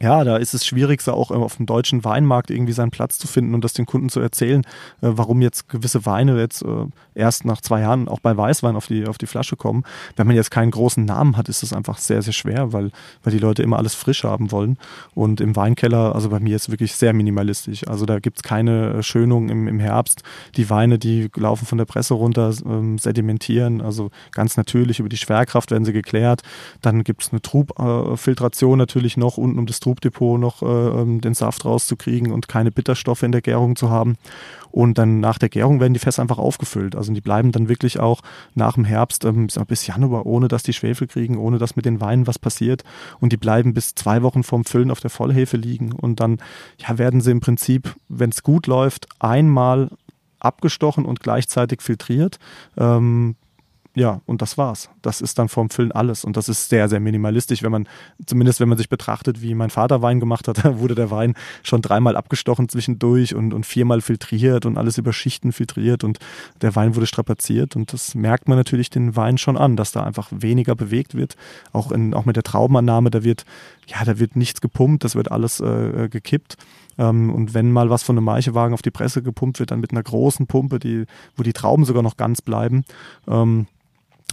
ja, 0.00 0.24
da 0.24 0.36
ist 0.36 0.54
es 0.54 0.66
schwierig, 0.66 1.06
auch 1.08 1.30
auf 1.30 1.56
dem 1.56 1.66
deutschen 1.66 2.04
Weinmarkt 2.04 2.50
irgendwie 2.50 2.72
seinen 2.72 2.90
Platz 2.90 3.18
zu 3.18 3.26
finden 3.26 3.54
und 3.54 3.64
das 3.64 3.72
den 3.72 3.86
Kunden 3.86 4.08
zu 4.08 4.20
erzählen, 4.20 4.62
äh, 5.00 5.10
warum 5.10 5.40
jetzt 5.40 5.68
gewisse 5.68 6.06
Weine 6.06 6.38
jetzt 6.38 6.62
äh, 6.62 6.86
erst 7.14 7.44
nach 7.44 7.60
zwei 7.60 7.80
Jahren 7.80 8.08
auch 8.08 8.20
bei 8.20 8.36
Weißwein 8.36 8.76
auf 8.76 8.86
die, 8.86 9.06
auf 9.06 9.18
die 9.18 9.26
Flasche 9.26 9.56
kommen. 9.56 9.84
Wenn 10.16 10.26
man 10.26 10.36
jetzt 10.36 10.50
keinen 10.50 10.70
großen 10.70 11.04
Namen 11.04 11.36
hat, 11.36 11.48
ist 11.48 11.62
das 11.62 11.72
einfach 11.72 11.98
sehr, 11.98 12.22
sehr 12.22 12.32
schwer, 12.32 12.72
weil, 12.72 12.90
weil 13.22 13.32
die 13.32 13.38
Leute 13.38 13.62
immer 13.62 13.78
alles 13.78 13.94
frisch 13.94 14.24
haben 14.24 14.52
wollen. 14.52 14.78
Und 15.14 15.40
im 15.40 15.56
Weinkeller, 15.56 16.14
also 16.14 16.28
bei 16.28 16.40
mir 16.40 16.56
ist 16.56 16.70
wirklich 16.70 16.94
sehr 16.94 17.12
minimalistisch. 17.12 17.86
Also 17.88 18.06
da 18.06 18.18
gibt's 18.18 18.42
keine 18.42 19.02
Schönung 19.02 19.48
im, 19.48 19.66
im 19.68 19.80
Herbst. 19.80 20.22
Die 20.56 20.70
Weine, 20.70 20.98
die 20.98 21.28
laufen 21.34 21.66
von 21.66 21.78
der 21.78 21.84
Presse 21.84 22.14
runter, 22.14 22.52
ähm, 22.64 22.98
sedimentieren, 22.98 23.80
also 23.80 24.10
ganz 24.32 24.56
natürlich 24.56 25.00
über 25.00 25.08
die 25.08 25.16
Schwerkraft 25.16 25.70
werden 25.70 25.84
sie 25.84 25.92
geklärt. 25.92 26.42
Dann 26.82 27.04
gibt's 27.04 27.30
eine 27.30 27.42
Trubfiltration 27.42 28.78
natürlich 28.78 29.16
noch 29.16 29.38
unten 29.38 29.58
um 29.58 29.66
das 29.66 29.80
Trubdepot 29.88 30.38
noch 30.38 30.62
äh, 30.62 30.66
ähm, 30.66 31.20
den 31.20 31.34
Saft 31.34 31.64
rauszukriegen 31.64 32.30
und 32.30 32.46
keine 32.46 32.70
Bitterstoffe 32.70 33.22
in 33.22 33.32
der 33.32 33.40
Gärung 33.40 33.74
zu 33.74 33.88
haben. 33.90 34.16
Und 34.70 34.98
dann 34.98 35.20
nach 35.20 35.38
der 35.38 35.48
Gärung 35.48 35.80
werden 35.80 35.94
die 35.94 35.98
Fässer 35.98 36.20
einfach 36.20 36.36
aufgefüllt. 36.36 36.94
Also 36.94 37.12
die 37.12 37.22
bleiben 37.22 37.52
dann 37.52 37.70
wirklich 37.70 37.98
auch 37.98 38.20
nach 38.54 38.74
dem 38.74 38.84
Herbst 38.84 39.24
ähm, 39.24 39.48
bis 39.66 39.86
Januar, 39.86 40.26
ohne 40.26 40.48
dass 40.48 40.62
die 40.62 40.74
Schwefel 40.74 41.06
kriegen, 41.06 41.38
ohne 41.38 41.56
dass 41.56 41.74
mit 41.74 41.86
den 41.86 42.02
Weinen 42.02 42.26
was 42.26 42.38
passiert. 42.38 42.84
Und 43.18 43.32
die 43.32 43.38
bleiben 43.38 43.72
bis 43.72 43.94
zwei 43.94 44.22
Wochen 44.22 44.42
vorm 44.42 44.66
Füllen 44.66 44.90
auf 44.90 45.00
der 45.00 45.10
Vollhefe 45.10 45.56
liegen. 45.56 45.92
Und 45.92 46.20
dann 46.20 46.38
ja, 46.76 46.98
werden 46.98 47.22
sie 47.22 47.30
im 47.30 47.40
Prinzip, 47.40 47.94
wenn 48.08 48.30
es 48.30 48.42
gut 48.42 48.66
läuft, 48.66 49.08
einmal 49.20 49.90
abgestochen 50.38 51.06
und 51.06 51.20
gleichzeitig 51.20 51.80
filtriert. 51.80 52.38
Ähm, 52.76 53.36
ja, 53.98 54.20
und 54.26 54.42
das 54.42 54.56
war's. 54.56 54.90
Das 55.02 55.20
ist 55.20 55.40
dann 55.40 55.48
vorm 55.48 55.70
Füllen 55.70 55.90
alles. 55.90 56.24
Und 56.24 56.36
das 56.36 56.48
ist 56.48 56.68
sehr, 56.68 56.88
sehr 56.88 57.00
minimalistisch, 57.00 57.64
wenn 57.64 57.72
man, 57.72 57.88
zumindest 58.26 58.60
wenn 58.60 58.68
man 58.68 58.78
sich 58.78 58.88
betrachtet, 58.88 59.42
wie 59.42 59.54
mein 59.56 59.70
Vater 59.70 60.02
Wein 60.02 60.20
gemacht 60.20 60.46
hat, 60.46 60.58
da 60.64 60.78
wurde 60.78 60.94
der 60.94 61.10
Wein 61.10 61.34
schon 61.64 61.82
dreimal 61.82 62.16
abgestochen 62.16 62.68
zwischendurch 62.68 63.34
und, 63.34 63.52
und 63.52 63.66
viermal 63.66 64.00
filtriert 64.00 64.66
und 64.66 64.78
alles 64.78 64.98
über 64.98 65.12
Schichten 65.12 65.50
filtriert 65.50 66.04
und 66.04 66.20
der 66.62 66.76
Wein 66.76 66.94
wurde 66.94 67.06
strapaziert. 67.06 67.74
Und 67.74 67.92
das 67.92 68.14
merkt 68.14 68.46
man 68.46 68.56
natürlich 68.56 68.88
den 68.88 69.16
Wein 69.16 69.36
schon 69.36 69.56
an, 69.56 69.74
dass 69.74 69.90
da 69.90 70.04
einfach 70.04 70.28
weniger 70.30 70.76
bewegt 70.76 71.16
wird. 71.16 71.34
Auch, 71.72 71.90
in, 71.90 72.14
auch 72.14 72.24
mit 72.24 72.36
der 72.36 72.44
Traubenannahme, 72.44 73.10
da 73.10 73.24
wird, 73.24 73.44
ja, 73.88 74.04
da 74.04 74.20
wird 74.20 74.36
nichts 74.36 74.60
gepumpt, 74.60 75.02
das 75.02 75.16
wird 75.16 75.32
alles 75.32 75.58
äh, 75.58 76.08
gekippt. 76.08 76.56
Ähm, 76.98 77.32
und 77.32 77.54
wenn 77.54 77.72
mal 77.72 77.90
was 77.90 78.02
von 78.02 78.16
einem 78.16 78.24
Maichewagen 78.24 78.74
auf 78.74 78.82
die 78.82 78.90
Presse 78.90 79.22
gepumpt 79.22 79.58
wird, 79.58 79.70
dann 79.70 79.80
mit 79.80 79.90
einer 79.90 80.02
großen 80.02 80.46
Pumpe, 80.46 80.78
die, 80.78 81.06
wo 81.36 81.42
die 81.42 81.52
Trauben 81.52 81.84
sogar 81.84 82.02
noch 82.02 82.16
ganz 82.16 82.42
bleiben. 82.42 82.84
Ähm, 83.26 83.66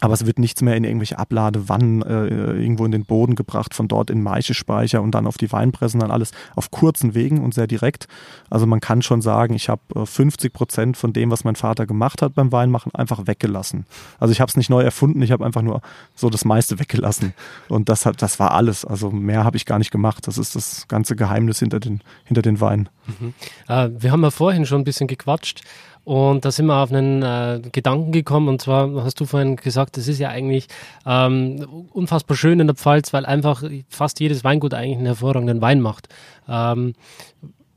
aber 0.02 0.14
es 0.14 0.26
wird 0.26 0.40
nichts 0.40 0.62
mehr 0.62 0.76
in 0.76 0.84
irgendwelche 0.84 1.18
Abladewannen 1.18 2.02
äh, 2.02 2.26
irgendwo 2.62 2.86
in 2.86 2.92
den 2.92 3.06
Boden 3.06 3.36
gebracht, 3.36 3.74
von 3.74 3.88
dort 3.88 4.10
in 4.10 4.22
Maischespeicher 4.22 5.02
und 5.02 5.12
dann 5.12 5.26
auf 5.26 5.38
die 5.38 5.52
Weinpressen, 5.52 6.02
dann 6.02 6.12
alles 6.12 6.32
auf 6.56 6.70
kurzen 6.70 7.16
Wegen 7.16 7.42
und 7.42 7.54
sehr 7.54 7.66
direkt. 7.66 8.08
Also 8.50 8.66
man 8.66 8.82
kann 8.82 9.02
schon 9.02 9.22
sagen, 9.22 9.54
ich 9.54 9.70
habe 9.70 9.82
äh, 9.96 10.06
50 10.06 10.52
Prozent 10.52 10.98
von 10.98 11.14
dem, 11.14 11.32
was 11.32 11.46
mein 11.46 11.56
Vater 11.56 11.86
gemacht 11.86 12.22
hat 12.22 12.36
beim 12.36 12.52
Weinmachen, 12.52 12.94
einfach 12.94 13.26
weggelassen. 13.26 13.86
Also 14.20 14.34
ich 14.34 14.42
habe 14.42 14.50
es 14.50 14.58
nicht 14.58 14.70
neu 14.70 14.82
erfunden, 14.82 15.22
ich 15.22 15.32
habe 15.32 15.46
einfach 15.46 15.62
nur 15.62 15.82
so 16.14 16.30
das 16.30 16.44
meiste 16.44 16.78
weggelassen. 16.80 17.34
Und 17.70 17.88
das 17.88 18.06
hat, 18.06 18.22
das 18.22 18.38
war 18.38 18.52
alles. 18.52 18.84
Also 18.84 19.12
mehr 19.12 19.46
habe 19.46 19.56
ich 19.56 19.66
gar 19.66 19.80
nicht 19.80 19.92
gemacht. 19.92 20.28
Das 20.28 20.38
ist 20.38 20.58
das 20.58 20.90
ganze 20.90 21.16
Geheimnis 21.16 21.60
hinter 21.60 21.80
den, 21.80 22.02
hinter 22.26 22.42
den 22.42 22.60
Weinen. 22.60 22.90
Mhm. 23.08 23.34
Äh, 23.70 23.90
wir 23.98 24.12
haben 24.12 24.24
ja 24.24 24.32
vorhin 24.32 24.66
schon 24.66 24.82
ein 24.82 24.86
bisschen 24.86 25.08
gequatscht. 25.08 25.62
Und 26.06 26.46
da 26.46 26.52
sind 26.52 26.68
wir 26.68 26.82
auf 26.82 26.92
einen 26.92 27.24
äh, 27.24 27.60
Gedanken 27.72 28.12
gekommen, 28.12 28.48
und 28.48 28.62
zwar 28.62 29.04
hast 29.04 29.20
du 29.20 29.26
vorhin 29.26 29.56
gesagt, 29.56 29.98
das 29.98 30.08
ist 30.08 30.20
ja 30.20 30.30
eigentlich 30.30 30.68
ähm, 31.06 31.88
unfassbar 31.92 32.38
schön 32.38 32.60
in 32.60 32.68
der 32.68 32.76
Pfalz, 32.76 33.12
weil 33.12 33.26
einfach 33.26 33.64
fast 33.90 34.20
jedes 34.20 34.44
Weingut 34.44 34.76
eigentlich 34.76 34.98
einen 34.98 35.08
hervorragenden 35.08 35.62
Wein 35.62 35.82
macht. 35.82 36.08
Ähm, 36.48 36.94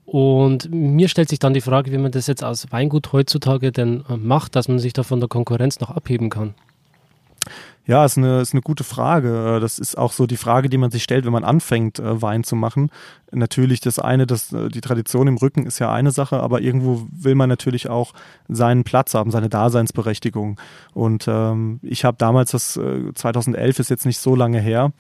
und 0.04 0.70
mir 0.70 1.08
stellt 1.08 1.30
sich 1.30 1.38
dann 1.38 1.54
die 1.54 1.62
Frage, 1.62 1.90
wie 1.90 1.98
man 1.98 2.12
das 2.12 2.26
jetzt 2.26 2.44
als 2.44 2.70
Weingut 2.70 3.12
heutzutage 3.12 3.72
denn 3.72 4.04
äh, 4.08 4.16
macht, 4.16 4.56
dass 4.56 4.68
man 4.68 4.78
sich 4.78 4.92
da 4.92 5.02
von 5.02 5.20
der 5.20 5.28
Konkurrenz 5.28 5.80
noch 5.80 5.90
abheben 5.90 6.28
kann. 6.28 6.54
Ja, 7.88 8.04
ist 8.04 8.18
eine, 8.18 8.42
ist 8.42 8.52
eine 8.52 8.60
gute 8.60 8.84
Frage. 8.84 9.56
Äh, 9.56 9.60
das 9.60 9.78
ist 9.78 9.96
auch 9.96 10.12
so 10.12 10.26
die 10.26 10.36
Frage, 10.36 10.68
die 10.68 10.76
man 10.76 10.90
sich 10.90 11.02
stellt, 11.02 11.24
wenn 11.24 11.32
man 11.32 11.42
anfängt, 11.42 11.98
äh, 11.98 12.22
Wein 12.22 12.44
zu 12.44 12.54
machen 12.54 12.90
natürlich 13.32 13.80
das 13.80 13.98
eine, 13.98 14.26
das, 14.26 14.52
äh, 14.52 14.68
die 14.68 14.80
Tradition 14.80 15.26
im 15.26 15.36
Rücken 15.36 15.66
ist 15.66 15.78
ja 15.78 15.92
eine 15.92 16.10
Sache, 16.10 16.40
aber 16.40 16.60
irgendwo 16.60 17.06
will 17.10 17.34
man 17.34 17.48
natürlich 17.48 17.88
auch 17.88 18.12
seinen 18.48 18.84
Platz 18.84 19.14
haben, 19.14 19.30
seine 19.30 19.48
Daseinsberechtigung. 19.48 20.58
Und 20.94 21.26
ähm, 21.28 21.80
ich 21.82 22.04
habe 22.04 22.16
damals, 22.18 22.52
das 22.52 22.76
äh, 22.76 23.12
2011 23.14 23.78
ist 23.78 23.90
jetzt 23.90 24.06
nicht 24.06 24.18
so 24.18 24.34
lange 24.34 24.60
her, 24.60 24.92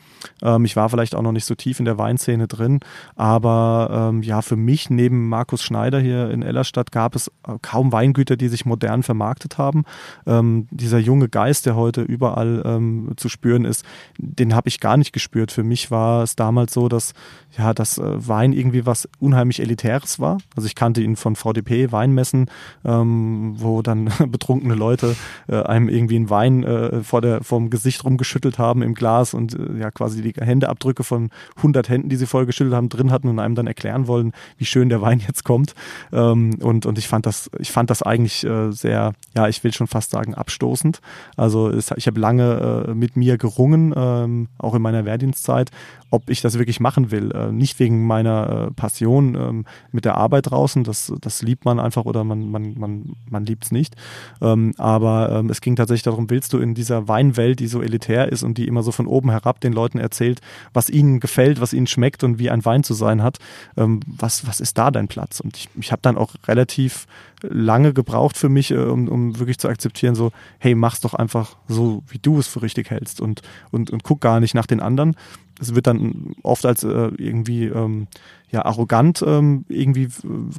ähm, 0.42 0.64
ich 0.64 0.76
war 0.76 0.88
vielleicht 0.88 1.14
auch 1.14 1.22
noch 1.22 1.32
nicht 1.32 1.44
so 1.44 1.54
tief 1.54 1.78
in 1.78 1.84
der 1.84 1.98
Weinszene 1.98 2.48
drin, 2.48 2.80
aber 3.16 4.10
ähm, 4.10 4.22
ja, 4.22 4.42
für 4.42 4.56
mich 4.56 4.90
neben 4.90 5.28
Markus 5.28 5.62
Schneider 5.62 6.00
hier 6.00 6.30
in 6.30 6.42
Ellerstadt 6.42 6.92
gab 6.92 7.14
es 7.14 7.28
äh, 7.46 7.54
kaum 7.62 7.92
Weingüter, 7.92 8.36
die 8.36 8.48
sich 8.48 8.66
modern 8.66 9.02
vermarktet 9.02 9.58
haben. 9.58 9.84
Ähm, 10.26 10.68
dieser 10.70 10.98
junge 10.98 11.28
Geist, 11.28 11.66
der 11.66 11.76
heute 11.76 12.02
überall 12.02 12.62
ähm, 12.78 13.12
zu 13.16 13.28
spüren 13.28 13.64
ist, 13.64 13.84
den 14.18 14.54
habe 14.54 14.68
ich 14.68 14.80
gar 14.80 14.96
nicht 14.96 15.12
gespürt. 15.12 15.52
Für 15.52 15.64
mich 15.64 15.90
war 15.90 16.22
es 16.22 16.36
damals 16.36 16.72
so, 16.72 16.88
dass 16.88 17.12
ja, 17.56 17.72
dass 17.72 17.98
äh, 17.98 18.28
Wein 18.28 18.52
irgendwie 18.52 18.84
was 18.84 19.08
unheimlich 19.18 19.60
Elitäres 19.60 20.20
war. 20.20 20.38
Also 20.54 20.66
ich 20.66 20.74
kannte 20.74 21.00
ihn 21.00 21.16
von 21.16 21.34
VDP, 21.34 21.92
Weinmessen, 21.92 22.50
ähm, 22.84 23.54
wo 23.56 23.82
dann 23.82 24.10
betrunkene 24.28 24.74
Leute 24.74 25.16
äh, 25.48 25.62
einem 25.62 25.88
irgendwie 25.88 26.16
einen 26.16 26.30
Wein 26.30 26.62
äh, 26.64 27.02
vor 27.02 27.20
der, 27.20 27.42
vom 27.42 27.70
Gesicht 27.70 28.04
rumgeschüttelt 28.04 28.58
haben 28.58 28.82
im 28.82 28.94
Glas 28.94 29.34
und 29.34 29.58
äh, 29.58 29.78
ja 29.80 29.90
quasi 29.90 30.22
die 30.22 30.34
Händeabdrücke 30.38 31.04
von 31.04 31.30
100 31.56 31.88
Händen, 31.88 32.08
die 32.08 32.16
sie 32.16 32.26
voll 32.26 32.46
geschüttelt 32.46 32.74
haben, 32.74 32.88
drin 32.88 33.10
hatten 33.10 33.28
und 33.28 33.38
einem 33.38 33.54
dann 33.54 33.66
erklären 33.66 34.06
wollen, 34.06 34.32
wie 34.58 34.66
schön 34.66 34.88
der 34.88 35.00
Wein 35.00 35.20
jetzt 35.26 35.44
kommt. 35.44 35.74
Ähm, 36.12 36.58
und, 36.60 36.86
und 36.86 36.98
ich 36.98 37.08
fand 37.08 37.26
das, 37.26 37.50
ich 37.58 37.72
fand 37.72 37.90
das 37.90 38.02
eigentlich 38.02 38.44
äh, 38.44 38.70
sehr, 38.70 39.12
ja, 39.34 39.48
ich 39.48 39.64
will 39.64 39.72
schon 39.72 39.86
fast 39.86 40.10
sagen, 40.10 40.34
abstoßend. 40.34 41.00
Also 41.36 41.68
es, 41.70 41.90
ich 41.96 42.06
habe 42.06 42.20
lange 42.20 42.60
äh, 42.68 42.94
mit 42.94 43.16
mir 43.16 43.38
gerungen, 43.38 43.94
ähm, 43.96 44.48
auch 44.58 44.74
in 44.74 44.82
meiner 44.82 45.04
Wehrdienstzeit, 45.04 45.70
ob 46.10 46.30
ich 46.30 46.40
das 46.40 46.58
wirklich 46.58 46.80
machen 46.80 47.10
will. 47.10 47.32
Äh, 47.32 47.52
nicht 47.52 47.78
wegen 47.78 48.06
meiner 48.06 48.68
äh, 48.68 48.70
Passion 48.72 49.34
ähm, 49.34 49.64
mit 49.92 50.04
der 50.04 50.16
Arbeit 50.16 50.50
draußen, 50.50 50.84
das, 50.84 51.12
das 51.20 51.42
liebt 51.42 51.64
man 51.64 51.80
einfach 51.80 52.04
oder 52.04 52.24
man, 52.24 52.50
man, 52.50 52.74
man, 52.78 53.16
man 53.28 53.44
liebt 53.44 53.64
es 53.64 53.72
nicht. 53.72 53.96
Ähm, 54.40 54.72
aber 54.78 55.30
ähm, 55.32 55.50
es 55.50 55.60
ging 55.60 55.76
tatsächlich 55.76 56.02
darum, 56.04 56.30
willst 56.30 56.52
du 56.52 56.58
in 56.58 56.74
dieser 56.74 57.08
Weinwelt, 57.08 57.60
die 57.60 57.66
so 57.66 57.82
elitär 57.82 58.30
ist 58.30 58.42
und 58.42 58.58
die 58.58 58.66
immer 58.66 58.82
so 58.82 58.92
von 58.92 59.06
oben 59.06 59.30
herab 59.30 59.60
den 59.60 59.72
Leuten 59.72 59.98
erzählt, 59.98 60.40
was 60.72 60.90
ihnen 60.90 61.20
gefällt, 61.20 61.60
was 61.60 61.72
ihnen 61.72 61.86
schmeckt 61.86 62.24
und 62.24 62.38
wie 62.38 62.50
ein 62.50 62.64
Wein 62.64 62.84
zu 62.84 62.94
sein 62.94 63.22
hat, 63.22 63.38
ähm, 63.76 64.00
was, 64.06 64.46
was 64.46 64.60
ist 64.60 64.78
da 64.78 64.90
dein 64.90 65.08
Platz? 65.08 65.40
Und 65.40 65.56
ich, 65.56 65.68
ich 65.78 65.92
habe 65.92 66.02
dann 66.02 66.16
auch 66.16 66.34
relativ 66.46 67.06
lange 67.42 67.92
gebraucht 67.92 68.36
für 68.36 68.48
mich, 68.48 68.70
äh, 68.70 68.76
um, 68.76 69.08
um 69.08 69.38
wirklich 69.38 69.58
zu 69.58 69.68
akzeptieren, 69.68 70.14
so, 70.14 70.32
hey, 70.58 70.74
mach's 70.74 71.00
doch 71.00 71.14
einfach 71.14 71.56
so, 71.68 72.02
wie 72.08 72.18
du 72.18 72.38
es 72.38 72.48
für 72.48 72.62
richtig 72.62 72.90
hältst 72.90 73.20
und, 73.20 73.42
und, 73.70 73.90
und 73.90 74.02
guck 74.02 74.20
gar 74.20 74.40
nicht 74.40 74.54
nach 74.54 74.66
den 74.66 74.80
anderen. 74.80 75.16
Es 75.60 75.74
wird 75.74 75.86
dann 75.86 76.34
oft 76.42 76.64
als 76.66 76.84
äh, 76.84 77.10
irgendwie 77.16 77.64
ähm, 77.64 78.06
ja, 78.50 78.64
arrogant 78.64 79.22
ähm, 79.26 79.64
irgendwie 79.68 80.04
äh, 80.04 80.10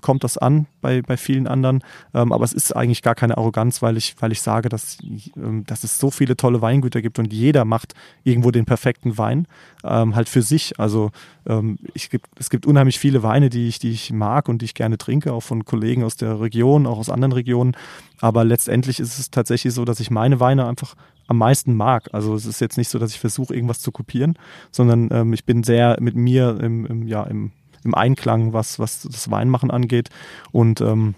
kommt 0.01 0.23
das 0.23 0.37
an 0.37 0.67
bei, 0.81 1.01
bei 1.01 1.17
vielen 1.17 1.47
anderen. 1.47 1.83
Ähm, 2.13 2.31
aber 2.31 2.43
es 2.43 2.53
ist 2.53 2.75
eigentlich 2.75 3.01
gar 3.01 3.15
keine 3.15 3.37
Arroganz, 3.37 3.81
weil 3.81 3.97
ich, 3.97 4.15
weil 4.19 4.31
ich 4.31 4.41
sage, 4.41 4.69
dass, 4.69 4.97
ähm, 5.35 5.63
dass 5.65 5.83
es 5.83 5.97
so 5.97 6.11
viele 6.11 6.37
tolle 6.37 6.61
Weingüter 6.61 7.01
gibt 7.01 7.19
und 7.19 7.33
jeder 7.33 7.65
macht 7.65 7.95
irgendwo 8.23 8.51
den 8.51 8.65
perfekten 8.65 9.17
Wein, 9.17 9.47
ähm, 9.83 10.15
halt 10.15 10.29
für 10.29 10.41
sich. 10.41 10.79
Also 10.79 11.11
ähm, 11.47 11.79
ich 11.93 12.09
gibt, 12.09 12.27
es 12.37 12.49
gibt 12.49 12.65
unheimlich 12.67 12.99
viele 12.99 13.23
Weine, 13.23 13.49
die 13.49 13.67
ich, 13.67 13.79
die 13.79 13.91
ich 13.91 14.11
mag 14.11 14.49
und 14.49 14.61
die 14.61 14.65
ich 14.65 14.75
gerne 14.75 14.97
trinke, 14.97 15.33
auch 15.33 15.43
von 15.43 15.65
Kollegen 15.65 16.03
aus 16.03 16.15
der 16.15 16.39
Region, 16.39 16.85
auch 16.85 16.99
aus 16.99 17.09
anderen 17.09 17.31
Regionen. 17.31 17.75
Aber 18.21 18.43
letztendlich 18.43 18.99
ist 18.99 19.17
es 19.17 19.31
tatsächlich 19.31 19.73
so, 19.73 19.85
dass 19.85 19.99
ich 19.99 20.11
meine 20.11 20.39
Weine 20.39 20.67
einfach 20.67 20.95
am 21.27 21.37
meisten 21.37 21.75
mag. 21.75 22.09
Also 22.11 22.35
es 22.35 22.45
ist 22.45 22.59
jetzt 22.59 22.77
nicht 22.77 22.89
so, 22.89 22.99
dass 22.99 23.11
ich 23.11 23.19
versuche, 23.19 23.53
irgendwas 23.53 23.81
zu 23.81 23.91
kopieren, 23.91 24.37
sondern 24.71 25.09
ähm, 25.11 25.33
ich 25.33 25.45
bin 25.45 25.63
sehr 25.63 25.97
mit 26.01 26.15
mir 26.15 26.59
im, 26.59 26.85
im, 26.85 27.07
ja, 27.07 27.23
im 27.23 27.51
im 27.83 27.95
Einklang, 27.95 28.53
was, 28.53 28.79
was 28.79 29.03
das 29.03 29.31
Weinmachen 29.31 29.71
angeht. 29.71 30.09
Und 30.51 30.81
ähm, 30.81 31.15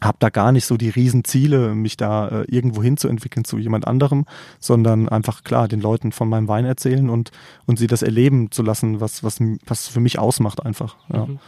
habe 0.00 0.18
da 0.20 0.28
gar 0.28 0.52
nicht 0.52 0.64
so 0.64 0.76
die 0.76 0.90
Riesenziele, 0.90 1.74
mich 1.74 1.96
da 1.96 2.28
äh, 2.28 2.44
irgendwo 2.48 2.82
hinzuentwickeln 2.82 3.44
zu 3.44 3.58
jemand 3.58 3.86
anderem, 3.86 4.26
sondern 4.60 5.08
einfach 5.08 5.42
klar 5.44 5.66
den 5.68 5.80
Leuten 5.80 6.12
von 6.12 6.28
meinem 6.28 6.48
Wein 6.48 6.64
erzählen 6.64 7.10
und, 7.10 7.32
und 7.66 7.78
sie 7.78 7.86
das 7.86 8.02
erleben 8.02 8.50
zu 8.50 8.62
lassen, 8.62 9.00
was, 9.00 9.24
was, 9.24 9.40
was 9.66 9.88
für 9.88 10.00
mich 10.00 10.18
ausmacht 10.18 10.64
einfach. 10.64 10.96
Ja. 11.12 11.26
Mhm. 11.26 11.38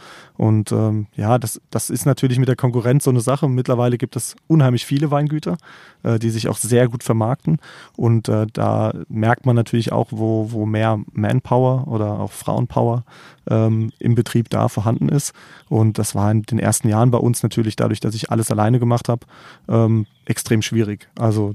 Und 0.41 0.71
ähm, 0.71 1.05
ja, 1.15 1.37
das, 1.37 1.61
das 1.69 1.91
ist 1.91 2.07
natürlich 2.07 2.39
mit 2.39 2.47
der 2.47 2.55
Konkurrenz 2.55 3.03
so 3.03 3.11
eine 3.11 3.21
Sache. 3.21 3.47
Mittlerweile 3.47 3.99
gibt 3.99 4.15
es 4.15 4.35
unheimlich 4.47 4.87
viele 4.87 5.11
Weingüter, 5.11 5.55
äh, 6.01 6.17
die 6.17 6.31
sich 6.31 6.47
auch 6.47 6.57
sehr 6.57 6.87
gut 6.87 7.03
vermarkten. 7.03 7.59
Und 7.95 8.27
äh, 8.27 8.47
da 8.51 8.91
merkt 9.07 9.45
man 9.45 9.55
natürlich 9.55 9.91
auch, 9.91 10.07
wo, 10.09 10.51
wo 10.51 10.65
mehr 10.65 10.99
Manpower 11.13 11.87
oder 11.87 12.19
auch 12.19 12.31
Frauenpower 12.31 13.03
ähm, 13.51 13.91
im 13.99 14.15
Betrieb 14.15 14.49
da 14.49 14.67
vorhanden 14.67 15.09
ist. 15.09 15.33
Und 15.69 15.99
das 15.99 16.15
war 16.15 16.31
in 16.31 16.41
den 16.41 16.57
ersten 16.57 16.89
Jahren 16.89 17.11
bei 17.11 17.19
uns 17.19 17.43
natürlich 17.43 17.75
dadurch, 17.75 17.99
dass 17.99 18.15
ich 18.15 18.31
alles 18.31 18.49
alleine 18.49 18.79
gemacht 18.79 19.09
habe, 19.09 19.27
ähm, 19.69 20.07
extrem 20.25 20.63
schwierig. 20.63 21.07
Also 21.19 21.53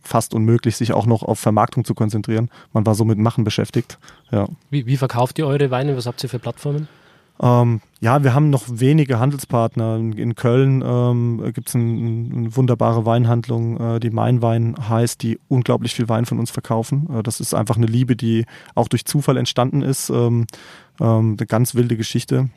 fast 0.00 0.32
unmöglich, 0.32 0.76
sich 0.76 0.94
auch 0.94 1.04
noch 1.04 1.22
auf 1.22 1.38
Vermarktung 1.38 1.84
zu 1.84 1.92
konzentrieren. 1.94 2.48
Man 2.72 2.86
war 2.86 2.94
so 2.94 3.04
mit 3.04 3.18
Machen 3.18 3.44
beschäftigt. 3.44 3.98
Ja. 4.30 4.48
Wie, 4.70 4.86
wie 4.86 4.96
verkauft 4.96 5.38
ihr 5.38 5.46
eure 5.46 5.70
Weine? 5.70 5.98
Was 5.98 6.06
habt 6.06 6.22
ihr 6.22 6.30
für 6.30 6.38
Plattformen? 6.38 6.88
Ähm, 7.42 7.80
ja, 8.00 8.22
wir 8.22 8.34
haben 8.34 8.50
noch 8.50 8.64
wenige 8.68 9.18
Handelspartner. 9.18 9.96
In 9.96 10.34
Köln 10.36 10.82
ähm, 10.86 11.52
gibt 11.52 11.68
es 11.68 11.74
ein, 11.74 12.32
eine 12.32 12.56
wunderbare 12.56 13.04
Weinhandlung, 13.04 13.78
äh, 13.78 14.00
die 14.00 14.10
Mainwein 14.10 14.76
heißt, 14.88 15.22
die 15.22 15.40
unglaublich 15.48 15.94
viel 15.94 16.08
Wein 16.08 16.24
von 16.24 16.38
uns 16.38 16.52
verkaufen. 16.52 17.08
Äh, 17.12 17.22
das 17.22 17.40
ist 17.40 17.52
einfach 17.52 17.76
eine 17.76 17.86
Liebe, 17.86 18.14
die 18.14 18.46
auch 18.76 18.88
durch 18.88 19.04
Zufall 19.04 19.36
entstanden 19.36 19.82
ist. 19.82 20.08
Ähm, 20.08 20.46
ähm, 21.00 21.36
eine 21.38 21.46
ganz 21.46 21.74
wilde 21.74 21.96
Geschichte 21.96 22.48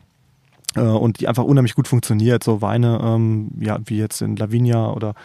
äh, 0.76 0.82
und 0.82 1.20
die 1.20 1.28
einfach 1.28 1.44
unheimlich 1.44 1.76
gut 1.76 1.88
funktioniert. 1.88 2.44
So 2.44 2.62
Weine, 2.62 3.00
ähm, 3.04 3.52
ja, 3.60 3.80
wie 3.86 3.98
jetzt 3.98 4.22
in 4.22 4.36
Lavinia 4.36 4.92
oder 4.92 5.16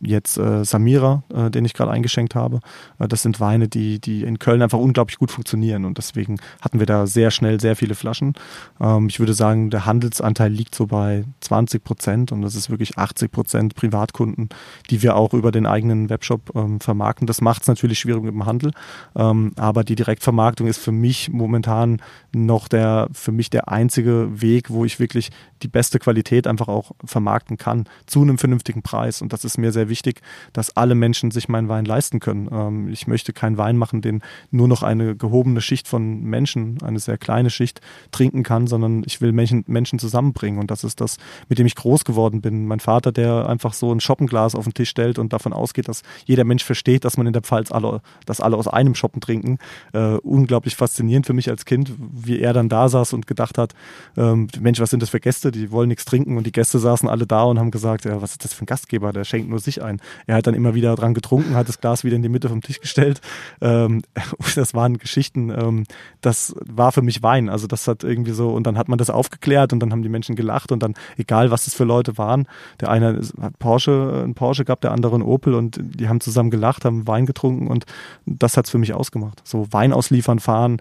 jetzt 0.00 0.38
äh, 0.38 0.64
Samira, 0.64 1.22
äh, 1.32 1.50
den 1.50 1.64
ich 1.64 1.74
gerade 1.74 1.90
eingeschenkt 1.90 2.34
habe. 2.34 2.60
Äh, 2.98 3.08
das 3.08 3.22
sind 3.22 3.40
Weine, 3.40 3.68
die, 3.68 4.00
die 4.00 4.22
in 4.22 4.38
Köln 4.38 4.62
einfach 4.62 4.78
unglaublich 4.78 5.18
gut 5.18 5.30
funktionieren 5.30 5.84
und 5.84 5.98
deswegen 5.98 6.38
hatten 6.60 6.78
wir 6.78 6.86
da 6.86 7.06
sehr 7.06 7.30
schnell 7.30 7.60
sehr 7.60 7.76
viele 7.76 7.94
Flaschen. 7.94 8.34
Ähm, 8.80 9.08
ich 9.08 9.18
würde 9.18 9.34
sagen, 9.34 9.70
der 9.70 9.86
Handelsanteil 9.86 10.52
liegt 10.52 10.74
so 10.74 10.86
bei 10.86 11.24
20 11.40 11.84
Prozent 11.84 12.32
und 12.32 12.42
das 12.42 12.54
ist 12.54 12.70
wirklich 12.70 12.98
80 12.98 13.30
Prozent 13.30 13.74
Privatkunden, 13.74 14.48
die 14.90 15.02
wir 15.02 15.16
auch 15.16 15.34
über 15.34 15.52
den 15.52 15.66
eigenen 15.66 16.10
Webshop 16.10 16.54
ähm, 16.54 16.80
vermarkten. 16.80 17.26
Das 17.26 17.40
macht 17.40 17.62
es 17.62 17.68
natürlich 17.68 17.98
schwierig 17.98 18.22
mit 18.22 18.32
dem 18.32 18.46
Handel, 18.46 18.72
ähm, 19.16 19.52
aber 19.56 19.84
die 19.84 19.94
Direktvermarktung 19.94 20.66
ist 20.66 20.78
für 20.78 20.92
mich 20.92 21.30
momentan 21.30 22.00
noch 22.34 22.68
der, 22.68 23.08
für 23.12 23.32
mich 23.32 23.50
der 23.50 23.68
einzige 23.68 24.40
Weg, 24.40 24.70
wo 24.70 24.84
ich 24.84 25.00
wirklich 25.00 25.30
die 25.64 25.68
beste 25.68 25.98
Qualität 25.98 26.46
einfach 26.46 26.68
auch 26.68 26.92
vermarkten 27.04 27.56
kann 27.56 27.86
zu 28.06 28.22
einem 28.22 28.38
vernünftigen 28.38 28.82
Preis 28.82 29.22
und 29.22 29.32
das 29.32 29.44
ist 29.44 29.58
mir 29.58 29.72
sehr 29.72 29.88
wichtig, 29.88 30.20
dass 30.52 30.76
alle 30.76 30.94
Menschen 30.94 31.30
sich 31.30 31.48
meinen 31.48 31.68
Wein 31.68 31.84
leisten 31.84 32.20
können. 32.20 32.48
Ähm, 32.52 32.88
ich 32.88 33.06
möchte 33.06 33.32
keinen 33.32 33.58
Wein 33.58 33.76
machen, 33.76 34.02
den 34.02 34.22
nur 34.50 34.68
noch 34.68 34.82
eine 34.82 35.16
gehobene 35.16 35.60
Schicht 35.60 35.88
von 35.88 36.22
Menschen, 36.22 36.78
eine 36.82 36.98
sehr 36.98 37.18
kleine 37.18 37.50
Schicht, 37.50 37.80
trinken 38.12 38.42
kann, 38.42 38.66
sondern 38.66 39.02
ich 39.06 39.20
will 39.20 39.32
Menschen, 39.32 39.64
Menschen 39.66 39.98
zusammenbringen. 39.98 40.60
Und 40.60 40.70
das 40.70 40.84
ist 40.84 41.00
das, 41.00 41.16
mit 41.48 41.58
dem 41.58 41.66
ich 41.66 41.74
groß 41.74 42.04
geworden 42.04 42.40
bin. 42.40 42.66
Mein 42.66 42.80
Vater, 42.80 43.10
der 43.12 43.48
einfach 43.48 43.72
so 43.72 43.92
ein 43.92 44.00
Shoppenglas 44.00 44.54
auf 44.54 44.64
den 44.64 44.74
Tisch 44.74 44.90
stellt 44.90 45.18
und 45.18 45.32
davon 45.32 45.52
ausgeht, 45.52 45.88
dass 45.88 46.02
jeder 46.26 46.44
Mensch 46.44 46.64
versteht, 46.64 47.04
dass 47.04 47.16
man 47.16 47.26
in 47.26 47.32
der 47.32 47.42
Pfalz 47.42 47.72
alle, 47.72 48.02
dass 48.26 48.40
alle 48.40 48.56
aus 48.56 48.68
einem 48.68 48.94
Shoppen 48.94 49.20
trinken. 49.20 49.58
Äh, 49.92 50.16
unglaublich 50.16 50.76
faszinierend 50.76 51.26
für 51.26 51.32
mich 51.32 51.48
als 51.48 51.64
Kind, 51.64 51.92
wie 51.98 52.40
er 52.40 52.52
dann 52.52 52.68
da 52.68 52.88
saß 52.88 53.14
und 53.14 53.26
gedacht 53.26 53.58
hat, 53.58 53.74
ähm, 54.16 54.48
Mensch, 54.60 54.80
was 54.80 54.90
sind 54.90 55.02
das 55.02 55.10
für 55.10 55.20
Gäste? 55.20 55.50
Die 55.54 55.70
wollen 55.70 55.88
nichts 55.88 56.04
trinken 56.04 56.36
und 56.36 56.46
die 56.46 56.52
Gäste 56.52 56.78
saßen 56.78 57.08
alle 57.08 57.26
da 57.26 57.44
und 57.44 57.58
haben 57.58 57.70
gesagt, 57.70 58.04
ja, 58.04 58.20
was 58.20 58.32
ist 58.32 58.44
das 58.44 58.52
für 58.52 58.64
ein 58.64 58.66
Gastgeber? 58.66 59.12
Der 59.12 59.24
schenkt 59.24 59.48
nur 59.48 59.60
sich 59.60 59.82
ein. 59.82 60.00
Er 60.26 60.36
hat 60.36 60.46
dann 60.46 60.54
immer 60.54 60.74
wieder 60.74 60.94
dran 60.94 61.14
getrunken, 61.14 61.54
hat 61.54 61.68
das 61.68 61.80
Glas 61.80 62.04
wieder 62.04 62.16
in 62.16 62.22
die 62.22 62.28
Mitte 62.28 62.48
vom 62.48 62.60
Tisch 62.60 62.80
gestellt. 62.80 63.20
Ähm, 63.60 64.02
das 64.54 64.74
waren 64.74 64.98
Geschichten, 64.98 65.50
ähm, 65.50 65.84
das 66.20 66.54
war 66.66 66.92
für 66.92 67.02
mich 67.02 67.22
Wein. 67.22 67.48
Also 67.48 67.66
das 67.66 67.88
hat 67.88 68.04
irgendwie 68.04 68.32
so, 68.32 68.50
und 68.50 68.66
dann 68.66 68.76
hat 68.76 68.88
man 68.88 68.98
das 68.98 69.10
aufgeklärt 69.10 69.72
und 69.72 69.80
dann 69.80 69.92
haben 69.92 70.02
die 70.02 70.08
Menschen 70.08 70.36
gelacht 70.36 70.72
und 70.72 70.82
dann, 70.82 70.94
egal 71.16 71.50
was 71.50 71.66
es 71.66 71.74
für 71.74 71.84
Leute 71.84 72.18
waren, 72.18 72.46
der 72.80 72.90
eine 72.90 73.20
hat 73.40 73.58
Porsche, 73.58 74.24
ein 74.26 74.34
Porsche 74.34 74.64
gehabt, 74.64 74.84
der 74.84 74.92
andere 74.92 75.16
ein 75.16 75.22
Opel 75.22 75.54
und 75.54 75.78
die 75.80 76.08
haben 76.08 76.20
zusammen 76.20 76.50
gelacht, 76.50 76.84
haben 76.84 77.06
Wein 77.06 77.26
getrunken 77.26 77.68
und 77.68 77.86
das 78.26 78.56
hat 78.56 78.66
es 78.66 78.70
für 78.70 78.78
mich 78.78 78.92
ausgemacht. 78.92 79.40
So 79.44 79.66
Wein 79.72 79.92
ausliefern, 79.92 80.40
fahren, 80.40 80.80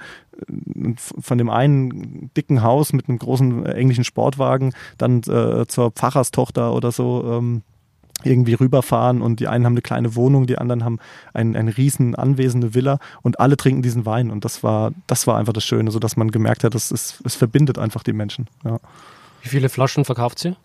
von 0.98 1.38
dem 1.38 1.50
einen 1.50 2.32
dicken 2.36 2.64
Haus 2.64 2.94
mit 2.94 3.08
einem 3.08 3.20
großen 3.20 3.66
englischen 3.66 4.04
Sportwagen 4.04 4.74
dann 4.98 5.20
äh, 5.24 5.66
zur 5.68 5.92
Pfarrerstochter 5.92 6.74
oder 6.74 6.92
so 6.92 7.24
ähm, 7.26 7.62
irgendwie 8.24 8.54
rüberfahren 8.54 9.22
und 9.22 9.40
die 9.40 9.48
einen 9.48 9.66
haben 9.66 9.74
eine 9.74 9.82
kleine 9.82 10.16
Wohnung, 10.16 10.48
die 10.48 10.58
anderen 10.58 10.84
haben 10.84 11.00
ein, 11.34 11.56
ein 11.56 11.68
riesen 11.68 12.16
Anwesen, 12.16 12.74
Villa 12.74 13.00
und 13.22 13.40
alle 13.40 13.58
trinken 13.58 13.82
diesen 13.82 14.06
Wein 14.06 14.32
und 14.32 14.46
das 14.46 14.64
war, 14.64 14.92
das 15.08 15.28
war 15.28 15.38
einfach 15.38 15.54
das 15.54 15.66
Schöne, 15.66 15.92
so 15.92 16.00
dass 16.00 16.16
man 16.16 16.32
gemerkt 16.32 16.64
hat, 16.64 16.76
dass 16.76 16.92
es, 16.92 17.22
es 17.24 17.36
verbindet 17.36 17.78
einfach 17.78 18.04
die 18.04 18.14
Menschen. 18.14 18.48
Ja. 18.64 18.80
Wie 19.42 19.50
viele 19.50 19.70
Flaschen 19.70 20.06
verkauft 20.06 20.40
sie? 20.40 20.56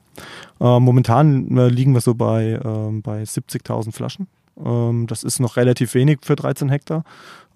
Äh, 0.61 0.81
momentan 0.81 1.57
äh, 1.57 1.69
liegen 1.69 1.93
wir 1.93 2.01
so 2.01 2.15
bei, 2.15 2.53
äh, 2.53 3.01
bei 3.01 3.23
70.000 3.23 3.93
Flaschen. 3.93 4.29
Ähm, 4.65 5.07
das 5.07 5.23
ist 5.23 5.41
noch 5.41 5.57
relativ 5.57 5.95
wenig 5.95 6.19
für 6.23 6.37
13 6.37 6.69
Hektar. 6.69 7.05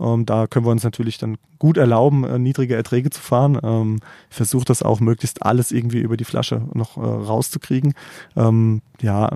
Ähm, 0.01 0.27
da 0.27 0.47
können 0.47 0.67
wir 0.67 0.71
uns 0.71 0.85
natürlich 0.85 1.19
dann 1.19 1.37
gut 1.59 1.77
erlauben, 1.77 2.25
äh, 2.25 2.39
niedrige 2.39 2.75
Erträge 2.75 3.11
zu 3.11 3.21
fahren. 3.21 3.59
Ähm, 3.63 4.01
ich 4.31 4.37
versuche 4.37 4.65
das 4.65 4.83
auch 4.83 5.01
möglichst 5.01 5.43
alles 5.45 5.71
irgendwie 5.71 6.01
über 6.01 6.17
die 6.17 6.25
Flasche 6.25 6.63
noch 6.75 6.97
äh, 6.97 7.01
rauszukriegen. 7.01 7.95
Ja, 8.35 9.31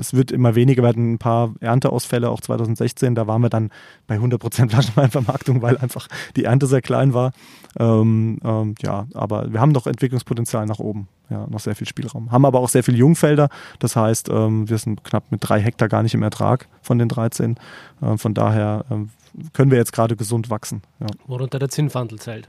es 0.00 0.14
wird 0.14 0.32
immer 0.32 0.54
weniger, 0.54 0.86
hatten 0.86 1.12
ein 1.12 1.18
paar 1.18 1.54
Ernteausfälle, 1.60 2.30
auch 2.30 2.40
2016, 2.40 3.14
da 3.14 3.26
waren 3.26 3.42
wir 3.42 3.50
dann 3.50 3.70
bei 4.06 4.16
100% 4.16 4.68
Flaschenweinvermarktung, 4.70 5.60
weil 5.60 5.76
einfach 5.76 6.08
die 6.34 6.44
Ernte 6.44 6.66
sehr 6.66 6.80
klein 6.80 7.12
war. 7.12 7.32
Ja, 7.78 9.06
aber 9.14 9.52
wir 9.52 9.60
haben 9.60 9.72
noch 9.72 9.86
Entwicklungspotenzial 9.86 10.64
nach 10.64 10.78
oben, 10.78 11.08
ja, 11.32 11.46
noch 11.48 11.60
sehr 11.60 11.74
viel 11.74 11.86
Spielraum. 11.86 12.30
Haben 12.30 12.44
aber 12.44 12.60
auch 12.60 12.68
sehr 12.68 12.84
viele 12.84 12.98
Jungfelder, 12.98 13.48
das 13.78 13.96
heißt, 13.96 14.28
ähm, 14.28 14.68
wir 14.68 14.78
sind 14.78 15.02
knapp 15.02 15.24
mit 15.30 15.40
drei 15.42 15.60
Hektar 15.60 15.88
gar 15.88 16.02
nicht 16.02 16.14
im 16.14 16.22
Ertrag 16.22 16.68
von 16.82 16.98
den 16.98 17.08
13. 17.08 17.56
Äh, 18.02 18.18
von 18.18 18.34
daher 18.34 18.84
ähm, 18.90 19.10
können 19.52 19.70
wir 19.70 19.78
jetzt 19.78 19.92
gerade 19.92 20.16
gesund 20.16 20.50
wachsen. 20.50 20.82
Ja. 21.00 21.06
Worunter 21.26 21.58
der 21.58 21.68
Zinnwandel 21.68 22.18
zählt. 22.18 22.48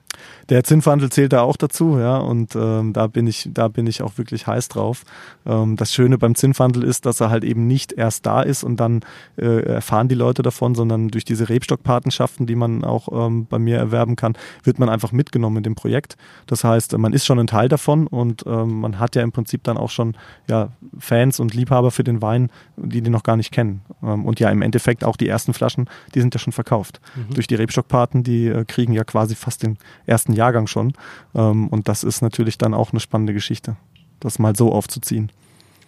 Der 0.50 0.64
Zinnwandel 0.64 1.10
zählt 1.10 1.34
da 1.34 1.42
auch 1.42 1.58
dazu, 1.58 1.98
ja, 1.98 2.18
und 2.18 2.56
ähm, 2.56 2.94
da 2.94 3.08
bin 3.08 3.28
ich, 3.28 3.50
da 3.52 3.68
bin 3.68 3.88
ich 3.88 4.02
auch 4.02 4.18
wirklich 4.18 4.48
heiß 4.48 4.68
drauf. 4.68 5.04
Ähm, 5.46 5.76
das 5.76 5.94
Schöne 5.94 6.18
beim 6.18 6.36
Zinnwandel 6.36 6.84
ist, 6.84 7.06
dass 7.06 7.22
er 7.22 7.30
halt 7.30 7.44
eben 7.44 7.68
nicht 7.68 7.94
erst 7.94 8.26
da 8.26 8.42
ist 8.42 8.64
und 8.64 8.78
dann 8.78 9.02
äh, 9.38 9.64
erfahren 9.64 10.08
die 10.08 10.16
Leute 10.16 10.42
davon, 10.42 10.76
sondern 10.76 11.08
durch 11.08 11.26
diese 11.26 11.50
Rebstockpatenschaften, 11.50 12.46
die 12.46 12.56
man 12.56 12.84
auch 12.84 13.08
ähm, 13.12 13.46
bei 13.46 13.60
mir 13.60 13.78
erwerben 13.78 14.16
kann, 14.16 14.34
wird 14.64 14.80
man 14.80 14.90
einfach 14.90 15.12
mitgenommen 15.12 15.58
in 15.58 15.64
dem 15.64 15.76
Projekt. 15.76 16.18
Das 16.48 16.64
heißt, 16.64 16.98
man 16.98 17.14
ist 17.14 17.26
schon 17.26 17.40
ein 17.40 17.48
Teil 17.48 17.70
davon 17.70 18.08
und 18.08 18.44
ähm, 18.46 18.82
man 18.82 19.00
hat 19.00 19.16
ja 19.16 19.22
im 19.22 19.32
Prinzip 19.32 19.64
dann 19.64 19.78
auch 19.78 19.90
schon 19.90 20.16
ja, 20.50 20.70
Fans 21.00 21.40
und 21.40 21.54
Liebhaber 21.54 21.92
für 21.92 22.04
den 22.04 22.22
Wein, 22.22 22.50
die 22.76 23.02
den 23.02 23.14
noch 23.14 23.24
gar 23.24 23.38
nicht 23.38 23.52
kennen. 23.52 23.82
Ähm, 24.04 24.26
und 24.26 24.40
ja, 24.40 24.50
im 24.50 24.62
Endeffekt 24.62 25.04
auch 25.04 25.16
die 25.16 25.28
ersten 25.28 25.54
Flaschen, 25.54 25.90
die 26.14 26.20
sind 26.20 26.34
ja 26.34 26.40
schon 26.40 26.54
verkauft. 26.54 26.73
Mhm. 27.16 27.34
Durch 27.34 27.48
die 27.48 27.56
Rebstockpaten, 27.56 28.24
die 28.24 28.48
äh, 28.48 28.66
kriegen 28.66 28.94
ja 28.94 29.04
quasi 29.04 29.36
fast 29.36 29.64
den 29.64 29.78
ersten 30.06 30.34
Jahrgang 30.34 30.68
schon. 30.68 30.94
Ähm, 31.36 31.68
und 31.68 31.88
das 31.88 32.04
ist 32.04 32.22
natürlich 32.22 32.58
dann 32.58 32.74
auch 32.74 32.92
eine 32.92 33.00
spannende 33.00 33.34
Geschichte, 33.34 33.76
das 34.20 34.40
mal 34.40 34.56
so 34.56 34.72
aufzuziehen. 34.72 35.32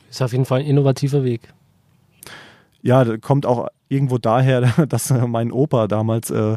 Ist 0.10 0.22
auf 0.22 0.32
jeden 0.32 0.46
Fall 0.46 0.62
ein 0.62 0.66
innovativer 0.66 1.24
Weg. 1.24 1.54
Ja, 2.82 3.18
kommt 3.18 3.46
auch 3.46 3.68
irgendwo 3.96 4.18
daher, 4.18 4.62
dass 4.90 5.12
mein 5.28 5.52
Opa 5.52 5.88
damals, 5.88 6.30
äh, 6.30 6.56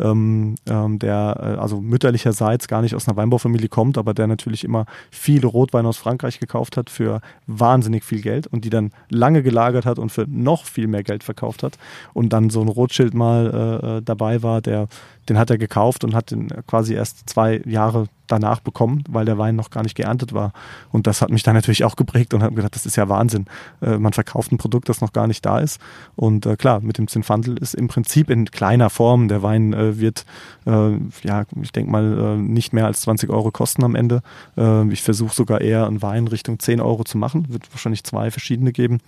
ähm, 0.00 0.56
ähm, 0.68 0.98
der 0.98 1.36
äh, 1.38 1.60
also 1.60 1.80
mütterlicherseits 1.80 2.66
gar 2.66 2.82
nicht 2.82 2.94
aus 2.94 3.06
einer 3.06 3.16
Weinbaufamilie 3.16 3.68
kommt, 3.68 3.98
aber 3.98 4.14
der 4.14 4.26
natürlich 4.26 4.64
immer 4.64 4.86
viele 5.10 5.46
Rotweine 5.46 5.88
aus 5.88 5.98
Frankreich 5.98 6.40
gekauft 6.40 6.76
hat 6.76 6.90
für 6.90 7.20
wahnsinnig 7.46 8.04
viel 8.04 8.22
Geld 8.22 8.46
und 8.46 8.64
die 8.64 8.70
dann 8.70 8.92
lange 9.10 9.42
gelagert 9.42 9.86
hat 9.86 9.98
und 9.98 10.10
für 10.10 10.26
noch 10.28 10.64
viel 10.64 10.86
mehr 10.86 11.02
Geld 11.02 11.22
verkauft 11.22 11.62
hat 11.62 11.78
und 12.14 12.32
dann 12.32 12.50
so 12.50 12.60
ein 12.62 12.68
Rotschild 12.68 13.14
mal 13.14 13.50
äh, 13.52 13.98
äh 13.98 14.02
dabei 14.02 14.42
war, 14.42 14.60
der 14.60 14.88
den 15.28 15.38
hat 15.38 15.50
er 15.50 15.58
gekauft 15.58 16.04
und 16.04 16.14
hat 16.14 16.30
den 16.30 16.48
quasi 16.66 16.94
erst 16.94 17.28
zwei 17.28 17.60
Jahre 17.64 18.06
danach 18.30 18.60
bekommen, 18.60 19.04
weil 19.08 19.24
der 19.24 19.38
Wein 19.38 19.56
noch 19.56 19.70
gar 19.70 19.82
nicht 19.82 19.96
geerntet 19.96 20.32
war. 20.32 20.52
Und 20.90 21.06
das 21.06 21.20
hat 21.20 21.30
mich 21.30 21.42
dann 21.42 21.54
natürlich 21.54 21.84
auch 21.84 21.96
geprägt 21.96 22.32
und 22.34 22.42
habe 22.42 22.54
gedacht, 22.54 22.74
das 22.74 22.86
ist 22.86 22.96
ja 22.96 23.08
Wahnsinn. 23.08 23.46
Äh, 23.80 23.98
man 23.98 24.12
verkauft 24.12 24.52
ein 24.52 24.58
Produkt, 24.58 24.88
das 24.88 25.00
noch 25.00 25.12
gar 25.12 25.26
nicht 25.26 25.44
da 25.44 25.58
ist. 25.58 25.80
Und 26.16 26.46
äh, 26.46 26.56
klar, 26.56 26.80
mit 26.80 26.98
dem 26.98 27.08
Zinfandel 27.08 27.56
ist 27.58 27.74
im 27.74 27.88
Prinzip 27.88 28.30
in 28.30 28.50
kleiner 28.50 28.90
Form. 28.90 29.28
Der 29.28 29.42
Wein 29.42 29.72
äh, 29.72 29.98
wird, 29.98 30.24
äh, 30.66 30.92
ja, 31.22 31.44
ich 31.60 31.72
denke 31.72 31.90
mal, 31.90 32.18
äh, 32.18 32.36
nicht 32.36 32.72
mehr 32.72 32.86
als 32.86 33.00
20 33.02 33.30
Euro 33.30 33.50
kosten 33.50 33.84
am 33.84 33.94
Ende. 33.94 34.22
Äh, 34.56 34.88
ich 34.92 35.02
versuche 35.02 35.34
sogar 35.34 35.60
eher 35.60 35.86
einen 35.86 36.02
Wein 36.02 36.28
Richtung 36.28 36.58
10 36.58 36.80
Euro 36.80 37.04
zu 37.04 37.18
machen. 37.18 37.46
Wird 37.48 37.72
wahrscheinlich 37.72 38.04
zwei 38.04 38.30
verschiedene 38.30 38.72
geben. 38.72 39.00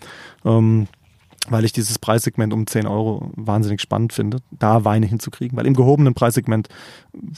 Ähm, 0.44 0.88
weil 1.48 1.64
ich 1.64 1.72
dieses 1.72 1.98
Preissegment 1.98 2.52
um 2.52 2.66
10 2.66 2.86
Euro 2.86 3.30
wahnsinnig 3.34 3.80
spannend 3.80 4.12
finde, 4.12 4.38
da 4.50 4.84
Weine 4.84 5.06
hinzukriegen. 5.06 5.56
Weil 5.56 5.66
im 5.66 5.74
gehobenen 5.74 6.14
Preissegment 6.14 6.68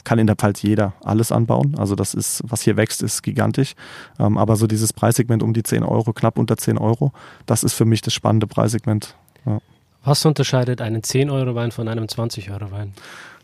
kann 0.03 0.19
in 0.19 0.27
der 0.27 0.35
Pfalz 0.35 0.61
jeder 0.61 0.93
alles 1.03 1.31
anbauen. 1.31 1.75
Also 1.77 1.95
das 1.95 2.13
ist, 2.13 2.43
was 2.45 2.61
hier 2.61 2.77
wächst, 2.77 3.01
ist 3.01 3.23
gigantisch. 3.23 3.73
Ähm, 4.19 4.37
aber 4.37 4.55
so 4.55 4.67
dieses 4.67 4.93
Preissegment 4.93 5.41
um 5.43 5.53
die 5.53 5.63
10 5.63 5.83
Euro, 5.83 6.13
knapp 6.13 6.37
unter 6.37 6.57
10 6.57 6.77
Euro, 6.77 7.11
das 7.45 7.63
ist 7.63 7.73
für 7.73 7.85
mich 7.85 8.01
das 8.01 8.13
spannende 8.13 8.47
Preissegment. 8.47 9.15
Ja. 9.45 9.59
Was 10.03 10.23
unterscheidet 10.23 10.81
einen 10.81 11.01
10-Euro-Wein 11.01 11.71
von 11.71 11.87
einem 11.87 12.05
20-Euro-Wein? 12.05 12.93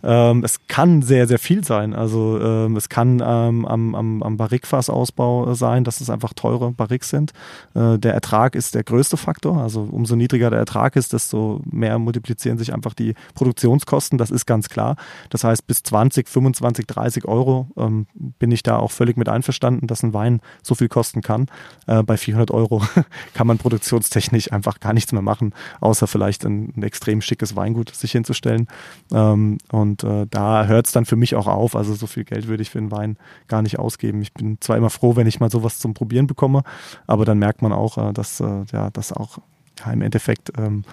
Ähm, 0.03 0.43
es 0.43 0.67
kann 0.67 1.01
sehr, 1.01 1.27
sehr 1.27 1.39
viel 1.39 1.63
sein. 1.63 1.93
Also 1.93 2.39
ähm, 2.41 2.75
es 2.75 2.89
kann 2.89 3.21
ähm, 3.23 3.65
am, 3.65 3.95
am, 3.95 4.23
am 4.23 4.37
Barrikfassausbau 4.37 5.53
sein, 5.53 5.83
dass 5.83 6.01
es 6.01 6.09
einfach 6.09 6.33
teure 6.33 6.71
Barriques 6.71 7.09
sind. 7.09 7.31
Äh, 7.73 7.97
der 7.97 8.13
Ertrag 8.13 8.55
ist 8.55 8.75
der 8.75 8.83
größte 8.83 9.17
Faktor. 9.17 9.61
Also 9.61 9.87
umso 9.91 10.15
niedriger 10.15 10.49
der 10.49 10.59
Ertrag 10.59 10.95
ist, 10.95 11.13
desto 11.13 11.61
mehr 11.69 11.99
multiplizieren 11.99 12.57
sich 12.57 12.73
einfach 12.73 12.93
die 12.93 13.15
Produktionskosten. 13.35 14.17
Das 14.17 14.31
ist 14.31 14.45
ganz 14.45 14.69
klar. 14.69 14.95
Das 15.29 15.43
heißt, 15.43 15.67
bis 15.67 15.83
20, 15.83 16.27
25, 16.27 16.87
30 16.87 17.25
Euro 17.25 17.67
ähm, 17.77 18.07
bin 18.13 18.51
ich 18.51 18.63
da 18.63 18.77
auch 18.77 18.91
völlig 18.91 19.17
mit 19.17 19.29
einverstanden, 19.29 19.87
dass 19.87 20.03
ein 20.03 20.13
Wein 20.13 20.41
so 20.63 20.75
viel 20.75 20.89
kosten 20.89 21.21
kann. 21.21 21.47
Äh, 21.87 22.03
bei 22.03 22.17
400 22.17 22.51
Euro 22.51 22.81
kann 23.33 23.47
man 23.47 23.57
produktionstechnisch 23.57 24.51
einfach 24.51 24.79
gar 24.79 24.93
nichts 24.93 25.11
mehr 25.11 25.21
machen, 25.21 25.53
außer 25.79 26.07
vielleicht 26.07 26.45
ein, 26.45 26.73
ein 26.75 26.83
extrem 26.83 27.21
schickes 27.21 27.55
Weingut 27.55 27.93
sich 27.93 28.11
hinzustellen. 28.11 28.67
Ähm, 29.11 29.57
und 29.71 29.90
und 29.91 30.03
äh, 30.03 30.25
da 30.29 30.65
hört 30.65 30.87
es 30.87 30.91
dann 30.91 31.05
für 31.05 31.15
mich 31.15 31.35
auch 31.35 31.47
auf. 31.47 31.75
Also 31.75 31.93
so 31.93 32.07
viel 32.07 32.23
Geld 32.23 32.47
würde 32.47 32.63
ich 32.63 32.69
für 32.69 32.79
einen 32.79 32.91
Wein 32.91 33.17
gar 33.47 33.61
nicht 33.61 33.77
ausgeben. 33.79 34.21
Ich 34.21 34.33
bin 34.33 34.57
zwar 34.61 34.77
immer 34.77 34.89
froh, 34.89 35.15
wenn 35.15 35.27
ich 35.27 35.39
mal 35.39 35.51
sowas 35.51 35.79
zum 35.79 35.93
Probieren 35.93 36.27
bekomme, 36.27 36.63
aber 37.07 37.25
dann 37.25 37.39
merkt 37.39 37.61
man 37.61 37.73
auch, 37.73 37.97
äh, 37.97 38.13
dass 38.13 38.39
äh, 38.39 38.63
ja, 38.71 38.89
das 38.89 39.11
auch 39.11 39.39
ja, 39.85 39.91
im 39.91 40.01
Endeffekt 40.01 40.51
ähm, 40.57 40.83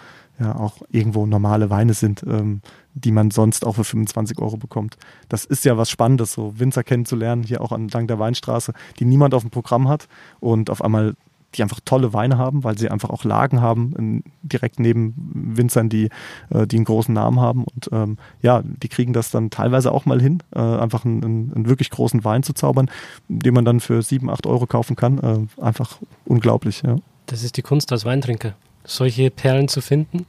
ja 0.40 0.56
auch 0.56 0.82
irgendwo 0.90 1.26
normale 1.26 1.70
Weine 1.70 1.94
sind, 1.94 2.24
ähm, 2.24 2.60
die 2.94 3.12
man 3.12 3.30
sonst 3.30 3.64
auch 3.64 3.74
für 3.74 3.84
25 3.84 4.38
Euro 4.38 4.56
bekommt. 4.56 4.96
Das 5.28 5.44
ist 5.44 5.64
ja 5.64 5.76
was 5.76 5.90
Spannendes, 5.90 6.32
so 6.32 6.58
Winzer 6.58 6.82
kennenzulernen, 6.82 7.42
hier 7.42 7.60
auch 7.60 7.72
entlang 7.72 8.06
der 8.06 8.18
Weinstraße, 8.18 8.72
die 8.98 9.04
niemand 9.04 9.34
auf 9.34 9.42
dem 9.42 9.50
Programm 9.50 9.88
hat 9.88 10.08
und 10.40 10.70
auf 10.70 10.82
einmal 10.82 11.14
die 11.54 11.62
einfach 11.62 11.80
tolle 11.84 12.12
Weine 12.12 12.38
haben, 12.38 12.64
weil 12.64 12.76
sie 12.76 12.90
einfach 12.90 13.10
auch 13.10 13.24
Lagen 13.24 13.60
haben, 13.60 13.94
in, 13.96 14.24
direkt 14.42 14.78
neben 14.78 15.14
Winzern, 15.56 15.88
die, 15.88 16.10
äh, 16.50 16.66
die 16.66 16.76
einen 16.76 16.84
großen 16.84 17.14
Namen 17.14 17.40
haben. 17.40 17.64
Und 17.64 17.88
ähm, 17.92 18.18
ja, 18.42 18.62
die 18.64 18.88
kriegen 18.88 19.12
das 19.12 19.30
dann 19.30 19.50
teilweise 19.50 19.92
auch 19.92 20.04
mal 20.04 20.20
hin, 20.20 20.42
äh, 20.54 20.60
einfach 20.60 21.04
einen, 21.04 21.24
einen, 21.24 21.52
einen, 21.54 21.68
wirklich 21.68 21.90
großen 21.90 22.24
Wein 22.24 22.42
zu 22.42 22.52
zaubern, 22.52 22.90
den 23.28 23.54
man 23.54 23.64
dann 23.64 23.80
für 23.80 24.02
7, 24.02 24.28
8 24.28 24.46
Euro 24.46 24.66
kaufen 24.66 24.96
kann. 24.96 25.18
Äh, 25.58 25.62
einfach 25.62 25.98
unglaublich, 26.24 26.82
ja. 26.82 26.96
Das 27.26 27.42
ist 27.42 27.56
die 27.56 27.62
Kunst 27.62 27.92
als 27.92 28.04
Weintrinker, 28.04 28.54
solche 28.84 29.30
Perlen 29.30 29.68
zu 29.68 29.80
finden 29.80 30.26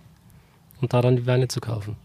und 0.81 0.93
da 0.93 1.01
dann 1.01 1.15
die 1.15 1.25
Weine 1.27 1.47
zu 1.47 1.61
kaufen 1.61 1.95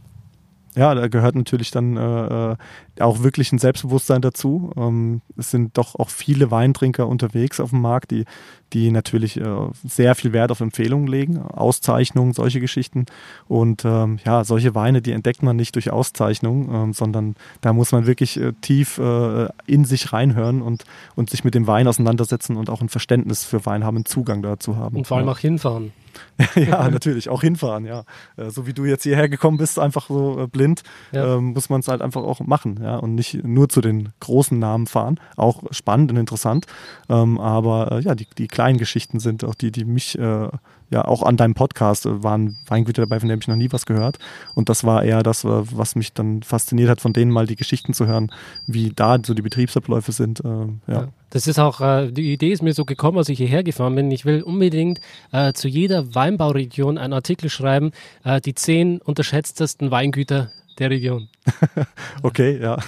ja, 0.77 0.95
da 0.95 1.09
gehört 1.09 1.37
natürlich 1.37 1.71
dann 1.71 1.97
äh, 1.97 2.53
äh, 2.53 2.57
auch 3.01 3.23
wirklich 3.23 3.53
ein 3.53 3.59
Selbstbewusstsein 3.59 4.23
dazu. 4.23 4.73
Ähm, 4.77 5.21
es 5.37 5.51
sind 5.51 5.79
doch 5.79 5.95
auch 5.95 6.09
viele 6.09 6.51
Weintrinker 6.51 7.07
unterwegs 7.07 7.61
auf 7.61 7.71
dem 7.71 7.81
Markt, 7.81 8.11
die, 8.11 8.25
die 8.73 8.91
natürlich 8.91 9.41
äh, 9.41 9.69
sehr 9.85 10.15
viel 10.17 10.33
Wert 10.33 10.51
auf 10.51 10.61
Empfehlungen 10.61 11.07
legen, 11.07 11.41
Auszeichnungen, 11.41 12.33
solche 12.33 12.61
Geschichten. 12.61 13.07
Und 13.47 13.85
ähm, 13.85 14.19
ja, 14.25 14.43
solche 14.43 14.75
Weine, 14.75 15.01
die 15.01 15.13
entdeckt 15.13 15.43
man 15.43 15.55
nicht 15.55 15.77
durch 15.77 15.91
Auszeichnung, 15.91 16.69
ähm, 16.73 16.93
sondern 16.93 17.37
da 17.61 17.73
muss 17.73 17.93
man 17.93 18.07
wirklich 18.07 18.41
äh, 18.41 18.53
tief 18.61 18.99
äh, 18.99 19.49
in 19.67 19.85
sich 19.85 20.13
reinhören 20.13 20.61
und, 20.61 20.85
und 21.15 21.31
sich 21.31 21.45
mit 21.45 21.55
dem 21.55 21.69
Wein 21.69 21.87
auseinandersetzen 21.87 22.57
und 22.57 22.69
auch 22.69 22.81
ein 22.81 22.89
Verständnis 22.89 23.45
für 23.45 23.65
Wein 23.65 23.85
haben, 23.85 23.97
einen 23.97 24.07
Zugang 24.07 24.43
dazu 24.43 24.77
haben. 24.77 24.97
Und 24.97 25.07
vor 25.07 25.19
allem 25.19 25.29
auch 25.29 25.39
hinfahren. 25.39 25.93
ja, 26.57 26.89
natürlich, 26.89 27.29
auch 27.29 27.43
hinfahren, 27.43 27.85
ja. 27.85 28.05
Äh, 28.37 28.51
so 28.51 28.67
wie 28.67 28.73
du 28.73 28.85
jetzt 28.85 29.03
hierher 29.03 29.29
gekommen 29.29 29.59
bist, 29.59 29.79
einfach 29.79 30.09
so 30.09 30.41
äh, 30.41 30.47
blind, 30.47 30.83
ja. 31.13 31.37
ähm, 31.37 31.53
muss 31.53 31.69
man 31.69 31.81
es 31.81 31.89
halt 31.89 32.03
einfach 32.03 32.23
auch 32.23 32.41
machen, 32.41 32.81
ja, 32.83 32.97
und 32.97 33.15
nicht 33.15 33.45
nur 33.45 33.69
zu 33.69 33.81
den 33.81 34.11
großen 34.21 34.59
Namen 34.59 34.87
fahren. 34.87 35.21
Auch 35.37 35.63
spannend 35.71 36.11
und 36.11 36.17
interessant. 36.17 36.67
Ähm, 37.09 37.39
aber 37.39 37.93
äh, 37.93 38.01
ja, 38.01 38.15
die, 38.15 38.27
die 38.39 38.49
kleinen 38.49 38.79
Geschichten 38.79 39.21
sind 39.21 39.45
auch 39.45 39.55
die, 39.55 39.73
die 39.73 39.85
mich 39.85 40.19
äh, 40.19 40.49
ja 40.95 41.05
auch 41.05 41.23
an 41.23 41.37
deinem 41.37 41.55
Podcast 41.55 42.07
äh, 42.07 42.23
waren 42.23 42.57
Weingüter 42.67 43.03
dabei, 43.03 43.21
von 43.21 43.29
denen 43.29 43.43
ich 43.43 43.49
noch 43.49 43.57
nie 43.57 43.71
was 43.71 43.85
gehört. 43.85 44.19
Und 44.55 44.69
das 44.69 44.85
war 44.85 45.05
eher 45.05 45.23
das, 45.23 45.45
was 45.45 45.97
mich 45.97 46.13
dann 46.13 46.43
fasziniert 46.43 46.89
hat, 46.89 47.01
von 47.01 47.13
denen 47.13 47.31
mal 47.31 47.47
die 47.47 47.57
Geschichten 47.57 47.93
zu 47.93 48.07
hören, 48.07 48.31
wie 48.67 48.93
da 48.95 49.19
so 49.25 49.35
die 49.35 49.43
Betriebsabläufe 49.43 50.13
sind. 50.13 50.41
Äh, 50.41 50.49
ja. 50.49 50.69
ja. 50.89 51.09
Das 51.31 51.47
ist 51.49 51.59
auch, 51.59 51.81
äh, 51.81 52.13
die 52.13 52.33
Idee 52.33 52.53
ist 52.53 52.63
mir 52.63 52.73
so 52.73 52.85
gekommen, 52.85 53.19
als 53.19 53.29
ich 53.29 53.39
hierher 53.39 53.65
gefahren 53.65 53.97
bin. 53.97 54.11
Ich 54.11 54.25
will 54.25 54.43
unbedingt 54.43 55.01
äh, 55.33 55.53
zu 55.53 55.69
jeder 55.69 56.15
Weinbauregion 56.15 56.97
einen 56.97 57.13
Artikel 57.13 57.51
schreiben, 57.51 57.91
äh, 58.23 58.41
die 58.41 58.55
zehn 58.55 59.01
unterschätztesten 59.01 59.91
Weingüter 59.91 60.53
der 60.79 60.91
Region. 60.91 61.29
okay, 62.23 62.61
ja. 62.61 62.79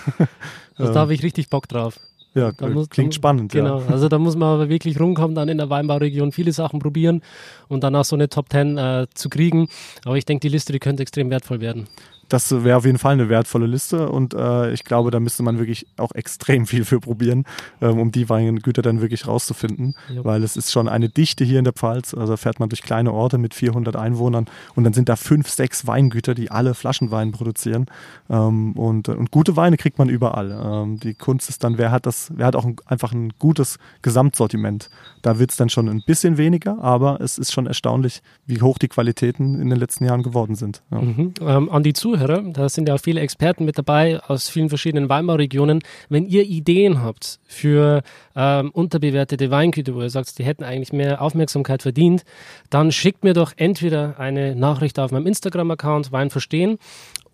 Also 0.77 0.93
da 0.93 1.01
habe 1.01 1.15
ich 1.15 1.23
richtig 1.23 1.51
Bock 1.51 1.69
drauf. 1.69 1.99
Ja, 2.37 2.53
muss, 2.69 2.91
klingt 2.91 3.15
spannend. 3.15 3.53
Genau, 3.53 3.81
ja. 3.81 3.87
also 3.87 4.09
da 4.09 4.19
muss 4.19 4.37
man 4.37 4.55
aber 4.55 4.69
wirklich 4.69 5.01
rumkommen, 5.01 5.35
dann 5.35 5.49
in 5.49 5.57
der 5.57 5.71
Weinbauregion 5.71 6.33
viele 6.33 6.53
Sachen 6.53 6.81
probieren 6.81 7.23
und 7.69 7.83
danach 7.83 8.05
so 8.05 8.15
eine 8.15 8.29
Top 8.29 8.51
10 8.51 8.77
äh, 8.77 9.07
zu 9.15 9.31
kriegen. 9.31 9.69
Aber 10.05 10.19
ich 10.19 10.27
denke, 10.27 10.43
die 10.43 10.51
Liste, 10.51 10.73
die 10.73 10.79
könnte 10.79 11.03
extrem 11.03 11.31
wertvoll 11.31 11.61
werden 11.61 11.89
das 12.29 12.65
wäre 12.65 12.77
auf 12.77 12.85
jeden 12.85 12.99
Fall 12.99 13.13
eine 13.13 13.29
wertvolle 13.29 13.67
Liste 13.67 14.09
und 14.09 14.35
äh, 14.35 14.73
ich 14.73 14.85
glaube, 14.85 15.11
da 15.11 15.21
müsste 15.21 15.43
man 15.43 15.59
wirklich 15.59 15.87
auch 15.97 16.13
extrem 16.13 16.67
viel 16.67 16.85
für 16.85 17.01
probieren, 17.01 17.45
ähm, 17.81 17.99
um 17.99 18.13
die 18.13 18.29
Weingüter 18.29 18.83
dann 18.83 19.01
wirklich 19.01 19.27
rauszufinden, 19.27 19.95
ja. 20.13 20.25
weil 20.25 20.43
es 20.43 20.57
ist 20.57 20.73
schon 20.73 20.89
eine 20.89 21.09
Dichte 21.09 21.45
hier 21.45 21.59
in 21.59 21.65
der 21.65 21.73
Pfalz, 21.73 22.15
also 22.15 22.37
fährt 22.37 22.59
man 22.59 22.69
durch 22.69 22.83
kleine 22.83 23.13
Orte 23.13 23.39
mit 23.39 23.55
400 23.55 23.97
Einwohnern 23.97 24.47
und 24.75 24.85
dann 24.85 24.93
sind 24.93 25.09
da 25.09 25.17
fünf, 25.17 25.49
sechs 25.49 25.87
Weingüter, 25.87 26.35
die 26.35 26.51
alle 26.51 26.75
Flaschenwein 26.75 27.33
produzieren 27.33 27.87
ähm, 28.29 28.73
und, 28.73 29.09
und 29.09 29.31
gute 29.31 29.57
Weine 29.57 29.77
kriegt 29.77 29.99
man 29.99 30.09
überall. 30.09 30.51
Ähm, 30.51 30.99
die 30.99 31.15
Kunst 31.15 31.49
ist 31.49 31.63
dann, 31.63 31.79
wer 31.79 31.93
hat 31.93 32.07
das, 32.07 32.33
wer 32.35 32.47
hat 32.47 32.57
auch 32.57 32.65
ein, 32.65 32.77
einfach 32.87 33.13
ein 33.13 33.33
gutes 33.39 33.79
Gesamtsortiment. 34.03 34.91
Da 35.23 35.39
wird 35.39 35.53
es 35.53 35.57
dann 35.57 35.69
schon 35.69 35.89
ein 35.89 36.03
bisschen 36.05 36.39
weniger, 36.39 36.83
aber 36.83 37.21
es 37.21 37.39
ist 37.39 37.53
schon 37.53 37.67
erstaunlich, 37.67 38.23
wie 38.47 38.61
hoch 38.61 38.79
die 38.79 38.89
Qualitäten 38.89 39.61
in 39.61 39.71
den 39.71 39.79
letzten 39.79 40.05
Jahren 40.05 40.23
geworden 40.23 40.57
sind. 40.57 40.83
Ja. 40.91 41.01
Mhm. 41.01 41.35
Ähm, 41.41 41.71
an 41.71 41.83
die 41.83 41.93
Zuhörer 41.93 42.16
Zuhörer, 42.17 42.43
da 42.53 42.69
sind 42.69 42.89
ja 42.89 42.95
auch 42.95 43.01
viele 43.01 43.21
Experten 43.21 43.65
mit 43.67 43.77
dabei 43.77 44.21
aus 44.21 44.49
vielen 44.49 44.71
verschiedenen 44.71 45.11
Weinbauregionen. 45.11 45.83
Wenn 46.09 46.25
ihr 46.27 46.45
Ideen 46.45 47.03
habt 47.03 47.41
für 47.45 48.03
ähm, 48.35 48.71
unterbewertete 48.71 49.51
Weingüter, 49.51 49.95
wo 49.95 50.01
ihr 50.01 50.09
sagt, 50.09 50.39
die 50.39 50.45
hätten 50.45 50.65
eigentlich 50.65 50.95
mehr 50.95 51.21
Aufmerksamkeit 51.21 51.83
verdient, 51.83 52.25
dann 52.71 52.91
schickt 52.91 53.23
mir 53.23 53.35
doch 53.35 53.53
entweder 53.57 54.19
eine 54.19 54.57
Nachricht 54.57 54.99
auf 54.99 55.11
meinem 55.11 55.27
Instagram-Account 55.27 56.11
Wein 56.11 56.31
verstehen 56.31 56.79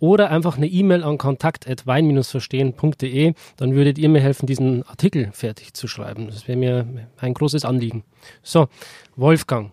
oder 0.00 0.30
einfach 0.30 0.56
eine 0.56 0.66
E-Mail 0.66 1.04
an 1.04 1.16
kontakt.wein-verstehen.de. 1.16 3.34
Dann 3.56 3.74
würdet 3.74 3.98
ihr 3.98 4.08
mir 4.08 4.20
helfen, 4.20 4.46
diesen 4.46 4.82
Artikel 4.88 5.30
fertig 5.32 5.74
zu 5.74 5.86
schreiben. 5.86 6.26
Das 6.26 6.48
wäre 6.48 6.58
mir 6.58 6.88
ein 7.18 7.34
großes 7.34 7.64
Anliegen. 7.64 8.02
So, 8.42 8.66
Wolfgang. 9.14 9.70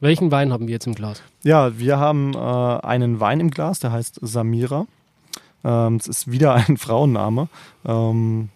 Welchen 0.00 0.30
Wein 0.30 0.50
haben 0.52 0.66
wir 0.66 0.72
jetzt 0.72 0.86
im 0.86 0.94
Glas? 0.94 1.22
Ja, 1.42 1.78
wir 1.78 1.98
haben 1.98 2.32
äh, 2.34 2.38
einen 2.38 3.20
Wein 3.20 3.38
im 3.38 3.50
Glas, 3.50 3.80
der 3.80 3.92
heißt 3.92 4.18
Samira. 4.22 4.86
Ähm, 5.62 5.96
es 5.96 6.08
ist 6.08 6.30
wieder 6.30 6.54
ein 6.54 6.76
Frauenname. 6.78 7.48
Ähm, 7.84 8.48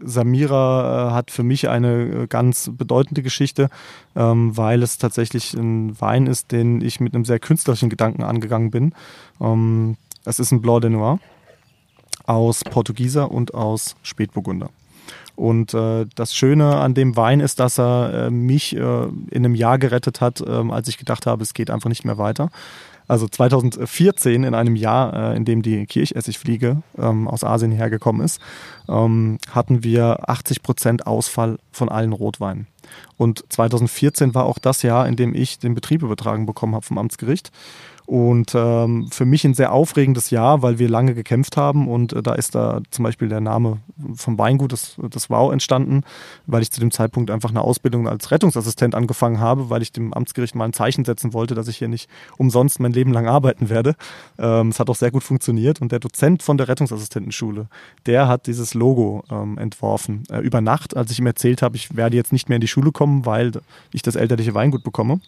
Samira 0.00 1.08
äh, 1.08 1.12
hat 1.12 1.32
für 1.32 1.42
mich 1.42 1.68
eine 1.68 2.22
äh, 2.22 2.26
ganz 2.28 2.70
bedeutende 2.72 3.22
Geschichte, 3.22 3.70
ähm, 4.14 4.56
weil 4.56 4.84
es 4.84 4.98
tatsächlich 4.98 5.54
ein 5.54 6.00
Wein 6.00 6.28
ist, 6.28 6.52
den 6.52 6.80
ich 6.80 7.00
mit 7.00 7.14
einem 7.14 7.24
sehr 7.24 7.40
künstlerischen 7.40 7.90
Gedanken 7.90 8.22
angegangen 8.22 8.70
bin. 8.70 8.94
Ähm, 9.40 9.96
es 10.24 10.38
ist 10.38 10.52
ein 10.52 10.62
Blanc 10.62 10.82
de 10.82 10.90
Noir 10.90 11.18
aus 12.26 12.62
Portugieser 12.62 13.30
und 13.30 13.52
aus 13.52 13.96
Spätburgunder. 14.02 14.70
Und 15.36 15.74
äh, 15.74 16.06
das 16.14 16.34
Schöne 16.34 16.76
an 16.76 16.94
dem 16.94 17.16
Wein 17.16 17.40
ist, 17.40 17.60
dass 17.60 17.78
er 17.78 18.26
äh, 18.26 18.30
mich 18.30 18.76
äh, 18.76 18.78
in 18.78 19.44
einem 19.44 19.54
Jahr 19.54 19.78
gerettet 19.78 20.20
hat, 20.20 20.40
äh, 20.40 20.50
als 20.50 20.88
ich 20.88 20.98
gedacht 20.98 21.26
habe, 21.26 21.42
es 21.42 21.54
geht 21.54 21.70
einfach 21.70 21.88
nicht 21.88 22.04
mehr 22.04 22.18
weiter. 22.18 22.50
Also 23.06 23.28
2014, 23.28 24.44
in 24.44 24.54
einem 24.54 24.76
Jahr, 24.76 25.32
äh, 25.32 25.36
in 25.36 25.44
dem 25.44 25.62
die 25.62 25.86
Kirchessigfliege 25.86 26.82
ähm, 26.96 27.28
aus 27.28 27.44
Asien 27.44 27.72
hergekommen 27.72 28.24
ist, 28.24 28.40
ähm, 28.88 29.38
hatten 29.50 29.84
wir 29.84 30.28
80 30.28 30.62
Prozent 30.62 31.06
Ausfall 31.06 31.58
von 31.70 31.88
allen 31.88 32.12
Rotweinen. 32.12 32.66
Und 33.16 33.44
2014 33.48 34.34
war 34.34 34.44
auch 34.44 34.58
das 34.58 34.82
Jahr, 34.82 35.06
in 35.06 35.16
dem 35.16 35.34
ich 35.34 35.58
den 35.58 35.74
Betrieb 35.74 36.02
übertragen 36.02 36.46
bekommen 36.46 36.74
habe 36.74 36.84
vom 36.84 36.98
Amtsgericht. 36.98 37.50
Und 38.06 38.52
ähm, 38.54 39.08
für 39.10 39.24
mich 39.24 39.44
ein 39.44 39.54
sehr 39.54 39.72
aufregendes 39.72 40.28
Jahr, 40.28 40.60
weil 40.60 40.78
wir 40.78 40.90
lange 40.90 41.14
gekämpft 41.14 41.56
haben 41.56 41.88
und 41.88 42.12
äh, 42.12 42.22
da 42.22 42.34
ist 42.34 42.54
da 42.54 42.82
zum 42.90 43.02
Beispiel 43.02 43.28
der 43.28 43.40
Name 43.40 43.78
vom 44.14 44.38
Weingut, 44.38 44.72
das, 44.72 44.96
das 45.10 45.30
Wow, 45.30 45.50
entstanden, 45.52 46.02
weil 46.46 46.60
ich 46.60 46.70
zu 46.70 46.80
dem 46.80 46.90
Zeitpunkt 46.90 47.30
einfach 47.30 47.48
eine 47.48 47.62
Ausbildung 47.62 48.06
als 48.06 48.30
Rettungsassistent 48.30 48.94
angefangen 48.94 49.40
habe, 49.40 49.70
weil 49.70 49.80
ich 49.80 49.90
dem 49.90 50.12
Amtsgericht 50.12 50.54
mal 50.54 50.66
ein 50.66 50.74
Zeichen 50.74 51.06
setzen 51.06 51.32
wollte, 51.32 51.54
dass 51.54 51.66
ich 51.66 51.78
hier 51.78 51.88
nicht 51.88 52.10
umsonst 52.36 52.78
mein 52.78 52.92
Leben 52.92 53.12
lang 53.12 53.26
arbeiten 53.26 53.70
werde. 53.70 53.96
Ähm, 54.38 54.68
es 54.68 54.78
hat 54.78 54.90
auch 54.90 54.96
sehr 54.96 55.10
gut 55.10 55.24
funktioniert 55.24 55.80
und 55.80 55.90
der 55.90 55.98
Dozent 55.98 56.42
von 56.42 56.58
der 56.58 56.68
Rettungsassistentenschule, 56.68 57.68
der 58.04 58.28
hat 58.28 58.46
dieses 58.46 58.74
Logo 58.74 59.24
ähm, 59.30 59.56
entworfen. 59.56 60.24
Äh, 60.30 60.40
über 60.40 60.60
Nacht, 60.60 60.94
als 60.94 61.10
ich 61.10 61.20
ihm 61.20 61.26
erzählt 61.26 61.62
habe, 61.62 61.76
ich 61.76 61.96
werde 61.96 62.16
jetzt 62.16 62.32
nicht 62.34 62.50
mehr 62.50 62.56
in 62.56 62.60
die 62.60 62.68
Schule 62.68 62.92
kommen, 62.92 63.24
weil 63.24 63.52
ich 63.92 64.02
das 64.02 64.14
elterliche 64.14 64.54
Weingut 64.54 64.84
bekomme. 64.84 65.20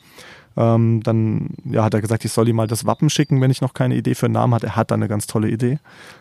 Ähm, 0.56 1.02
dann 1.02 1.50
ja, 1.64 1.84
hat 1.84 1.92
er 1.92 2.00
gesagt, 2.00 2.24
ich 2.24 2.32
soll 2.32 2.48
ihm 2.48 2.56
mal 2.56 2.66
das 2.66 2.86
Wappen 2.86 3.10
schicken, 3.10 3.40
wenn 3.40 3.50
ich 3.50 3.60
noch 3.60 3.74
keine 3.74 3.94
Idee 3.94 4.14
für 4.14 4.26
einen 4.26 4.34
Namen 4.34 4.54
hatte. 4.54 4.66
Er 4.66 4.76
hat 4.76 4.90
da 4.90 4.94
eine 4.94 5.08
ganz 5.08 5.26
tolle 5.26 5.50
Idee. 5.50 5.78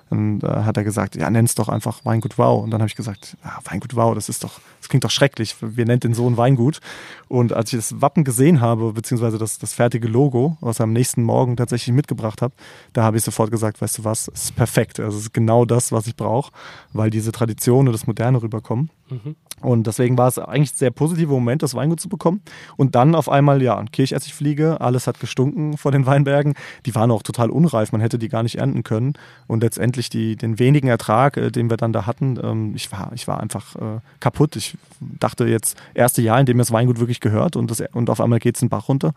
Dann 0.09 0.41
äh, 0.41 0.47
hat 0.47 0.75
er 0.75 0.83
gesagt, 0.83 1.15
ja, 1.15 1.29
nenn's 1.29 1.55
doch 1.55 1.69
einfach 1.69 2.03
Weingut 2.03 2.38
Wow. 2.38 2.63
Und 2.63 2.71
dann 2.71 2.81
habe 2.81 2.89
ich 2.89 2.95
gesagt, 2.95 3.38
ja, 3.43 3.57
Weingut 3.63 3.95
Wow, 3.95 4.13
das 4.13 4.27
ist 4.27 4.43
doch, 4.43 4.59
das 4.79 4.89
klingt 4.89 5.03
doch 5.03 5.11
schrecklich. 5.11 5.55
Wir 5.61 5.86
nennen 5.86 6.01
den 6.01 6.13
Sohn 6.13 6.38
Weingut. 6.38 6.79
Und 7.27 7.53
als 7.53 7.71
ich 7.71 7.79
das 7.79 8.01
Wappen 8.01 8.23
gesehen 8.23 8.59
habe, 8.59 8.91
beziehungsweise 8.93 9.38
das, 9.38 9.57
das 9.57 9.73
fertige 9.73 10.07
Logo, 10.07 10.57
was 10.59 10.79
er 10.79 10.83
am 10.83 10.93
nächsten 10.93 11.23
Morgen 11.23 11.55
tatsächlich 11.55 11.95
mitgebracht 11.95 12.41
hat, 12.41 12.51
da 12.93 13.03
habe 13.03 13.17
ich 13.17 13.23
sofort 13.23 13.51
gesagt, 13.51 13.81
weißt 13.81 13.99
du 13.99 14.03
was, 14.03 14.29
es 14.33 14.45
ist 14.45 14.55
perfekt. 14.55 14.99
Also 14.99 15.17
es 15.17 15.25
ist 15.25 15.33
genau 15.33 15.65
das, 15.65 15.91
was 15.91 16.07
ich 16.07 16.15
brauche, 16.15 16.51
weil 16.93 17.09
diese 17.09 17.31
Tradition 17.31 17.88
und 17.88 17.93
das 17.93 18.05
Moderne 18.05 18.41
rüberkommen. 18.41 18.89
Mhm. 19.09 19.36
Und 19.62 19.88
deswegen 19.88 20.18
war 20.18 20.28
es 20.28 20.38
eigentlich 20.38 20.74
ein 20.74 20.78
sehr 20.78 20.91
positiver 20.91 21.34
Moment, 21.34 21.64
das 21.64 21.74
Weingut 21.74 21.99
zu 21.99 22.10
bekommen. 22.10 22.41
Und 22.78 22.95
dann 22.95 23.16
auf 23.16 23.30
einmal, 23.30 23.62
ja, 23.62 23.84
Kirchessigfliege, 23.91 24.82
alles 24.82 25.08
hat 25.08 25.20
gestunken 25.20 25.78
vor 25.78 25.91
den 25.91 26.06
Weinbergen. 26.06 26.53
Die 26.86 26.93
waren 26.93 27.10
auch 27.10 27.24
total 27.24 27.49
unreif, 27.49 27.91
man 27.91 28.01
hätte 28.01 28.20
die 28.20 28.30
gar 28.30 28.43
nicht 28.43 28.58
ernten 28.58 28.84
können. 28.84 29.14
Und 29.47 29.64
letztendlich 29.64 30.10
die, 30.10 30.36
den 30.36 30.60
wenigen 30.60 30.88
Ertrag, 30.88 31.38
äh, 31.38 31.51
den 31.51 31.70
wir 31.70 31.78
dann 31.78 31.93
da 31.93 32.06
hatten, 32.06 32.38
ähm, 32.43 32.74
ich, 32.76 32.91
war, 32.91 33.12
ich 33.16 33.28
war 33.28 33.39
einfach 33.39 33.76
äh, 33.76 33.99
kaputt. 34.20 34.56
Ich 34.56 34.78
dachte 34.99 35.45
jetzt, 35.45 35.78
erste 35.93 36.22
Jahr, 36.22 36.39
in 36.39 36.45
dem 36.45 36.58
mir 36.58 36.62
das 36.62 36.72
Weingut 36.72 36.99
wirklich 36.99 37.20
gehört 37.20 37.56
und, 37.56 37.72
das, 37.72 37.82
und 37.93 38.10
auf 38.10 38.22
einmal 38.22 38.39
geht 38.39 38.56
es 38.56 38.60
den 38.60 38.70
Bach 38.70 38.89
runter. 38.89 39.14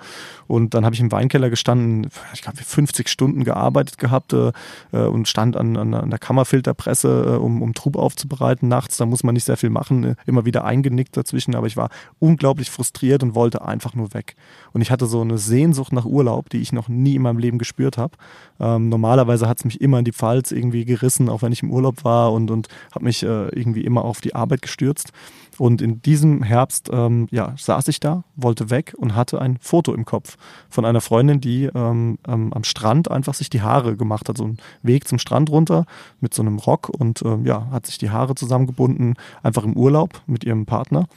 Und 0.47 0.75
dann 0.75 0.85
habe 0.85 0.95
ich 0.95 1.01
im 1.01 1.11
Weinkeller 1.13 1.51
gestanden, 1.51 2.09
ich 2.33 2.43
glaube 2.43 2.59
50 2.59 3.09
Stunden 3.09 3.45
gearbeitet 3.45 3.99
gehabt 3.99 4.33
äh, 4.33 4.53
und 4.93 5.29
stand 5.29 5.57
an, 5.57 5.77
an, 5.77 5.95
an 5.95 6.11
der 6.11 6.19
Kammerfilterpresse, 6.19 7.41
um, 7.41 7.61
um 7.61 7.75
Trub 7.75 7.97
aufzubereiten 7.97 8.69
nachts. 8.69 8.97
Da 8.97 9.07
muss 9.07 9.25
man 9.25 9.35
nicht 9.35 9.45
sehr 9.45 9.57
viel 9.57 9.71
machen, 9.71 10.17
immer 10.29 10.45
wieder 10.45 10.65
eingenickt 10.65 11.17
dazwischen, 11.17 11.55
aber 11.55 11.67
ich 11.67 11.77
war 11.77 11.91
unglaublich 12.19 12.71
frustriert 12.71 13.23
und 13.23 13.35
wollte 13.35 13.65
einfach 13.65 13.95
nur 13.95 14.15
weg. 14.15 14.37
Und 14.73 14.83
ich 14.83 14.91
hatte 14.91 15.07
so 15.07 15.21
eine 15.21 15.39
Sehnsucht 15.39 15.93
nach 15.93 16.05
Urlaub, 16.05 16.51
die 16.51 16.59
ich 16.59 16.73
noch 16.73 16.89
nie 16.89 17.17
in 17.17 17.23
meinem 17.23 17.39
Leben 17.39 17.59
gespürt 17.59 17.99
habe. 17.99 18.17
Ähm, 18.61 18.89
normalerweise 18.89 19.49
hat 19.49 19.59
es 19.59 19.65
mich 19.65 19.81
immer 19.81 19.99
in 19.99 20.05
die 20.05 20.13
Pfalz 20.13 20.53
irgendwie 20.53 20.85
gerissen, 20.85 21.29
auch 21.29 21.43
wenn 21.43 21.53
ich 21.53 21.63
im 21.63 21.71
Urlaub 21.71 22.05
war 22.05 22.33
und, 22.33 22.51
und 22.51 22.69
habe 22.95 23.05
mich 23.05 23.23
äh, 23.23 23.49
irgendwie 23.49 23.85
immer 23.85 24.05
auf 24.05 24.21
die 24.21 24.35
Arbeit 24.35 24.63
gestürzt. 24.63 25.13
Und 25.59 25.83
in 25.83 26.01
diesem 26.03 26.43
Herbst 26.43 26.89
ähm, 26.93 27.27
ja, 27.31 27.55
saß 27.57 27.89
ich 27.89 27.99
da, 27.99 28.23
wollte 28.37 28.71
weg 28.71 28.95
und 28.97 29.17
hatte 29.17 29.41
ein 29.41 29.59
Foto 29.61 29.93
im 29.93 30.05
Kopf 30.05 30.37
von 30.71 30.85
einer 30.85 31.01
Freundin, 31.01 31.41
die 31.41 31.65
ähm, 31.65 32.19
ähm, 32.27 32.53
am 32.53 32.65
Strand 32.65 33.11
einfach 33.11 33.35
sich 33.35 33.51
die 33.51 33.61
Haare 33.61 33.97
gemacht 33.97 34.29
hat. 34.29 34.39
So 34.39 34.45
einen 34.45 34.59
Weg 34.83 35.09
zum 35.09 35.19
Strand 35.19 35.51
runter 35.51 35.85
mit 36.21 36.33
so 36.33 36.43
einem 36.43 36.59
Rock 36.59 36.89
und 36.89 37.23
ähm, 37.23 37.45
ja, 37.45 37.69
hat 37.71 37.87
sich 37.87 37.99
die 37.99 38.11
Haare 38.11 38.37
zusammengebunden, 38.37 39.15
einfach 39.43 39.65
im 39.65 39.77
Urlaub 39.77 40.18
mit 40.27 40.45
ihrem 40.45 40.67
Partner. 40.67 41.09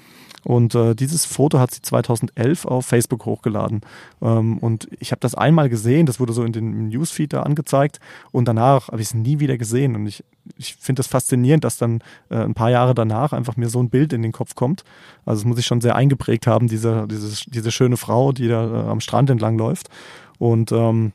Und 0.44 0.74
äh, 0.74 0.96
dieses 0.96 1.26
Foto 1.26 1.60
hat 1.60 1.72
sie 1.72 1.82
2011 1.82 2.66
auf 2.66 2.86
Facebook 2.86 3.26
hochgeladen. 3.26 3.82
Ähm, 4.22 4.58
und 4.58 4.88
ich 5.00 5.12
habe 5.12 5.20
das 5.20 5.36
einmal 5.36 5.70
gesehen, 5.70 6.06
das 6.06 6.20
wurde 6.20 6.34
so 6.34 6.44
in 6.44 6.52
den 6.52 6.90
Newsfeed 6.90 7.34
da 7.34 7.44
angezeigt. 7.44 8.00
Und 8.32 8.46
danach 8.48 8.88
habe 8.88 9.02
ich 9.02 9.10
es 9.10 9.14
nie 9.14 9.40
wieder 9.40 9.58
gesehen. 9.58 9.96
Und 9.96 10.08
ich, 10.08 10.24
ich 10.58 10.76
finde 10.76 11.02
das 11.02 11.08
faszinierend, 11.08 11.64
dass 11.64 11.78
dann 11.78 12.00
äh, 12.30 12.38
ein 12.38 12.56
paar 12.56 12.72
Jahre 12.72 12.96
danach 12.96 13.34
einfach 13.34 13.56
mir 13.56 13.70
so 13.70 13.82
ein 13.82 13.90
Bild 13.90 14.14
in 14.14 14.24
den 14.24 14.32
Kopf 14.32 14.56
kommt. 14.56 14.84
Also 15.26 15.42
es 15.42 15.46
muss 15.46 15.60
ich 15.60 15.66
schon 15.66 15.82
sehr 15.82 15.96
eingeprägt 15.96 16.48
haben, 16.48 16.68
diese, 16.68 17.08
diese, 17.08 17.50
diese 17.50 17.72
schöne 17.72 17.98
Frau, 17.98 18.32
die 18.32 18.48
da 18.48 18.66
äh, 18.66 18.90
am 18.90 19.00
Strand 19.00 19.30
entlang 19.30 19.60
läuft. 19.60 19.90
Und 20.40 20.72
ähm, 20.72 21.14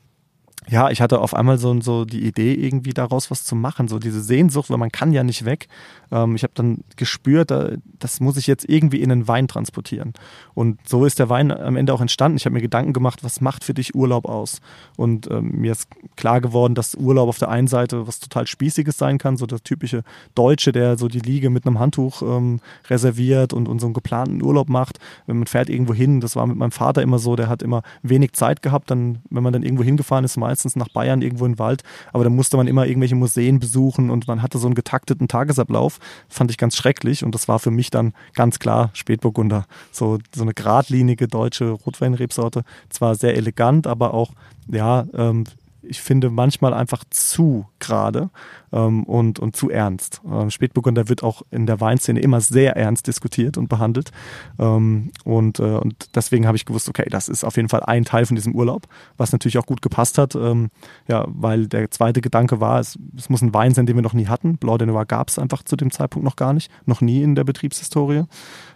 ja, 0.69 0.89
ich 0.89 1.01
hatte 1.01 1.19
auf 1.19 1.33
einmal 1.33 1.57
so, 1.57 1.79
so 1.81 2.03
die 2.03 2.25
Idee, 2.25 2.53
irgendwie 2.53 2.93
daraus 2.93 3.31
was 3.31 3.43
zu 3.43 3.55
machen, 3.55 3.87
so 3.87 3.99
diese 3.99 4.21
Sehnsucht, 4.21 4.69
weil 4.69 4.77
man 4.77 4.91
kann 4.91 5.13
ja 5.13 5.23
nicht 5.23 5.45
weg. 5.45 5.67
Ähm, 6.11 6.35
ich 6.35 6.43
habe 6.43 6.53
dann 6.55 6.83
gespürt, 6.95 7.51
das 7.99 8.19
muss 8.19 8.37
ich 8.37 8.47
jetzt 8.47 8.67
irgendwie 8.67 9.01
in 9.01 9.11
einen 9.11 9.27
Wein 9.27 9.47
transportieren. 9.47 10.13
Und 10.53 10.79
so 10.87 11.05
ist 11.05 11.19
der 11.19 11.29
Wein 11.29 11.51
am 11.51 11.75
Ende 11.75 11.93
auch 11.93 12.01
entstanden. 12.01 12.37
Ich 12.37 12.45
habe 12.45 12.53
mir 12.53 12.61
Gedanken 12.61 12.93
gemacht, 12.93 13.23
was 13.23 13.41
macht 13.41 13.63
für 13.63 13.73
dich 13.73 13.95
Urlaub 13.95 14.25
aus? 14.25 14.59
Und 14.95 15.29
ähm, 15.31 15.51
mir 15.51 15.71
ist 15.71 15.87
klar 16.15 16.41
geworden, 16.41 16.75
dass 16.75 16.95
Urlaub 16.95 17.29
auf 17.29 17.39
der 17.39 17.49
einen 17.49 17.67
Seite 17.67 18.07
was 18.07 18.19
total 18.19 18.47
Spießiges 18.47 18.97
sein 18.97 19.17
kann, 19.17 19.37
so 19.37 19.45
der 19.45 19.59
typische 19.59 20.03
Deutsche, 20.35 20.71
der 20.71 20.97
so 20.97 21.07
die 21.07 21.19
Liege 21.19 21.49
mit 21.49 21.65
einem 21.65 21.79
Handtuch 21.79 22.21
ähm, 22.21 22.59
reserviert 22.89 23.53
und, 23.53 23.67
und 23.67 23.79
so 23.79 23.87
einen 23.87 23.93
geplanten 23.93 24.41
Urlaub 24.41 24.69
macht. 24.69 24.99
Wenn 25.25 25.37
man 25.37 25.47
fährt 25.47 25.69
irgendwo 25.69 25.93
hin, 25.93 26.21
das 26.21 26.35
war 26.35 26.45
mit 26.47 26.57
meinem 26.57 26.71
Vater 26.71 27.01
immer 27.01 27.19
so, 27.19 27.35
der 27.35 27.49
hat 27.49 27.61
immer 27.61 27.83
wenig 28.01 28.33
Zeit 28.33 28.61
gehabt, 28.61 28.91
dann, 28.91 29.19
wenn 29.29 29.43
man 29.43 29.53
dann 29.53 29.63
irgendwo 29.63 29.83
hingefahren 29.83 30.25
ist, 30.25 30.37
meistens 30.37 30.75
nach 30.75 30.89
Bayern 30.89 31.21
irgendwo 31.21 31.45
in 31.45 31.53
den 31.53 31.59
Wald, 31.59 31.83
aber 32.13 32.23
dann 32.23 32.35
musste 32.35 32.57
man 32.57 32.67
immer 32.67 32.85
irgendwelche 32.85 33.15
Museen 33.15 33.59
besuchen 33.59 34.09
und 34.09 34.27
man 34.27 34.41
hatte 34.41 34.57
so 34.57 34.67
einen 34.67 34.75
getakteten 34.75 35.27
Tagesablauf 35.27 35.96
fand 36.29 36.51
ich 36.51 36.57
ganz 36.57 36.75
schrecklich 36.75 37.23
und 37.23 37.33
das 37.33 37.47
war 37.47 37.59
für 37.59 37.71
mich 37.71 37.89
dann 37.89 38.13
ganz 38.33 38.59
klar 38.59 38.89
Spätburgunder. 38.93 39.65
So, 39.91 40.19
so 40.33 40.43
eine 40.43 40.53
geradlinige 40.53 41.27
deutsche 41.27 41.69
Rotweinrebsorte. 41.71 42.63
Zwar 42.89 43.15
sehr 43.15 43.35
elegant, 43.35 43.87
aber 43.87 44.13
auch, 44.13 44.31
ja, 44.67 45.05
ähm, 45.13 45.45
ich 45.81 46.01
finde 46.01 46.29
manchmal 46.29 46.73
einfach 46.73 47.03
zu 47.09 47.67
gerade 47.79 48.29
ähm, 48.71 49.03
und, 49.03 49.39
und 49.39 49.55
zu 49.55 49.69
ernst. 49.69 50.21
Ähm, 50.29 50.49
Spätburgunder 50.49 51.09
wird 51.09 51.23
auch 51.23 51.41
in 51.51 51.65
der 51.65 51.79
Weinszene 51.79 52.19
immer 52.19 52.41
sehr 52.41 52.75
ernst 52.75 53.07
diskutiert 53.07 53.57
und 53.57 53.69
behandelt. 53.69 54.11
Ähm, 54.59 55.11
und, 55.23 55.59
äh, 55.59 55.63
und 55.63 56.15
deswegen 56.15 56.47
habe 56.47 56.57
ich 56.57 56.65
gewusst, 56.65 56.89
okay, 56.89 57.07
das 57.09 57.29
ist 57.29 57.43
auf 57.43 57.55
jeden 57.55 57.69
Fall 57.69 57.83
ein 57.83 58.05
Teil 58.05 58.25
von 58.25 58.35
diesem 58.35 58.55
Urlaub, 58.55 58.87
was 59.17 59.31
natürlich 59.31 59.57
auch 59.57 59.65
gut 59.65 59.81
gepasst 59.81 60.17
hat, 60.17 60.35
ähm, 60.35 60.69
ja, 61.07 61.25
weil 61.27 61.67
der 61.67 61.89
zweite 61.91 62.21
Gedanke 62.21 62.59
war, 62.59 62.79
es, 62.79 62.97
es 63.15 63.29
muss 63.29 63.41
ein 63.41 63.53
Wein 63.53 63.73
sein, 63.73 63.85
den 63.85 63.95
wir 63.95 64.03
noch 64.03 64.13
nie 64.13 64.27
hatten. 64.27 64.57
Blanc 64.57 64.79
de 64.79 64.87
Noir 64.87 65.05
gab 65.05 65.29
es 65.29 65.39
einfach 65.39 65.63
zu 65.63 65.75
dem 65.75 65.91
Zeitpunkt 65.91 66.25
noch 66.25 66.35
gar 66.35 66.53
nicht, 66.53 66.71
noch 66.85 67.01
nie 67.01 67.21
in 67.21 67.35
der 67.35 67.43
Betriebshistorie. 67.43 68.23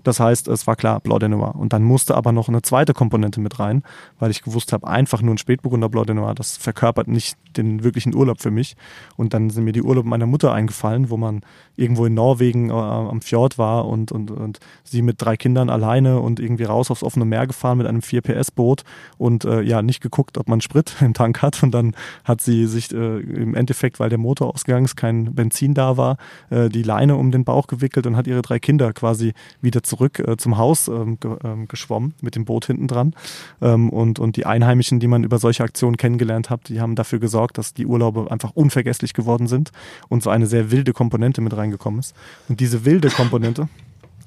Das 0.04 0.20
heißt, 0.20 0.48
es 0.48 0.68
war 0.68 0.76
klar, 0.76 1.00
Blanc 1.00 1.20
de 1.20 1.30
Noir. 1.30 1.56
Und 1.56 1.74
dann 1.74 1.84
musste 1.84 2.16
aber 2.16 2.32
noch 2.32 2.50
eine 2.50 2.62
zweite 2.62 2.94
Komponente 2.94 3.40
mit 3.40 3.60
rein, 3.60 3.84
weil 4.20 4.32
ich 4.32 4.42
gewusst 4.42 4.74
habe, 4.74 4.88
einfach 4.88 5.22
nur 5.22 5.36
ein 5.36 5.38
Spätburgunder 5.38 5.90
Blanc 5.90 6.08
de 6.08 6.16
Noir, 6.16 6.34
das 6.36 6.58
verkörpert 6.58 7.08
nicht 7.08 7.38
den 7.58 7.84
wirklichen 7.84 8.16
Urlaub 8.16 8.42
für 8.42 8.52
mich. 8.52 8.76
Und 9.18 9.34
dann 9.34 9.50
sind 9.50 9.66
mir 9.66 9.74
die 9.74 9.81
die 9.82 9.88
Urlaub 9.88 10.06
meiner 10.06 10.28
Mutter 10.28 10.54
eingefallen, 10.54 11.10
wo 11.10 11.18
man 11.18 11.42
irgendwo 11.76 12.06
in 12.06 12.14
Norwegen 12.14 12.70
äh, 12.70 12.74
am 12.74 13.22
Fjord 13.22 13.58
war 13.58 13.88
und, 13.88 14.12
und, 14.12 14.30
und 14.30 14.60
sie 14.84 15.02
mit 15.02 15.22
drei 15.22 15.36
Kindern 15.36 15.70
alleine 15.70 16.20
und 16.20 16.40
irgendwie 16.40 16.66
raus 16.66 16.92
aufs 16.92 17.04
offene 17.04 17.26
Meer 17.26 17.48
gefahren 17.48 17.80
mit 17.80 17.88
einem 17.88 18.02
4 18.02 18.22
PS 18.22 18.52
Boot 18.52 18.84
und 19.18 19.46
äh, 19.46 19.62
ja 19.62 19.82
nicht 19.82 20.02
geguckt, 20.02 20.38
ob 20.38 20.48
man 20.48 20.62
Sprit 20.62 20.96
im 21.02 21.14
Tank 21.14 21.42
hat. 21.42 21.64
Und 21.64 21.72
dann 21.72 21.96
hat 22.24 22.42
sie 22.42 22.68
sich 22.68 22.92
äh, 22.94 23.20
im 23.20 23.56
Endeffekt, 23.56 24.00
weil 24.00 24.10
der 24.10 24.20
Motor 24.20 24.54
ausgegangen 24.54 24.86
ist, 24.86 24.96
kein 24.96 25.34
Benzin 25.34 25.74
da 25.74 25.98
war, 25.98 26.18
äh, 26.50 26.70
die 26.70 26.84
Leine 26.84 27.16
um 27.16 27.32
den 27.32 27.44
Bauch 27.44 27.68
gewickelt 27.68 28.06
und 28.06 28.16
hat 28.16 28.28
ihre 28.28 28.42
drei 28.42 28.60
Kinder 28.60 28.94
quasi 28.94 29.34
wieder 29.62 29.84
zurück 29.84 30.20
äh, 30.20 30.38
zum 30.38 30.58
Haus 30.58 30.88
ähm, 30.88 31.20
ge 31.20 31.32
ähm, 31.44 31.68
geschwommen 31.68 32.14
mit 32.22 32.36
dem 32.36 32.46
Boot 32.46 32.66
hinten 32.66 32.88
dran. 32.88 33.14
Ähm, 33.62 33.90
und, 33.90 34.20
und 34.20 34.36
die 34.36 34.46
Einheimischen, 34.46 35.00
die 35.00 35.08
man 35.08 35.24
über 35.24 35.40
solche 35.40 35.64
Aktionen 35.64 35.98
kennengelernt 35.98 36.50
hat, 36.50 36.70
die 36.70 36.80
haben 36.80 36.96
dafür 36.96 37.20
gesorgt, 37.20 37.58
dass 37.58 37.74
die 37.74 37.86
Urlaube 37.86 38.30
einfach 38.30 38.52
unvergesslich 38.54 39.14
geworden 39.14 39.48
sind 39.48 39.71
und 40.10 40.24
so 40.24 40.30
eine 40.30 40.48
sehr 40.48 40.72
wilde 40.72 40.94
Komponente 40.94 41.42
mit 41.42 41.56
reingekommen 41.56 42.00
ist. 42.00 42.16
Und 42.50 42.60
diese 42.60 42.86
wilde 42.86 43.10
Komponente. 43.10 43.68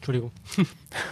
Entschuldigung. 0.05 0.33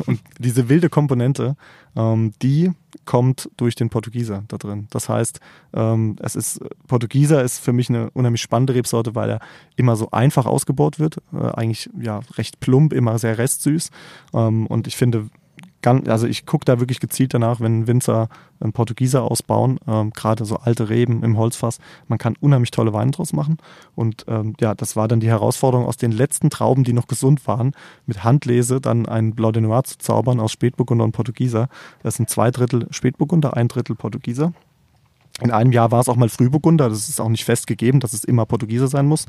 Und 0.06 0.20
diese 0.38 0.68
wilde 0.68 0.90
Komponente, 0.90 1.56
ähm, 1.96 2.34
die 2.42 2.72
kommt 3.06 3.48
durch 3.56 3.74
den 3.74 3.88
Portugieser 3.88 4.44
da 4.48 4.58
drin. 4.58 4.86
Das 4.90 5.08
heißt, 5.08 5.40
ähm, 5.72 6.16
es 6.20 6.36
ist 6.36 6.60
Portugieser 6.88 7.42
ist 7.42 7.58
für 7.58 7.72
mich 7.72 7.88
eine 7.88 8.10
unheimlich 8.10 8.42
spannende 8.42 8.74
Rebsorte, 8.74 9.14
weil 9.14 9.30
er 9.30 9.40
immer 9.76 9.96
so 9.96 10.10
einfach 10.10 10.44
ausgebaut 10.44 10.98
wird, 10.98 11.16
äh, 11.32 11.38
eigentlich 11.54 11.88
ja 11.98 12.20
recht 12.36 12.60
plump, 12.60 12.92
immer 12.92 13.18
sehr 13.18 13.38
restsüß. 13.38 13.90
Ähm, 14.34 14.66
und 14.66 14.86
ich 14.86 14.96
finde, 14.96 15.30
ganz, 15.82 16.08
also 16.08 16.26
ich 16.26 16.46
gucke 16.46 16.64
da 16.64 16.80
wirklich 16.80 17.00
gezielt 17.00 17.34
danach, 17.34 17.60
wenn 17.60 17.86
Winzer 17.86 18.28
einen 18.60 18.72
Portugieser 18.72 19.22
ausbauen, 19.22 19.78
ähm, 19.86 20.12
gerade 20.12 20.44
so 20.44 20.56
alte 20.56 20.88
Reben 20.88 21.22
im 21.22 21.36
Holzfass, 21.36 21.78
man 22.08 22.18
kann 22.18 22.36
unheimlich 22.40 22.70
tolle 22.70 22.92
Weine 22.92 23.10
draus 23.10 23.32
machen. 23.32 23.58
Und 23.94 24.24
ähm, 24.28 24.54
ja, 24.60 24.74
das 24.74 24.96
war 24.96 25.08
dann 25.08 25.20
die 25.20 25.28
Herausforderung, 25.28 25.86
aus 25.86 25.96
den 25.96 26.12
letzten 26.12 26.50
Trauben, 26.50 26.84
die 26.84 26.92
noch 26.92 27.08
gesund 27.08 27.46
waren, 27.46 27.72
mit 28.06 28.24
Handlese 28.24 28.80
dann 28.80 29.06
ein 29.06 29.34
Blanc 29.34 29.54
de 29.54 29.62
Noir 29.62 29.84
zu 29.84 29.98
zaubern 29.98 30.40
aus 30.40 30.52
Spätburgunder 30.52 31.04
und 31.04 31.12
Portugieser. 31.12 31.68
Das 32.02 32.14
sind 32.14 32.30
zwei 32.30 32.50
Drittel 32.50 32.86
Spätburgunder, 32.90 33.56
ein 33.56 33.68
Drittel 33.68 33.96
Portugieser. 33.96 34.52
In 35.40 35.50
einem 35.50 35.72
Jahr 35.72 35.90
war 35.90 36.00
es 36.00 36.08
auch 36.08 36.16
mal 36.16 36.28
Frühburgunder, 36.28 36.88
das 36.88 37.08
ist 37.08 37.20
auch 37.20 37.28
nicht 37.28 37.44
festgegeben, 37.44 38.00
dass 38.00 38.12
es 38.12 38.22
immer 38.22 38.44
Portugieser 38.44 38.88
sein 38.88 39.06
muss. 39.06 39.26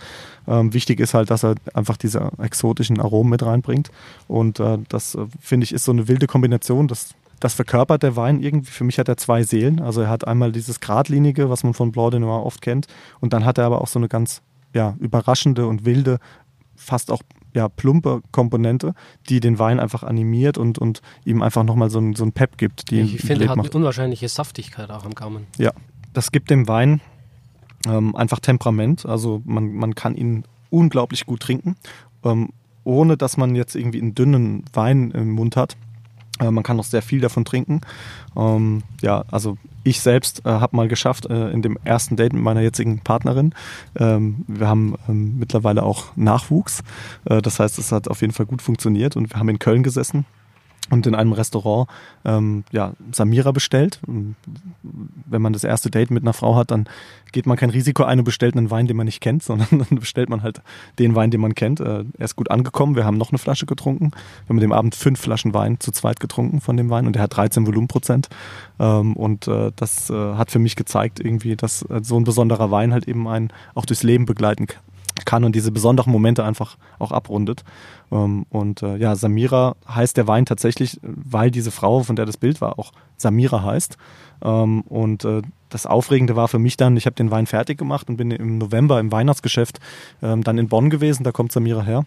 Ähm, 0.48 0.74
wichtig 0.74 1.00
ist 1.00 1.14
halt, 1.14 1.32
dass 1.32 1.44
er 1.44 1.56
einfach 1.74 1.98
diese 1.98 2.30
exotischen 2.40 3.00
Aromen 3.00 3.30
mit 3.30 3.44
reinbringt. 3.44 3.90
Und 4.28 4.60
äh, 4.60 4.80
das, 4.90 5.16
äh, 5.16 5.26
finde 5.40 5.64
ich, 5.64 5.74
ist 5.74 5.86
so 5.86 5.92
eine 5.92 6.08
wilde 6.08 6.28
Kombination. 6.28 6.88
Das, 6.88 7.16
das 7.40 7.54
verkörpert 7.54 8.04
der 8.04 8.16
Wein 8.16 8.42
irgendwie. 8.42 8.72
Für 8.72 8.84
mich 8.84 9.00
hat 9.00 9.08
er 9.08 9.18
zwei 9.18 9.44
Seelen. 9.44 9.80
Also 9.80 10.02
er 10.02 10.10
hat 10.10 10.28
einmal 10.28 10.52
dieses 10.52 10.82
Gradlinige, 10.82 11.50
was 11.50 11.64
man 11.64 11.74
von 11.74 11.92
Blanc 11.94 12.12
de 12.12 12.20
Noir 12.20 12.46
oft 12.46 12.62
kennt. 12.62 12.88
Und 13.22 13.32
dann 13.32 13.46
hat 13.46 13.58
er 13.58 13.66
aber 13.66 13.82
auch 13.82 13.88
so 13.88 13.98
eine 13.98 14.10
ganz 14.10 14.42
ja, 14.74 14.96
überraschende 15.00 15.68
und 15.68 15.86
wilde, 15.86 16.20
fast 16.76 17.12
auch 17.12 17.22
ja, 17.54 17.70
plumpe 17.70 18.22
Komponente, 18.32 18.94
die 19.30 19.40
den 19.40 19.60
Wein 19.60 19.80
einfach 19.80 20.04
animiert 20.04 20.58
und, 20.58 20.80
und 20.80 21.02
ihm 21.24 21.42
einfach 21.42 21.64
nochmal 21.64 21.90
so 21.90 22.00
ein, 22.00 22.16
so 22.16 22.26
ein 22.26 22.32
Pep 22.32 22.58
gibt. 22.58 22.90
Die 22.90 23.02
ich 23.02 23.22
finde, 23.22 23.46
er 23.46 23.52
hat 23.52 23.60
eine 23.60 23.70
unwahrscheinliche 23.70 24.28
Saftigkeit 24.28 24.90
auch 24.90 25.06
am 25.06 25.14
Gaumen. 25.14 25.46
Ja, 25.58 25.72
das 26.14 26.32
gibt 26.32 26.50
dem 26.50 26.68
Wein 26.68 27.02
ähm, 27.88 28.16
einfach 28.16 28.40
Temperament. 28.40 29.06
Also 29.06 29.42
man, 29.46 29.74
man 29.74 29.96
kann 29.96 30.16
ihn 30.16 30.44
unglaublich 30.70 31.26
gut 31.26 31.42
trinken, 31.42 31.76
ähm, 32.24 32.50
ohne 32.84 33.18
dass 33.18 33.38
man 33.38 33.56
jetzt 33.56 33.76
irgendwie 33.76 34.02
einen 34.02 34.16
dünnen 34.16 34.66
Wein 34.74 35.12
im 35.12 35.32
Mund 35.32 35.56
hat. 35.56 35.76
Äh, 36.40 36.52
man 36.52 36.64
kann 36.64 36.80
auch 36.80 36.86
sehr 36.86 37.02
viel 37.02 37.22
davon 37.22 37.46
trinken. 37.46 37.82
Ähm, 38.36 38.84
ja, 39.02 39.24
also 39.32 39.58
ich 39.84 40.02
selbst 40.02 40.46
äh, 40.46 40.50
habe 40.50 40.76
mal 40.76 40.88
geschafft 40.88 41.26
äh, 41.26 41.50
in 41.52 41.62
dem 41.62 41.78
ersten 41.84 42.16
Date 42.16 42.34
mit 42.34 42.42
meiner 42.42 42.62
jetzigen 42.62 43.00
Partnerin. 43.00 43.54
Ähm, 43.98 44.46
wir 44.48 44.68
haben 44.68 44.96
ähm, 45.10 45.38
mittlerweile 45.38 45.84
auch 45.84 46.16
Nachwuchs. 46.16 46.84
Äh, 47.26 47.42
das 47.42 47.60
heißt, 47.60 47.78
es 47.80 47.92
hat 47.92 48.08
auf 48.08 48.22
jeden 48.22 48.34
Fall 48.34 48.46
gut 48.46 48.62
funktioniert 48.62 49.16
und 49.16 49.32
wir 49.32 49.40
haben 49.40 49.50
in 49.50 49.60
Köln 49.60 49.84
gesessen 49.84 50.26
und 50.94 51.08
in 51.08 51.16
einem 51.16 51.34
Restaurant 51.34 51.90
ähm, 52.24 52.64
ja, 52.72 52.94
Samira 53.12 53.52
bestellt. 53.52 54.00
Wenn 54.06 55.42
man 55.42 55.54
das 55.54 55.64
erste 55.64 55.90
Date 55.90 56.12
mit 56.12 56.24
einer 56.24 56.34
Frau 56.34 56.56
hat, 56.56 56.72
dann 56.72 56.88
geht 57.32 57.46
man 57.46 57.58
kein 57.58 57.70
Risiko 57.70 58.04
ein 58.04 58.20
und 58.20 58.26
bestellt 58.26 58.56
einen 58.56 58.72
Wein, 58.72 58.88
den 58.88 58.96
man 58.96 59.06
nicht 59.06 59.20
kennt, 59.20 59.44
sondern 59.44 59.68
dann 59.72 60.00
bestellt 60.00 60.30
man 60.30 60.44
halt 60.44 60.62
den 61.00 61.16
Wein, 61.16 61.32
den 61.32 61.42
man 61.42 61.56
kennt. 61.56 61.80
Äh, 61.80 62.06
er 62.18 62.26
ist 62.26 62.36
gut 62.36 62.50
angekommen. 62.50 62.96
Wir 62.96 63.06
haben 63.06 63.18
noch 63.18 63.32
eine 63.32 63.40
Flasche 63.40 63.66
getrunken. 63.66 64.12
Wir 64.12 64.50
haben 64.50 64.56
mit 64.56 64.64
dem 64.64 64.72
Abend 64.72 64.96
fünf 64.96 65.20
Flaschen 65.20 65.54
Wein 65.54 65.80
zu 65.80 65.92
zweit 65.92 66.20
getrunken 66.20 66.62
von 66.62 66.78
dem 66.78 66.90
Wein 66.90 67.08
und 67.08 67.16
er 67.16 67.24
hat 67.24 67.36
13 67.36 67.68
Volumenprozent. 67.68 68.30
Ähm, 68.80 69.16
und 69.16 69.48
äh, 69.48 69.72
das 69.76 70.10
äh, 70.10 70.14
hat 70.14 70.52
für 70.52 70.60
mich 70.60 70.76
gezeigt, 70.76 71.20
irgendwie, 71.20 71.56
dass 71.56 71.82
äh, 71.84 72.02
so 72.04 72.18
ein 72.18 72.24
besonderer 72.24 72.72
Wein 72.72 72.94
halt 72.94 73.08
eben 73.08 73.28
einen 73.28 73.50
auch 73.76 73.86
durchs 73.86 74.04
Leben 74.04 74.26
begleiten 74.26 74.68
kann 74.68 74.82
kann 75.26 75.44
und 75.44 75.56
diese 75.56 75.72
besonderen 75.72 76.12
Momente 76.12 76.44
einfach 76.44 76.78
auch 77.00 77.12
abrundet. 77.12 77.64
Ähm, 78.12 78.46
und 78.50 78.82
äh, 78.84 78.98
ja, 78.98 79.16
Samira 79.16 79.76
heißt 79.88 80.18
der 80.18 80.28
Wein 80.28 80.46
tatsächlich, 80.46 81.00
weil 81.02 81.52
diese 81.52 81.72
Frau, 81.72 82.04
von 82.04 82.16
der 82.16 82.26
das 82.26 82.38
Bild 82.38 82.62
war, 82.62 82.80
auch 82.80 82.92
Samira 83.18 83.64
heißt. 83.64 83.98
Ähm, 84.44 84.82
und 84.82 85.26
äh, 85.26 85.42
das 85.70 85.86
Aufregende 85.86 86.36
war 86.36 86.48
für 86.48 86.60
mich 86.60 86.78
dann, 86.78 86.98
ich 86.98 87.06
habe 87.06 87.16
den 87.16 87.32
Wein 87.32 87.48
fertig 87.48 87.78
gemacht 87.78 88.10
und 88.10 88.18
bin 88.18 88.32
im 88.32 88.58
November 88.58 89.00
im 89.00 89.12
Weihnachtsgeschäft 89.12 89.80
ähm, 90.22 90.44
dann 90.44 90.58
in 90.58 90.68
Bonn 90.70 90.90
gewesen, 90.90 91.24
da 91.24 91.32
kommt 91.32 91.52
Samira 91.52 91.82
her 91.82 92.06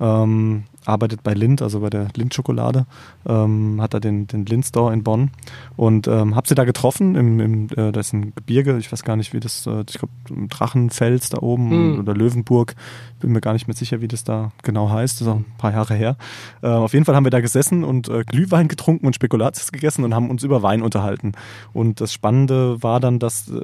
ähm, 0.00 0.64
arbeitet 0.84 1.22
bei 1.22 1.34
Lind, 1.34 1.60
also 1.60 1.80
bei 1.80 1.90
der 1.90 2.08
Lind-Schokolade, 2.16 2.86
ähm, 3.26 3.80
hat 3.80 3.94
er 3.94 4.00
den, 4.00 4.26
den 4.26 4.46
Lind-Store 4.46 4.92
in 4.92 5.02
Bonn 5.02 5.30
und 5.76 6.08
ähm, 6.08 6.34
habe 6.34 6.48
sie 6.48 6.54
da 6.54 6.64
getroffen, 6.64 7.14
im, 7.14 7.40
im, 7.40 7.66
äh, 7.76 7.92
da 7.92 8.00
ist 8.00 8.12
ein 8.12 8.32
Gebirge, 8.34 8.78
ich 8.78 8.90
weiß 8.90 9.02
gar 9.02 9.16
nicht, 9.16 9.32
wie 9.32 9.40
das, 9.40 9.66
äh, 9.66 9.84
ich 9.88 9.98
glaube 9.98 10.48
Drachenfels 10.48 11.28
da 11.28 11.38
oben 11.38 11.92
mhm. 11.92 11.98
oder 12.00 12.14
Löwenburg, 12.14 12.74
bin 13.20 13.32
mir 13.32 13.40
gar 13.40 13.52
nicht 13.52 13.66
mehr 13.66 13.76
sicher, 13.76 14.00
wie 14.00 14.08
das 14.08 14.24
da 14.24 14.52
genau 14.62 14.90
heißt, 14.90 15.20
das 15.20 15.26
ist 15.26 15.32
auch 15.32 15.36
ein 15.36 15.46
paar 15.58 15.72
Jahre 15.72 15.94
her. 15.94 16.16
Äh, 16.62 16.68
auf 16.68 16.92
jeden 16.92 17.04
Fall 17.04 17.14
haben 17.14 17.24
wir 17.24 17.30
da 17.30 17.40
gesessen 17.40 17.84
und 17.84 18.08
äh, 18.08 18.24
Glühwein 18.24 18.68
getrunken 18.68 19.06
und 19.06 19.14
Spekulatius 19.14 19.72
gegessen 19.72 20.04
und 20.04 20.14
haben 20.14 20.30
uns 20.30 20.42
über 20.42 20.62
Wein 20.62 20.82
unterhalten. 20.82 21.32
Und 21.72 22.00
das 22.00 22.12
Spannende 22.12 22.82
war 22.82 23.00
dann, 23.00 23.18
dass 23.18 23.48
äh, 23.48 23.60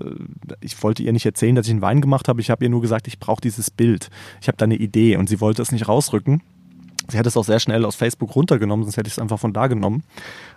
ich 0.61 0.83
wollte 0.83 1.03
ihr 1.03 1.13
nicht 1.13 1.27
erzählen, 1.27 1.55
dass 1.55 1.67
ich 1.67 1.73
einen 1.73 1.83
Wein 1.83 2.01
gemacht 2.01 2.29
habe, 2.29 2.41
ich 2.41 2.51
habe 2.51 2.65
ihr 2.65 2.71
nur 2.71 2.81
gesagt, 2.81 3.07
ich 3.07 3.19
brauche 3.19 3.41
dieses 3.41 3.71
Bild, 3.71 4.11
ich 4.41 4.49
habe 4.49 4.57
da 4.57 4.65
eine 4.65 4.77
Idee 4.77 5.17
und 5.17 5.29
sie 5.29 5.41
wollte 5.41 5.63
es 5.63 5.73
nicht 5.73 5.89
rausrücken. 5.89 6.24
Sie 7.11 7.19
hat 7.19 7.27
es 7.27 7.37
auch 7.37 7.45
sehr 7.45 7.61
schnell 7.61 7.85
aus 7.85 7.97
Facebook 7.97 8.35
runtergenommen, 8.35 8.85
sonst 8.85 8.97
hätte 8.97 9.09
ich 9.09 9.15
es 9.15 9.19
einfach 9.19 9.39
von 9.39 9.53
da 9.53 9.67
genommen. 9.67 10.05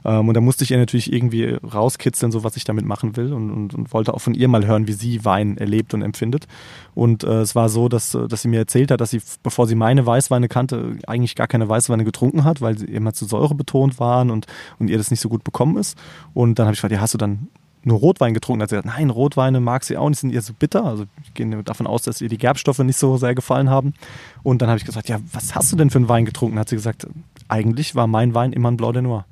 Ähm, 0.06 0.30
und 0.30 0.34
da 0.34 0.40
musste 0.40 0.64
ich 0.64 0.72
ihr 0.72 0.78
natürlich 0.78 1.12
irgendwie 1.12 1.58
rauskitzeln, 1.74 2.32
so 2.32 2.44
was 2.44 2.56
ich 2.56 2.64
damit 2.64 2.86
machen 2.86 3.18
will 3.18 3.34
und, 3.34 3.52
und, 3.52 3.76
und 3.76 3.94
wollte 3.94 4.14
auch 4.14 4.22
von 4.22 4.34
ihr 4.34 4.48
mal 4.48 4.66
hören, 4.66 4.88
wie 4.88 4.94
sie 4.94 5.26
Wein 5.26 5.58
erlebt 5.58 5.94
und 5.94 6.02
empfindet. 6.02 6.48
Und 6.96 7.26
äh, 7.26 7.42
es 7.42 7.54
war 7.54 7.68
so, 7.68 7.90
dass, 7.90 8.12
dass 8.12 8.42
sie 8.42 8.48
mir 8.48 8.60
erzählt 8.60 8.92
hat, 8.92 9.02
dass 9.02 9.10
sie, 9.10 9.22
bevor 9.44 9.68
sie 9.68 9.76
meine 9.76 10.06
Weißweine 10.06 10.48
kannte, 10.48 10.98
eigentlich 11.06 11.36
gar 11.36 11.48
keine 11.48 11.68
Weißweine 11.68 12.06
getrunken 12.06 12.46
hat, 12.46 12.62
weil 12.62 12.78
sie 12.78 12.86
immer 12.86 13.14
zu 13.14 13.26
Säure 13.26 13.56
betont 13.56 14.00
waren 14.00 14.32
und, 14.32 14.46
und 14.80 14.90
ihr 14.90 14.98
das 14.98 15.12
nicht 15.12 15.20
so 15.20 15.28
gut 15.28 15.44
bekommen 15.44 15.76
ist. 15.76 15.98
Und 16.34 16.60
dann 16.60 16.68
habe 16.68 16.74
ich 16.74 16.78
gefragt, 16.78 16.94
ja, 16.94 17.02
hast 17.02 17.14
du 17.14 17.18
dann 17.18 17.50
nur 17.84 18.00
Rotwein 18.00 18.34
getrunken 18.34 18.62
hat. 18.62 18.70
Sie 18.70 18.76
gesagt, 18.76 18.98
nein, 18.98 19.10
Rotweine 19.10 19.60
mag 19.60 19.84
sie 19.84 19.98
auch 19.98 20.10
nicht, 20.10 20.20
sind 20.20 20.32
ihr 20.32 20.42
so 20.42 20.54
bitter. 20.54 20.84
Also 20.84 21.06
ich 21.24 21.34
gehe 21.34 21.64
davon 21.64 21.88
aus, 21.88 22.04
dass 22.04 22.22
ihr 22.22 22.30
die 22.30 22.38
Gerbstoffe 22.38 22.80
nicht 22.80 22.98
so 22.98 23.18
sehr 23.18 23.36
gefallen 23.36 23.70
haben. 23.70 23.94
Und 24.44 24.62
dann 24.62 24.70
habe 24.70 24.78
ich 24.78 24.86
gesagt, 24.86 25.10
ja, 25.10 25.20
was 25.32 25.56
hast 25.56 25.72
du 25.72 25.76
denn 25.76 25.90
für 25.90 26.00
einen 26.00 26.10
Wein 26.10 26.26
getrunken? 26.26 26.60
Hat 26.60 26.70
sie 26.70 26.76
gesagt, 26.76 27.08
eigentlich 27.48 27.96
war 27.96 28.08
mein 28.08 28.34
Wein 28.34 28.54
immer 28.54 28.70
ein 28.70 28.78
Blanc 28.78 28.94
de 28.94 29.02
Noir. 29.02 29.26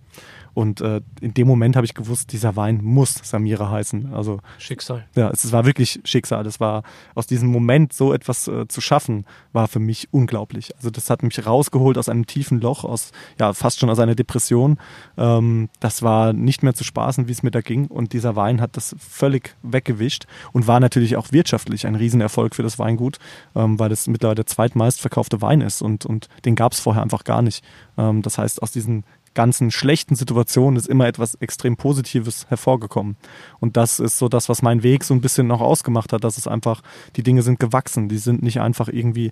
Und 0.56 0.82
äh, 0.82 1.02
in 1.20 1.34
dem 1.34 1.48
Moment 1.48 1.76
habe 1.76 1.86
ich 1.86 1.94
gewusst, 1.94 2.32
dieser 2.32 2.56
Wein 2.56 2.80
muss 2.82 3.16
Samira 3.22 3.70
heißen. 3.70 4.14
Also 4.14 4.40
Schicksal. 4.58 5.06
Ja, 5.14 5.30
es, 5.30 5.52
war 5.52 5.66
wirklich 5.66 6.00
Schicksal. 6.06 6.44
Das 6.44 6.60
war 6.60 6.84
aus 7.14 7.28
diesem 7.28 7.50
Moment 7.50 7.94
so 7.94 8.14
etwas 8.14 8.48
äh, 8.48 8.68
zu 8.68 8.82
schaffen, 8.82 9.26
war 9.52 9.68
für 9.68 9.80
mich 9.80 10.08
unglaublich. 10.12 10.76
Also 10.78 10.90
das 10.90 11.10
hat 11.10 11.24
mich 11.24 11.46
rausgeholt 11.46 11.98
aus 11.98 12.10
einem 12.10 12.26
tiefen 12.26 12.62
Loch, 12.62 12.86
aus 12.86 13.12
ja 13.40 13.54
fast 13.54 13.80
schon 13.80 13.90
aus 13.90 14.00
einer 14.00 14.16
Depression. 14.16 14.78
Ähm, 15.18 15.70
das 15.82 16.02
war 16.02 16.32
nicht 16.32 16.64
mehr 16.64 16.74
zu 16.74 16.86
spaßen, 16.86 17.28
wie 17.28 17.34
es 17.34 17.44
mir 17.44 17.52
da 17.52 17.62
ging. 17.62 17.88
Und 17.88 18.14
dieser 18.14 18.36
Wein 18.36 18.62
hat 18.62 18.78
das 18.78 18.96
völlig 18.98 19.56
weggewischt 19.62 20.26
und 20.54 20.68
war 20.68 20.80
natürlich 20.80 21.18
auch 21.18 21.34
wirtschaftlich 21.34 21.86
ein 21.86 21.96
Riesenerfolg 21.96 22.56
für 22.56 22.64
das 22.64 22.80
Weingut, 22.80 23.20
ähm, 23.56 23.78
weil 23.78 23.92
es 23.92 24.08
mittlerweile 24.08 24.36
der 24.36 24.46
zweitmeist 24.48 25.02
verkaufte 25.02 25.42
Wein 25.42 25.62
ist 25.62 25.82
und 25.82 26.06
und 26.06 26.30
den 26.46 26.56
gab 26.56 26.72
es 26.72 26.80
vorher 26.80 27.04
einfach 27.04 27.26
gar 27.26 27.42
nicht. 27.42 27.64
Ähm, 27.98 28.22
das 28.22 28.38
heißt, 28.38 28.62
aus 28.62 28.72
diesen 28.72 29.04
ganzen 29.36 29.70
schlechten 29.70 30.16
Situationen 30.16 30.78
ist 30.78 30.88
immer 30.88 31.06
etwas 31.06 31.36
extrem 31.36 31.78
Positives 31.78 32.48
hervorgekommen. 32.50 33.18
Und 33.60 33.78
das 33.78 34.00
ist 34.00 34.18
so 34.18 34.28
das, 34.28 34.50
was 34.50 34.62
mein 34.62 34.82
Weg 34.82 35.04
so 35.04 35.14
ein 35.14 35.22
bisschen 35.22 35.48
noch 35.48 35.62
ausgemacht 35.62 36.14
hat, 36.14 36.24
dass 36.24 36.38
es 36.38 36.48
einfach, 36.48 36.82
die 37.16 37.24
Dinge 37.24 37.44
sind 37.44 37.60
gewachsen. 37.60 38.10
Die 38.10 38.18
sind 38.18 38.42
nicht 38.42 38.60
einfach 38.62 38.88
irgendwie, 38.88 39.32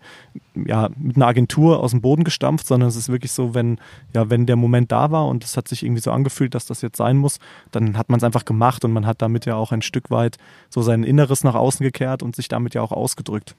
ja, 0.53 0.89
mit 0.97 1.15
einer 1.15 1.27
Agentur 1.27 1.79
aus 1.79 1.91
dem 1.91 2.01
Boden 2.01 2.23
gestampft, 2.23 2.67
sondern 2.67 2.89
es 2.89 2.95
ist 2.95 3.09
wirklich 3.09 3.31
so, 3.31 3.55
wenn, 3.55 3.79
ja, 4.13 4.29
wenn 4.29 4.45
der 4.45 4.57
Moment 4.57 4.91
da 4.91 5.09
war 5.09 5.27
und 5.27 5.43
es 5.43 5.57
hat 5.57 5.67
sich 5.67 5.83
irgendwie 5.83 6.01
so 6.01 6.11
angefühlt, 6.11 6.53
dass 6.53 6.65
das 6.65 6.81
jetzt 6.81 6.97
sein 6.97 7.17
muss, 7.17 7.39
dann 7.71 7.97
hat 7.97 8.09
man 8.09 8.19
es 8.19 8.23
einfach 8.23 8.45
gemacht 8.45 8.85
und 8.85 8.91
man 8.91 9.07
hat 9.07 9.21
damit 9.21 9.45
ja 9.45 9.55
auch 9.55 9.71
ein 9.71 9.81
Stück 9.81 10.11
weit 10.11 10.37
so 10.69 10.81
sein 10.81 11.03
Inneres 11.03 11.43
nach 11.43 11.55
außen 11.55 11.83
gekehrt 11.83 12.21
und 12.21 12.35
sich 12.35 12.47
damit 12.47 12.75
ja 12.75 12.81
auch 12.81 12.91
ausgedrückt. 12.91 13.55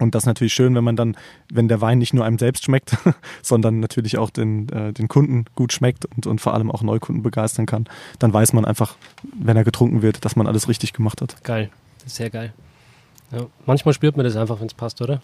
Und 0.00 0.14
das 0.14 0.24
ist 0.24 0.26
natürlich 0.26 0.54
schön, 0.54 0.74
wenn 0.74 0.84
man 0.84 0.96
dann, 0.96 1.16
wenn 1.52 1.68
der 1.68 1.80
Wein 1.80 1.98
nicht 1.98 2.14
nur 2.14 2.24
einem 2.24 2.38
selbst 2.38 2.64
schmeckt, 2.64 2.96
sondern 3.42 3.80
natürlich 3.80 4.18
auch 4.18 4.30
den, 4.30 4.68
äh, 4.70 4.92
den 4.92 5.08
Kunden 5.08 5.44
gut 5.54 5.72
schmeckt 5.72 6.04
und, 6.04 6.26
und 6.26 6.40
vor 6.40 6.54
allem 6.54 6.70
auch 6.70 6.82
Neukunden 6.82 7.22
begeistern 7.22 7.66
kann, 7.66 7.86
dann 8.18 8.32
weiß 8.32 8.52
man 8.52 8.64
einfach, 8.64 8.96
wenn 9.22 9.56
er 9.56 9.64
getrunken 9.64 10.02
wird, 10.02 10.24
dass 10.24 10.36
man 10.36 10.46
alles 10.46 10.68
richtig 10.68 10.92
gemacht 10.92 11.22
hat. 11.22 11.42
Geil, 11.44 11.70
sehr 12.06 12.30
geil. 12.30 12.52
Ja, 13.30 13.46
manchmal 13.66 13.94
spürt 13.94 14.16
man 14.16 14.24
das 14.24 14.36
einfach, 14.36 14.60
wenn 14.60 14.66
es 14.66 14.74
passt, 14.74 15.00
oder? 15.00 15.22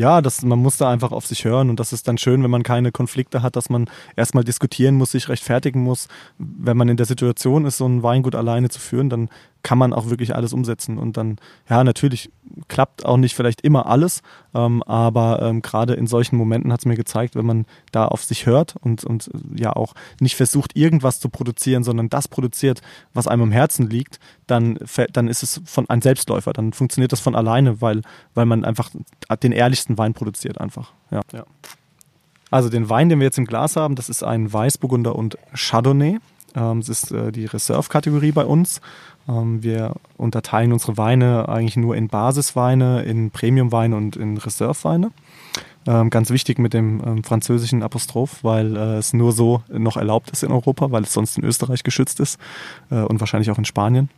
ja, 0.00 0.22
das, 0.22 0.42
man 0.42 0.58
muss 0.58 0.78
da 0.78 0.90
einfach 0.90 1.12
auf 1.12 1.26
sich 1.26 1.44
hören 1.44 1.68
und 1.68 1.78
das 1.78 1.92
ist 1.92 2.08
dann 2.08 2.16
schön, 2.16 2.42
wenn 2.42 2.50
man 2.50 2.62
keine 2.62 2.90
Konflikte 2.90 3.42
hat, 3.42 3.54
dass 3.54 3.68
man 3.68 3.88
erstmal 4.16 4.44
diskutieren 4.44 4.94
muss, 4.94 5.10
sich 5.12 5.28
rechtfertigen 5.28 5.82
muss. 5.82 6.08
Wenn 6.38 6.76
man 6.76 6.88
in 6.88 6.96
der 6.96 7.04
Situation 7.04 7.66
ist, 7.66 7.76
so 7.76 7.86
ein 7.86 8.02
Weingut 8.02 8.34
alleine 8.34 8.70
zu 8.70 8.80
führen, 8.80 9.10
dann 9.10 9.28
kann 9.62 9.78
man 9.78 9.92
auch 9.92 10.08
wirklich 10.08 10.34
alles 10.34 10.52
umsetzen. 10.52 10.98
Und 10.98 11.16
dann, 11.16 11.36
ja, 11.68 11.84
natürlich 11.84 12.30
klappt 12.68 13.04
auch 13.04 13.16
nicht 13.16 13.34
vielleicht 13.34 13.60
immer 13.60 13.86
alles, 13.86 14.22
ähm, 14.54 14.82
aber 14.84 15.42
ähm, 15.42 15.62
gerade 15.62 15.94
in 15.94 16.06
solchen 16.06 16.36
Momenten 16.36 16.72
hat 16.72 16.80
es 16.80 16.86
mir 16.86 16.96
gezeigt, 16.96 17.36
wenn 17.36 17.46
man 17.46 17.66
da 17.92 18.06
auf 18.06 18.24
sich 18.24 18.46
hört 18.46 18.76
und, 18.80 19.04
und 19.04 19.30
ja 19.54 19.74
auch 19.74 19.94
nicht 20.20 20.36
versucht, 20.36 20.76
irgendwas 20.76 21.20
zu 21.20 21.28
produzieren, 21.28 21.84
sondern 21.84 22.08
das 22.08 22.28
produziert, 22.28 22.80
was 23.12 23.28
einem 23.28 23.42
am 23.42 23.52
Herzen 23.52 23.88
liegt, 23.88 24.18
dann, 24.46 24.78
dann 25.12 25.28
ist 25.28 25.42
es 25.42 25.60
von 25.64 25.88
ein 25.88 26.02
Selbstläufer. 26.02 26.52
Dann 26.52 26.72
funktioniert 26.72 27.12
das 27.12 27.20
von 27.20 27.34
alleine, 27.34 27.80
weil, 27.80 28.02
weil 28.34 28.46
man 28.46 28.64
einfach 28.64 28.90
den 29.42 29.52
ehrlichsten 29.52 29.98
Wein 29.98 30.14
produziert 30.14 30.58
einfach. 30.60 30.92
Ja. 31.10 31.20
ja. 31.32 31.44
Also 32.50 32.68
den 32.68 32.88
Wein, 32.88 33.08
den 33.08 33.20
wir 33.20 33.26
jetzt 33.26 33.38
im 33.38 33.46
Glas 33.46 33.76
haben, 33.76 33.94
das 33.94 34.08
ist 34.08 34.24
ein 34.24 34.52
Weißburgunder 34.52 35.14
und 35.14 35.38
Chardonnay. 35.54 36.18
Ähm, 36.54 36.80
das 36.80 36.88
ist 36.88 37.12
äh, 37.12 37.32
die 37.32 37.46
Reserve-Kategorie 37.46 38.32
bei 38.32 38.44
uns. 38.44 38.80
Ähm, 39.28 39.62
wir 39.62 39.94
unterteilen 40.16 40.72
unsere 40.72 40.96
Weine 40.96 41.48
eigentlich 41.48 41.76
nur 41.76 41.96
in 41.96 42.08
Basisweine, 42.08 43.02
in 43.02 43.30
Premiumweine 43.30 43.96
und 43.96 44.16
in 44.16 44.36
Reserveweine. 44.36 45.12
Ähm, 45.86 46.10
ganz 46.10 46.30
wichtig 46.30 46.58
mit 46.58 46.74
dem 46.74 47.24
französischen 47.24 47.82
Apostroph, 47.82 48.44
weil 48.44 48.76
äh, 48.76 48.96
es 48.96 49.12
nur 49.14 49.32
so 49.32 49.62
noch 49.68 49.96
erlaubt 49.96 50.30
ist 50.30 50.42
in 50.42 50.52
Europa, 50.52 50.90
weil 50.90 51.04
es 51.04 51.12
sonst 51.12 51.38
in 51.38 51.44
Österreich 51.44 51.82
geschützt 51.82 52.20
ist 52.20 52.38
äh, 52.90 53.00
und 53.00 53.20
wahrscheinlich 53.20 53.50
auch 53.50 53.58
in 53.58 53.64
Spanien. 53.64 54.10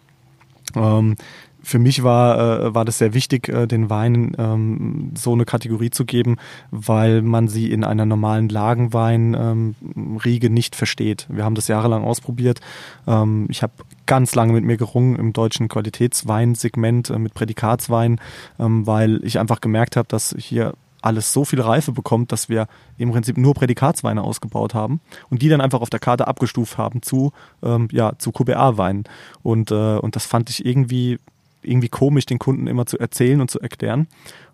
Für 1.62 1.78
mich 1.78 2.02
war, 2.02 2.38
äh, 2.38 2.74
war 2.74 2.84
das 2.84 2.98
sehr 2.98 3.14
wichtig, 3.14 3.48
äh, 3.48 3.66
den 3.66 3.88
Weinen 3.90 4.32
ähm, 4.38 5.12
so 5.16 5.32
eine 5.32 5.44
Kategorie 5.44 5.90
zu 5.90 6.04
geben, 6.04 6.36
weil 6.70 7.22
man 7.22 7.48
sie 7.48 7.70
in 7.70 7.84
einer 7.84 8.04
normalen 8.04 8.48
Lagenweinriege 8.48 10.46
ähm, 10.46 10.54
nicht 10.54 10.74
versteht. 10.76 11.26
Wir 11.30 11.44
haben 11.44 11.54
das 11.54 11.68
jahrelang 11.68 12.04
ausprobiert. 12.04 12.60
Ähm, 13.06 13.46
ich 13.48 13.62
habe 13.62 13.72
ganz 14.06 14.34
lange 14.34 14.52
mit 14.52 14.64
mir 14.64 14.76
gerungen 14.76 15.16
im 15.16 15.32
deutschen 15.32 15.68
Qualitätsweinsegment 15.68 17.10
äh, 17.10 17.18
mit 17.18 17.34
Prädikatswein, 17.34 18.20
ähm, 18.58 18.86
weil 18.86 19.20
ich 19.24 19.38
einfach 19.38 19.60
gemerkt 19.60 19.96
habe, 19.96 20.08
dass 20.08 20.34
hier 20.38 20.74
alles 21.02 21.32
so 21.32 21.44
viel 21.44 21.60
Reife 21.60 21.92
bekommt, 21.92 22.32
dass 22.32 22.48
wir 22.48 22.66
im 22.96 23.10
Prinzip 23.10 23.36
nur 23.36 23.54
Prädikatsweine 23.54 24.22
ausgebaut 24.22 24.72
haben 24.72 25.00
und 25.30 25.42
die 25.42 25.48
dann 25.48 25.60
einfach 25.60 25.80
auf 25.80 25.90
der 25.90 26.00
Karte 26.00 26.28
abgestuft 26.28 26.78
haben 26.78 27.02
zu, 27.02 27.32
ähm, 27.62 27.88
ja, 27.90 28.12
zu 28.18 28.32
QBA-Weinen. 28.32 29.04
Und, 29.42 29.70
äh, 29.70 29.98
und 29.98 30.16
das 30.16 30.26
fand 30.26 30.48
ich 30.48 30.64
irgendwie 30.64 31.18
irgendwie 31.62 31.88
komisch, 31.88 32.26
den 32.26 32.38
Kunden 32.38 32.66
immer 32.66 32.86
zu 32.86 32.98
erzählen 32.98 33.40
und 33.40 33.50
zu 33.50 33.60
erklären. 33.60 34.08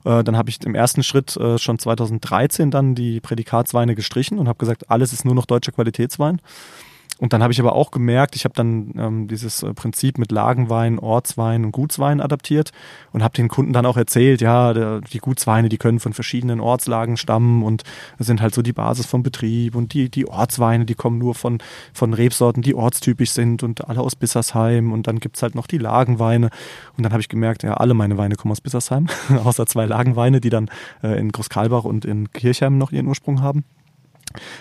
Äh, 0.05 0.25
dann 0.25 0.37
habe 0.37 0.51
ich 0.51 0.65
im 0.65 0.75
ersten 0.75 1.03
Schritt 1.03 1.37
äh, 1.37 1.59
schon 1.59 1.79
2013 1.79 2.71
dann 2.71 2.95
die 2.95 3.21
Prädikatsweine 3.21 3.95
gestrichen 3.95 4.39
und 4.39 4.49
habe 4.49 4.59
gesagt, 4.59 4.91
alles 4.91 5.13
ist 5.13 5.25
nur 5.25 5.35
noch 5.35 5.47
deutscher 5.47 5.73
Qualitätswein. 5.73 6.41
Und 7.19 7.33
dann 7.33 7.43
habe 7.43 7.53
ich 7.53 7.61
aber 7.61 7.75
auch 7.75 7.91
gemerkt, 7.91 8.37
ich 8.37 8.45
habe 8.45 8.55
dann 8.55 8.95
ähm, 8.97 9.29
dieses 9.29 9.63
äh, 9.63 9.75
Prinzip 9.75 10.19
mit 10.19 10.31
Lagenwein, 10.31 10.99
Ortswein 11.01 11.65
und 11.65 11.73
Gutswein 11.73 12.21
adaptiert 12.21 12.71
und 13.13 13.25
habe 13.25 13.35
den 13.35 13.49
Kunden 13.49 13.73
dann 13.73 13.87
auch 13.87 13.97
erzählt, 13.97 14.41
ja, 14.41 14.73
der, 14.73 15.01
die 15.01 15.19
Gutsweine, 15.19 15.69
die 15.69 15.79
können 15.79 15.99
von 15.99 16.13
verschiedenen 16.13 16.61
Ortslagen 16.61 17.17
stammen 17.17 17.65
und 17.65 17.83
sind 18.19 18.41
halt 18.41 18.55
so 18.55 18.63
die 18.63 18.73
Basis 18.73 19.07
vom 19.07 19.25
Betrieb 19.25 19.75
und 19.75 19.95
die, 19.95 20.11
die 20.11 20.29
Ortsweine, 20.29 20.85
die 20.85 20.95
kommen 20.95 21.19
nur 21.19 21.35
von, 21.35 21.59
von 21.93 22.15
Rebsorten, 22.15 22.63
die 22.63 22.75
ortstypisch 22.75 23.33
sind 23.33 23.65
und 23.65 23.89
alle 23.89 24.01
aus 24.01 24.15
Bissersheim 24.15 24.93
und 24.93 25.09
dann 25.09 25.19
gibt's 25.19 25.43
halt 25.43 25.57
noch 25.57 25.67
die 25.67 25.79
Lagenweine 25.79 26.51
und 26.97 27.03
dann 27.03 27.13
habe 27.13 27.21
ich 27.21 27.29
gemerkt, 27.29 27.65
ja, 27.65 27.75
alle 27.75 27.95
meine 27.95 28.17
Weine 28.17 28.37
kommen 28.37 28.53
aus 28.53 28.61
Bissersheim, 28.61 29.09
außer 29.45 29.67
zwei 29.67 29.87
Lagenweine, 29.87 30.41
die 30.41 30.51
dann 30.51 30.71
äh, 31.03 31.19
in 31.19 31.33
Großkarlbach 31.33 31.83
und 31.83 32.05
in 32.05 32.31
Kirchheim 32.33 32.79
noch 32.79 32.93
ihren 32.93 33.09
Ursprung 33.09 33.43
haben. 33.43 33.65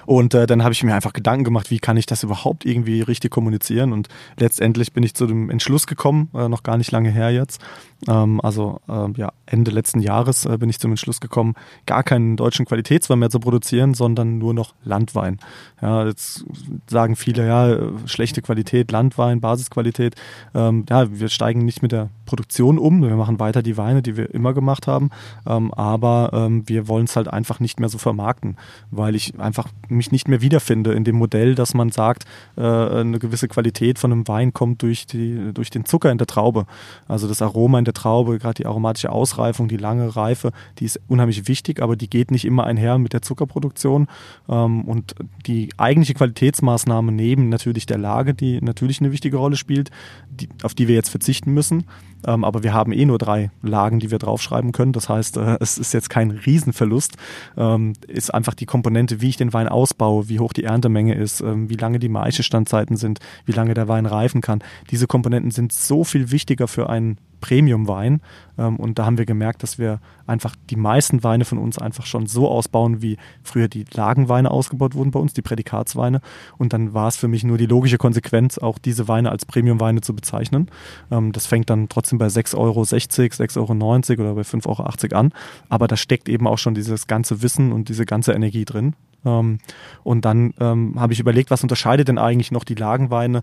Und 0.05 0.33
äh, 0.33 0.47
dann 0.47 0.63
habe 0.63 0.73
ich 0.73 0.83
mir 0.83 0.95
einfach 0.95 1.13
Gedanken 1.13 1.43
gemacht, 1.43 1.71
wie 1.71 1.79
kann 1.79 1.97
ich 1.97 2.05
das 2.05 2.23
überhaupt 2.23 2.65
irgendwie 2.65 3.01
richtig 3.01 3.31
kommunizieren. 3.31 3.93
Und 3.93 4.07
letztendlich 4.37 4.93
bin 4.93 5.03
ich 5.03 5.13
zu 5.13 5.27
dem 5.27 5.49
Entschluss 5.49 5.87
gekommen, 5.87 6.29
äh, 6.33 6.47
noch 6.49 6.63
gar 6.63 6.77
nicht 6.77 6.91
lange 6.91 7.09
her 7.09 7.31
jetzt. 7.31 7.61
Ähm, 8.07 8.39
also 8.41 8.79
äh, 8.87 9.09
ja, 9.17 9.31
Ende 9.45 9.71
letzten 9.71 9.99
Jahres 9.99 10.45
äh, 10.45 10.57
bin 10.57 10.69
ich 10.69 10.79
zum 10.79 10.91
Entschluss 10.91 11.19
gekommen, 11.19 11.55
gar 11.85 12.03
keinen 12.03 12.37
deutschen 12.37 12.65
Qualitätswein 12.65 13.19
mehr 13.19 13.29
zu 13.29 13.39
produzieren, 13.39 13.93
sondern 13.93 14.37
nur 14.37 14.53
noch 14.53 14.75
Landwein. 14.83 15.39
Ja, 15.81 16.05
jetzt 16.05 16.45
sagen 16.87 17.15
viele, 17.15 17.47
ja, 17.47 17.77
schlechte 18.07 18.41
Qualität, 18.41 18.91
Landwein, 18.91 19.41
Basisqualität. 19.41 20.15
Ähm, 20.53 20.85
ja, 20.89 21.07
wir 21.11 21.29
steigen 21.29 21.65
nicht 21.65 21.81
mit 21.81 21.91
der 21.91 22.09
Produktion 22.25 22.77
um. 22.77 23.01
Wir 23.01 23.15
machen 23.15 23.39
weiter 23.39 23.63
die 23.63 23.77
Weine, 23.77 24.01
die 24.01 24.17
wir 24.17 24.33
immer 24.33 24.53
gemacht 24.53 24.85
haben. 24.85 25.09
Ähm, 25.47 25.73
aber 25.73 26.31
ähm, 26.33 26.67
wir 26.67 26.87
wollen 26.87 27.05
es 27.05 27.15
halt 27.15 27.27
einfach 27.27 27.59
nicht 27.59 27.79
mehr 27.79 27.89
so 27.89 27.97
vermarkten, 27.97 28.57
weil 28.91 29.15
ich 29.15 29.39
einfach 29.39 29.69
mich 29.87 30.11
nicht 30.11 30.27
mehr 30.27 30.41
wiederfinde 30.41 30.93
in 30.93 31.03
dem 31.03 31.15
Modell, 31.15 31.55
dass 31.55 31.73
man 31.73 31.89
sagt, 31.89 32.25
äh, 32.57 32.61
eine 32.61 33.17
gewisse 33.17 33.47
Qualität 33.47 33.97
von 33.97 34.11
einem 34.11 34.27
Wein 34.27 34.53
kommt 34.53 34.81
durch, 34.81 35.07
die, 35.07 35.53
durch 35.53 35.69
den 35.69 35.85
Zucker 35.85 36.11
in 36.11 36.17
der 36.17 36.27
Traube. 36.27 36.65
Also 37.07 37.27
das 37.27 37.41
Aroma 37.41 37.79
in 37.79 37.86
der 37.87 37.93
Traube, 37.93 38.37
gerade 38.37 38.55
die 38.55 38.65
aromatische 38.65 39.11
Ausreifung, 39.11 39.67
die 39.67 39.77
lange 39.77 40.15
Reife, 40.15 40.51
die 40.79 40.85
ist 40.85 40.99
unheimlich 41.07 41.47
wichtig, 41.47 41.81
aber 41.81 41.95
die 41.95 42.09
geht 42.09 42.31
nicht 42.31 42.45
immer 42.45 42.65
einher 42.65 42.97
mit 42.97 43.13
der 43.13 43.21
Zuckerproduktion. 43.21 44.07
Ähm, 44.49 44.83
und 44.83 45.15
die 45.45 45.69
eigentliche 45.77 46.13
Qualitätsmaßnahme 46.13 47.11
neben 47.11 47.49
natürlich 47.49 47.85
der 47.85 47.97
Lage, 47.97 48.33
die 48.33 48.61
natürlich 48.61 48.99
eine 48.99 49.11
wichtige 49.11 49.37
Rolle 49.37 49.55
spielt, 49.55 49.91
die, 50.29 50.49
auf 50.63 50.73
die 50.73 50.87
wir 50.87 50.95
jetzt 50.95 51.09
verzichten 51.09 51.53
müssen, 51.53 51.85
ähm, 52.25 52.43
aber 52.43 52.63
wir 52.63 52.73
haben 52.73 52.91
eh 52.91 53.05
nur 53.05 53.17
drei 53.17 53.51
Lagen, 53.61 53.99
die 53.99 54.11
wir 54.11 54.17
draufschreiben 54.17 54.71
können. 54.71 54.93
Das 54.93 55.09
heißt, 55.09 55.37
äh, 55.37 55.57
es 55.59 55.77
ist 55.77 55.93
jetzt 55.93 56.09
kein 56.09 56.31
Riesenverlust. 56.31 57.17
Ähm, 57.55 57.93
ist 58.07 58.33
einfach 58.33 58.53
die 58.53 58.65
Komponente, 58.65 59.21
wie 59.21 59.29
ich 59.29 59.37
den 59.37 59.53
Wein 59.53 59.67
ausbaue, 59.67 60.29
wie 60.29 60.39
hoch 60.39 60.53
die 60.53 60.63
Erntemenge 60.63 61.15
ist, 61.15 61.43
wie 61.43 61.75
lange 61.75 61.99
die 61.99 62.09
Maischestandzeiten 62.09 62.97
sind, 62.97 63.19
wie 63.45 63.51
lange 63.51 63.73
der 63.73 63.87
Wein 63.87 64.05
reifen 64.05 64.41
kann. 64.41 64.63
Diese 64.91 65.07
Komponenten 65.07 65.51
sind 65.51 65.71
so 65.71 66.03
viel 66.03 66.31
wichtiger 66.31 66.67
für 66.67 66.89
einen 66.89 67.17
Premium-Wein. 67.41 68.21
Ähm, 68.57 68.77
und 68.77 68.99
da 68.99 69.05
haben 69.05 69.17
wir 69.17 69.25
gemerkt, 69.25 69.63
dass 69.63 69.77
wir 69.77 69.99
einfach 70.25 70.55
die 70.69 70.75
meisten 70.75 71.23
Weine 71.23 71.45
von 71.45 71.57
uns 71.57 71.77
einfach 71.77 72.05
schon 72.05 72.27
so 72.27 72.49
ausbauen, 72.49 73.01
wie 73.01 73.17
früher 73.43 73.67
die 73.67 73.85
Lagenweine 73.91 74.51
ausgebaut 74.51 74.95
wurden 74.95 75.11
bei 75.11 75.19
uns, 75.19 75.33
die 75.33 75.41
Prädikatsweine. 75.41 76.21
Und 76.57 76.73
dann 76.73 76.93
war 76.93 77.07
es 77.07 77.17
für 77.17 77.27
mich 77.27 77.43
nur 77.43 77.57
die 77.57 77.65
logische 77.65 77.97
Konsequenz, 77.97 78.57
auch 78.57 78.77
diese 78.77 79.07
Weine 79.07 79.31
als 79.31 79.45
Premium-Weine 79.45 80.01
zu 80.01 80.15
bezeichnen. 80.15 80.69
Ähm, 81.11 81.31
das 81.31 81.45
fängt 81.45 81.69
dann 81.69 81.89
trotzdem 81.89 82.19
bei 82.19 82.27
6,60 82.27 82.57
Euro, 82.57 82.81
6,90 82.81 83.57
Euro 83.57 84.21
oder 84.21 84.35
bei 84.35 84.41
5,80 84.41 84.67
Euro 84.67 85.19
an. 85.19 85.33
Aber 85.69 85.87
da 85.87 85.97
steckt 85.97 86.29
eben 86.29 86.47
auch 86.47 86.57
schon 86.57 86.73
dieses 86.75 87.07
ganze 87.07 87.41
Wissen 87.41 87.71
und 87.71 87.89
diese 87.89 88.05
ganze 88.05 88.33
Energie 88.33 88.65
drin. 88.65 88.93
Ähm, 89.25 89.59
und 90.03 90.25
dann 90.25 90.53
habe 90.59 91.13
ich 91.13 91.19
überlegt, 91.19 91.51
was 91.51 91.63
unterscheidet 91.63 92.07
denn 92.07 92.17
eigentlich 92.17 92.51
noch 92.51 92.63
die 92.63 92.75
Lagenweine 92.75 93.41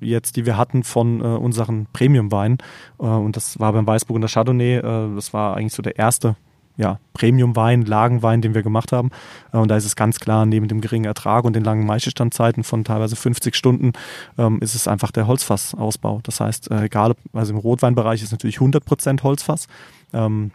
jetzt, 0.00 0.36
die 0.36 0.46
wir 0.46 0.56
hatten 0.56 0.84
von 0.84 1.20
äh, 1.20 1.24
unseren 1.24 1.86
Premium-Weinen. 1.92 2.58
Äh, 2.98 3.04
und 3.04 3.36
das 3.36 3.58
war 3.58 3.72
beim 3.72 3.86
Weißburgunder 3.86 4.28
Chardonnay, 4.28 4.76
äh, 4.76 5.14
das 5.14 5.32
war 5.32 5.56
eigentlich 5.56 5.74
so 5.74 5.82
der 5.82 5.98
erste 5.98 6.36
ja, 6.78 7.00
Premium-Wein, 7.12 7.82
Lagenwein, 7.82 8.40
den 8.40 8.54
wir 8.54 8.62
gemacht 8.62 8.92
haben. 8.92 9.10
Äh, 9.52 9.58
und 9.58 9.68
da 9.68 9.76
ist 9.76 9.84
es 9.84 9.96
ganz 9.96 10.20
klar, 10.20 10.46
neben 10.46 10.68
dem 10.68 10.80
geringen 10.80 11.04
Ertrag 11.04 11.44
und 11.44 11.54
den 11.54 11.64
langen 11.64 11.84
Maischestandzeiten 11.84 12.64
von 12.64 12.84
teilweise 12.84 13.16
50 13.16 13.54
Stunden, 13.54 13.92
ähm, 14.38 14.60
ist 14.60 14.74
es 14.74 14.88
einfach 14.88 15.10
der 15.10 15.26
Holzfassausbau. 15.26 16.20
Das 16.22 16.40
heißt, 16.40 16.70
äh, 16.70 16.84
egal, 16.84 17.14
also 17.32 17.52
im 17.52 17.58
Rotweinbereich 17.58 18.22
ist 18.22 18.30
natürlich 18.30 18.60
100% 18.60 19.22
Holzfass. 19.24 19.66
Ähm, 20.14 20.52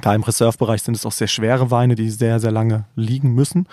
da 0.00 0.14
im 0.14 0.22
Reserve-Bereich 0.22 0.82
sind 0.82 0.96
es 0.96 1.04
auch 1.04 1.12
sehr 1.12 1.26
schwere 1.26 1.70
Weine, 1.70 1.94
die 1.96 2.10
sehr, 2.10 2.38
sehr 2.38 2.52
lange 2.52 2.84
liegen 2.94 3.34
müssen. 3.34 3.66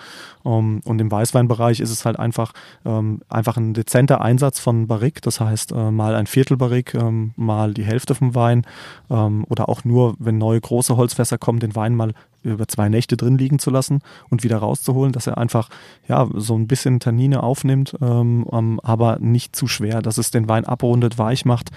Ähm, 0.44 0.80
und 0.84 1.00
im 1.00 1.10
Weißweinbereich 1.10 1.80
ist 1.80 1.90
es 1.90 2.04
halt 2.04 2.18
einfach, 2.18 2.52
ähm, 2.84 3.20
einfach 3.28 3.56
ein 3.56 3.74
dezenter 3.74 4.20
Einsatz 4.20 4.58
von 4.58 4.88
Barrique. 4.88 5.20
Das 5.22 5.40
heißt, 5.40 5.72
äh, 5.72 5.90
mal 5.90 6.14
ein 6.14 6.26
Viertel 6.26 6.56
Barrique, 6.56 6.98
ähm, 6.98 7.32
mal 7.36 7.74
die 7.74 7.84
Hälfte 7.84 8.14
vom 8.14 8.34
Wein. 8.34 8.66
Oder 9.08 9.68
auch 9.68 9.84
nur, 9.84 10.16
wenn 10.18 10.38
neue 10.38 10.60
große 10.60 10.96
Holzfässer 10.96 11.38
kommen, 11.38 11.60
den 11.60 11.76
Wein 11.76 11.94
mal 11.94 12.12
über 12.46 12.68
zwei 12.68 12.88
Nächte 12.88 13.16
drin 13.16 13.38
liegen 13.38 13.58
zu 13.58 13.70
lassen 13.70 14.00
und 14.30 14.44
wieder 14.44 14.58
rauszuholen, 14.58 15.12
dass 15.12 15.26
er 15.26 15.38
einfach 15.38 15.68
ja 16.08 16.26
so 16.34 16.56
ein 16.56 16.66
bisschen 16.66 17.00
Tannine 17.00 17.42
aufnimmt, 17.42 17.96
ähm, 18.00 18.80
aber 18.82 19.18
nicht 19.18 19.56
zu 19.56 19.66
schwer, 19.66 20.02
dass 20.02 20.18
es 20.18 20.30
den 20.30 20.48
Wein 20.48 20.64
abrundet, 20.64 21.18
weich 21.18 21.44
macht 21.44 21.70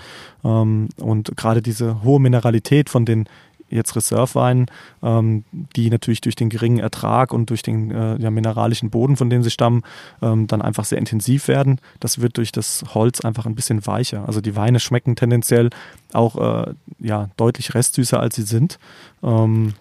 ähm, 0.44 0.90
und 0.98 1.36
gerade 1.36 1.62
diese 1.62 2.04
hohe 2.04 2.20
Mineralität 2.20 2.90
von 2.90 3.06
den 3.06 3.26
jetzt 3.70 3.96
Reserve-Weinen, 3.96 4.68
ähm, 5.04 5.44
die 5.76 5.90
natürlich 5.90 6.22
durch 6.22 6.36
den 6.36 6.50
geringen 6.50 6.80
Ertrag 6.80 7.34
und 7.34 7.50
durch 7.50 7.62
den 7.62 7.92
äh, 7.92 8.18
ja, 8.18 8.32
mineralischen 8.32 8.90
Boden, 8.90 9.16
von 9.16 9.30
dem 9.30 9.44
sie 9.44 9.52
stammen, 9.52 9.84
ähm, 10.22 10.48
dann 10.48 10.62
einfach 10.62 10.86
sehr 10.86 10.98
intensiv 10.98 11.48
werden. 11.48 11.80
Das 12.00 12.20
wird 12.22 12.38
durch 12.38 12.52
das 12.52 12.84
Holz 12.94 13.22
einfach 13.22 13.46
ein 13.46 13.56
bisschen 13.56 13.86
weicher. 13.86 14.26
Also 14.28 14.42
die 14.42 14.56
Weine 14.56 14.80
schmecken 14.80 15.16
tendenziell 15.16 15.70
auch 16.14 16.68
äh, 16.68 16.74
ja, 17.00 17.30
deutlich 17.38 17.74
restsüßer, 17.74 18.20
als 18.20 18.36
sie 18.36 18.44
sind. 18.44 18.80
Ähm, 19.24 19.74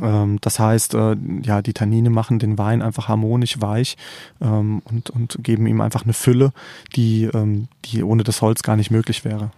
ähm 0.00 0.38
das 0.40 0.58
heißt, 0.58 0.94
äh, 0.94 1.16
ja, 1.42 1.62
die 1.62 1.72
Tannine 1.72 2.10
machen 2.10 2.38
den 2.38 2.58
Wein 2.58 2.82
einfach 2.82 3.08
harmonisch 3.08 3.60
weich 3.60 3.96
ähm, 4.40 4.82
und, 4.84 5.10
und 5.10 5.38
geben 5.42 5.66
ihm 5.66 5.80
einfach 5.80 6.04
eine 6.04 6.12
Fülle, 6.12 6.52
die, 6.94 7.24
ähm, 7.24 7.68
die 7.86 8.02
ohne 8.02 8.22
das 8.22 8.42
Holz 8.42 8.62
gar 8.62 8.76
nicht 8.76 8.90
möglich 8.90 9.24
wäre. 9.24 9.50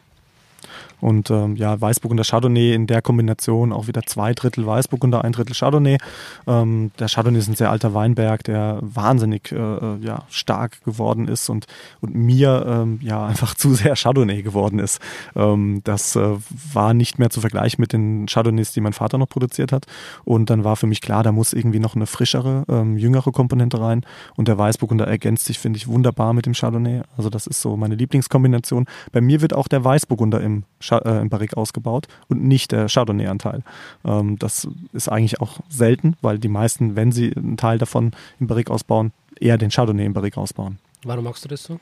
Und 1.02 1.30
ähm, 1.30 1.56
ja, 1.56 1.80
Weißburgunder 1.80 2.22
Chardonnay 2.22 2.74
in 2.74 2.86
der 2.86 3.02
Kombination 3.02 3.72
auch 3.72 3.88
wieder 3.88 4.02
zwei 4.02 4.34
Drittel 4.34 4.64
Weißburgunder, 4.64 5.24
ein 5.24 5.32
Drittel 5.32 5.56
Chardonnay. 5.56 5.98
Ähm, 6.46 6.92
der 6.96 7.08
Chardonnay 7.08 7.40
ist 7.40 7.48
ein 7.48 7.56
sehr 7.56 7.72
alter 7.72 7.92
Weinberg, 7.92 8.44
der 8.44 8.78
wahnsinnig 8.80 9.50
äh, 9.50 9.56
äh, 9.56 9.98
ja, 10.00 10.22
stark 10.30 10.84
geworden 10.84 11.26
ist 11.26 11.48
und, 11.48 11.66
und 12.00 12.14
mir 12.14 12.64
ähm, 12.68 13.00
ja 13.02 13.26
einfach 13.32 13.54
zu 13.54 13.74
sehr 13.74 13.96
Chardonnay 13.96 14.42
geworden 14.42 14.78
ist. 14.78 15.00
Ähm, 15.34 15.80
das 15.82 16.14
äh, 16.14 16.36
war 16.72 16.94
nicht 16.94 17.18
mehr 17.18 17.30
zu 17.30 17.40
vergleichen 17.40 17.80
mit 17.80 17.92
den 17.92 18.26
Chardonnays, 18.26 18.70
die 18.70 18.80
mein 18.80 18.92
Vater 18.92 19.18
noch 19.18 19.28
produziert 19.28 19.72
hat. 19.72 19.86
Und 20.24 20.50
dann 20.50 20.62
war 20.62 20.76
für 20.76 20.86
mich 20.86 21.00
klar, 21.00 21.24
da 21.24 21.32
muss 21.32 21.52
irgendwie 21.52 21.80
noch 21.80 21.96
eine 21.96 22.06
frischere, 22.06 22.64
ähm, 22.68 22.96
jüngere 22.96 23.32
Komponente 23.32 23.80
rein. 23.80 24.06
Und 24.36 24.46
der 24.46 24.56
Weißburgunder 24.56 25.08
ergänzt 25.08 25.46
sich, 25.46 25.58
finde 25.58 25.78
ich, 25.78 25.88
wunderbar 25.88 26.32
mit 26.32 26.46
dem 26.46 26.52
Chardonnay. 26.52 27.02
Also 27.16 27.28
das 27.28 27.48
ist 27.48 27.60
so 27.60 27.76
meine 27.76 27.96
Lieblingskombination. 27.96 28.86
Bei 29.10 29.20
mir 29.20 29.40
wird 29.40 29.52
auch 29.52 29.66
der 29.66 29.84
Weißburgunder 29.84 30.40
im, 30.40 30.62
äh, 30.98 31.20
im 31.20 31.28
Barrique 31.28 31.56
ausgebaut 31.56 32.08
und 32.28 32.42
nicht 32.44 32.72
der 32.72 32.88
Chardonnay-Anteil. 32.88 33.62
Ähm, 34.04 34.38
das 34.38 34.68
ist 34.92 35.08
eigentlich 35.08 35.40
auch 35.40 35.60
selten, 35.68 36.16
weil 36.20 36.38
die 36.38 36.48
meisten, 36.48 36.96
wenn 36.96 37.12
sie 37.12 37.34
einen 37.36 37.56
Teil 37.56 37.78
davon 37.78 38.12
im 38.40 38.46
Barrique 38.46 38.72
ausbauen, 38.72 39.12
eher 39.40 39.58
den 39.58 39.70
Chardonnay 39.70 40.06
im 40.06 40.12
Barrique 40.12 40.38
ausbauen. 40.38 40.78
Warum 41.04 41.24
magst 41.24 41.44
du 41.44 41.48
das 41.48 41.64
so? 41.64 41.80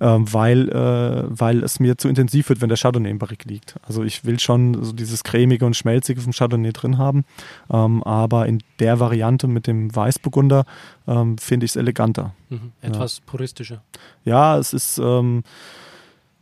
Ähm, 0.00 0.32
weil, 0.32 0.68
äh, 0.70 1.24
weil 1.28 1.62
es 1.62 1.78
mir 1.78 1.98
zu 1.98 2.08
intensiv 2.08 2.48
wird, 2.48 2.62
wenn 2.62 2.70
der 2.70 2.78
Chardonnay 2.78 3.10
im 3.10 3.18
Barrique 3.18 3.46
liegt. 3.46 3.74
Also 3.86 4.02
ich 4.02 4.24
will 4.24 4.38
schon 4.38 4.82
so 4.82 4.92
dieses 4.92 5.24
cremige 5.24 5.66
und 5.66 5.76
schmelzige 5.76 6.20
vom 6.20 6.32
Chardonnay 6.32 6.72
drin 6.72 6.96
haben, 6.96 7.24
ähm, 7.70 8.02
aber 8.02 8.46
in 8.46 8.62
der 8.78 8.98
Variante 8.98 9.46
mit 9.46 9.66
dem 9.66 9.94
Weißburgunder 9.94 10.64
ähm, 11.06 11.36
finde 11.36 11.66
ich 11.66 11.72
es 11.72 11.76
eleganter. 11.76 12.34
Mhm. 12.48 12.72
Etwas 12.80 13.18
ja. 13.18 13.24
puristischer. 13.26 13.82
Ja, 14.24 14.56
es 14.56 14.72
ist 14.72 14.98
ähm, 14.98 15.42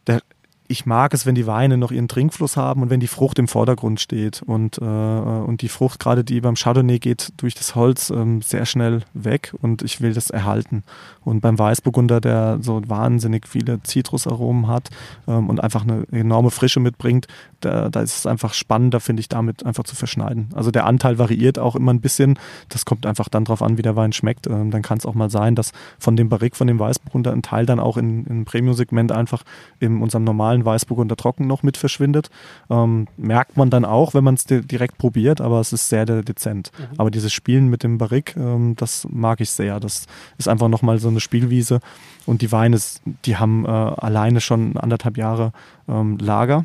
der 0.06 0.22
ich 0.70 0.86
mag 0.86 1.12
es, 1.14 1.26
wenn 1.26 1.34
die 1.34 1.48
Weine 1.48 1.76
noch 1.76 1.90
ihren 1.90 2.06
Trinkfluss 2.06 2.56
haben 2.56 2.82
und 2.82 2.90
wenn 2.90 3.00
die 3.00 3.08
Frucht 3.08 3.40
im 3.40 3.48
Vordergrund 3.48 4.00
steht. 4.00 4.40
Und, 4.42 4.78
äh, 4.78 4.84
und 4.84 5.62
die 5.62 5.68
Frucht, 5.68 5.98
gerade 5.98 6.22
die 6.22 6.40
beim 6.40 6.54
Chardonnay, 6.54 7.00
geht 7.00 7.32
durch 7.38 7.54
das 7.54 7.74
Holz 7.74 8.10
ähm, 8.10 8.40
sehr 8.40 8.64
schnell 8.66 9.02
weg 9.12 9.52
und 9.60 9.82
ich 9.82 10.00
will 10.00 10.12
das 10.12 10.30
erhalten. 10.30 10.84
Und 11.24 11.40
beim 11.40 11.58
Weißburgunder, 11.58 12.20
der 12.20 12.58
so 12.60 12.80
wahnsinnig 12.86 13.48
viele 13.48 13.82
Zitrusaromen 13.82 14.68
hat 14.68 14.90
ähm, 15.26 15.48
und 15.48 15.60
einfach 15.60 15.82
eine 15.82 16.06
enorme 16.12 16.52
Frische 16.52 16.78
mitbringt, 16.78 17.26
da, 17.60 17.88
da 17.88 18.00
ist 18.00 18.18
es 18.18 18.26
einfach 18.26 18.54
spannender, 18.54 19.00
finde 19.00 19.20
ich, 19.20 19.28
damit 19.28 19.66
einfach 19.66 19.84
zu 19.84 19.96
verschneiden. 19.96 20.50
Also 20.54 20.70
der 20.70 20.86
Anteil 20.86 21.18
variiert 21.18 21.58
auch 21.58 21.74
immer 21.74 21.92
ein 21.92 22.00
bisschen. 22.00 22.38
Das 22.68 22.84
kommt 22.84 23.06
einfach 23.06 23.28
dann 23.28 23.44
drauf 23.44 23.60
an, 23.60 23.76
wie 23.76 23.82
der 23.82 23.96
Wein 23.96 24.12
schmeckt. 24.12 24.46
Ähm, 24.46 24.70
dann 24.70 24.82
kann 24.82 24.98
es 24.98 25.04
auch 25.04 25.14
mal 25.14 25.30
sein, 25.30 25.56
dass 25.56 25.72
von 25.98 26.16
dem 26.16 26.28
Barrique, 26.28 26.56
von 26.56 26.68
dem 26.68 26.78
Weißburgunder 26.78 27.32
ein 27.32 27.42
Teil 27.42 27.66
dann 27.66 27.80
auch 27.80 27.96
in, 27.96 28.24
in 28.26 28.44
Premium-Segment 28.44 29.10
einfach 29.10 29.42
in 29.80 30.00
unserem 30.00 30.22
normalen 30.22 30.59
normalen 30.60 30.64
Weißburgunder 30.64 31.16
Trocken 31.16 31.46
noch 31.46 31.62
mit 31.62 31.76
verschwindet. 31.76 32.30
Ähm, 32.68 33.06
merkt 33.16 33.56
man 33.56 33.70
dann 33.70 33.84
auch, 33.84 34.14
wenn 34.14 34.24
man 34.24 34.34
es 34.34 34.44
direkt 34.44 34.98
probiert, 34.98 35.40
aber 35.40 35.60
es 35.60 35.72
ist 35.72 35.88
sehr 35.88 36.06
dezent. 36.06 36.70
Mhm. 36.78 36.84
Aber 36.98 37.10
dieses 37.10 37.32
Spielen 37.32 37.68
mit 37.68 37.82
dem 37.82 37.98
Barrique, 37.98 38.36
ähm, 38.36 38.74
das 38.76 39.06
mag 39.10 39.40
ich 39.40 39.50
sehr. 39.50 39.80
Das 39.80 40.06
ist 40.38 40.48
einfach 40.48 40.68
nochmal 40.68 40.98
so 40.98 41.08
eine 41.08 41.20
Spielwiese. 41.20 41.80
Und 42.26 42.42
die 42.42 42.52
Weine, 42.52 42.78
die 43.24 43.36
haben 43.36 43.64
äh, 43.64 43.68
alleine 43.68 44.40
schon 44.40 44.76
anderthalb 44.76 45.16
Jahre 45.16 45.52
ähm, 45.88 46.18
Lager 46.18 46.64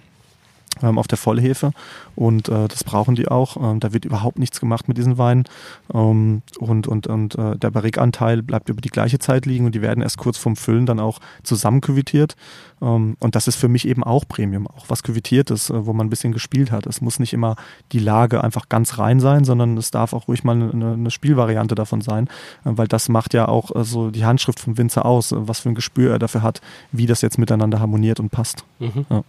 ähm, 0.81 0.97
auf 0.97 1.07
der 1.07 1.17
Vollhefe 1.17 1.71
und 2.15 2.49
äh, 2.49 2.67
das 2.67 2.83
brauchen 2.83 3.15
die 3.15 3.27
auch. 3.27 3.57
Ähm, 3.57 3.79
da 3.79 3.93
wird 3.93 4.05
überhaupt 4.05 4.39
nichts 4.39 4.59
gemacht 4.59 4.87
mit 4.87 4.97
diesen 4.97 5.17
Weinen 5.17 5.45
ähm, 5.93 6.41
und, 6.59 6.87
und, 6.87 7.07
und 7.07 7.35
äh, 7.35 7.57
der 7.57 7.71
Barrique-Anteil 7.71 8.41
bleibt 8.41 8.69
über 8.69 8.81
die 8.81 8.89
gleiche 8.89 9.19
Zeit 9.19 9.45
liegen 9.45 9.65
und 9.65 9.75
die 9.75 9.81
werden 9.81 10.01
erst 10.01 10.17
kurz 10.17 10.37
vorm 10.37 10.55
Füllen 10.55 10.85
dann 10.85 10.99
auch 10.99 11.19
zusammenküvitiert 11.43 12.35
ähm, 12.81 13.17
und 13.19 13.35
das 13.35 13.47
ist 13.47 13.55
für 13.55 13.67
mich 13.67 13.87
eben 13.87 14.03
auch 14.03 14.27
Premium, 14.27 14.67
auch 14.67 14.85
was 14.89 15.03
küvitiertes, 15.03 15.69
äh, 15.69 15.85
wo 15.85 15.93
man 15.93 16.07
ein 16.07 16.09
bisschen 16.09 16.33
gespielt 16.33 16.71
hat. 16.71 16.85
Es 16.85 17.01
muss 17.01 17.19
nicht 17.19 17.33
immer 17.33 17.55
die 17.91 17.99
Lage 17.99 18.43
einfach 18.43 18.69
ganz 18.69 18.97
rein 18.97 19.19
sein, 19.19 19.45
sondern 19.45 19.77
es 19.77 19.91
darf 19.91 20.13
auch 20.13 20.27
ruhig 20.27 20.43
mal 20.43 20.55
eine, 20.55 20.93
eine 20.93 21.11
Spielvariante 21.11 21.75
davon 21.75 22.01
sein, 22.01 22.27
äh, 22.65 22.71
weil 22.71 22.87
das 22.87 23.09
macht 23.09 23.33
ja 23.33 23.47
auch 23.47 23.75
äh, 23.75 23.83
so 23.83 24.11
die 24.11 24.25
Handschrift 24.25 24.59
vom 24.59 24.77
Winzer 24.77 25.05
aus, 25.05 25.31
äh, 25.31 25.35
was 25.39 25.59
für 25.59 25.69
ein 25.69 25.75
Gespür 25.75 26.11
er 26.11 26.19
dafür 26.19 26.41
hat, 26.41 26.61
wie 26.91 27.05
das 27.05 27.21
jetzt 27.21 27.37
miteinander 27.37 27.79
harmoniert 27.79 28.19
und 28.19 28.29
passt. 28.29 28.65
Mhm. 28.79 29.05
Ja. 29.09 29.23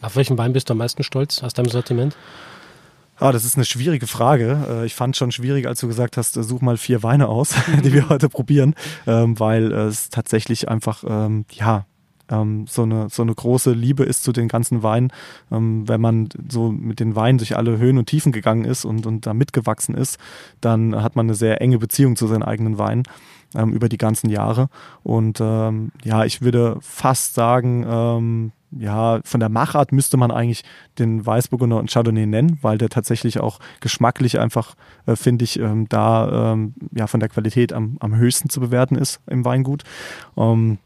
Auf 0.00 0.16
welchen 0.16 0.38
Wein 0.38 0.52
bist 0.52 0.68
du 0.68 0.72
am 0.72 0.78
meisten 0.78 1.02
stolz 1.02 1.42
aus 1.42 1.54
deinem 1.54 1.68
Sortiment? 1.68 2.16
Ah, 3.20 3.32
das 3.32 3.44
ist 3.44 3.56
eine 3.56 3.64
schwierige 3.64 4.06
Frage. 4.06 4.66
Äh, 4.68 4.86
ich 4.86 4.94
fand 4.94 5.16
schon 5.16 5.32
schwierig, 5.32 5.66
als 5.66 5.80
du 5.80 5.88
gesagt 5.88 6.16
hast, 6.16 6.36
äh, 6.36 6.42
such 6.44 6.60
mal 6.60 6.76
vier 6.76 7.02
Weine 7.02 7.28
aus, 7.28 7.54
die 7.84 7.92
wir 7.92 8.08
heute 8.08 8.28
probieren, 8.28 8.74
ähm, 9.06 9.38
weil 9.40 9.72
es 9.72 10.08
tatsächlich 10.08 10.68
einfach, 10.68 11.02
ähm, 11.06 11.44
ja, 11.50 11.84
ähm, 12.30 12.66
so, 12.68 12.82
eine, 12.82 13.08
so 13.08 13.22
eine 13.22 13.34
große 13.34 13.72
Liebe 13.72 14.04
ist 14.04 14.22
zu 14.22 14.32
den 14.32 14.48
ganzen 14.48 14.82
Weinen. 14.82 15.10
wenn 15.48 16.00
man 16.00 16.28
so 16.48 16.70
mit 16.70 17.00
den 17.00 17.16
Weinen 17.16 17.38
durch 17.38 17.56
alle 17.56 17.78
Höhen 17.78 17.98
und 17.98 18.06
Tiefen 18.06 18.32
gegangen 18.32 18.66
ist 18.66 18.84
und, 18.84 19.06
und 19.06 19.26
da 19.26 19.34
mitgewachsen 19.34 19.94
ist, 19.94 20.18
dann 20.60 21.02
hat 21.02 21.16
man 21.16 21.26
eine 21.26 21.34
sehr 21.34 21.60
enge 21.62 21.78
Beziehung 21.78 22.16
zu 22.16 22.26
seinen 22.26 22.42
eigenen 22.42 22.76
Weinen 22.76 23.04
über 23.54 23.88
die 23.88 23.96
ganzen 23.96 24.28
Jahre. 24.28 24.68
Und 25.02 25.38
ja, 25.38 26.24
ich 26.26 26.42
würde 26.42 26.76
fast 26.82 27.32
sagen, 27.32 28.52
ja, 28.70 29.20
von 29.24 29.40
der 29.40 29.48
Machart 29.48 29.92
müsste 29.92 30.16
man 30.16 30.30
eigentlich 30.30 30.62
den 30.98 31.24
Weißburgunder 31.24 31.78
und 31.78 31.90
Chardonnay 31.90 32.26
nennen, 32.26 32.58
weil 32.62 32.78
der 32.78 32.88
tatsächlich 32.88 33.40
auch 33.40 33.60
geschmacklich 33.80 34.38
einfach, 34.38 34.74
äh, 35.06 35.16
finde 35.16 35.44
ich, 35.44 35.58
ähm, 35.58 35.88
da 35.88 36.52
ähm, 36.52 36.74
ja 36.94 37.06
von 37.06 37.20
der 37.20 37.28
Qualität 37.28 37.72
am, 37.72 37.96
am 38.00 38.16
höchsten 38.16 38.50
zu 38.50 38.60
bewerten 38.60 38.96
ist 38.96 39.20
im 39.26 39.44
Weingut. 39.44 39.84
Ähm, 40.36 40.78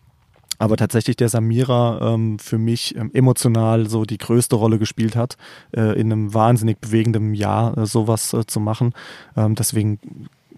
aber 0.59 0.77
tatsächlich 0.77 1.17
der 1.17 1.29
Samira 1.29 2.15
ähm, 2.15 2.39
für 2.39 2.57
mich 2.57 2.95
ähm, 2.95 3.11
emotional 3.15 3.89
so 3.89 4.05
die 4.05 4.19
größte 4.19 4.55
Rolle 4.55 4.79
gespielt 4.79 5.17
hat, 5.17 5.37
äh, 5.77 5.99
in 5.99 6.13
einem 6.13 6.35
wahnsinnig 6.35 6.79
bewegenden 6.79 7.35
Jahr 7.35 7.77
äh, 7.77 7.87
sowas 7.87 8.33
äh, 8.33 8.47
zu 8.47 8.61
machen. 8.61 8.93
Ähm, 9.37 9.57
deswegen 9.57 9.99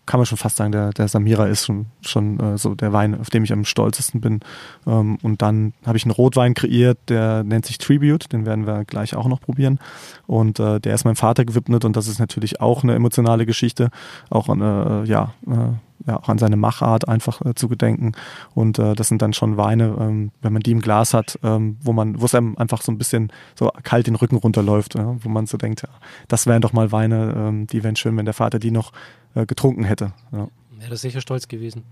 kann 0.06 0.20
man 0.20 0.26
schon 0.26 0.38
fast 0.38 0.56
sagen, 0.56 0.72
der, 0.72 0.90
der 0.90 1.08
Samira 1.08 1.46
ist 1.46 1.64
schon, 1.64 1.86
schon 2.02 2.38
äh, 2.40 2.58
so 2.58 2.74
der 2.74 2.92
Wein, 2.92 3.18
auf 3.18 3.30
dem 3.30 3.44
ich 3.44 3.52
am 3.52 3.64
stolzesten 3.64 4.20
bin. 4.20 4.40
Ähm, 4.86 5.18
und 5.22 5.42
dann 5.42 5.72
habe 5.86 5.96
ich 5.96 6.04
einen 6.04 6.12
Rotwein 6.12 6.54
kreiert, 6.54 6.98
der 7.08 7.42
nennt 7.42 7.66
sich 7.66 7.78
Tribute, 7.78 8.32
den 8.32 8.46
werden 8.46 8.66
wir 8.66 8.84
gleich 8.84 9.16
auch 9.16 9.28
noch 9.28 9.40
probieren. 9.40 9.78
Und 10.26 10.60
äh, 10.60 10.80
der 10.80 10.94
ist 10.94 11.04
meinem 11.04 11.16
Vater 11.16 11.44
gewidmet 11.44 11.84
und 11.84 11.96
das 11.96 12.06
ist 12.06 12.18
natürlich 12.18 12.60
auch 12.60 12.82
eine 12.82 12.94
emotionale 12.94 13.46
Geschichte, 13.46 13.90
auch 14.30 14.48
eine, 14.48 15.04
äh, 15.04 15.08
ja, 15.08 15.34
äh, 15.46 15.74
ja, 16.06 16.18
auch 16.18 16.28
an 16.28 16.38
seine 16.38 16.56
Machart 16.56 17.08
einfach 17.08 17.40
äh, 17.44 17.54
zu 17.54 17.68
gedenken. 17.68 18.12
Und 18.54 18.78
äh, 18.78 18.94
das 18.94 19.08
sind 19.08 19.22
dann 19.22 19.32
schon 19.32 19.56
Weine, 19.56 19.96
ähm, 19.98 20.32
wenn 20.42 20.52
man 20.52 20.62
die 20.62 20.72
im 20.72 20.80
Glas 20.80 21.14
hat, 21.14 21.38
ähm, 21.42 21.78
wo 21.80 21.92
man, 21.92 22.20
wo 22.20 22.26
es 22.26 22.34
einem 22.34 22.58
einfach 22.58 22.82
so 22.82 22.92
ein 22.92 22.98
bisschen 22.98 23.32
so 23.54 23.70
kalt 23.82 24.06
den 24.06 24.16
Rücken 24.16 24.36
runterläuft, 24.36 24.96
ja, 24.96 25.16
wo 25.18 25.28
man 25.28 25.46
so 25.46 25.56
denkt, 25.56 25.82
ja, 25.82 25.88
das 26.28 26.46
wären 26.46 26.60
doch 26.60 26.72
mal 26.72 26.92
Weine, 26.92 27.34
ähm, 27.36 27.66
die 27.66 27.82
wären 27.82 27.96
schön, 27.96 28.16
wenn 28.16 28.24
der 28.24 28.34
Vater 28.34 28.58
die 28.58 28.70
noch 28.70 28.92
äh, 29.34 29.46
getrunken 29.46 29.84
hätte. 29.84 30.12
Ja. 30.32 30.48
Wäre 30.78 30.90
das 30.90 31.00
sicher 31.00 31.20
stolz 31.20 31.48
gewesen. 31.48 31.84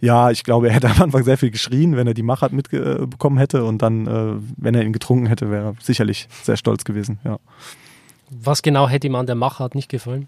Ja, 0.00 0.32
ich 0.32 0.42
glaube, 0.42 0.68
er 0.68 0.74
hätte 0.74 0.90
am 0.90 1.00
Anfang 1.00 1.22
sehr 1.22 1.38
viel 1.38 1.50
geschrien, 1.50 1.96
wenn 1.96 2.08
er 2.08 2.14
die 2.14 2.24
Machart 2.24 2.52
mitbekommen 2.52 3.38
hätte 3.38 3.64
und 3.64 3.82
dann, 3.82 4.06
äh, 4.06 4.34
wenn 4.56 4.74
er 4.74 4.82
ihn 4.82 4.92
getrunken 4.92 5.26
hätte, 5.26 5.50
wäre 5.50 5.66
er 5.66 5.74
sicherlich 5.80 6.28
sehr 6.42 6.56
stolz 6.56 6.84
gewesen, 6.84 7.20
ja. 7.24 7.38
Was 8.34 8.62
genau 8.62 8.88
hätte 8.88 9.06
ihm 9.06 9.14
an 9.14 9.26
der 9.26 9.34
Machart 9.34 9.74
nicht 9.74 9.90
gefallen? 9.90 10.26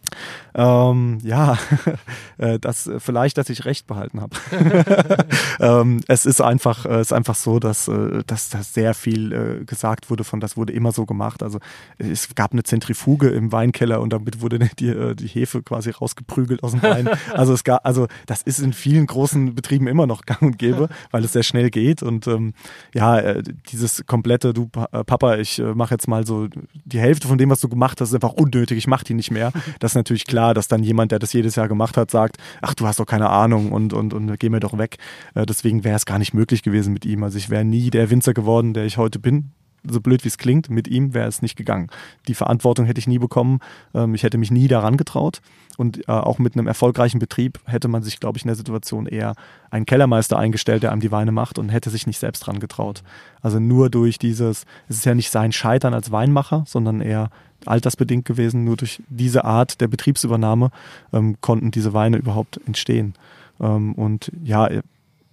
Ähm, 0.54 1.18
ja, 1.22 1.56
äh, 2.38 2.58
das 2.58 2.90
vielleicht, 2.98 3.38
dass 3.38 3.48
ich 3.48 3.64
recht 3.64 3.86
behalten 3.86 4.20
habe. 4.20 4.36
ähm, 5.60 6.00
es 6.06 6.26
ist 6.26 6.42
einfach, 6.42 6.84
äh, 6.84 6.96
es 6.96 7.08
ist 7.08 7.12
einfach 7.12 7.34
so, 7.34 7.58
dass, 7.58 7.88
äh, 7.88 8.22
dass 8.26 8.50
da 8.50 8.62
sehr 8.62 8.94
viel 8.94 9.32
äh, 9.32 9.64
gesagt 9.64 10.10
wurde 10.10 10.22
von, 10.24 10.40
das 10.40 10.56
wurde 10.56 10.74
immer 10.74 10.92
so 10.92 11.06
gemacht. 11.06 11.42
Also 11.42 11.60
es 11.96 12.34
gab 12.34 12.52
eine 12.52 12.62
Zentrifuge 12.62 13.30
im 13.30 13.52
Weinkeller 13.52 14.00
und 14.00 14.12
damit 14.12 14.42
wurde 14.42 14.58
die, 14.78 15.14
die 15.14 15.28
Hefe 15.28 15.62
quasi 15.62 15.90
rausgeprügelt 15.90 16.62
aus 16.62 16.72
dem 16.72 16.82
Wein. 16.82 17.08
Also 17.34 17.52
es 17.52 17.64
gab, 17.64 17.84
also 17.86 18.06
das 18.26 18.42
ist 18.42 18.60
in 18.60 18.72
vielen 18.72 19.06
großen 19.06 19.54
Betrieben 19.54 19.86
immer 19.86 20.06
noch 20.06 20.22
gang 20.22 20.42
und 20.42 20.58
gäbe, 20.58 20.88
weil 21.10 21.24
es 21.24 21.32
sehr 21.32 21.42
schnell 21.42 21.70
geht 21.70 22.02
und 22.02 22.26
ähm, 22.26 22.54
ja, 22.94 23.40
dieses 23.70 24.04
komplette, 24.06 24.52
du 24.52 24.66
Papa, 24.66 25.36
ich 25.36 25.60
mache 25.74 25.94
jetzt 25.94 26.06
mal 26.06 26.26
so 26.26 26.48
die 26.84 26.98
Hälfte 26.98 27.28
von 27.28 27.38
dem, 27.38 27.50
was 27.50 27.60
du 27.60 27.68
gemacht 27.68 27.93
gemacht, 27.94 28.00
das 28.00 28.10
ist 28.10 28.14
einfach 28.14 28.32
unnötig, 28.32 28.78
ich 28.78 28.86
mache 28.86 29.04
die 29.04 29.14
nicht 29.14 29.30
mehr. 29.30 29.52
Das 29.80 29.92
ist 29.92 29.96
natürlich 29.96 30.26
klar, 30.26 30.54
dass 30.54 30.68
dann 30.68 30.82
jemand, 30.82 31.12
der 31.12 31.18
das 31.18 31.32
jedes 31.32 31.56
Jahr 31.56 31.68
gemacht 31.68 31.96
hat, 31.96 32.10
sagt, 32.10 32.36
ach, 32.62 32.74
du 32.74 32.86
hast 32.86 33.00
doch 33.00 33.06
keine 33.06 33.28
Ahnung 33.28 33.72
und, 33.72 33.92
und, 33.92 34.14
und 34.14 34.38
geh 34.38 34.48
mir 34.48 34.60
doch 34.60 34.78
weg. 34.78 34.96
Äh, 35.34 35.46
deswegen 35.46 35.84
wäre 35.84 35.96
es 35.96 36.06
gar 36.06 36.18
nicht 36.18 36.32
möglich 36.32 36.62
gewesen 36.62 36.92
mit 36.92 37.04
ihm. 37.04 37.22
Also 37.22 37.38
ich 37.38 37.50
wäre 37.50 37.64
nie 37.64 37.90
der 37.90 38.10
Winzer 38.10 38.34
geworden, 38.34 38.72
der 38.72 38.84
ich 38.84 38.96
heute 38.96 39.18
bin 39.18 39.52
so 39.86 40.00
blöd 40.00 40.24
wie 40.24 40.28
es 40.28 40.38
klingt, 40.38 40.70
mit 40.70 40.88
ihm 40.88 41.14
wäre 41.14 41.28
es 41.28 41.42
nicht 41.42 41.56
gegangen. 41.56 41.88
Die 42.26 42.34
Verantwortung 42.34 42.86
hätte 42.86 42.98
ich 42.98 43.06
nie 43.06 43.18
bekommen. 43.18 43.60
Ähm, 43.94 44.14
ich 44.14 44.22
hätte 44.22 44.38
mich 44.38 44.50
nie 44.50 44.68
daran 44.68 44.96
getraut. 44.96 45.40
Und 45.76 46.08
äh, 46.08 46.12
auch 46.12 46.38
mit 46.38 46.54
einem 46.56 46.66
erfolgreichen 46.66 47.18
Betrieb 47.18 47.58
hätte 47.66 47.88
man 47.88 48.02
sich, 48.02 48.20
glaube 48.20 48.38
ich, 48.38 48.44
in 48.44 48.48
der 48.48 48.56
Situation 48.56 49.06
eher 49.06 49.34
einen 49.70 49.86
Kellermeister 49.86 50.38
eingestellt, 50.38 50.82
der 50.82 50.92
einem 50.92 51.00
die 51.00 51.10
Weine 51.10 51.32
macht 51.32 51.58
und 51.58 51.68
hätte 51.68 51.90
sich 51.90 52.06
nicht 52.06 52.18
selbst 52.18 52.40
dran 52.40 52.60
getraut. 52.60 53.02
Also 53.42 53.58
nur 53.58 53.90
durch 53.90 54.18
dieses, 54.18 54.64
es 54.88 54.96
ist 54.96 55.04
ja 55.04 55.14
nicht 55.14 55.30
sein 55.30 55.52
Scheitern 55.52 55.94
als 55.94 56.10
Weinmacher, 56.10 56.64
sondern 56.66 57.00
eher 57.00 57.30
altersbedingt 57.66 58.24
gewesen. 58.24 58.64
Nur 58.64 58.76
durch 58.76 59.02
diese 59.08 59.44
Art 59.44 59.80
der 59.80 59.88
Betriebsübernahme 59.88 60.70
ähm, 61.12 61.36
konnten 61.40 61.70
diese 61.70 61.92
Weine 61.92 62.16
überhaupt 62.16 62.60
entstehen. 62.66 63.14
Ähm, 63.60 63.94
und 63.94 64.30
ja, 64.42 64.68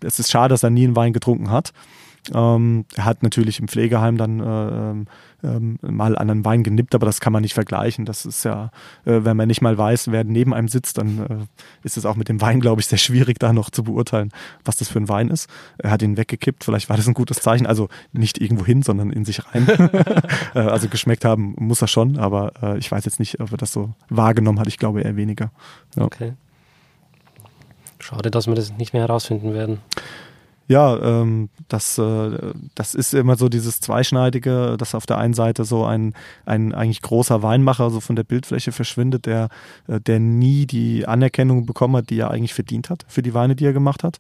es 0.03 0.19
ist 0.19 0.31
schade, 0.31 0.53
dass 0.53 0.63
er 0.63 0.69
nie 0.69 0.85
einen 0.85 0.95
Wein 0.95 1.13
getrunken 1.13 1.51
hat. 1.51 1.73
Ähm, 2.33 2.85
er 2.95 3.05
hat 3.05 3.23
natürlich 3.23 3.59
im 3.59 3.67
Pflegeheim 3.67 4.17
dann 4.17 4.39
äh, 4.39 4.91
ähm, 4.91 5.07
ähm, 5.43 5.79
mal 5.81 6.15
an 6.15 6.29
einen 6.29 6.45
Wein 6.45 6.63
genippt, 6.63 6.93
aber 6.93 7.05
das 7.05 7.19
kann 7.19 7.33
man 7.33 7.41
nicht 7.41 7.55
vergleichen. 7.55 8.05
Das 8.05 8.25
ist 8.25 8.43
ja, 8.43 8.65
äh, 9.05 9.21
wenn 9.23 9.35
man 9.35 9.47
nicht 9.47 9.61
mal 9.61 9.77
weiß, 9.77 10.11
wer 10.11 10.23
neben 10.23 10.53
einem 10.53 10.67
sitzt, 10.67 10.99
dann 10.99 11.19
äh, 11.19 11.45
ist 11.83 11.97
es 11.97 12.05
auch 12.05 12.15
mit 12.15 12.29
dem 12.29 12.39
Wein, 12.39 12.59
glaube 12.59 12.81
ich, 12.81 12.87
sehr 12.87 12.99
schwierig, 12.99 13.39
da 13.39 13.53
noch 13.53 13.71
zu 13.71 13.83
beurteilen, 13.83 14.29
was 14.63 14.75
das 14.75 14.89
für 14.89 14.99
ein 14.99 15.09
Wein 15.09 15.29
ist. 15.29 15.49
Er 15.79 15.89
hat 15.89 16.03
ihn 16.03 16.15
weggekippt, 16.15 16.63
vielleicht 16.63 16.89
war 16.89 16.97
das 16.97 17.07
ein 17.07 17.15
gutes 17.15 17.39
Zeichen. 17.39 17.65
Also 17.65 17.89
nicht 18.11 18.39
irgendwo 18.39 18.65
hin, 18.65 18.83
sondern 18.83 19.11
in 19.11 19.25
sich 19.25 19.41
rein. 19.53 19.67
Äh, 20.53 20.59
also 20.59 20.87
geschmeckt 20.89 21.23
haben 21.23 21.55
muss 21.57 21.81
er 21.81 21.87
schon, 21.87 22.17
aber 22.17 22.53
äh, 22.61 22.77
ich 22.77 22.91
weiß 22.91 23.05
jetzt 23.05 23.19
nicht, 23.19 23.39
ob 23.39 23.51
er 23.51 23.57
das 23.57 23.71
so 23.71 23.93
wahrgenommen 24.09 24.59
hat. 24.59 24.67
Ich 24.67 24.77
glaube 24.77 25.01
eher 25.01 25.15
weniger. 25.15 25.51
Ja. 25.95 26.03
Okay. 26.03 26.33
Schade, 27.99 28.31
dass 28.31 28.47
wir 28.47 28.55
das 28.55 28.75
nicht 28.77 28.93
mehr 28.93 29.03
herausfinden 29.03 29.53
werden. 29.53 29.79
Ja, 30.71 30.97
ähm, 31.03 31.49
das, 31.67 31.97
äh, 31.97 32.53
das 32.75 32.95
ist 32.95 33.13
immer 33.13 33.35
so 33.35 33.49
dieses 33.49 33.81
Zweischneidige, 33.81 34.77
dass 34.77 34.95
auf 34.95 35.05
der 35.05 35.17
einen 35.17 35.33
Seite 35.33 35.65
so 35.65 35.83
ein, 35.83 36.13
ein 36.45 36.73
eigentlich 36.73 37.01
großer 37.01 37.43
Weinmacher 37.43 37.89
so 37.89 37.99
von 37.99 38.15
der 38.15 38.23
Bildfläche 38.23 38.71
verschwindet, 38.71 39.25
der, 39.25 39.49
äh, 39.89 39.99
der 39.99 40.21
nie 40.21 40.65
die 40.65 41.05
Anerkennung 41.05 41.65
bekommen 41.65 41.97
hat, 41.97 42.09
die 42.09 42.19
er 42.19 42.31
eigentlich 42.31 42.53
verdient 42.53 42.89
hat 42.89 43.03
für 43.09 43.21
die 43.21 43.33
Weine, 43.33 43.57
die 43.57 43.65
er 43.65 43.73
gemacht 43.73 44.01
hat. 44.05 44.19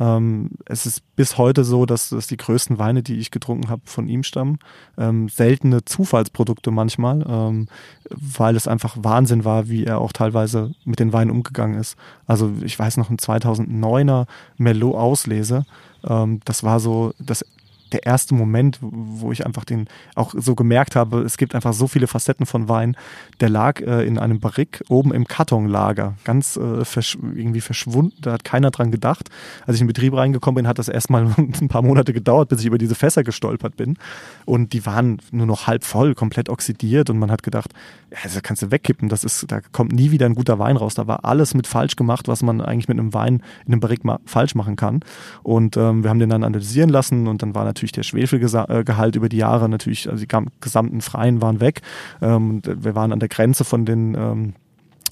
Ähm, 0.00 0.52
es 0.64 0.86
ist 0.86 1.02
bis 1.16 1.36
heute 1.36 1.64
so, 1.64 1.84
dass, 1.84 2.08
dass 2.08 2.26
die 2.26 2.38
größten 2.38 2.78
Weine, 2.78 3.02
die 3.02 3.18
ich 3.18 3.30
getrunken 3.30 3.68
habe, 3.68 3.82
von 3.84 4.08
ihm 4.08 4.22
stammen. 4.22 4.58
Ähm, 4.96 5.28
seltene 5.28 5.84
Zufallsprodukte 5.84 6.70
manchmal, 6.70 7.26
ähm, 7.28 7.68
weil 8.08 8.56
es 8.56 8.66
einfach 8.66 8.96
Wahnsinn 8.98 9.44
war, 9.44 9.68
wie 9.68 9.84
er 9.84 9.98
auch 9.98 10.12
teilweise 10.12 10.72
mit 10.86 10.98
den 10.98 11.12
Weinen 11.12 11.30
umgegangen 11.30 11.78
ist. 11.78 11.98
Also 12.26 12.50
ich 12.62 12.78
weiß 12.78 12.96
noch, 12.96 13.10
ein 13.10 13.18
2009er 13.18 14.24
Merlot 14.56 14.94
Auslese, 14.94 15.66
das 16.02 16.62
war 16.62 16.80
so 16.80 17.12
das 17.18 17.44
der 17.92 18.06
erste 18.06 18.34
Moment, 18.34 18.78
wo 18.80 19.32
ich 19.32 19.46
einfach 19.46 19.64
den 19.64 19.86
auch 20.14 20.34
so 20.36 20.54
gemerkt 20.54 20.96
habe, 20.96 21.20
es 21.20 21.36
gibt 21.36 21.54
einfach 21.54 21.72
so 21.72 21.86
viele 21.86 22.06
Facetten 22.06 22.46
von 22.46 22.68
Wein. 22.68 22.96
Der 23.40 23.48
lag 23.48 23.80
äh, 23.80 24.06
in 24.06 24.18
einem 24.18 24.40
Barrik 24.40 24.82
oben 24.88 25.12
im 25.12 25.26
Kartonlager, 25.26 26.14
ganz 26.24 26.56
äh, 26.56 26.84
versch 26.84 27.18
irgendwie 27.34 27.60
verschwunden. 27.60 28.16
Da 28.20 28.32
hat 28.32 28.44
keiner 28.44 28.70
dran 28.70 28.90
gedacht. 28.90 29.28
Als 29.66 29.76
ich 29.76 29.80
in 29.80 29.86
den 29.86 29.94
Betrieb 29.94 30.14
reingekommen 30.14 30.56
bin, 30.56 30.68
hat 30.68 30.78
das 30.78 30.88
erstmal 30.88 31.26
ein 31.36 31.68
paar 31.68 31.82
Monate 31.82 32.12
gedauert, 32.12 32.48
bis 32.48 32.60
ich 32.60 32.66
über 32.66 32.78
diese 32.78 32.94
Fässer 32.94 33.24
gestolpert 33.24 33.76
bin. 33.76 33.96
Und 34.44 34.72
die 34.72 34.86
waren 34.86 35.18
nur 35.30 35.46
noch 35.46 35.66
halb 35.66 35.84
voll, 35.84 36.14
komplett 36.14 36.48
oxidiert. 36.48 37.10
Und 37.10 37.18
man 37.18 37.30
hat 37.30 37.42
gedacht, 37.42 37.72
ja, 38.10 38.18
das 38.22 38.42
kannst 38.42 38.62
du 38.62 38.70
wegkippen. 38.70 39.08
Das 39.08 39.24
ist, 39.24 39.50
da 39.50 39.60
kommt 39.60 39.92
nie 39.92 40.10
wieder 40.10 40.26
ein 40.26 40.34
guter 40.34 40.58
Wein 40.58 40.76
raus. 40.76 40.94
Da 40.94 41.06
war 41.06 41.24
alles 41.24 41.54
mit 41.54 41.66
falsch 41.66 41.96
gemacht, 41.96 42.28
was 42.28 42.42
man 42.42 42.60
eigentlich 42.60 42.88
mit 42.88 42.98
einem 42.98 43.14
Wein 43.14 43.42
in 43.66 43.72
einem 43.72 43.80
Barrik 43.80 44.00
falsch 44.24 44.54
machen 44.54 44.76
kann. 44.76 45.00
Und 45.42 45.76
ähm, 45.76 46.02
wir 46.02 46.10
haben 46.10 46.18
den 46.18 46.30
dann 46.30 46.44
analysieren 46.44 46.90
lassen 46.90 47.26
und 47.26 47.42
dann 47.42 47.54
war 47.54 47.64
natürlich 47.64 47.79
natürlich 47.80 47.92
der 47.92 48.02
Schwefelgehalt 48.02 49.16
über 49.16 49.28
die 49.28 49.38
Jahre 49.38 49.68
natürlich, 49.68 50.08
also 50.08 50.24
die 50.24 50.36
gesamten 50.60 51.00
Freien 51.00 51.40
waren 51.40 51.60
weg. 51.60 51.80
Ähm, 52.20 52.60
wir 52.64 52.94
waren 52.94 53.12
an 53.12 53.20
der 53.20 53.28
Grenze 53.28 53.64
von 53.64 53.84
den 53.84 54.14
ähm, 54.14 54.54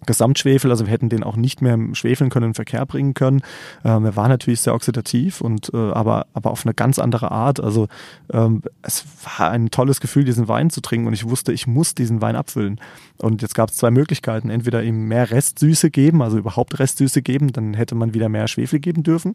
Gesamtschwefel, 0.07 0.71
also 0.71 0.87
wir 0.87 0.93
hätten 0.93 1.09
den 1.09 1.23
auch 1.23 1.37
nicht 1.37 1.63
mehr 1.63 1.79
schwefeln 1.93 2.31
können, 2.31 2.49
in 2.49 2.55
Verkehr 2.55 2.85
bringen 2.87 3.15
können. 3.15 3.43
Ähm, 3.85 4.05
er 4.05 4.17
war 4.17 4.29
natürlich 4.29 4.61
sehr 4.61 4.75
oxidativ 4.75 5.41
und 5.41 5.71
äh, 5.75 5.77
aber, 5.77 6.27
aber 6.35 6.51
auf 6.51 6.65
eine 6.65 6.75
ganz 6.75 6.99
andere 6.99 7.31
Art. 7.31 7.61
Also 7.61 7.89
ähm, 8.33 8.63
es 8.83 9.05
war 9.39 9.51
ein 9.51 9.71
tolles 9.71 10.01
Gefühl, 10.01 10.25
diesen 10.25 10.49
Wein 10.49 10.71
zu 10.71 10.81
trinken 10.81 11.07
und 11.07 11.13
ich 11.13 11.29
wusste, 11.29 11.53
ich 11.53 11.67
muss 11.67 11.95
diesen 11.95 12.21
Wein 12.21 12.37
abfüllen. 12.37 12.81
Und 13.21 13.43
jetzt 13.43 13.55
gab 13.55 13.71
es 13.71 13.77
zwei 13.77 13.91
Möglichkeiten. 13.91 14.49
Entweder 14.49 14.83
ihm 14.83 15.09
mehr 15.09 15.31
Restsüße 15.31 15.91
geben, 15.91 16.23
also 16.23 16.39
überhaupt 16.39 16.79
Restsüße 16.79 17.21
geben, 17.23 17.53
dann 17.53 17.75
hätte 17.75 17.97
man 17.97 18.15
wieder 18.15 18.29
mehr 18.29 18.47
Schwefel 18.47 18.79
geben 18.79 19.03
dürfen. 19.03 19.35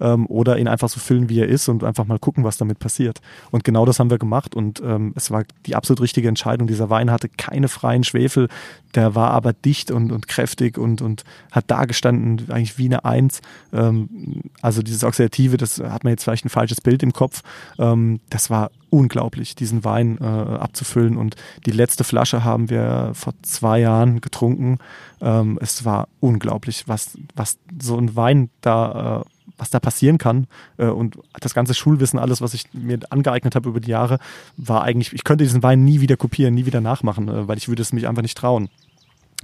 Ähm, 0.00 0.26
oder 0.26 0.58
ihn 0.58 0.68
einfach 0.68 0.88
so 0.88 1.00
füllen, 1.00 1.28
wie 1.28 1.40
er 1.40 1.48
ist 1.48 1.68
und 1.68 1.84
einfach 1.84 2.04
mal 2.04 2.18
gucken, 2.18 2.44
was 2.44 2.58
damit 2.58 2.78
passiert. 2.78 3.20
Und 3.50 3.64
genau 3.64 3.86
das 3.86 3.98
haben 3.98 4.10
wir 4.10 4.18
gemacht 4.18 4.54
und 4.54 4.80
ähm, 4.84 5.12
es 5.16 5.30
war 5.30 5.44
die 5.66 5.74
absolut 5.74 6.00
richtige 6.00 6.28
Entscheidung. 6.28 6.66
Dieser 6.66 6.90
Wein 6.90 7.10
hatte 7.10 7.28
keine 7.28 7.68
freien 7.68 8.04
Schwefel, 8.04 8.48
der 8.94 9.14
war 9.14 9.30
aber 9.30 9.52
dicht 9.52 9.90
und 9.90 10.01
und, 10.10 10.26
kräftig 10.26 10.78
und, 10.78 11.02
und 11.02 11.24
hat 11.50 11.66
da 11.68 11.84
gestanden, 11.84 12.50
eigentlich 12.50 12.78
wie 12.78 12.86
eine 12.86 13.04
Eins. 13.04 13.40
Ähm, 13.72 14.42
also 14.60 14.82
dieses 14.82 15.04
Oxidative, 15.04 15.56
das 15.56 15.78
hat 15.78 16.04
man 16.04 16.12
jetzt 16.12 16.24
vielleicht 16.24 16.44
ein 16.44 16.50
falsches 16.50 16.80
Bild 16.80 17.02
im 17.02 17.12
Kopf. 17.12 17.42
Ähm, 17.78 18.20
das 18.30 18.50
war 18.50 18.70
unglaublich, 18.90 19.54
diesen 19.54 19.84
Wein 19.84 20.18
äh, 20.20 20.24
abzufüllen. 20.24 21.16
Und 21.16 21.36
die 21.66 21.70
letzte 21.70 22.04
Flasche 22.04 22.44
haben 22.44 22.70
wir 22.70 23.12
vor 23.14 23.34
zwei 23.42 23.80
Jahren 23.80 24.20
getrunken. 24.20 24.78
Ähm, 25.20 25.58
es 25.60 25.84
war 25.84 26.08
unglaublich, 26.20 26.88
was, 26.88 27.16
was 27.34 27.58
so 27.80 27.96
ein 27.96 28.16
Wein 28.16 28.50
da 28.60 29.22
äh, 29.22 29.28
was 29.56 29.70
da 29.70 29.80
passieren 29.80 30.18
kann. 30.18 30.46
Äh, 30.76 30.86
und 30.86 31.18
das 31.40 31.54
ganze 31.54 31.74
Schulwissen, 31.74 32.18
alles, 32.18 32.40
was 32.40 32.54
ich 32.54 32.64
mir 32.72 32.98
angeeignet 33.10 33.54
habe 33.54 33.68
über 33.68 33.80
die 33.80 33.90
Jahre, 33.90 34.18
war 34.56 34.82
eigentlich, 34.82 35.12
ich 35.12 35.24
könnte 35.24 35.44
diesen 35.44 35.62
Wein 35.62 35.84
nie 35.84 36.00
wieder 36.00 36.16
kopieren, 36.16 36.54
nie 36.54 36.66
wieder 36.66 36.80
nachmachen, 36.80 37.28
äh, 37.28 37.48
weil 37.48 37.58
ich 37.58 37.68
würde 37.68 37.82
es 37.82 37.92
mich 37.92 38.08
einfach 38.08 38.22
nicht 38.22 38.36
trauen 38.36 38.68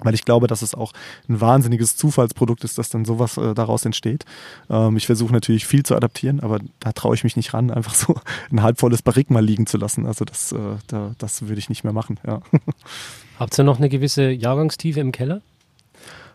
weil 0.02 0.14
ich 0.14 0.24
glaube, 0.24 0.46
dass 0.46 0.62
es 0.62 0.74
auch 0.74 0.92
ein 1.28 1.40
wahnsinniges 1.40 1.96
Zufallsprodukt 1.96 2.64
ist, 2.64 2.78
dass 2.78 2.88
dann 2.88 3.04
sowas 3.04 3.36
äh, 3.36 3.54
daraus 3.54 3.84
entsteht. 3.84 4.24
Ähm, 4.70 4.96
ich 4.96 5.06
versuche 5.06 5.32
natürlich 5.32 5.66
viel 5.66 5.84
zu 5.84 5.94
adaptieren, 5.96 6.40
aber 6.40 6.60
da 6.80 6.92
traue 6.92 7.14
ich 7.14 7.24
mich 7.24 7.36
nicht 7.36 7.54
ran, 7.54 7.70
einfach 7.70 7.94
so 7.94 8.16
ein 8.50 8.62
halbvolles 8.62 9.02
Barrik 9.02 9.30
mal 9.30 9.44
liegen 9.44 9.66
zu 9.66 9.76
lassen. 9.76 10.06
Also 10.06 10.24
das, 10.24 10.52
äh, 10.52 10.58
da, 10.86 11.12
das 11.18 11.42
würde 11.42 11.58
ich 11.58 11.68
nicht 11.68 11.84
mehr 11.84 11.92
machen. 11.92 12.18
Ja. 12.26 12.40
Habt 13.38 13.58
ihr 13.58 13.64
noch 13.64 13.78
eine 13.78 13.88
gewisse 13.88 14.30
Jahrgangstiefe 14.30 15.00
im 15.00 15.12
Keller? 15.12 15.42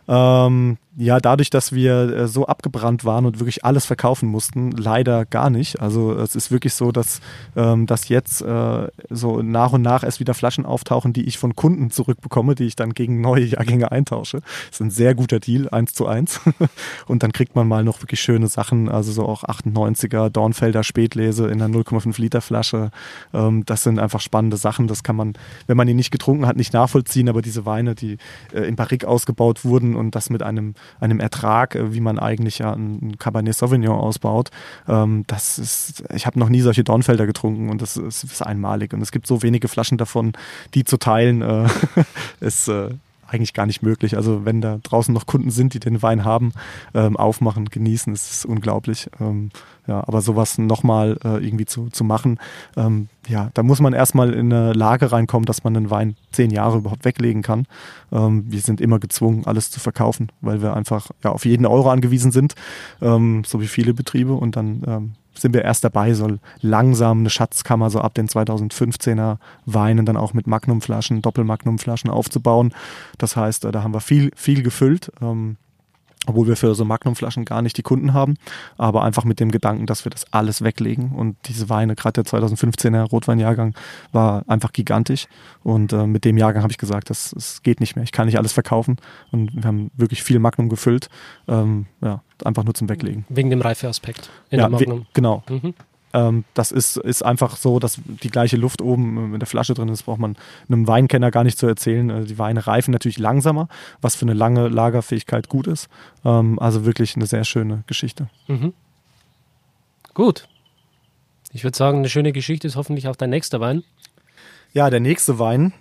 Ähm, 0.08 0.78
ja, 0.96 1.20
dadurch, 1.20 1.50
dass 1.50 1.72
wir 1.72 2.16
äh, 2.16 2.28
so 2.28 2.46
abgebrannt 2.46 3.04
waren 3.04 3.26
und 3.26 3.40
wirklich 3.40 3.66
alles 3.66 3.86
verkaufen 3.86 4.30
mussten, 4.30 4.72
leider 4.72 5.26
gar 5.26 5.50
nicht. 5.50 5.82
Also 5.82 6.14
es 6.14 6.36
ist 6.36 6.52
wirklich 6.52 6.76
so, 6.76 6.92
dass, 6.92 7.20
ähm, 7.56 7.88
dass 7.88 8.10
jetzt 8.10 8.42
äh, 8.42 8.88
so 9.10 9.42
nach 9.42 9.74
und 9.74 9.82
nach 9.82 10.04
erst 10.04 10.20
wieder 10.20 10.36
Flaschen 10.36 10.68
auftauchen, 10.68 11.12
die 11.12 11.24
ich 11.24 11.40
von 11.40 11.56
Kunden 11.56 11.90
zurückbekomme, 11.90 12.54
die 12.54 12.66
ich 12.66 12.76
dann 12.76 12.94
gegen 12.94 13.22
neue 13.22 13.46
Jahrgänge 13.46 13.92
eintausche. 13.92 14.42
Das 14.42 14.74
ist 14.74 14.82
ein 14.82 14.92
sehr 14.92 15.16
guter 15.16 15.40
Deal, 15.40 15.68
eins 15.70 15.94
zu 15.94 16.06
eins. 16.06 16.42
und 17.08 17.24
dann 17.24 17.32
kriegt 17.32 17.56
man 17.56 17.68
mal 17.68 17.84
noch 17.84 18.02
wirklich 18.02 18.22
schöne 18.22 18.48
Sachen, 18.48 18.88
also 18.88 19.12
so 19.12 19.26
auch 19.26 19.44
98er 19.46 20.30
Dornfelder 20.30 20.84
Spätlese 20.84 21.48
in 21.48 21.60
einer 21.62 21.76
0,5 21.76 22.22
Liter 22.22 22.42
Flasche. 22.42 22.92
Ähm, 23.34 23.66
das 23.66 23.82
sind 23.82 23.98
einfach 23.98 24.22
spannende 24.22 24.58
Sachen. 24.58 24.88
Das 24.88 25.02
kann 25.02 25.16
man, 25.16 25.34
wenn 25.66 25.78
man 25.78 25.88
die 25.88 25.96
nicht 25.96 26.12
getrunken 26.12 26.46
hat, 26.46 26.56
nicht 26.56 26.74
nachvollziehen, 26.74 27.30
aber 27.30 27.42
diese 27.42 27.66
Weine, 27.66 27.96
die 27.96 28.18
äh, 28.54 28.62
in 28.62 28.76
Barrique 28.76 29.08
ausgebaut 29.08 29.66
wurden 29.66 29.96
und 29.96 30.14
das 30.14 30.30
mit 30.30 30.44
einem 30.44 30.76
einem 31.00 31.20
Ertrag, 31.20 31.76
äh, 31.76 31.94
wie 31.94 32.00
man 32.00 32.20
eigentlich 32.20 32.60
ja 32.60 32.74
ein 32.74 33.18
Cabernet 33.18 33.56
Sauvignon 33.56 33.98
ausbaut. 33.98 34.50
Ähm, 34.88 35.24
das 35.28 35.60
ist, 35.60 36.04
ich 36.14 36.26
habe 36.26 36.40
noch 36.40 36.50
nie 36.50 36.62
solche 36.62 36.84
Dornfelder 36.84 37.26
getrunken 37.26 37.70
und 37.70 37.82
das 37.82 37.98
ist, 37.98 38.24
ist, 38.24 38.42
einmalig. 38.42 38.94
Und 38.94 39.02
es 39.02 39.12
gibt 39.12 39.28
so 39.28 39.42
wenige 39.42 39.68
Flaschen 39.68 39.98
davon, 39.98 40.34
die 40.74 40.84
zu 40.84 40.98
teilen, 40.98 41.42
äh, 41.42 41.68
ist 42.40 42.68
äh, 42.68 42.90
eigentlich 43.28 43.54
gar 43.54 43.66
nicht 43.66 43.82
möglich. 43.82 44.16
Also 44.16 44.46
wenn 44.46 44.62
da 44.62 44.80
draußen 44.84 45.14
noch 45.14 45.26
Kunden 45.26 45.50
sind, 45.50 45.74
die 45.74 45.80
den 45.80 46.02
Wein 46.02 46.24
haben, 46.24 46.54
ähm, 46.94 47.18
aufmachen, 47.18 47.66
genießen, 47.66 48.14
ist 48.14 48.32
es 48.32 48.46
unglaublich. 48.46 49.10
Ähm, 49.20 49.50
ja, 49.88 50.04
aber 50.08 50.22
sowas 50.22 50.58
nochmal 50.58 51.18
äh, 51.24 51.46
irgendwie 51.46 51.66
zu, 51.66 51.90
zu 51.90 52.04
machen, 52.04 52.40
ähm, 52.78 53.10
ja, 53.28 53.50
da 53.54 53.64
muss 53.64 53.80
man 53.80 53.94
erstmal 53.94 54.34
in 54.34 54.52
eine 54.52 54.74
Lage 54.74 55.12
reinkommen, 55.12 55.46
dass 55.46 55.64
man 55.64 55.76
einen 55.76 55.90
Wein 55.90 56.16
zehn 56.32 56.52
Jahre 56.52 56.78
überhaupt 56.78 57.06
weglegen 57.06 57.42
kann. 57.42 57.68
Ähm, 58.12 58.46
wir 58.48 58.62
sind 58.62 58.82
immer 58.82 59.00
gezwungen, 59.00 59.46
alles 59.46 59.72
zu 59.72 59.80
verkaufen, 59.80 60.30
weil 60.42 60.62
wir 60.62 60.76
einfach 60.76 61.10
ja, 61.24 61.32
auf 61.32 61.46
jeden 61.46 61.66
Euro 61.66 61.90
angewiesen 61.90 62.32
sind, 62.32 62.56
ähm, 63.02 63.44
so 63.46 63.62
wie 63.62 63.68
viele 63.68 63.94
Betriebe. 63.94 64.34
Und 64.34 64.56
dann 64.56 64.84
ähm, 64.86 65.12
sind 65.36 65.54
wir 65.54 65.64
erst 65.64 65.84
dabei, 65.84 66.14
so 66.14 66.38
langsam 66.62 67.20
eine 67.20 67.30
Schatzkammer 67.30 67.90
so 67.90 68.00
ab 68.00 68.14
den 68.14 68.28
2015er 68.28 69.38
Weinen 69.66 70.06
dann 70.06 70.18
auch 70.18 70.34
mit 70.34 70.48
Magnumflaschen, 70.48 71.22
Doppelmagnumflaschen 71.22 72.10
aufzubauen. 72.10 72.74
Das 73.18 73.36
heißt, 73.36 73.66
äh, 73.66 73.72
da 73.72 73.84
haben 73.84 73.94
wir 73.94 74.02
viel, 74.02 74.32
viel 74.36 74.64
gefüllt. 74.64 75.12
Ähm, 75.22 75.58
obwohl 76.26 76.48
wir 76.48 76.56
für 76.56 76.76
so 76.76 76.86
Magnumflaschen 76.86 77.46
gar 77.46 77.62
nicht 77.62 77.78
die 77.78 77.82
Kunden 77.82 78.14
haben, 78.14 78.36
aber 78.78 79.04
einfach 79.04 79.24
mit 79.26 79.40
dem 79.40 79.52
Gedanken, 79.52 79.86
dass 79.86 80.06
wir 80.06 80.10
das 80.10 80.32
alles 80.32 80.64
weglegen 80.64 81.12
und 81.12 81.36
diese 81.46 81.70
Weine, 81.70 81.96
gerade 81.96 82.24
der 82.24 82.32
2015er 82.32 83.04
Rotweinjahrgang 83.04 83.76
war 84.12 84.44
einfach 84.48 84.72
gigantisch 84.72 85.28
und 85.64 85.94
äh, 85.94 86.08
mit 86.08 86.26
dem 86.26 86.38
Jahrgang 86.38 86.64
habe 86.64 86.72
ich 86.72 86.78
gesagt, 86.78 87.10
das, 87.10 87.32
das 87.32 87.62
geht 87.64 87.80
nicht 87.80 87.96
mehr, 87.96 88.04
ich 88.04 88.12
kann 88.12 88.26
nicht 88.26 88.38
alles 88.38 88.54
verkaufen 88.54 88.98
und 89.32 89.56
wir 89.56 89.64
haben 89.64 89.92
wirklich 89.96 90.24
viel 90.24 90.40
Magnum 90.40 90.70
gefüllt, 90.70 91.10
ähm, 91.48 91.88
ja, 92.02 92.22
einfach 92.44 92.64
nur 92.64 92.74
zum 92.74 92.90
Weglegen. 92.90 93.26
Wegen 93.30 93.50
dem 93.50 93.62
Reifeaspekt 93.62 94.30
in 94.50 94.60
ja, 94.60 94.70
der 94.70 94.80
Magnum. 94.80 95.06
genau. 95.14 95.44
Mhm. 95.50 95.74
Ähm, 96.14 96.46
das 96.54 96.72
ist, 96.72 96.98
ist 96.98 97.24
einfach 97.24 97.58
so, 97.58 97.80
dass 97.80 98.00
die 98.06 98.30
gleiche 98.30 98.58
Luft 98.58 98.82
oben 98.82 99.34
in 99.34 99.40
der 99.40 99.48
Flasche 99.48 99.74
drin 99.74 99.90
ist, 99.90 100.04
braucht 100.04 100.20
man 100.20 100.38
einem 100.70 100.88
Weinkenner 100.88 101.32
gar 101.32 101.44
nicht 101.44 101.58
zu 101.58 101.66
erzählen. 101.66 102.12
Also 102.12 102.28
die 102.28 102.38
Weine 102.38 102.66
reifen 102.66 102.92
natürlich 102.92 103.18
langsamer, 103.18 103.68
was 104.02 104.16
für 104.16 104.24
eine 104.24 104.34
lange 104.34 104.68
Lagerfähigkeit 104.68 105.50
gut 105.50 105.68
ist. 105.68 105.90
Ähm, 106.24 106.60
also 106.60 106.86
wirklich 106.86 107.16
eine 107.16 107.26
sehr 107.26 107.44
schöne 107.44 107.84
Geschichte. 107.88 108.30
Mhm. 108.48 108.74
Gut. 110.14 110.48
Ich 111.52 111.64
würde 111.64 111.78
sagen, 111.78 112.00
eine 112.00 112.10
schöne 112.10 112.32
Geschichte 112.32 112.68
ist 112.68 112.76
hoffentlich 112.76 113.08
auch 113.08 113.16
dein 113.16 113.32
nächster 113.32 113.60
Wein. 113.60 113.84
Ja, 114.74 114.90
der 114.90 115.00
nächste 115.00 115.38
Wein, 115.38 115.74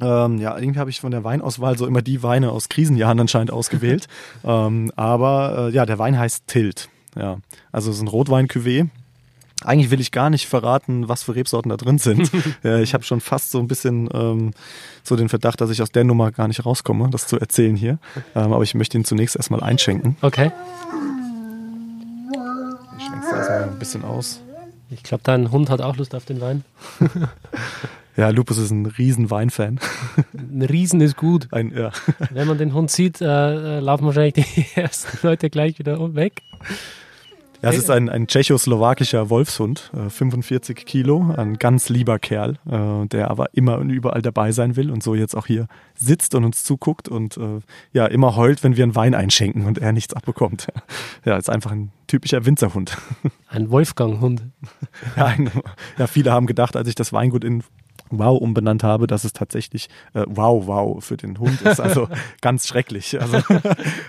ähm, 0.00 0.38
ja, 0.38 0.56
irgendwie 0.56 0.78
habe 0.78 0.90
ich 0.90 1.00
von 1.00 1.10
der 1.10 1.24
Weinauswahl 1.24 1.76
so 1.76 1.86
immer 1.86 2.02
die 2.02 2.22
Weine 2.22 2.50
aus 2.50 2.68
Krisenjahren 2.68 3.20
anscheinend 3.20 3.50
ausgewählt. 3.50 4.08
ähm, 4.44 4.92
aber 4.96 5.68
äh, 5.70 5.74
ja, 5.74 5.86
der 5.86 5.98
Wein 5.98 6.18
heißt 6.18 6.46
Tilt. 6.46 6.88
Ja, 7.16 7.38
also 7.72 7.90
es 7.90 7.96
ist 7.96 8.02
ein 8.02 8.08
Rotwein-Cuvée 8.08 8.88
eigentlich 9.64 9.90
will 9.90 10.00
ich 10.00 10.12
gar 10.12 10.30
nicht 10.30 10.46
verraten, 10.46 11.08
was 11.08 11.22
für 11.22 11.34
Rebsorten 11.34 11.70
da 11.70 11.76
drin 11.76 11.98
sind. 11.98 12.30
ich 12.62 12.94
habe 12.94 13.04
schon 13.04 13.20
fast 13.20 13.50
so 13.50 13.58
ein 13.58 13.68
bisschen 13.68 14.08
ähm, 14.12 14.52
so 15.02 15.16
den 15.16 15.28
Verdacht, 15.28 15.60
dass 15.60 15.70
ich 15.70 15.82
aus 15.82 15.90
der 15.90 16.04
Nummer 16.04 16.32
gar 16.32 16.48
nicht 16.48 16.64
rauskomme, 16.64 17.10
das 17.10 17.26
zu 17.26 17.38
erzählen 17.38 17.76
hier. 17.76 17.98
Ähm, 18.34 18.52
aber 18.52 18.62
ich 18.62 18.74
möchte 18.74 18.98
ihn 18.98 19.04
zunächst 19.04 19.36
erstmal 19.36 19.62
einschenken. 19.62 20.16
Okay. 20.22 20.52
Ich 22.98 23.04
schenke 23.04 23.26
es 23.26 23.32
erstmal 23.32 23.62
ein 23.64 23.78
bisschen 23.78 24.04
aus. 24.04 24.40
Ich 24.90 25.02
glaube, 25.02 25.22
dein 25.24 25.50
Hund 25.50 25.70
hat 25.70 25.80
auch 25.80 25.96
Lust 25.96 26.14
auf 26.14 26.26
den 26.26 26.40
Wein. 26.40 26.64
ja, 28.16 28.28
Lupus 28.28 28.58
ist 28.58 28.70
ein 28.70 28.86
riesen 28.86 29.30
Weinfan. 29.30 29.80
Ein 30.34 30.62
Riesen 30.62 31.00
ist 31.00 31.16
gut. 31.16 31.48
Ein, 31.50 31.72
ja. 31.74 31.92
Wenn 32.30 32.46
man 32.46 32.58
den 32.58 32.74
Hund 32.74 32.90
sieht, 32.90 33.20
äh, 33.22 33.26
äh 33.78 33.80
laufen 33.80 34.04
wahrscheinlich 34.04 34.34
die 34.34 34.66
ersten 34.74 35.26
Leute 35.26 35.48
gleich 35.48 35.78
wieder 35.78 36.14
weg. 36.14 36.42
Ja, 37.62 37.70
es 37.70 37.78
ist 37.78 37.90
ein, 37.90 38.08
ein 38.08 38.26
tschechoslowakischer 38.26 39.30
Wolfshund, 39.30 39.92
äh, 39.94 40.10
45 40.10 40.84
Kilo, 40.84 41.32
ein 41.36 41.58
ganz 41.58 41.88
lieber 41.88 42.18
Kerl, 42.18 42.58
äh, 42.68 43.06
der 43.06 43.30
aber 43.30 43.54
immer 43.54 43.78
und 43.78 43.88
überall 43.90 44.20
dabei 44.20 44.50
sein 44.50 44.74
will 44.74 44.90
und 44.90 45.02
so 45.02 45.14
jetzt 45.14 45.36
auch 45.36 45.46
hier 45.46 45.68
sitzt 45.94 46.34
und 46.34 46.44
uns 46.44 46.64
zuguckt 46.64 47.08
und 47.08 47.36
äh, 47.36 47.60
ja, 47.92 48.06
immer 48.06 48.34
heult, 48.34 48.64
wenn 48.64 48.76
wir 48.76 48.82
einen 48.82 48.96
Wein 48.96 49.14
einschenken 49.14 49.64
und 49.66 49.78
er 49.78 49.92
nichts 49.92 50.12
abbekommt. 50.14 50.66
Ja, 51.24 51.36
ist 51.36 51.48
einfach 51.48 51.70
ein 51.70 51.92
typischer 52.08 52.44
Winzerhund. 52.44 52.96
Ein 53.48 53.70
Wolfgang-Hund. 53.70 54.42
Ja, 55.16 55.26
ein, 55.26 55.50
ja, 55.98 56.06
viele 56.06 56.32
haben 56.32 56.46
gedacht, 56.46 56.74
als 56.74 56.88
ich 56.88 56.94
das 56.96 57.12
Weingut 57.12 57.44
in 57.44 57.62
Wow 58.18 58.40
umbenannt 58.40 58.82
habe, 58.82 59.06
dass 59.06 59.24
es 59.24 59.32
tatsächlich 59.32 59.88
äh, 60.14 60.24
Wow 60.26 60.66
Wow 60.66 61.04
für 61.04 61.16
den 61.16 61.38
Hund 61.38 61.60
ist. 61.62 61.80
Also 61.80 62.08
ganz 62.40 62.66
schrecklich. 62.66 63.20
Also 63.20 63.38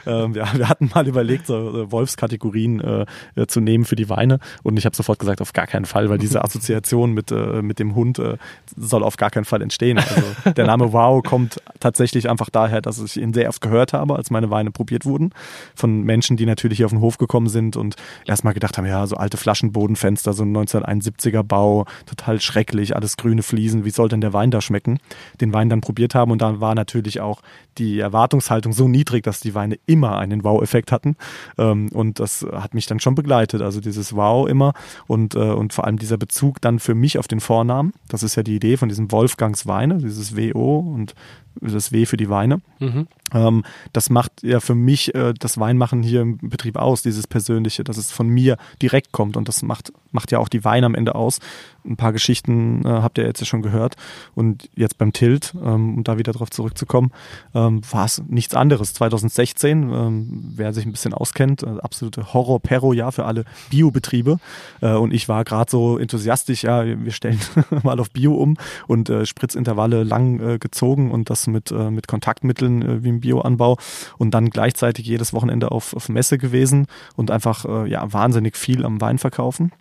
äh, 0.05 0.31
ja, 0.31 0.53
wir 0.57 0.69
hatten 0.69 0.89
mal 0.93 1.07
überlegt, 1.07 1.47
so 1.47 1.83
äh, 1.83 1.91
Wolfskategorien 1.91 2.79
äh, 2.79 3.05
äh, 3.35 3.47
zu 3.47 3.61
nehmen 3.61 3.85
für 3.85 3.95
die 3.95 4.09
Weine 4.09 4.39
und 4.63 4.77
ich 4.77 4.85
habe 4.85 4.95
sofort 4.95 5.19
gesagt, 5.19 5.41
auf 5.41 5.53
gar 5.53 5.67
keinen 5.67 5.85
Fall, 5.85 6.09
weil 6.09 6.17
diese 6.17 6.43
Assoziation 6.43 7.13
mit, 7.13 7.31
äh, 7.31 7.61
mit 7.61 7.79
dem 7.79 7.95
Hund 7.95 8.19
äh, 8.19 8.37
soll 8.75 9.03
auf 9.03 9.17
gar 9.17 9.29
keinen 9.29 9.45
Fall 9.45 9.61
entstehen. 9.61 9.97
Also 9.97 10.51
der 10.51 10.65
Name 10.65 10.93
Wow 10.93 11.23
kommt 11.23 11.61
tatsächlich 11.79 12.29
einfach 12.29 12.49
daher, 12.49 12.81
dass 12.81 12.99
ich 12.99 13.17
ihn 13.17 13.33
sehr 13.33 13.49
oft 13.49 13.61
gehört 13.61 13.93
habe, 13.93 14.15
als 14.15 14.29
meine 14.29 14.49
Weine 14.49 14.71
probiert 14.71 15.05
wurden. 15.05 15.31
Von 15.75 16.03
Menschen, 16.03 16.37
die 16.37 16.45
natürlich 16.45 16.77
hier 16.77 16.85
auf 16.85 16.91
den 16.91 17.01
Hof 17.01 17.17
gekommen 17.17 17.47
sind 17.47 17.75
und 17.75 17.95
erstmal 18.25 18.53
gedacht 18.53 18.77
haben, 18.77 18.85
ja, 18.85 19.05
so 19.07 19.15
alte 19.15 19.37
Flaschenbodenfenster, 19.37 20.33
so 20.33 20.43
ein 20.43 20.55
1971er 20.55 21.43
Bau, 21.43 21.85
total 22.05 22.41
schrecklich, 22.41 22.95
alles 22.95 23.17
grüne 23.17 23.43
Fliesen, 23.43 23.85
wie 23.85 23.89
soll 23.93 24.09
denn 24.09 24.21
der 24.21 24.33
Wein 24.33 24.51
da 24.51 24.61
schmecken? 24.61 24.99
Den 25.41 25.53
Wein 25.53 25.69
dann 25.69 25.81
probiert 25.81 26.15
haben 26.15 26.31
und 26.31 26.41
dann 26.41 26.59
war 26.59 26.75
natürlich 26.75 27.21
auch 27.21 27.41
die 27.77 27.99
Erwartungshaltung 27.99 28.73
so 28.73 28.87
niedrig, 28.87 29.23
dass 29.23 29.39
die 29.39 29.55
Weine 29.55 29.77
immer 29.85 30.17
einen 30.17 30.43
Wow-Effekt 30.43 30.91
hatten. 30.91 31.15
Ähm, 31.57 31.89
und 31.93 32.19
das 32.19 32.45
hat 32.51 32.73
mich 32.73 32.85
dann 32.85 32.99
schon 32.99 33.15
begleitet. 33.15 33.61
Also 33.61 33.81
dieses 33.81 34.15
Wow 34.15 34.47
immer 34.47 34.73
und, 35.07 35.35
äh, 35.35 35.39
und 35.39 35.73
vor 35.73 35.85
allem 35.85 35.97
dieser 35.97 36.17
Bezug 36.17 36.61
dann 36.61 36.79
für 36.79 36.95
mich 36.95 37.17
auf 37.17 37.27
den 37.27 37.39
Vornamen. 37.39 37.93
Das 38.07 38.23
ist 38.23 38.35
ja 38.35 38.43
die 38.43 38.55
Idee 38.55 38.77
von 38.77 38.89
diesem 38.89 39.11
Wolfgangs 39.11 39.65
Weine, 39.67 39.97
dieses 39.97 40.35
WO 40.37 40.79
und 40.79 41.15
das 41.61 41.91
W 41.91 42.05
für 42.05 42.17
die 42.17 42.29
Weine. 42.29 42.61
Mhm. 42.79 43.07
Ähm, 43.33 43.63
das 43.93 44.09
macht 44.09 44.43
ja 44.43 44.59
für 44.59 44.75
mich 44.75 45.13
äh, 45.15 45.33
das 45.37 45.59
Weinmachen 45.59 46.03
hier 46.03 46.21
im 46.21 46.37
Betrieb 46.37 46.77
aus, 46.77 47.01
dieses 47.01 47.27
Persönliche, 47.27 47.83
dass 47.83 47.97
es 47.97 48.11
von 48.11 48.27
mir 48.27 48.57
direkt 48.81 49.11
kommt 49.11 49.37
und 49.37 49.47
das 49.47 49.63
macht, 49.63 49.91
macht 50.11 50.31
ja 50.31 50.39
auch 50.39 50.49
die 50.49 50.63
Weine 50.63 50.85
am 50.85 50.95
Ende 50.95 51.15
aus. 51.15 51.39
Ein 51.85 51.97
paar 51.97 52.13
Geschichten 52.13 52.85
äh, 52.85 52.89
habt 52.89 53.17
ihr 53.17 53.25
jetzt 53.25 53.39
ja 53.39 53.45
schon 53.45 53.61
gehört 53.61 53.95
und 54.35 54.69
jetzt 54.75 54.97
beim 54.97 55.13
Tilt, 55.13 55.53
ähm, 55.55 55.97
um 55.97 56.03
da 56.03 56.17
wieder 56.17 56.31
drauf 56.31 56.49
zurückzukommen, 56.49 57.11
ähm, 57.53 57.81
war 57.91 58.05
es 58.05 58.21
nichts 58.27 58.55
anderes. 58.55 58.93
2016, 58.93 59.91
ähm, 59.91 60.53
wer 60.55 60.73
sich 60.73 60.85
ein 60.85 60.91
bisschen 60.91 61.13
auskennt, 61.13 61.63
äh, 61.63 61.79
absolute 61.81 62.33
Horror-Perro-Jahr 62.33 63.11
für 63.11 63.25
alle 63.25 63.45
Biobetriebe 63.69 64.39
äh, 64.81 64.93
und 64.93 65.13
ich 65.13 65.27
war 65.27 65.43
gerade 65.43 65.69
so 65.69 65.97
enthusiastisch, 65.97 66.63
ja, 66.63 66.85
wir 66.85 67.11
stellen 67.11 67.39
mal 67.83 67.99
auf 67.99 68.11
Bio 68.11 68.35
um 68.35 68.57
und 68.87 69.09
äh, 69.09 69.25
Spritzintervalle 69.25 70.03
lang 70.03 70.39
äh, 70.39 70.59
gezogen 70.59 71.11
und 71.11 71.29
das 71.29 71.42
mit, 71.47 71.71
mit 71.71 72.07
Kontaktmitteln 72.07 73.03
wie 73.03 73.09
im 73.09 73.19
Bioanbau 73.19 73.77
und 74.17 74.31
dann 74.31 74.49
gleichzeitig 74.49 75.05
jedes 75.05 75.33
Wochenende 75.33 75.71
auf, 75.71 75.93
auf 75.95 76.09
Messe 76.09 76.37
gewesen 76.37 76.87
und 77.15 77.31
einfach 77.31 77.65
äh, 77.65 77.89
ja, 77.89 78.11
wahnsinnig 78.11 78.57
viel 78.57 78.85
am 78.85 79.01
Wein 79.01 79.17
verkaufen. 79.17 79.71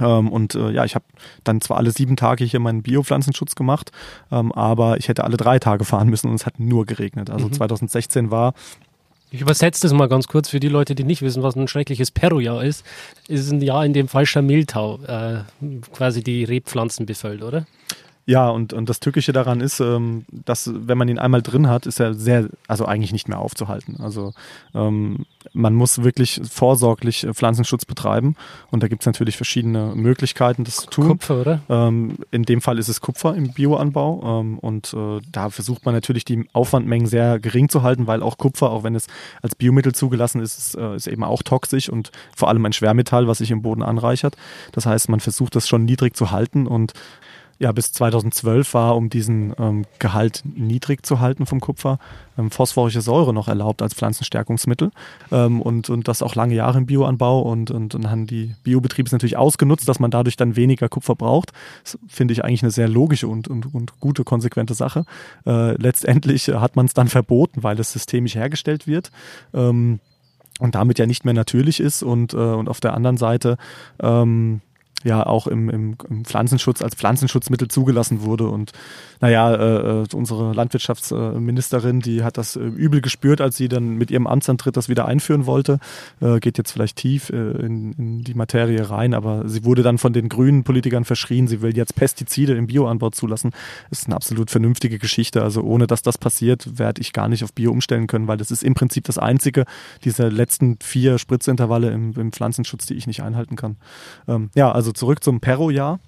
Ähm, 0.00 0.28
und 0.28 0.54
äh, 0.54 0.70
ja, 0.70 0.84
ich 0.84 0.94
habe 0.94 1.04
dann 1.44 1.60
zwar 1.60 1.76
alle 1.76 1.90
sieben 1.90 2.16
Tage 2.16 2.44
hier 2.44 2.60
meinen 2.60 2.82
Biopflanzenschutz 2.82 3.54
gemacht, 3.54 3.92
ähm, 4.30 4.52
aber 4.52 4.98
ich 4.98 5.08
hätte 5.08 5.24
alle 5.24 5.36
drei 5.36 5.58
Tage 5.58 5.84
fahren 5.84 6.08
müssen 6.08 6.28
und 6.28 6.34
es 6.34 6.46
hat 6.46 6.58
nur 6.60 6.86
geregnet. 6.86 7.30
Also 7.30 7.48
mhm. 7.48 7.52
2016 7.52 8.30
war 8.30 8.54
ich 9.32 9.40
übersetze 9.40 9.82
das 9.82 9.92
mal 9.92 10.08
ganz 10.08 10.26
kurz 10.26 10.48
für 10.48 10.58
die 10.58 10.68
Leute, 10.68 10.96
die 10.96 11.04
nicht 11.04 11.22
wissen, 11.22 11.44
was 11.44 11.54
ein 11.54 11.68
schreckliches 11.68 12.10
Perro-Jahr 12.10 12.64
ist. 12.64 12.84
Es 13.28 13.42
ist 13.42 13.52
ein 13.52 13.62
Jahr, 13.62 13.86
in 13.86 13.92
dem 13.92 14.08
falscher 14.08 14.42
Mehltau 14.42 14.98
äh, 15.04 15.44
quasi 15.92 16.24
die 16.24 16.42
Rebpflanzen 16.42 17.06
befällt, 17.06 17.44
oder? 17.44 17.64
Ja, 18.30 18.48
und, 18.48 18.72
und 18.72 18.88
das 18.88 19.00
Tückische 19.00 19.32
daran 19.32 19.60
ist, 19.60 19.80
ähm, 19.80 20.24
dass 20.30 20.70
wenn 20.72 20.96
man 20.96 21.08
ihn 21.08 21.18
einmal 21.18 21.42
drin 21.42 21.68
hat, 21.68 21.84
ist 21.84 21.98
er 21.98 22.14
sehr, 22.14 22.48
also 22.68 22.86
eigentlich 22.86 23.12
nicht 23.12 23.26
mehr 23.26 23.40
aufzuhalten. 23.40 23.96
Also 23.98 24.34
ähm, 24.72 25.26
man 25.52 25.74
muss 25.74 26.04
wirklich 26.04 26.40
vorsorglich 26.48 27.24
äh, 27.24 27.34
Pflanzenschutz 27.34 27.86
betreiben 27.86 28.36
und 28.70 28.84
da 28.84 28.86
gibt 28.86 29.02
es 29.02 29.06
natürlich 29.06 29.36
verschiedene 29.36 29.96
Möglichkeiten, 29.96 30.62
das 30.62 30.76
zu 30.76 30.86
tun. 30.86 31.08
Kupfer, 31.08 31.40
oder? 31.40 31.60
Ähm, 31.68 32.18
in 32.30 32.44
dem 32.44 32.60
Fall 32.60 32.78
ist 32.78 32.86
es 32.86 33.00
Kupfer 33.00 33.34
im 33.34 33.52
Bioanbau 33.52 34.40
ähm, 34.40 34.60
und 34.60 34.94
äh, 34.94 35.20
da 35.32 35.50
versucht 35.50 35.84
man 35.84 35.92
natürlich 35.92 36.24
die 36.24 36.48
Aufwandmengen 36.52 37.08
sehr 37.08 37.40
gering 37.40 37.68
zu 37.68 37.82
halten, 37.82 38.06
weil 38.06 38.22
auch 38.22 38.38
Kupfer, 38.38 38.70
auch 38.70 38.84
wenn 38.84 38.94
es 38.94 39.08
als 39.42 39.56
Biomittel 39.56 39.92
zugelassen 39.92 40.40
ist, 40.40 40.56
ist, 40.56 40.76
äh, 40.76 40.94
ist 40.94 41.08
eben 41.08 41.24
auch 41.24 41.42
toxisch 41.42 41.88
und 41.88 42.12
vor 42.36 42.48
allem 42.48 42.64
ein 42.64 42.72
Schwermetall, 42.72 43.26
was 43.26 43.38
sich 43.38 43.50
im 43.50 43.62
Boden 43.62 43.82
anreichert. 43.82 44.36
Das 44.70 44.86
heißt, 44.86 45.08
man 45.08 45.18
versucht 45.18 45.56
das 45.56 45.66
schon 45.66 45.84
niedrig 45.84 46.16
zu 46.16 46.30
halten 46.30 46.68
und 46.68 46.94
ja, 47.60 47.72
bis 47.72 47.92
2012 47.92 48.72
war, 48.72 48.96
um 48.96 49.10
diesen 49.10 49.52
ähm, 49.58 49.84
Gehalt 49.98 50.42
niedrig 50.44 51.04
zu 51.04 51.20
halten 51.20 51.44
vom 51.44 51.60
Kupfer, 51.60 51.98
ähm, 52.38 52.50
phosphorische 52.50 53.02
Säure 53.02 53.34
noch 53.34 53.48
erlaubt 53.48 53.82
als 53.82 53.92
Pflanzenstärkungsmittel 53.92 54.90
ähm, 55.30 55.60
und, 55.60 55.90
und 55.90 56.08
das 56.08 56.22
auch 56.22 56.34
lange 56.34 56.54
Jahre 56.54 56.78
im 56.78 56.86
Bioanbau 56.86 57.42
und, 57.42 57.70
und, 57.70 57.94
und 57.94 58.10
haben 58.10 58.26
die 58.26 58.54
Biobetriebe 58.64 59.10
natürlich 59.12 59.36
ausgenutzt, 59.36 59.86
dass 59.86 60.00
man 60.00 60.10
dadurch 60.10 60.36
dann 60.36 60.56
weniger 60.56 60.88
Kupfer 60.88 61.14
braucht. 61.14 61.52
Das 61.84 61.98
finde 62.08 62.32
ich 62.32 62.42
eigentlich 62.42 62.62
eine 62.62 62.70
sehr 62.70 62.88
logische 62.88 63.28
und, 63.28 63.46
und, 63.46 63.74
und 63.74 64.00
gute, 64.00 64.24
konsequente 64.24 64.72
Sache. 64.72 65.04
Äh, 65.44 65.74
letztendlich 65.74 66.48
hat 66.48 66.76
man 66.76 66.86
es 66.86 66.94
dann 66.94 67.08
verboten, 67.08 67.62
weil 67.62 67.78
es 67.78 67.92
systemisch 67.92 68.36
hergestellt 68.36 68.86
wird. 68.86 69.10
Ähm, 69.52 70.00
und 70.60 70.74
damit 70.74 70.98
ja 70.98 71.06
nicht 71.06 71.26
mehr 71.26 71.34
natürlich 71.34 71.80
ist 71.80 72.02
und, 72.02 72.32
äh, 72.32 72.36
und 72.36 72.68
auf 72.68 72.80
der 72.80 72.94
anderen 72.94 73.18
Seite 73.18 73.58
ähm, 74.02 74.62
ja 75.04 75.24
auch 75.24 75.46
im, 75.46 75.70
im, 75.70 75.96
im, 76.08 76.24
Pflanzenschutz 76.24 76.82
als 76.82 76.94
Pflanzenschutzmittel 76.94 77.68
zugelassen 77.68 78.22
wurde. 78.22 78.48
Und 78.48 78.72
naja, 79.20 79.54
äh, 79.54 80.02
äh, 80.02 80.06
unsere 80.14 80.52
Landwirtschaftsministerin, 80.52 82.00
die 82.00 82.22
hat 82.22 82.38
das 82.38 82.56
äh, 82.56 82.60
übel 82.60 83.00
gespürt, 83.00 83.40
als 83.40 83.56
sie 83.56 83.68
dann 83.68 83.96
mit 83.96 84.10
ihrem 84.10 84.26
Amtsantritt 84.26 84.76
das 84.76 84.88
wieder 84.88 85.06
einführen 85.06 85.46
wollte. 85.46 85.78
Äh, 86.20 86.40
geht 86.40 86.58
jetzt 86.58 86.72
vielleicht 86.72 86.96
tief 86.96 87.30
äh, 87.30 87.36
in, 87.36 87.92
in, 87.92 88.24
die 88.24 88.34
Materie 88.34 88.90
rein, 88.90 89.14
aber 89.14 89.48
sie 89.48 89.64
wurde 89.64 89.82
dann 89.82 89.98
von 89.98 90.12
den 90.12 90.28
grünen 90.28 90.64
Politikern 90.64 91.04
verschrien, 91.04 91.48
sie 91.48 91.62
will 91.62 91.76
jetzt 91.76 91.94
Pestizide 91.94 92.54
im 92.54 92.66
Bioanbau 92.66 93.10
zulassen. 93.10 93.52
Das 93.88 94.00
ist 94.00 94.06
eine 94.06 94.16
absolut 94.16 94.50
vernünftige 94.50 94.98
Geschichte. 94.98 95.42
Also 95.42 95.62
ohne 95.62 95.86
dass 95.86 96.02
das 96.02 96.18
passiert, 96.18 96.78
werde 96.78 97.00
ich 97.00 97.12
gar 97.12 97.28
nicht 97.28 97.44
auf 97.44 97.52
Bio 97.52 97.70
umstellen 97.70 98.06
können, 98.06 98.28
weil 98.28 98.36
das 98.36 98.50
ist 98.50 98.62
im 98.62 98.74
Prinzip 98.74 99.04
das 99.04 99.18
einzige 99.18 99.64
dieser 100.04 100.30
letzten 100.30 100.78
vier 100.82 101.18
Spritzintervalle 101.18 101.90
im, 101.90 102.12
im 102.18 102.32
Pflanzenschutz, 102.32 102.86
die 102.86 102.94
ich 102.94 103.06
nicht 103.06 103.22
einhalten 103.22 103.56
kann. 103.56 103.76
Ähm, 104.28 104.50
ja, 104.54 104.70
also 104.70 104.89
also 104.90 104.92
zurück 104.92 105.22
zum 105.22 105.40
Perro-Jahr. 105.40 106.00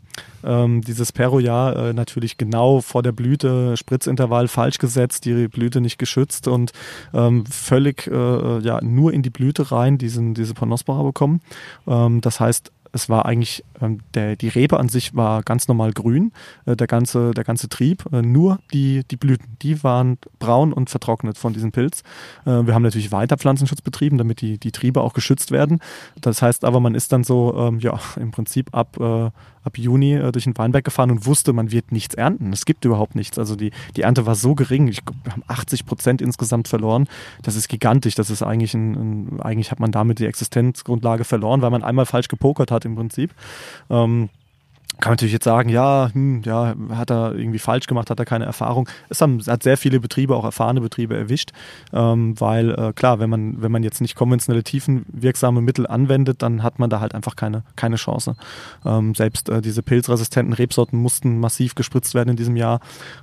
Ähm, 0.45 0.83
dieses 0.83 1.13
Perro-Jahr 1.13 1.77
äh, 1.77 1.93
natürlich 1.93 2.37
genau 2.37 2.81
vor 2.81 3.03
der 3.03 3.13
Blüte, 3.13 3.77
Spritzintervall 3.77 4.49
falsch 4.49 4.79
gesetzt, 4.79 5.25
die 5.25 5.49
Blüte 5.49 5.81
nicht 5.81 5.99
geschützt 5.99 6.49
und 6.49 6.73
ähm, 7.15 7.47
völlig 7.47 8.09
äh, 8.09 8.59
ja, 8.59 8.81
nur 8.83 9.13
in 9.13 9.23
die 9.23 9.31
Blüte 9.31 9.71
rein 9.71 9.99
diesen, 9.99 10.35
diese 10.35 10.55
Ponospora 10.55 11.03
bekommen. 11.05 11.41
Ähm, 11.87 12.21
das 12.21 12.41
heißt, 12.41 12.73
es 12.93 13.09
war 13.09 13.27
eigentlich, 13.27 13.65
ähm, 13.81 14.01
der, 14.15 14.37
die 14.37 14.49
Rebe 14.49 14.79
an 14.79 14.89
sich 14.89 15.15
war 15.17 15.43
ganz 15.43 15.67
normal 15.67 15.93
grün, 15.93 16.33
äh, 16.67 16.77
der, 16.77 16.87
ganze, 16.87 17.33
der 17.33 17.45
ganze 17.45 17.69
Trieb, 17.69 18.05
äh, 18.13 18.23
nur 18.23 18.59
die, 18.73 19.03
die 19.11 19.17
Blüten, 19.17 19.57
die 19.63 19.83
waren 19.83 20.19
braun 20.39 20.73
und 20.73 20.91
vertrocknet 20.91 21.39
von 21.39 21.53
diesem 21.53 21.73
Pilz. 21.73 22.03
Äh, 22.45 22.67
wir 22.67 22.75
haben 22.75 22.83
natürlich 22.83 23.11
weiter 23.11 23.39
Pflanzenschutz 23.39 23.81
betrieben, 23.81 24.19
damit 24.19 24.41
die, 24.41 24.59
die 24.59 24.73
Triebe 24.73 25.01
auch 25.01 25.15
geschützt 25.15 25.51
werden. 25.51 25.81
Das 26.21 26.43
heißt 26.43 26.65
aber, 26.65 26.81
man 26.81 26.95
ist 26.95 27.13
dann 27.13 27.25
so, 27.25 27.55
ähm, 27.57 27.79
ja, 27.81 27.99
im 28.17 28.31
Prinzip 28.31 28.75
ab, 28.75 28.99
äh, 29.01 29.31
ab 29.65 29.79
Juni 29.79 30.15
äh, 30.15 30.33
durch 30.33 30.45
den 30.45 30.57
Weinberg 30.57 30.85
gefahren 30.85 31.11
und 31.11 31.27
wusste, 31.27 31.53
man 31.53 31.71
wird 31.71 31.93
nichts 31.93 32.15
ernten. 32.15 32.53
Es 32.53 32.65
gibt 32.65 32.85
überhaupt 32.85 33.15
nichts. 33.15 33.39
Also 33.39 33.57
die, 33.57 33.71
die 33.97 34.03
Ernte 34.03 34.27
war 34.27 34.35
so 34.35 34.55
gering. 34.55 34.89
Ich, 34.89 35.01
wir 35.25 35.33
haben 35.33 35.45
80 35.47 35.87
Prozent 35.87 36.23
insgesamt 36.23 36.69
verloren. 36.69 37.09
Das 37.43 37.57
ist 37.57 37.69
gigantisch. 37.69 38.15
Das 38.15 38.31
ist 38.31 38.43
eigentlich 38.43 38.75
ein, 38.75 38.93
ein, 38.95 39.41
eigentlich 39.41 39.71
hat 39.71 39.81
man 39.81 39.93
damit 39.93 40.19
die 40.19 40.27
Existenzgrundlage 40.27 41.25
verloren, 41.25 41.63
weil 41.63 41.71
man 41.71 41.83
einmal 41.83 42.07
falsch 42.07 42.29
gepokert 42.29 42.71
hat 42.71 42.82
im 42.85 42.95
Prinzip. 42.95 43.35
Ähm, 43.91 44.29
kann 45.03 45.11
man 45.11 45.15
natürlich 45.15 45.33
jetzt 45.33 45.45
sagen, 45.45 45.69
ja, 45.69 46.11
hm, 46.13 46.43
ja, 46.45 46.75
hat 46.91 47.11
er 47.11 47.35
irgendwie 47.35 47.59
falsch 47.59 47.89
gemacht, 47.89 48.09
hat 48.09 48.21
er 48.21 48.25
keine 48.25 48.45
Erfahrung. 48.45 48.89
Es 49.09 49.21
haben, 49.21 49.41
hat 49.45 49.65
sehr 49.65 49.77
viele 49.77 49.99
Betriebe, 49.99 50.37
auch 50.37 50.45
erfahrene 50.45 50.81
Betriebe 50.81 51.17
erwischt, 51.17 51.51
ähm, 51.93 52.41
weil 52.41 52.71
äh, 52.71 52.93
klar, 52.93 53.19
wenn 53.19 53.29
man, 53.29 53.61
wenn 53.61 53.73
man 53.73 53.83
jetzt 53.83 54.01
nicht 54.01 54.15
konventionelle 54.15 54.63
tiefenwirksame 54.63 55.61
Mittel 55.61 55.89
anwendet, 55.89 56.41
dann 56.41 56.63
hat 56.63 56.79
man 56.79 56.89
da 56.89 57.01
halt 57.01 57.17
einfach 57.17 57.35
keine, 57.35 57.65
keine 57.75 57.97
Chance. 57.97 58.37
Ähm, 58.85 59.17
selbst 59.17 59.49
äh, 59.49 59.61
diese 59.61 59.83
pilzresistenten 59.83 60.53
Rebsorten 60.53 61.01
mussten 61.01 61.41
massiv 61.41 61.75
gespritzt 61.75 62.15
werden 62.15 62.29
in 62.29 62.37
diesem 62.37 62.55
Jahr. 62.55 62.79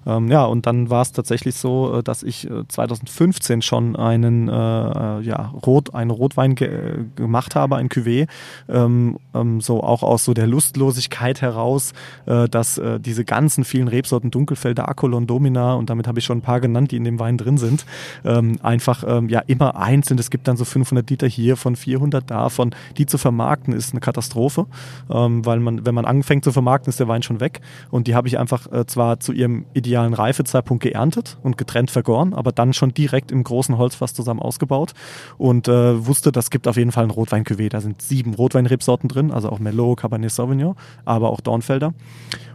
Ähm, 0.06 0.30
ja, 0.30 0.44
und 0.44 0.66
dann 0.66 0.90
war 0.90 1.04
es 1.04 1.14
tatsächlich 1.14 1.56
so, 1.56 2.00
äh, 2.00 2.04
dass 2.04 2.24
ich 2.24 2.46
2015 2.68 3.60
äh, 3.60 3.62
schon 3.62 3.96
einen, 3.96 4.50
äh, 4.50 4.52
äh, 4.52 5.22
ja, 5.22 5.54
Rot, 5.66 5.96
einen 5.96 6.12
Rotwein 6.12 6.56
ge 6.56 7.06
gemacht 7.16 7.56
habe, 7.56 7.78
ein 7.78 7.88
Cuvée, 7.88 8.28
ähm, 8.68 9.18
ähm, 9.34 9.62
so 9.62 9.82
auch 9.82 10.04
aus 10.04 10.26
so 10.26 10.34
der 10.34 10.46
Lustlosigkeit 10.46 11.42
heraus 11.42 11.69
heraus, 11.70 11.94
äh, 12.26 12.48
dass 12.50 12.78
äh, 12.78 13.00
diese 13.00 13.26
ganzen 13.26 13.64
vielen 13.64 13.88
Rebsorten 13.88 14.32
Dunkelfelder, 14.32 14.90
Akolon, 14.90 15.28
Domina 15.28 15.74
und 15.76 15.90
damit 15.90 16.08
habe 16.08 16.20
ich 16.20 16.26
schon 16.26 16.40
ein 16.40 16.42
paar 16.42 16.60
genannt, 16.60 16.92
die 16.92 16.98
in 16.98 17.04
dem 17.04 17.20
Wein 17.20 17.38
drin 17.38 17.58
sind, 17.58 17.86
ähm, 18.26 18.58
einfach 18.62 19.04
ähm, 19.08 19.30
ja 19.30 19.40
immer 19.48 19.76
eins 19.78 20.08
sind. 20.08 20.20
Es 20.20 20.30
gibt 20.30 20.48
dann 20.48 20.58
so 20.58 20.66
500 20.66 21.10
Liter 21.10 21.28
hier 21.28 21.56
von 21.58 21.76
400 21.76 22.30
davon. 22.30 22.72
Die 22.98 23.06
zu 23.06 23.18
vermarkten 23.18 23.74
ist 23.74 23.94
eine 23.94 24.00
Katastrophe, 24.00 24.66
ähm, 25.10 25.46
weil 25.46 25.60
man, 25.60 25.86
wenn 25.86 25.96
man 25.96 26.06
anfängt 26.06 26.44
zu 26.44 26.52
vermarkten, 26.52 26.90
ist 26.90 27.00
der 27.00 27.08
Wein 27.08 27.24
schon 27.24 27.40
weg. 27.40 27.62
Und 27.92 28.08
die 28.08 28.16
habe 28.16 28.28
ich 28.28 28.40
einfach 28.40 28.72
äh, 28.72 28.86
zwar 28.86 29.20
zu 29.20 29.32
ihrem 29.32 29.66
idealen 29.74 30.14
Reifezeitpunkt 30.14 30.84
geerntet 30.84 31.38
und 31.44 31.58
getrennt 31.58 31.92
vergoren, 31.92 32.34
aber 32.34 32.52
dann 32.52 32.74
schon 32.74 32.94
direkt 32.94 33.32
im 33.32 33.44
großen 33.44 33.78
Holzfass 33.78 34.14
zusammen 34.14 34.40
ausgebaut 34.40 34.94
und 35.38 35.68
äh, 35.68 36.06
wusste, 36.06 36.32
das 36.32 36.50
gibt 36.50 36.68
auf 36.68 36.78
jeden 36.78 36.92
Fall 36.92 37.04
ein 37.04 37.12
rotwein 37.12 37.44
-Cuvée. 37.44 37.70
Da 37.70 37.82
sind 37.82 38.02
sieben 38.02 38.34
Rotweinrebsorten 38.34 39.10
drin, 39.10 39.32
also 39.32 39.50
auch 39.50 39.60
Merlot, 39.60 40.00
Cabernet 40.00 40.32
Sauvignon, 40.32 40.76
aber 41.06 41.30
auch 41.30 41.42
Dornfelder. 41.50 41.94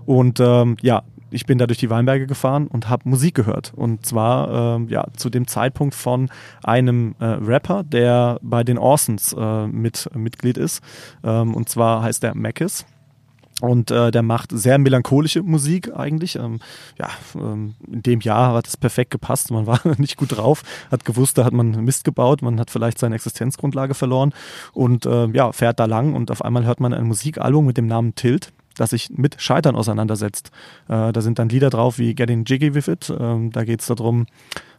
Und 0.06 0.38
ähm, 0.40 0.76
ja, 0.80 1.02
ich 1.34 1.46
bin 1.46 1.58
da 1.58 1.66
durch 1.66 1.78
die 1.78 1.90
Weinberge 1.90 2.26
gefahren 2.26 2.68
und 2.68 2.88
habe 2.88 3.08
Musik 3.08 3.34
gehört. 3.34 3.72
Und 3.74 4.06
zwar 4.06 4.76
ähm, 4.76 4.88
ja, 4.88 5.06
zu 5.16 5.30
dem 5.30 5.48
Zeitpunkt 5.48 5.94
von 5.94 6.30
einem 6.62 7.16
äh, 7.18 7.24
Rapper, 7.24 7.82
der 7.82 8.38
bei 8.40 8.62
den 8.62 8.78
Orsons 8.78 9.34
äh, 9.36 9.66
mit 9.66 10.08
Mitglied 10.14 10.56
ist. 10.56 10.80
Ähm, 11.24 11.54
und 11.54 11.68
zwar 11.68 12.02
heißt 12.02 12.22
der 12.22 12.36
Mackis. 12.36 12.86
Und 13.60 13.90
äh, 13.90 14.10
der 14.10 14.22
macht 14.22 14.50
sehr 14.52 14.78
melancholische 14.78 15.42
Musik 15.42 15.96
eigentlich. 15.96 16.36
Ähm, 16.36 16.60
ja, 16.98 17.08
ähm, 17.34 17.74
in 17.90 18.02
dem 18.02 18.20
Jahr 18.20 18.54
hat 18.54 18.68
es 18.68 18.76
perfekt 18.76 19.10
gepasst. 19.10 19.50
Man 19.50 19.66
war 19.66 19.80
nicht 19.98 20.16
gut 20.16 20.36
drauf, 20.36 20.62
hat 20.90 21.04
gewusst, 21.04 21.38
da 21.38 21.44
hat 21.44 21.52
man 21.52 21.84
Mist 21.84 22.04
gebaut, 22.04 22.42
man 22.42 22.60
hat 22.60 22.70
vielleicht 22.70 22.98
seine 22.98 23.14
Existenzgrundlage 23.14 23.94
verloren 23.94 24.32
und 24.72 25.06
äh, 25.06 25.26
ja, 25.28 25.52
fährt 25.52 25.78
da 25.80 25.84
lang 25.84 26.14
und 26.14 26.30
auf 26.30 26.44
einmal 26.44 26.64
hört 26.64 26.80
man 26.80 26.92
ein 26.92 27.06
Musikalbum 27.06 27.64
mit 27.64 27.76
dem 27.76 27.86
Namen 27.86 28.14
Tilt 28.16 28.52
das 28.74 28.90
sich 28.90 29.10
mit 29.10 29.40
Scheitern 29.40 29.76
auseinandersetzt. 29.76 30.50
Äh, 30.88 31.12
da 31.12 31.20
sind 31.20 31.38
dann 31.38 31.48
Lieder 31.48 31.70
drauf 31.70 31.98
wie 31.98 32.14
Getting 32.14 32.44
Jiggy 32.44 32.74
With 32.74 32.88
It. 32.88 33.12
Ähm, 33.18 33.50
da 33.52 33.64
geht 33.64 33.80
es 33.80 33.86
darum, 33.86 34.26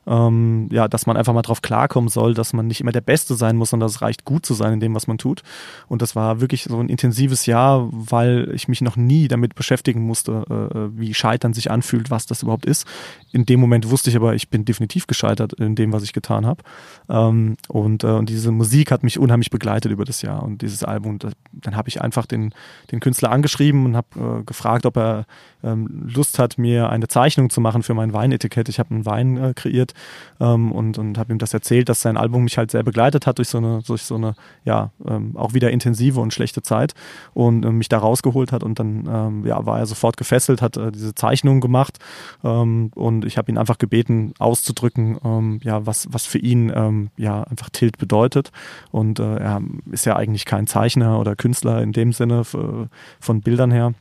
ähm, 0.07 0.69
ja, 0.71 0.87
dass 0.87 1.05
man 1.05 1.17
einfach 1.17 1.33
mal 1.33 1.41
drauf 1.41 1.61
klarkommen 1.61 2.09
soll, 2.09 2.33
dass 2.33 2.53
man 2.53 2.67
nicht 2.67 2.81
immer 2.81 2.91
der 2.91 3.01
Beste 3.01 3.35
sein 3.35 3.57
muss, 3.57 3.71
sondern 3.71 3.87
dass 3.87 3.95
es 3.95 4.01
reicht, 4.01 4.25
gut 4.25 4.45
zu 4.45 4.53
sein 4.53 4.73
in 4.73 4.79
dem, 4.79 4.93
was 4.95 5.07
man 5.07 5.17
tut. 5.17 5.41
Und 5.87 6.01
das 6.01 6.15
war 6.15 6.41
wirklich 6.41 6.63
so 6.63 6.79
ein 6.79 6.89
intensives 6.89 7.45
Jahr, 7.45 7.87
weil 7.91 8.51
ich 8.53 8.67
mich 8.67 8.81
noch 8.81 8.95
nie 8.95 9.27
damit 9.27 9.55
beschäftigen 9.55 10.01
musste, 10.01 10.45
äh, 10.49 10.99
wie 10.99 11.13
Scheitern 11.13 11.53
sich 11.53 11.71
anfühlt, 11.71 12.11
was 12.11 12.25
das 12.25 12.43
überhaupt 12.43 12.65
ist. 12.65 12.87
In 13.31 13.45
dem 13.45 13.59
Moment 13.59 13.89
wusste 13.89 14.09
ich 14.09 14.15
aber, 14.15 14.35
ich 14.35 14.49
bin 14.49 14.65
definitiv 14.65 15.07
gescheitert 15.07 15.53
in 15.53 15.75
dem, 15.75 15.91
was 15.91 16.03
ich 16.03 16.13
getan 16.13 16.45
habe. 16.45 16.63
Ähm, 17.09 17.57
und, 17.67 18.03
äh, 18.03 18.07
und 18.07 18.29
diese 18.29 18.51
Musik 18.51 18.91
hat 18.91 19.03
mich 19.03 19.19
unheimlich 19.19 19.49
begleitet 19.49 19.91
über 19.91 20.05
das 20.05 20.21
Jahr. 20.21 20.43
Und 20.43 20.61
dieses 20.61 20.83
Album, 20.83 21.19
das, 21.19 21.33
dann 21.51 21.75
habe 21.75 21.89
ich 21.89 22.01
einfach 22.01 22.25
den, 22.25 22.53
den 22.91 22.99
Künstler 22.99 23.31
angeschrieben 23.31 23.85
und 23.85 23.95
habe 23.95 24.39
äh, 24.41 24.43
gefragt, 24.43 24.85
ob 24.85 24.97
er 24.97 25.25
Lust 25.73 26.39
hat, 26.39 26.57
mir 26.57 26.89
eine 26.89 27.07
Zeichnung 27.07 27.49
zu 27.49 27.61
machen 27.61 27.83
für 27.83 27.93
mein 27.93 28.13
Weinetikett. 28.13 28.69
Ich 28.69 28.79
habe 28.79 28.91
einen 28.91 29.05
Wein 29.05 29.37
äh, 29.37 29.53
kreiert 29.55 29.93
ähm, 30.39 30.71
und, 30.71 30.97
und 30.97 31.17
habe 31.17 31.33
ihm 31.33 31.39
das 31.39 31.53
erzählt, 31.53 31.89
dass 31.89 32.01
sein 32.01 32.17
Album 32.17 32.43
mich 32.43 32.57
halt 32.57 32.71
sehr 32.71 32.83
begleitet 32.83 33.25
hat 33.25 33.37
durch 33.37 33.49
so 33.49 33.57
eine, 33.57 33.81
durch 33.85 34.03
so 34.03 34.15
eine, 34.15 34.35
ja, 34.63 34.91
ähm, 35.07 35.35
auch 35.35 35.53
wieder 35.53 35.71
intensive 35.71 36.19
und 36.19 36.33
schlechte 36.33 36.61
Zeit 36.61 36.93
und 37.33 37.65
äh, 37.65 37.71
mich 37.71 37.89
da 37.89 37.97
rausgeholt 37.97 38.51
hat 38.51 38.63
und 38.63 38.79
dann 38.79 39.05
ähm, 39.09 39.45
ja, 39.45 39.65
war 39.65 39.79
er 39.79 39.85
sofort 39.85 40.17
gefesselt, 40.17 40.61
hat 40.61 40.77
äh, 40.77 40.91
diese 40.91 41.15
Zeichnung 41.15 41.61
gemacht 41.61 41.99
ähm, 42.43 42.91
und 42.95 43.25
ich 43.25 43.37
habe 43.37 43.51
ihn 43.51 43.57
einfach 43.57 43.77
gebeten, 43.77 44.33
auszudrücken, 44.39 45.17
ähm, 45.23 45.59
ja, 45.63 45.85
was, 45.85 46.07
was 46.11 46.25
für 46.25 46.39
ihn 46.39 46.71
ähm, 46.73 47.09
ja 47.17 47.43
einfach 47.43 47.69
Tilt 47.69 47.97
bedeutet 47.97 48.51
und 48.91 49.19
äh, 49.19 49.37
er 49.37 49.61
ist 49.91 50.05
ja 50.05 50.15
eigentlich 50.15 50.45
kein 50.45 50.67
Zeichner 50.67 51.19
oder 51.19 51.35
Künstler 51.35 51.81
in 51.81 51.91
dem 51.91 52.13
Sinne 52.13 52.43
von 52.43 53.41
Bildern 53.41 53.71
her 53.71 53.93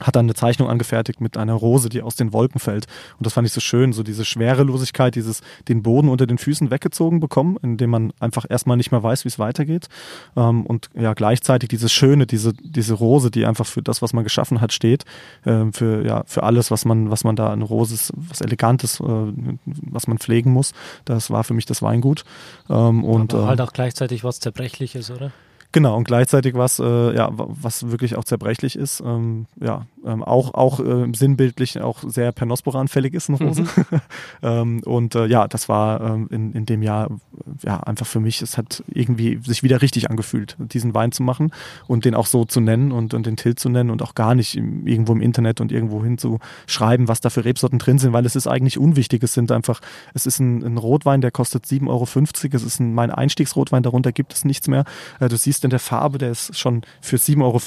hat 0.00 0.16
dann 0.16 0.26
eine 0.26 0.34
Zeichnung 0.34 0.68
angefertigt 0.68 1.20
mit 1.20 1.36
einer 1.36 1.54
Rose, 1.54 1.88
die 1.88 2.02
aus 2.02 2.16
den 2.16 2.32
Wolken 2.32 2.60
fällt. 2.60 2.86
Und 3.18 3.26
das 3.26 3.34
fand 3.34 3.46
ich 3.46 3.52
so 3.52 3.60
schön, 3.60 3.92
so 3.92 4.02
diese 4.02 4.24
Schwerelosigkeit, 4.24 5.14
dieses 5.14 5.42
den 5.68 5.82
Boden 5.82 6.08
unter 6.08 6.26
den 6.26 6.38
Füßen 6.38 6.70
weggezogen 6.70 7.20
bekommen, 7.20 7.56
indem 7.62 7.90
man 7.90 8.12
einfach 8.20 8.46
erstmal 8.48 8.76
nicht 8.76 8.90
mehr 8.90 9.02
weiß, 9.02 9.24
wie 9.24 9.28
es 9.28 9.38
weitergeht. 9.38 9.88
Ähm, 10.36 10.66
und 10.66 10.90
ja, 10.94 11.14
gleichzeitig 11.14 11.68
dieses 11.68 11.92
Schöne, 11.92 12.26
diese, 12.26 12.52
diese 12.54 12.94
Rose, 12.94 13.30
die 13.30 13.46
einfach 13.46 13.66
für 13.66 13.82
das, 13.82 14.02
was 14.02 14.12
man 14.12 14.24
geschaffen 14.24 14.60
hat, 14.60 14.72
steht, 14.72 15.04
ähm, 15.44 15.72
für, 15.72 16.04
ja, 16.04 16.22
für 16.26 16.42
alles, 16.42 16.70
was 16.70 16.84
man, 16.84 17.10
was 17.10 17.24
man 17.24 17.36
da, 17.36 17.52
eine 17.52 17.64
Rose 17.64 17.94
ist, 17.94 18.12
was 18.16 18.40
Elegantes, 18.40 19.00
äh, 19.00 19.04
was 19.64 20.06
man 20.06 20.18
pflegen 20.18 20.52
muss. 20.52 20.72
Das 21.04 21.30
war 21.30 21.44
für 21.44 21.54
mich 21.54 21.66
das 21.66 21.82
Weingut. 21.82 22.24
Ähm, 22.68 23.04
und, 23.04 23.34
Aber 23.34 23.48
halt 23.48 23.60
auch 23.60 23.72
gleichzeitig 23.72 24.24
was 24.24 24.40
Zerbrechliches, 24.40 25.10
oder? 25.10 25.32
Genau, 25.72 25.96
und 25.96 26.04
gleichzeitig 26.04 26.54
was, 26.54 26.80
äh, 26.80 27.14
ja, 27.14 27.30
was 27.32 27.90
wirklich 27.90 28.16
auch 28.16 28.24
zerbrechlich 28.24 28.74
ist, 28.74 29.00
ähm, 29.06 29.46
ja, 29.60 29.86
ähm, 30.04 30.24
auch, 30.24 30.54
auch 30.54 30.80
äh, 30.80 31.06
sinnbildlich 31.14 31.80
auch 31.80 32.02
sehr 32.06 32.32
Pernospora-anfällig 32.32 33.14
ist, 33.14 33.28
eine 33.28 33.38
Rose. 33.38 33.62
Mhm. 33.62 33.84
ähm, 34.42 34.80
und 34.84 35.14
äh, 35.14 35.26
ja, 35.26 35.46
das 35.46 35.68
war 35.68 36.00
ähm, 36.00 36.28
in, 36.30 36.52
in 36.52 36.66
dem 36.66 36.82
Jahr 36.82 37.08
ja 37.62 37.78
einfach 37.80 38.06
für 38.06 38.18
mich, 38.18 38.42
es 38.42 38.58
hat 38.58 38.82
irgendwie 38.88 39.38
sich 39.44 39.62
wieder 39.62 39.80
richtig 39.80 40.10
angefühlt, 40.10 40.56
diesen 40.58 40.92
Wein 40.94 41.12
zu 41.12 41.22
machen 41.22 41.52
und 41.86 42.04
den 42.04 42.16
auch 42.16 42.26
so 42.26 42.44
zu 42.44 42.60
nennen 42.60 42.90
und, 42.90 43.14
und 43.14 43.26
den 43.26 43.36
Till 43.36 43.54
zu 43.54 43.68
nennen 43.68 43.90
und 43.90 44.02
auch 44.02 44.16
gar 44.16 44.34
nicht 44.34 44.56
im, 44.56 44.86
irgendwo 44.88 45.12
im 45.12 45.20
Internet 45.20 45.60
und 45.60 45.70
irgendwo 45.70 46.02
hin 46.02 46.18
zu 46.18 46.40
schreiben, 46.66 47.06
was 47.06 47.20
da 47.20 47.30
für 47.30 47.44
Rebsorten 47.44 47.78
drin 47.78 47.98
sind, 47.98 48.12
weil 48.12 48.26
es 48.26 48.34
ist 48.34 48.48
eigentlich 48.48 48.78
unwichtig. 48.78 49.22
Es 49.22 49.34
sind 49.34 49.52
einfach, 49.52 49.80
es 50.14 50.26
ist 50.26 50.40
ein, 50.40 50.64
ein 50.64 50.78
Rotwein, 50.78 51.20
der 51.20 51.30
kostet 51.30 51.64
7,50 51.64 51.88
Euro. 51.88 52.08
Es 52.56 52.62
ist 52.64 52.80
ein, 52.80 52.92
mein 52.92 53.12
Einstiegsrotwein, 53.12 53.84
darunter 53.84 54.10
gibt 54.10 54.32
es 54.32 54.44
nichts 54.44 54.66
mehr. 54.66 54.84
Äh, 55.20 55.28
du 55.28 55.36
siehst 55.36 55.59
in 55.64 55.70
der 55.70 55.78
Farbe, 55.78 56.18
der 56.18 56.30
ist 56.30 56.58
schon 56.58 56.82
für 57.00 57.16
7,50 57.16 57.42
Euro 57.42 57.60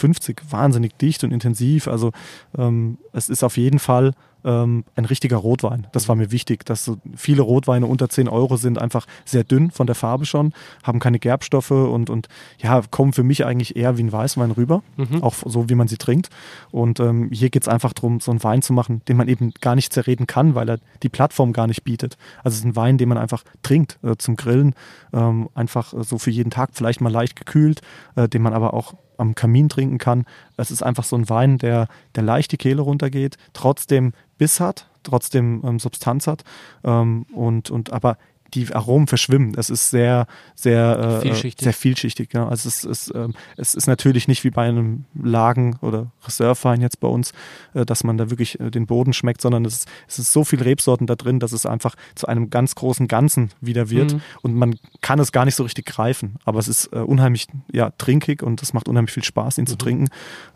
wahnsinnig 0.51 0.97
dicht 0.97 1.23
und 1.23 1.31
intensiv. 1.31 1.87
Also 1.87 2.11
ähm, 2.57 2.97
es 3.11 3.29
ist 3.29 3.43
auf 3.43 3.57
jeden 3.57 3.79
Fall 3.79 4.13
ähm, 4.43 4.83
ein 4.95 5.05
richtiger 5.05 5.37
Rotwein. 5.37 5.87
Das 5.91 6.07
war 6.07 6.15
mir 6.15 6.31
wichtig, 6.31 6.65
dass 6.65 6.85
so 6.85 6.97
viele 7.15 7.41
Rotweine 7.41 7.85
unter 7.85 8.09
10 8.09 8.27
Euro 8.27 8.57
sind 8.57 8.79
einfach 8.79 9.05
sehr 9.25 9.43
dünn 9.43 9.71
von 9.71 9.87
der 9.87 9.95
Farbe 9.95 10.25
schon, 10.25 10.53
haben 10.83 10.99
keine 10.99 11.19
Gerbstoffe 11.19 11.71
und, 11.71 12.09
und 12.09 12.27
ja, 12.59 12.81
kommen 12.89 13.13
für 13.13 13.23
mich 13.23 13.45
eigentlich 13.45 13.75
eher 13.75 13.97
wie 13.97 14.03
ein 14.03 14.11
Weißwein 14.11 14.51
rüber, 14.51 14.83
mhm. 14.97 15.23
auch 15.23 15.35
so 15.45 15.69
wie 15.69 15.75
man 15.75 15.87
sie 15.87 15.97
trinkt. 15.97 16.29
Und 16.71 16.99
ähm, 16.99 17.29
hier 17.31 17.49
geht 17.49 17.63
es 17.63 17.67
einfach 17.67 17.93
darum, 17.93 18.19
so 18.19 18.31
einen 18.31 18.43
Wein 18.43 18.61
zu 18.61 18.73
machen, 18.73 19.01
den 19.07 19.17
man 19.17 19.27
eben 19.27 19.53
gar 19.61 19.75
nicht 19.75 19.93
zerreden 19.93 20.27
kann, 20.27 20.55
weil 20.55 20.69
er 20.69 20.79
die 21.03 21.09
Plattform 21.09 21.53
gar 21.53 21.67
nicht 21.67 21.83
bietet. 21.83 22.17
Also 22.43 22.55
es 22.55 22.59
ist 22.59 22.65
ein 22.65 22.75
Wein, 22.75 22.97
den 22.97 23.09
man 23.09 23.17
einfach 23.17 23.43
trinkt 23.61 23.99
äh, 24.03 24.15
zum 24.17 24.35
Grillen, 24.35 24.75
ähm, 25.13 25.49
einfach 25.55 25.93
äh, 25.93 26.03
so 26.03 26.17
für 26.17 26.31
jeden 26.31 26.51
Tag 26.51 26.71
vielleicht 26.73 27.01
mal 27.01 27.11
leicht 27.11 27.35
gekühlt, 27.35 27.81
äh, 28.15 28.27
den 28.27 28.41
man 28.41 28.53
aber 28.53 28.73
auch 28.73 28.93
am 29.17 29.35
Kamin 29.35 29.69
trinken 29.69 29.97
kann. 29.97 30.25
Es 30.57 30.71
ist 30.71 30.83
einfach 30.83 31.03
so 31.03 31.15
ein 31.15 31.29
Wein, 31.29 31.57
der, 31.57 31.87
der 32.15 32.23
leicht 32.23 32.51
die 32.51 32.57
Kehle 32.57 32.81
runtergeht, 32.81 33.37
trotzdem 33.53 34.13
Biss 34.37 34.59
hat, 34.59 34.89
trotzdem 35.03 35.61
ähm, 35.65 35.79
Substanz 35.79 36.27
hat 36.27 36.43
ähm, 36.83 37.25
und, 37.33 37.69
und 37.69 37.91
aber 37.91 38.17
die 38.53 38.73
Aromen 38.73 39.07
verschwimmen. 39.07 39.53
Es 39.57 39.69
ist 39.69 39.89
sehr, 39.89 40.27
sehr, 40.55 40.99
äh, 40.99 41.21
vielschichtig. 41.21 41.63
sehr 41.63 41.73
vielschichtig. 41.73 42.33
Ja. 42.33 42.47
Also 42.47 42.67
es 42.69 42.83
ist, 42.83 43.11
ähm, 43.15 43.33
es 43.57 43.75
ist 43.75 43.87
natürlich 43.87 44.27
nicht 44.27 44.43
wie 44.43 44.49
bei 44.49 44.67
einem 44.67 45.05
Lagen- 45.13 45.77
oder 45.81 46.11
Reservewein 46.25 46.81
jetzt 46.81 46.99
bei 46.99 47.07
uns, 47.07 47.33
äh, 47.73 47.85
dass 47.85 48.03
man 48.03 48.17
da 48.17 48.29
wirklich 48.29 48.59
äh, 48.59 48.69
den 48.69 48.85
Boden 48.85 49.13
schmeckt, 49.13 49.41
sondern 49.41 49.65
es 49.65 49.77
ist, 49.77 49.87
es 50.07 50.19
ist 50.19 50.33
so 50.33 50.43
viel 50.43 50.61
Rebsorten 50.61 51.07
da 51.07 51.15
drin, 51.15 51.39
dass 51.39 51.51
es 51.51 51.65
einfach 51.65 51.95
zu 52.15 52.27
einem 52.27 52.49
ganz 52.49 52.75
großen 52.75 53.07
Ganzen 53.07 53.51
wieder 53.61 53.89
wird 53.89 54.13
mhm. 54.13 54.21
und 54.41 54.55
man 54.55 54.75
kann 55.01 55.19
es 55.19 55.31
gar 55.31 55.45
nicht 55.45 55.55
so 55.55 55.63
richtig 55.63 55.85
greifen. 55.85 56.35
Aber 56.45 56.59
es 56.59 56.67
ist 56.67 56.93
äh, 56.93 56.99
unheimlich 56.99 57.47
ja, 57.71 57.91
trinkig 57.91 58.43
und 58.43 58.61
es 58.61 58.73
macht 58.73 58.87
unheimlich 58.87 59.13
viel 59.13 59.23
Spaß, 59.23 59.57
ihn 59.57 59.63
mhm. 59.63 59.67
zu 59.67 59.77
trinken. 59.77 60.07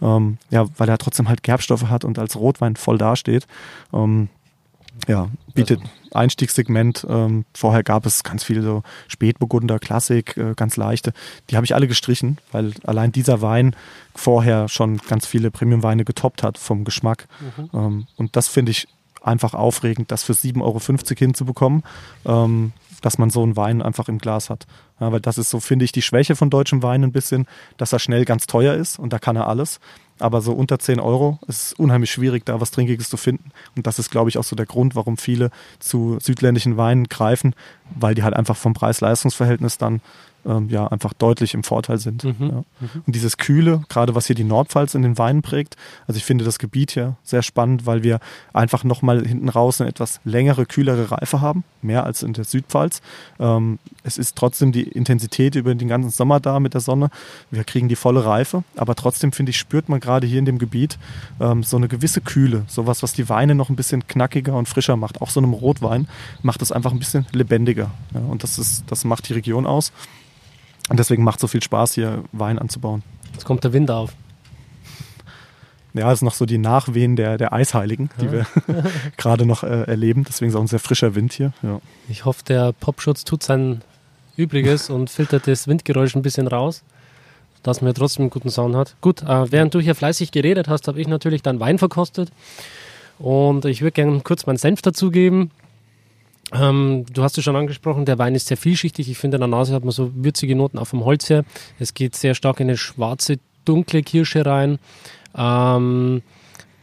Ähm, 0.02 0.38
ja, 0.50 0.66
weil 0.78 0.90
er 0.90 0.98
trotzdem 0.98 1.30
halt 1.30 1.44
Gerbstoffe 1.44 1.90
hat 1.90 2.06
und 2.06 2.20
als 2.20 2.36
Rotwein 2.36 2.76
voll 2.76 2.98
dasteht. 2.98 3.48
Ähm, 3.94 4.30
ja, 5.08 5.30
bietet 5.54 5.82
Einstiegssegment. 6.18 7.06
Ähm, 7.10 7.46
vorher 7.54 7.84
gab 7.84 8.06
es 8.06 8.24
ganz 8.24 8.44
viele 8.44 8.62
so 8.62 8.84
Spätburgunder, 9.08 9.80
Klassik, 9.80 10.38
äh, 10.38 10.54
ganz 10.56 10.78
leichte. 10.78 11.14
Die 11.50 11.56
habe 11.56 11.66
ich 11.66 11.76
alle 11.76 11.88
gestrichen, 11.88 12.38
weil 12.52 12.74
allein 12.84 13.12
dieser 13.12 13.42
Wein 13.42 13.76
vorher 14.16 14.68
schon 14.68 14.98
ganz 14.98 15.26
viele 15.26 15.52
Premium-Weine 15.52 16.06
getoppt 16.06 16.44
hat 16.44 16.58
vom 16.58 16.84
Geschmack. 16.84 17.28
Mhm. 17.40 17.70
Ähm, 17.74 18.08
und 18.16 18.36
das 18.36 18.48
finde 18.48 18.72
ich 18.72 18.88
einfach 19.22 19.54
aufregend, 19.54 20.12
das 20.12 20.24
für 20.24 20.34
7,50 20.34 20.62
Euro 20.62 20.80
hinzubekommen, 21.18 21.84
ähm, 22.26 22.72
dass 23.02 23.18
man 23.18 23.30
so 23.30 23.44
einen 23.44 23.56
Wein 23.56 23.82
einfach 23.82 24.08
im 24.08 24.18
Glas 24.18 24.50
hat. 24.50 24.66
Ja, 25.00 25.12
weil 25.12 25.20
das 25.20 25.38
ist 25.38 25.50
so, 25.50 25.60
finde 25.60 25.86
ich, 25.86 25.92
die 25.92 26.02
Schwäche 26.02 26.36
von 26.36 26.50
deutschem 26.50 26.82
Wein 26.82 27.04
ein 27.04 27.12
bisschen, 27.12 27.46
dass 27.78 27.94
er 27.94 28.00
schnell 28.00 28.26
ganz 28.26 28.48
teuer 28.48 28.74
ist 28.74 28.98
und 28.98 29.14
da 29.14 29.20
kann 29.20 29.36
er 29.36 29.48
alles. 29.48 29.80
Aber 30.22 30.42
so 30.42 30.54
unter 30.54 30.80
10 30.80 31.00
Euro 31.00 31.40
ist 31.48 31.78
unheimlich 31.80 32.12
schwierig, 32.12 32.46
da 32.46 32.60
was 32.62 32.72
Trinkiges 32.72 33.10
zu 33.10 33.18
finden. 33.18 33.52
Und 33.76 33.88
das 33.88 34.00
ist, 34.00 34.12
glaube 34.12 34.30
ich, 34.30 34.38
auch 34.38 34.44
so 34.44 34.56
der 34.56 34.66
Grund, 34.66 34.96
warum 34.96 35.18
viele 35.18 35.52
zu 35.80 36.18
südländischen 36.20 36.78
Weinen 36.78 37.06
greifen, 37.06 37.56
weil 37.96 38.16
die 38.16 38.24
halt 38.24 38.36
einfach 38.36 38.58
vom 38.58 38.74
Preis-Leistungs-Verhältnis 38.74 39.78
dann 39.78 40.02
ähm, 40.48 40.70
ja 40.70 40.88
einfach 40.88 41.14
deutlich 41.14 41.54
im 41.54 41.64
Vorteil 41.64 41.98
sind. 41.98 42.24
Mhm. 42.24 42.36
Ja. 42.40 42.64
Mhm. 42.80 43.04
Und 43.06 43.16
dieses 43.16 43.38
Kühle, 43.38 43.84
gerade 43.90 44.16
was 44.16 44.28
hier 44.28 44.36
die 44.36 44.44
Nordpfalz 44.44 44.96
in 44.96 45.02
den 45.02 45.18
Weinen 45.18 45.42
prägt, 45.42 45.76
also 46.08 46.18
ich 46.18 46.26
finde 46.26 46.46
das 46.46 46.60
Gebiet 46.60 46.92
hier 46.92 47.18
sehr 47.24 47.44
spannend, 47.44 47.86
weil 47.86 48.04
wir 48.04 48.20
einfach 48.54 48.84
nochmal 48.84 49.26
hinten 49.26 49.50
raus 49.50 49.82
eine 49.82 49.90
etwas 49.90 50.20
längere, 50.24 50.66
kühlere 50.66 51.12
Reife 51.12 51.42
haben, 51.42 51.64
mehr 51.82 52.06
als 52.06 52.24
in 52.24 52.34
der 52.34 52.46
Südpfalz. 52.46 53.02
Ähm, 53.40 53.80
es 54.04 54.18
ist 54.18 54.36
trotzdem 54.36 54.72
die 54.72 54.84
Intensität 54.84 55.56
über 55.56 55.76
den 55.76 55.88
ganzen 55.88 56.10
Sommer 56.10 56.40
da 56.40 56.60
mit 56.60 56.74
der 56.74 56.82
Sonne. 56.82 57.10
Wir 57.52 57.64
kriegen 57.64 57.90
die 57.90 57.96
volle 57.96 58.26
Reife, 58.26 58.64
aber 58.76 58.96
trotzdem 58.96 59.32
finde 59.32 59.50
ich, 59.52 59.58
spürt 59.58 59.90
man 59.90 60.00
gerade 60.00 60.28
hier 60.28 60.40
in 60.40 60.46
dem 60.46 60.60
Gebiet 60.60 60.98
ähm, 61.40 61.64
so 61.64 61.78
eine 61.78 61.88
gewisse 61.88 62.22
Kühle, 62.22 62.64
sowas, 62.68 63.04
was 63.04 63.14
die 63.14 63.30
Weine 63.30 63.56
noch 63.56 63.70
ein 63.70 63.76
bisschen 63.76 64.08
knackiger 64.08 64.56
und 64.56 64.70
frischer 64.70 64.96
macht. 64.96 65.22
Auch 65.22 65.30
so 65.30 65.40
einem 65.40 65.54
Rotwein 65.54 66.08
macht 66.42 66.62
es 66.62 66.72
einfach 66.72 66.92
ein 66.92 67.00
bisschen 67.00 67.26
lebendiger. 67.32 67.92
Ja, 68.14 68.22
und 68.22 68.44
das 68.44 68.58
ist, 68.58 68.86
das 68.88 69.04
macht 69.04 69.28
die 69.30 69.34
Region 69.34 69.66
aus. 69.66 69.92
Und 70.90 71.00
deswegen 71.00 71.24
macht 71.24 71.38
es 71.38 71.42
so 71.42 71.48
viel 71.48 71.64
Spaß, 71.64 71.94
hier 71.94 72.24
Wein 72.32 72.60
anzubauen. 72.60 73.04
Jetzt 73.34 73.46
kommt 73.46 73.64
der 73.64 73.74
Wind 73.74 73.92
auf. 73.92 74.14
Ja, 75.94 76.10
das 76.10 76.20
ist 76.20 76.24
noch 76.24 76.34
so 76.34 76.46
die 76.46 76.58
Nachwehen 76.58 77.16
der, 77.16 77.38
der 77.38 77.54
Eisheiligen, 77.54 78.10
die 78.22 78.26
ja. 78.26 78.32
wir 78.32 78.46
gerade 79.18 79.46
noch 79.46 79.64
äh, 79.64 79.84
erleben. 79.84 80.26
Deswegen 80.28 80.50
ist 80.50 80.56
auch 80.56 80.62
ein 80.62 80.68
sehr 80.68 80.80
frischer 80.80 81.16
Wind 81.16 81.34
hier. 81.34 81.54
Ja. 81.64 81.80
Ich 82.08 82.26
hoffe, 82.26 82.44
der 82.48 82.72
Popschutz 82.74 83.24
tut 83.24 83.44
sein 83.44 83.82
Übriges 84.36 84.90
und 84.92 85.10
filtert 85.10 85.48
das 85.48 85.68
Windgeräusch 85.68 86.16
ein 86.16 86.22
bisschen 86.22 86.48
raus, 86.48 86.84
dass 87.64 87.82
man 87.82 87.94
trotzdem 87.94 88.24
einen 88.24 88.30
guten 88.30 88.50
Sound 88.50 88.76
hat. 88.76 88.96
Gut, 89.02 89.24
äh, 89.24 89.52
während 89.52 89.74
du 89.74 89.80
hier 89.80 89.96
fleißig 89.96 90.32
geredet 90.32 90.68
hast, 90.68 90.88
habe 90.88 91.02
ich 91.02 91.08
natürlich 91.08 91.42
dann 91.42 91.60
Wein 91.60 91.80
verkostet. 91.80 92.32
Und 93.18 93.66
ich 93.66 93.82
würde 93.82 93.94
gerne 93.94 94.20
kurz 94.22 94.46
meinen 94.46 94.58
Senf 94.58 94.82
dazugeben. 94.84 95.50
Ähm, 96.54 97.06
du 97.12 97.24
hast 97.24 97.38
es 97.38 97.44
schon 97.44 97.56
angesprochen, 97.56 98.06
der 98.06 98.18
Wein 98.18 98.36
ist 98.36 98.48
sehr 98.48 98.58
vielschichtig. 98.58 99.10
Ich 99.10 99.18
finde, 99.18 99.36
in 99.36 99.42
der 99.42 99.48
Nase 99.48 99.74
hat 99.74 99.84
man 99.84 99.92
so 99.92 100.12
würzige 100.16 100.56
Noten 100.56 100.78
auch 100.78 100.88
vom 100.88 101.04
Holz 101.04 101.30
her. 101.30 101.44
Es 101.80 101.94
geht 101.94 102.16
sehr 102.16 102.36
stark 102.36 102.60
in 102.60 102.68
eine 102.68 102.78
schwarze, 102.78 103.40
dunkle 103.66 104.02
Kirsche 104.02 104.46
rein. 104.46 104.80
Ähm, 105.36 106.22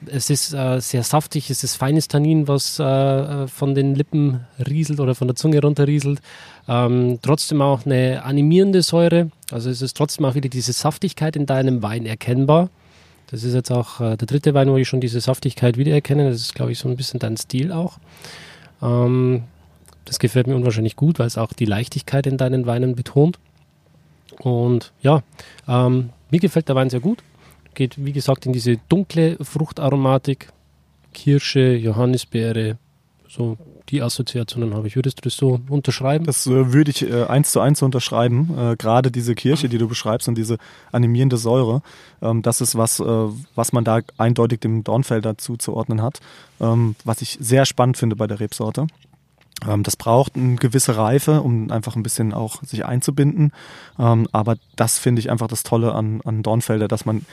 es 0.06 0.28
ist 0.28 0.52
äh, 0.52 0.80
sehr 0.80 1.02
saftig, 1.02 1.48
es 1.48 1.64
ist 1.64 1.76
feines 1.76 2.08
Tannin, 2.08 2.46
was 2.46 2.78
äh, 2.78 3.46
von 3.48 3.74
den 3.74 3.94
Lippen 3.94 4.40
rieselt 4.58 5.00
oder 5.00 5.14
von 5.14 5.28
der 5.28 5.34
Zunge 5.34 5.60
runterrieselt. 5.60 6.20
Ähm, 6.68 7.18
trotzdem 7.22 7.62
auch 7.62 7.86
eine 7.86 8.22
animierende 8.22 8.82
Säure. 8.82 9.30
Also 9.50 9.70
es 9.70 9.82
ist 9.82 9.96
trotzdem 9.96 10.26
auch 10.26 10.34
wieder 10.34 10.48
diese 10.48 10.72
Saftigkeit 10.72 11.36
in 11.36 11.46
deinem 11.46 11.82
Wein 11.82 12.04
erkennbar. 12.04 12.68
Das 13.30 13.44
ist 13.44 13.54
jetzt 13.54 13.70
auch 13.70 14.00
äh, 14.00 14.16
der 14.16 14.26
dritte 14.26 14.52
Wein, 14.52 14.68
wo 14.68 14.76
ich 14.76 14.88
schon 14.88 15.00
diese 15.00 15.20
Saftigkeit 15.20 15.76
wiedererkenne. 15.76 16.28
Das 16.28 16.40
ist, 16.40 16.54
glaube 16.54 16.72
ich, 16.72 16.78
so 16.78 16.88
ein 16.88 16.96
bisschen 16.96 17.20
dein 17.20 17.36
Stil 17.36 17.72
auch. 17.72 17.98
Ähm, 18.82 19.44
das 20.04 20.18
gefällt 20.18 20.46
mir 20.46 20.56
unwahrscheinlich 20.56 20.96
gut, 20.96 21.18
weil 21.18 21.26
es 21.26 21.38
auch 21.38 21.52
die 21.52 21.64
Leichtigkeit 21.64 22.26
in 22.26 22.36
deinen 22.36 22.66
Weinen 22.66 22.94
betont. 22.94 23.38
Und 24.40 24.92
ja, 25.00 25.22
ähm, 25.68 26.10
mir 26.30 26.40
gefällt 26.40 26.68
der 26.68 26.76
Wein 26.76 26.90
sehr 26.90 27.00
gut. 27.00 27.22
Geht, 27.74 28.04
wie 28.04 28.12
gesagt, 28.12 28.46
in 28.46 28.52
diese 28.52 28.78
dunkle 28.88 29.36
Fruchtaromatik. 29.40 30.48
Kirsche, 31.12 31.74
Johannisbeere, 31.76 32.76
so 33.28 33.56
die 33.88 34.02
Assoziationen 34.02 34.74
habe 34.74 34.86
ich. 34.86 34.96
Würdest 34.96 35.18
du 35.18 35.22
das 35.22 35.36
so 35.36 35.60
unterschreiben? 35.68 36.24
Das 36.24 36.46
äh, 36.46 36.72
würde 36.72 36.90
ich 36.90 37.08
äh, 37.08 37.24
eins 37.24 37.52
zu 37.52 37.60
eins 37.60 37.82
unterschreiben. 37.82 38.50
Äh, 38.56 38.76
Gerade 38.76 39.10
diese 39.10 39.34
Kirsche, 39.34 39.68
die 39.68 39.78
du 39.78 39.88
beschreibst 39.88 40.28
und 40.28 40.36
diese 40.36 40.58
animierende 40.90 41.36
Säure, 41.36 41.82
ähm, 42.22 42.42
das 42.42 42.60
ist 42.60 42.76
was, 42.76 43.00
äh, 43.00 43.04
was 43.54 43.72
man 43.72 43.84
da 43.84 44.00
eindeutig 44.18 44.60
dem 44.60 44.84
Dornfelder 44.84 45.38
zuzuordnen 45.38 46.02
hat. 46.02 46.20
Ähm, 46.60 46.96
was 47.04 47.22
ich 47.22 47.38
sehr 47.40 47.66
spannend 47.66 47.96
finde 47.96 48.16
bei 48.16 48.26
der 48.26 48.40
Rebsorte. 48.40 48.86
Ähm, 49.68 49.82
das 49.82 49.96
braucht 49.96 50.36
eine 50.36 50.56
gewisse 50.56 50.96
Reife, 50.96 51.40
um 51.42 51.70
einfach 51.70 51.96
ein 51.96 52.02
bisschen 52.02 52.32
auch 52.32 52.62
sich 52.62 52.84
einzubinden. 52.84 53.52
Ähm, 53.98 54.28
aber 54.32 54.56
das 54.76 54.98
finde 54.98 55.20
ich 55.20 55.30
einfach 55.30 55.48
das 55.48 55.62
Tolle 55.62 55.94
an, 55.94 56.20
an 56.24 56.42
Dornfelder, 56.42 56.88
dass 56.88 57.04
man, 57.04 57.24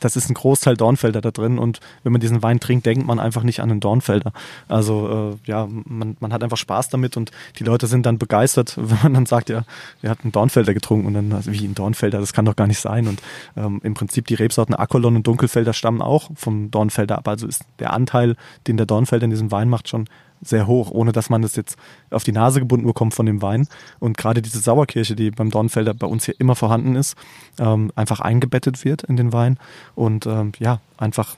das 0.00 0.16
ist 0.16 0.30
ein 0.30 0.34
Großteil 0.34 0.76
Dornfelder 0.76 1.20
da 1.20 1.30
drin 1.30 1.58
und 1.58 1.80
wenn 2.04 2.12
man 2.12 2.20
diesen 2.20 2.42
Wein 2.42 2.60
trinkt, 2.60 2.86
denkt 2.86 3.06
man 3.06 3.18
einfach 3.18 3.42
nicht 3.42 3.60
an 3.60 3.70
einen 3.70 3.80
Dornfelder. 3.80 4.32
Also 4.68 5.36
äh, 5.44 5.48
ja, 5.48 5.66
man, 5.66 6.16
man 6.20 6.32
hat 6.32 6.42
einfach 6.44 6.56
Spaß 6.56 6.88
damit 6.88 7.16
und 7.16 7.32
die 7.58 7.64
Leute 7.64 7.86
sind 7.86 8.06
dann 8.06 8.18
begeistert, 8.18 8.74
wenn 8.76 8.98
man 9.02 9.14
dann 9.14 9.26
sagt, 9.26 9.48
ja, 9.48 9.64
wir 10.00 10.10
hatten 10.10 10.24
einen 10.24 10.32
Dornfelder 10.32 10.74
getrunken 10.74 11.06
und 11.06 11.14
dann, 11.14 11.32
also 11.32 11.52
wie 11.52 11.64
ein 11.64 11.74
Dornfelder, 11.74 12.20
das 12.20 12.32
kann 12.32 12.44
doch 12.44 12.56
gar 12.56 12.66
nicht 12.66 12.80
sein. 12.80 13.08
Und 13.08 13.20
ähm, 13.56 13.80
im 13.82 13.94
Prinzip 13.94 14.26
die 14.26 14.34
Rebsorten 14.34 14.74
Akolon 14.74 15.16
und 15.16 15.26
Dunkelfelder 15.26 15.72
stammen 15.72 16.02
auch 16.02 16.30
vom 16.34 16.70
Dornfelder 16.70 17.18
ab. 17.18 17.26
Also 17.26 17.46
ist 17.46 17.64
der 17.80 17.92
Anteil, 17.92 18.36
den 18.66 18.76
der 18.76 18.86
Dornfelder 18.86 19.24
in 19.24 19.30
diesem 19.30 19.50
Wein 19.50 19.68
macht, 19.68 19.88
schon 19.88 20.08
sehr 20.42 20.66
hoch, 20.66 20.90
ohne 20.90 21.12
dass 21.12 21.30
man 21.30 21.42
das 21.42 21.56
jetzt 21.56 21.76
auf 22.10 22.24
die 22.24 22.32
Nase 22.32 22.60
gebunden 22.60 22.86
bekommt 22.86 23.14
von 23.14 23.26
dem 23.26 23.42
Wein. 23.42 23.68
Und 23.98 24.16
gerade 24.16 24.42
diese 24.42 24.60
Sauerkirsche, 24.60 25.16
die 25.16 25.30
beim 25.30 25.50
Dornfelder 25.50 25.94
bei 25.94 26.06
uns 26.06 26.24
hier 26.24 26.34
immer 26.38 26.54
vorhanden 26.54 26.96
ist, 26.96 27.16
ähm, 27.58 27.92
einfach 27.96 28.20
eingebettet 28.20 28.84
wird 28.84 29.02
in 29.02 29.16
den 29.16 29.32
Wein 29.32 29.58
und 29.94 30.26
ähm, 30.26 30.52
ja, 30.58 30.80
einfach 30.96 31.36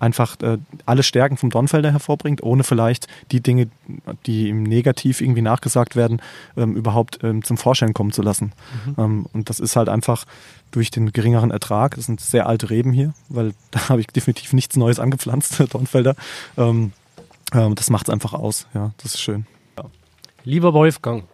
einfach 0.00 0.40
äh, 0.42 0.58
alle 0.86 1.02
Stärken 1.02 1.36
vom 1.36 1.50
Dornfelder 1.50 1.92
hervorbringt, 1.92 2.42
ohne 2.42 2.64
vielleicht 2.64 3.08
die 3.32 3.40
Dinge, 3.40 3.68
die 4.26 4.48
ihm 4.48 4.62
negativ 4.62 5.20
irgendwie 5.20 5.42
nachgesagt 5.42 5.96
werden, 5.96 6.20
ähm, 6.56 6.76
überhaupt 6.76 7.18
ähm, 7.22 7.42
zum 7.42 7.56
Vorschein 7.56 7.94
kommen 7.94 8.12
zu 8.12 8.22
lassen. 8.22 8.52
Mhm. 8.86 8.94
Ähm, 8.98 9.26
und 9.32 9.50
das 9.50 9.60
ist 9.60 9.76
halt 9.76 9.88
einfach 9.88 10.24
durch 10.70 10.90
den 10.90 11.12
geringeren 11.12 11.50
Ertrag, 11.50 11.94
das 11.96 12.06
sind 12.06 12.20
sehr 12.20 12.46
alte 12.46 12.70
Reben 12.70 12.92
hier, 12.92 13.14
weil 13.28 13.54
da 13.70 13.88
habe 13.88 14.00
ich 14.00 14.06
definitiv 14.08 14.52
nichts 14.52 14.76
Neues 14.76 15.00
angepflanzt, 15.00 15.62
Dornfelder. 15.72 16.14
Ähm, 16.56 16.92
ähm, 17.52 17.74
das 17.74 17.90
macht 17.90 18.08
es 18.08 18.12
einfach 18.12 18.32
aus. 18.32 18.66
Ja, 18.74 18.92
das 18.98 19.14
ist 19.14 19.20
schön. 19.20 19.46
Ja. 19.76 19.84
Lieber 20.44 20.72
Wolfgang, 20.74 21.24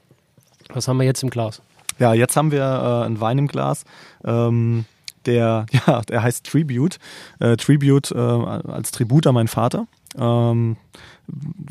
was 0.72 0.88
haben 0.88 0.98
wir 0.98 1.06
jetzt 1.06 1.22
im 1.22 1.30
Glas? 1.30 1.62
Ja, 1.98 2.14
jetzt 2.14 2.36
haben 2.36 2.50
wir 2.50 2.62
äh, 2.62 3.06
einen 3.06 3.20
Wein 3.20 3.38
im 3.38 3.48
Glas. 3.48 3.84
Ähm, 4.24 4.84
der, 5.26 5.66
ja, 5.86 6.02
der 6.02 6.22
heißt 6.22 6.46
Tribute. 6.46 6.98
Äh, 7.40 7.56
Tribute 7.56 8.10
äh, 8.10 8.18
als 8.18 8.90
Tribut 8.90 9.26
an 9.26 9.34
meinen 9.34 9.48
Vater. 9.48 9.86
Ähm, 10.16 10.76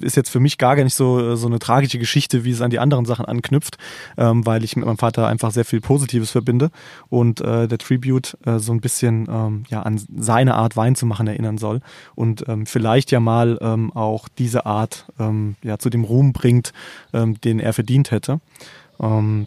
ist 0.01 0.17
jetzt 0.17 0.29
für 0.29 0.39
mich 0.39 0.57
gar 0.57 0.75
nicht 0.75 0.93
so, 0.93 1.35
so 1.35 1.47
eine 1.47 1.59
tragische 1.59 1.99
Geschichte, 1.99 2.43
wie 2.43 2.51
es 2.51 2.61
an 2.61 2.69
die 2.69 2.79
anderen 2.79 3.05
Sachen 3.05 3.25
anknüpft, 3.25 3.77
ähm, 4.17 4.45
weil 4.45 4.63
ich 4.63 4.75
mit 4.75 4.85
meinem 4.85 4.97
Vater 4.97 5.27
einfach 5.27 5.51
sehr 5.51 5.65
viel 5.65 5.81
Positives 5.81 6.31
verbinde 6.31 6.71
und 7.09 7.41
äh, 7.41 7.67
der 7.67 7.77
Tribute 7.77 8.37
äh, 8.45 8.59
so 8.59 8.71
ein 8.73 8.81
bisschen 8.81 9.27
ähm, 9.29 9.63
ja, 9.69 9.81
an 9.81 10.01
seine 10.17 10.55
Art 10.55 10.75
Wein 10.75 10.95
zu 10.95 11.05
machen 11.05 11.27
erinnern 11.27 11.57
soll 11.57 11.81
und 12.15 12.45
ähm, 12.47 12.65
vielleicht 12.65 13.11
ja 13.11 13.19
mal 13.19 13.57
ähm, 13.61 13.91
auch 13.93 14.27
diese 14.27 14.65
Art 14.65 15.05
ähm, 15.19 15.55
ja, 15.63 15.77
zu 15.77 15.89
dem 15.89 16.03
Ruhm 16.03 16.33
bringt, 16.33 16.73
ähm, 17.13 17.39
den 17.41 17.59
er 17.59 17.73
verdient 17.73 18.11
hätte. 18.11 18.39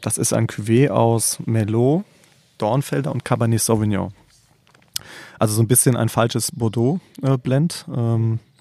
das 0.03 0.19
ist 0.19 0.33
ein 0.33 0.49
Cuvée 0.49 0.91
aus 0.91 1.39
Merlot, 1.47 2.05
Dornfelder 2.59 3.13
und 3.13 3.25
Cabernet 3.25 3.61
Sauvignon. 3.61 4.13
Also 5.39 5.55
so 5.55 5.63
ein 5.63 5.69
bisschen 5.69 5.97
ein 5.97 6.09
falsches 6.09 6.51
Bordeaux-Blend. 6.53 7.87
Äh, 7.89 7.93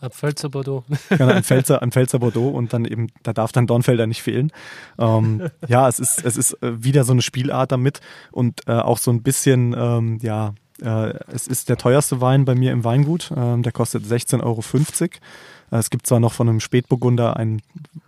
ein 0.05 0.11
Pfälzer 0.11 0.49
Bordeaux. 0.49 0.83
Genau, 1.09 1.27
ein 1.27 1.43
Pfälzer, 1.43 1.81
ein 1.81 1.91
Pfälzer 1.91 2.19
Bordeaux 2.19 2.49
und 2.49 2.73
dann 2.73 2.85
eben, 2.85 3.07
da 3.23 3.33
darf 3.33 3.51
dann 3.51 3.67
Dornfelder 3.67 4.07
nicht 4.07 4.21
fehlen. 4.21 4.51
Ähm, 4.97 5.49
ja, 5.67 5.87
es 5.87 5.99
ist, 5.99 6.23
es 6.23 6.37
ist 6.37 6.61
äh, 6.63 6.83
wieder 6.83 7.03
so 7.03 7.11
eine 7.11 7.21
Spielart 7.21 7.71
damit 7.71 8.01
und 8.31 8.61
äh, 8.67 8.73
auch 8.73 8.97
so 8.97 9.11
ein 9.11 9.23
bisschen, 9.23 9.75
ähm, 9.77 10.19
ja, 10.21 10.53
äh, 10.81 11.13
es 11.27 11.47
ist 11.47 11.69
der 11.69 11.77
teuerste 11.77 12.21
Wein 12.21 12.45
bei 12.45 12.55
mir 12.55 12.71
im 12.71 12.83
Weingut. 12.83 13.31
Ähm, 13.35 13.63
der 13.63 13.71
kostet 13.71 14.03
16,50 14.03 14.43
Euro. 14.43 14.61
Äh, 15.71 15.77
es 15.77 15.89
gibt 15.89 16.07
zwar 16.07 16.19
noch 16.19 16.33
von 16.33 16.49
einem 16.49 16.59
Spätburgunder 16.59 17.37
ein, 17.37 17.61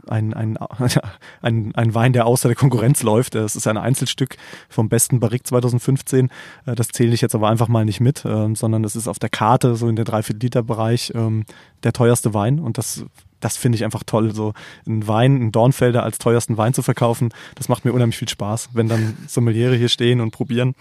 ein, 0.08 0.34
ein, 0.34 0.58
ein, 1.42 1.76
ein 1.76 1.96
Wein, 1.96 2.14
der 2.14 2.26
außer 2.26 2.50
der 2.50 2.56
Konkurrenz 2.56 3.04
läuft. 3.04 3.36
Das 3.36 3.56
ist 3.56 3.68
ein 3.68 3.78
Einzelstück 3.78 4.38
vom 4.70 4.90
besten 4.90 5.20
Barrique 5.20 5.44
2015. 5.44 6.30
Äh, 6.66 6.76
das 6.76 6.90
zähle 6.90 7.14
ich 7.14 7.22
jetzt 7.22 7.36
aber 7.36 7.50
einfach 7.50 7.68
mal 7.68 7.86
nicht 7.86 8.00
mit, 8.00 8.24
ähm, 8.26 8.56
sondern 8.56 8.84
das 8.84 8.96
ist 8.96 9.08
auf 9.08 9.20
der 9.20 9.30
Karte, 9.30 9.76
so 9.76 9.88
in 9.88 9.96
der 9.96 10.06
3 10.06 10.22
Liter 10.42 10.64
Bereich, 10.64 11.12
ähm, 11.16 11.46
der 11.84 11.94
teuerste 11.94 12.34
Wein. 12.34 12.60
Und 12.60 12.78
das 12.78 13.06
das 13.40 13.56
finde 13.56 13.76
ich 13.76 13.84
einfach 13.84 14.02
toll, 14.04 14.34
so 14.34 14.54
einen 14.88 15.08
Wein, 15.08 15.36
einen 15.36 15.52
Dornfelder 15.52 16.02
als 16.02 16.18
teuersten 16.18 16.58
Wein 16.58 16.74
zu 16.74 16.82
verkaufen. 16.82 17.30
Das 17.54 17.70
macht 17.70 17.86
mir 17.86 17.94
unheimlich 17.94 18.18
viel 18.18 18.30
Spaß, 18.30 18.70
wenn 18.74 18.88
dann 18.88 19.16
Sommeliere 19.28 19.76
hier 19.76 19.90
stehen 19.90 20.22
und 20.22 20.32
probieren 20.32 20.74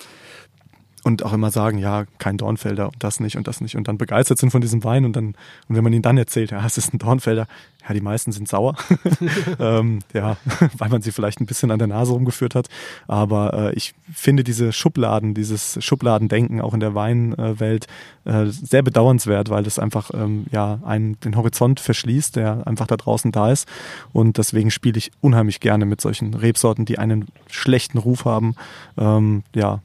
und 1.07 1.24
auch 1.24 1.33
immer 1.33 1.53
sagen, 1.53 1.78
ja, 1.78 2.05
kein 2.19 2.37
Dornfelder 2.37 2.87
und 2.87 2.97
das 2.99 3.20
nicht 3.20 3.37
und 3.37 3.47
das 3.47 3.61
nicht. 3.61 3.77
Und 3.77 3.87
dann 3.87 3.97
begeistert 3.97 4.39
sind 4.39 4.51
von 4.51 4.61
diesem 4.61 4.83
Wein 4.83 5.05
und 5.05 5.15
dann, 5.15 5.37
und 5.69 5.77
wenn 5.77 5.85
man 5.85 5.93
ihnen 5.93 6.03
dann 6.03 6.19
erzählt, 6.19 6.51
ja, 6.51 6.66
es 6.66 6.78
ist 6.78 6.93
ein 6.93 6.99
Dornfelder, 6.99 7.47
ja, 7.87 7.95
die 7.95 8.01
meisten 8.01 8.33
sind 8.33 8.49
sauer, 8.49 8.74
ähm, 9.61 10.01
ja, 10.12 10.37
weil 10.78 10.89
man 10.89 11.03
sie 11.03 11.12
vielleicht 11.12 11.41
ein 11.41 11.47
bisschen 11.47 11.70
an 11.70 11.78
der 11.78 11.87
Nase 11.87 12.12
rumgeführt 12.12 12.57
hat, 12.57 12.66
aber 13.07 13.55
äh, 13.55 13.74
ich 13.74 13.95
finde 14.12 14.43
diese 14.43 14.73
Schubladen, 14.73 15.33
dieses 15.33 15.78
Schubladendenken 15.78 16.61
auch 16.61 16.74
in 16.74 16.81
der 16.81 16.97
Weinwelt 16.97 17.87
äh, 18.24 18.47
sehr 18.47 18.83
bedauernswert, 18.83 19.49
weil 19.49 19.62
das 19.62 19.78
einfach, 19.78 20.11
ähm, 20.12 20.47
ja, 20.51 20.81
einen, 20.85 21.20
den 21.20 21.37
Horizont 21.37 21.78
verschließt, 21.78 22.35
der 22.35 22.66
einfach 22.66 22.89
da 22.89 22.97
draußen 22.97 23.31
da 23.31 23.53
ist. 23.53 23.69
Und 24.12 24.39
deswegen 24.39 24.73
spiele 24.73 24.99
ich 24.99 25.12
unheimlich 25.20 25.61
gerne 25.61 25.87
mit 25.87 26.01
solchen 26.01 26.35
Rebsorten, 26.35 26.85
die 26.85 26.99
einen 26.99 27.27
schlechten 27.49 27.99
Ruf 27.99 28.24
haben, 28.24 28.57
ähm, 28.99 29.45
ja, 29.55 29.81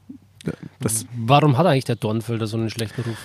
das 0.80 1.06
Warum 1.16 1.58
hat 1.58 1.66
eigentlich 1.66 1.84
der 1.84 1.96
Dornfelder 1.96 2.46
so 2.46 2.56
einen 2.56 2.70
schlechten 2.70 3.02
Ruf? 3.02 3.18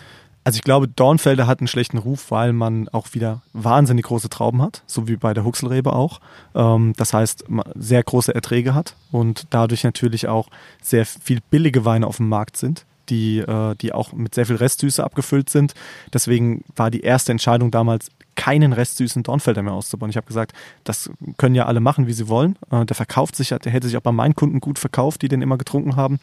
Also 0.47 0.55
ich 0.55 0.63
glaube, 0.63 0.87
Dornfelder 0.87 1.45
hat 1.45 1.59
einen 1.59 1.67
schlechten 1.67 1.97
Ruf, 1.97 2.31
weil 2.31 2.53
man 2.53 2.87
auch 2.87 3.13
wieder 3.13 3.41
wahnsinnig 3.51 4.05
große 4.05 4.29
Trauben 4.29 4.61
hat, 4.61 4.81
so 4.87 5.09
wie 5.09 5.17
bei 5.17 5.33
der 5.33 5.43
Huxelrebe 5.43 5.91
auch. 5.91 6.21
Ähm, 6.55 6.93
das 6.95 7.11
heißt, 7.11 7.43
sehr 7.75 8.01
große 8.01 8.33
Erträge 8.33 8.73
hat 8.73 8.95
und 9.11 9.47
dadurch 9.49 9.83
natürlich 9.83 10.29
auch 10.29 10.47
sehr 10.81 11.05
viel 11.05 11.39
billige 11.49 11.83
Weine 11.83 12.07
auf 12.07 12.15
dem 12.15 12.29
Markt 12.29 12.55
sind, 12.55 12.85
die, 13.09 13.39
äh, 13.39 13.75
die 13.75 13.91
auch 13.91 14.13
mit 14.13 14.35
sehr 14.35 14.45
viel 14.45 14.55
Restsüße 14.55 15.03
abgefüllt 15.03 15.49
sind. 15.49 15.73
Deswegen 16.13 16.63
war 16.77 16.91
die 16.91 17.01
erste 17.01 17.33
Entscheidung 17.33 17.69
damals, 17.69 18.09
keinen 18.37 18.71
restsüßen 18.71 19.23
Dornfelder 19.23 19.63
mehr 19.63 19.73
auszubauen. 19.73 20.09
Ich 20.09 20.15
habe 20.15 20.27
gesagt, 20.27 20.53
das 20.85 21.09
können 21.37 21.55
ja 21.55 21.65
alle 21.65 21.81
machen, 21.81 22.07
wie 22.07 22.13
sie 22.13 22.29
wollen. 22.29 22.55
Äh, 22.71 22.85
der 22.85 22.95
verkauft 22.95 23.35
sich, 23.35 23.49
der 23.49 23.71
hätte 23.71 23.87
sich 23.87 23.97
auch 23.97 24.01
bei 24.01 24.13
meinen 24.13 24.35
Kunden 24.35 24.61
gut 24.61 24.79
verkauft, 24.79 25.23
die 25.23 25.27
den 25.27 25.41
immer 25.41 25.57
getrunken 25.57 25.97
haben. 25.97 26.19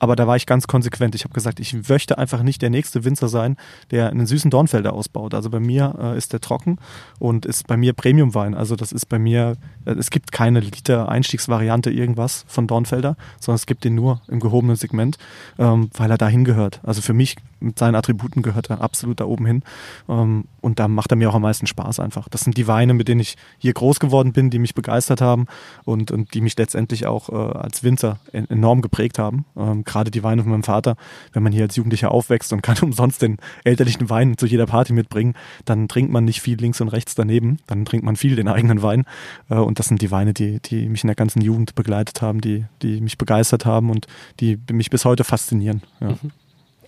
Aber 0.00 0.16
da 0.16 0.26
war 0.26 0.34
ich 0.34 0.46
ganz 0.46 0.66
konsequent. 0.66 1.14
Ich 1.14 1.24
habe 1.24 1.34
gesagt, 1.34 1.60
ich 1.60 1.88
möchte 1.88 2.18
einfach 2.18 2.42
nicht 2.42 2.62
der 2.62 2.70
nächste 2.70 3.04
Winzer 3.04 3.28
sein, 3.28 3.56
der 3.90 4.08
einen 4.08 4.26
süßen 4.26 4.50
Dornfelder 4.50 4.94
ausbaut. 4.94 5.34
Also 5.34 5.50
bei 5.50 5.60
mir 5.60 5.94
äh, 6.00 6.18
ist 6.18 6.32
der 6.32 6.40
trocken 6.40 6.78
und 7.18 7.46
ist 7.46 7.66
bei 7.66 7.76
mir 7.76 7.92
Premiumwein. 7.92 8.54
Also 8.54 8.74
das 8.74 8.90
ist 8.90 9.06
bei 9.06 9.18
mir, 9.18 9.56
äh, 9.84 9.92
es 9.92 10.10
gibt 10.10 10.32
keine 10.32 10.60
Liter-Einstiegsvariante 10.60 11.90
irgendwas 11.90 12.46
von 12.48 12.66
Dornfelder, 12.66 13.16
sondern 13.38 13.56
es 13.56 13.66
gibt 13.66 13.84
den 13.84 13.94
nur 13.94 14.22
im 14.28 14.40
gehobenen 14.40 14.76
Segment, 14.76 15.18
ähm, 15.58 15.90
weil 15.94 16.10
er 16.10 16.18
dahin 16.18 16.46
gehört. 16.46 16.80
Also 16.82 17.02
für 17.02 17.12
mich 17.12 17.36
mit 17.60 17.78
seinen 17.78 17.94
Attributen 17.94 18.42
gehört 18.42 18.70
er 18.70 18.80
absolut 18.80 19.20
da 19.20 19.24
oben 19.24 19.46
hin. 19.46 19.62
Ähm, 20.08 20.44
und 20.60 20.78
da 20.78 20.88
macht 20.88 21.12
er 21.12 21.16
mir 21.16 21.30
auch 21.30 21.34
am 21.34 21.42
meisten 21.42 21.66
Spaß 21.66 22.00
einfach. 22.00 22.28
Das 22.28 22.42
sind 22.42 22.56
die 22.56 22.66
Weine, 22.66 22.94
mit 22.94 23.08
denen 23.08 23.20
ich 23.20 23.36
hier 23.58 23.72
groß 23.72 24.00
geworden 24.00 24.32
bin, 24.32 24.50
die 24.50 24.58
mich 24.58 24.74
begeistert 24.74 25.20
haben 25.20 25.46
und, 25.84 26.10
und 26.10 26.34
die 26.34 26.40
mich 26.40 26.56
letztendlich 26.56 27.06
auch 27.06 27.28
äh, 27.28 27.58
als 27.58 27.82
Winzer 27.82 28.18
enorm 28.32 28.82
geprägt 28.82 29.18
haben. 29.18 29.44
Ähm, 29.56 29.84
Gerade 29.84 30.10
die 30.10 30.22
Weine 30.22 30.42
von 30.42 30.52
meinem 30.52 30.62
Vater, 30.62 30.96
wenn 31.32 31.42
man 31.42 31.52
hier 31.52 31.62
als 31.64 31.76
Jugendlicher 31.76 32.10
aufwächst 32.10 32.52
und 32.52 32.62
kann 32.62 32.76
umsonst 32.82 33.22
den 33.22 33.38
elterlichen 33.64 34.10
Wein 34.10 34.36
zu 34.36 34.46
jeder 34.46 34.66
Party 34.66 34.92
mitbringen, 34.92 35.34
dann 35.64 35.88
trinkt 35.88 36.12
man 36.12 36.24
nicht 36.24 36.40
viel 36.40 36.58
links 36.58 36.80
und 36.80 36.88
rechts 36.88 37.14
daneben, 37.14 37.58
dann 37.66 37.84
trinkt 37.84 38.04
man 38.04 38.16
viel 38.16 38.36
den 38.36 38.48
eigenen 38.48 38.82
Wein. 38.82 39.04
Äh, 39.48 39.56
und 39.56 39.78
das 39.78 39.86
sind 39.86 40.02
die 40.02 40.10
Weine, 40.10 40.34
die, 40.34 40.60
die 40.60 40.88
mich 40.88 41.04
in 41.04 41.08
der 41.08 41.16
ganzen 41.16 41.40
Jugend 41.40 41.74
begleitet 41.74 42.22
haben, 42.22 42.40
die, 42.40 42.64
die 42.82 43.00
mich 43.00 43.18
begeistert 43.18 43.66
haben 43.66 43.90
und 43.90 44.06
die 44.40 44.58
mich 44.70 44.90
bis 44.90 45.04
heute 45.04 45.24
faszinieren. 45.24 45.82
Ja. 46.00 46.10
Mhm. 46.10 46.32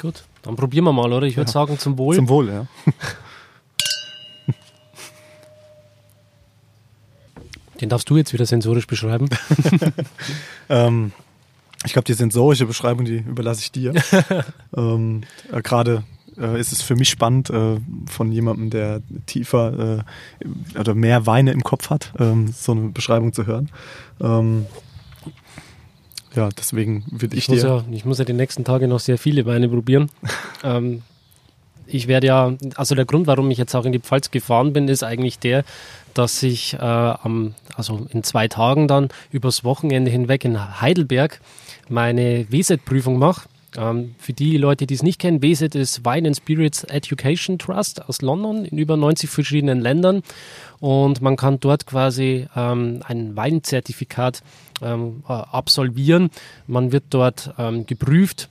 Gut, 0.01 0.25
dann 0.43 0.57
probieren 0.57 0.85
wir 0.85 0.93
mal, 0.93 1.13
oder? 1.13 1.27
Ich 1.27 1.37
würde 1.37 1.49
ja. 1.49 1.53
sagen, 1.53 1.79
zum 1.79 1.99
Wohl. 1.99 2.17
Zum 2.17 2.31
Wohl, 2.31 2.49
ja. 2.49 2.67
Den 7.81 7.91
darfst 7.91 8.09
du 8.09 8.17
jetzt 8.17 8.33
wieder 8.33 8.47
sensorisch 8.47 8.87
beschreiben. 8.87 9.29
ähm, 10.71 11.13
ich 11.85 11.93
glaube, 11.93 12.07
die 12.07 12.15
sensorische 12.15 12.65
Beschreibung, 12.67 13.05
die 13.05 13.19
überlasse 13.19 13.61
ich 13.61 13.73
dir. 13.73 13.93
ähm, 14.77 15.23
äh, 15.53 15.61
Gerade 15.63 16.05
äh, 16.39 16.59
ist 16.59 16.73
es 16.73 16.81
für 16.83 16.97
mich 16.97 17.11
spannend, 17.11 17.51
äh, 17.51 17.79
von 18.07 18.33
jemandem, 18.33 18.71
der 18.71 19.03
tiefer 19.27 19.99
äh, 19.99 20.79
oder 20.79 20.95
mehr 20.95 21.27
Weine 21.27 21.53
im 21.53 21.63
Kopf 21.63 21.91
hat, 21.91 22.13
ähm, 22.19 22.53
so 22.53 22.73
eine 22.73 22.89
Beschreibung 22.89 23.35
zu 23.35 23.47
hören. 23.47 23.71
Ja, 26.35 26.49
deswegen 26.57 27.05
würde 27.11 27.37
ich, 27.37 27.45
ich 27.45 27.49
muss 27.49 27.63
Ja, 27.63 27.85
ich 27.91 28.05
muss 28.05 28.19
ja 28.19 28.25
die 28.25 28.33
nächsten 28.33 28.65
Tage 28.65 28.87
noch 28.89 29.01
sehr 29.01 29.19
viele 29.19 29.47
Weine 29.47 29.69
probieren. 29.69 30.11
ähm, 30.65 31.03
ich 31.87 32.07
werde 32.07 32.29
ja, 32.29 32.53
also 32.77 32.95
der 32.95 33.05
Grund, 33.05 33.27
warum 33.27 33.51
ich 33.51 33.59
jetzt 33.59 33.75
auch 33.75 33.85
in 33.85 33.93
die 33.93 33.99
Pfalz 33.99 34.31
gefahren 34.31 34.73
bin, 34.73 34.87
ist 34.89 35.03
eigentlich 35.03 35.39
der, 35.39 35.65
dass 36.15 36.43
ich 36.43 36.75
äh, 36.75 36.79
am, 36.79 37.55
also 37.75 38.07
in 38.13 38.23
zwei 38.23 38.49
Tagen 38.49 38.87
dann 38.87 39.09
übers 39.33 39.65
Wochenende 39.65 40.11
hinweg 40.11 40.45
in 40.45 40.81
Heidelberg 40.81 41.41
meine 41.89 42.47
WSET-Prüfung 42.51 43.19
mache. 43.19 43.49
Ähm, 43.77 44.15
für 44.19 44.33
die 44.33 44.57
Leute, 44.57 44.87
die 44.87 44.95
es 44.95 45.03
nicht 45.03 45.21
kennen, 45.21 45.43
WSET 45.43 45.75
ist 45.75 46.05
Wine 46.05 46.29
and 46.29 46.37
Spirits 46.37 46.85
Education 46.85 47.59
Trust 47.59 48.09
aus 48.09 48.21
London 48.21 48.65
in 48.65 48.79
über 48.79 48.97
90 48.97 49.31
verschiedenen 49.31 49.81
Ländern 49.81 50.23
und 50.81 51.21
man 51.21 51.37
kann 51.37 51.61
dort 51.61 51.87
quasi 51.87 52.47
ähm, 52.57 53.01
ein 53.07 53.37
Weinzertifikat 53.37 54.43
ähm, 54.83 55.23
äh, 55.29 55.33
absolvieren. 55.33 56.31
Man 56.67 56.93
wird 56.93 57.05
dort 57.11 57.53
ähm, 57.59 57.87
geprüft. 57.87 58.49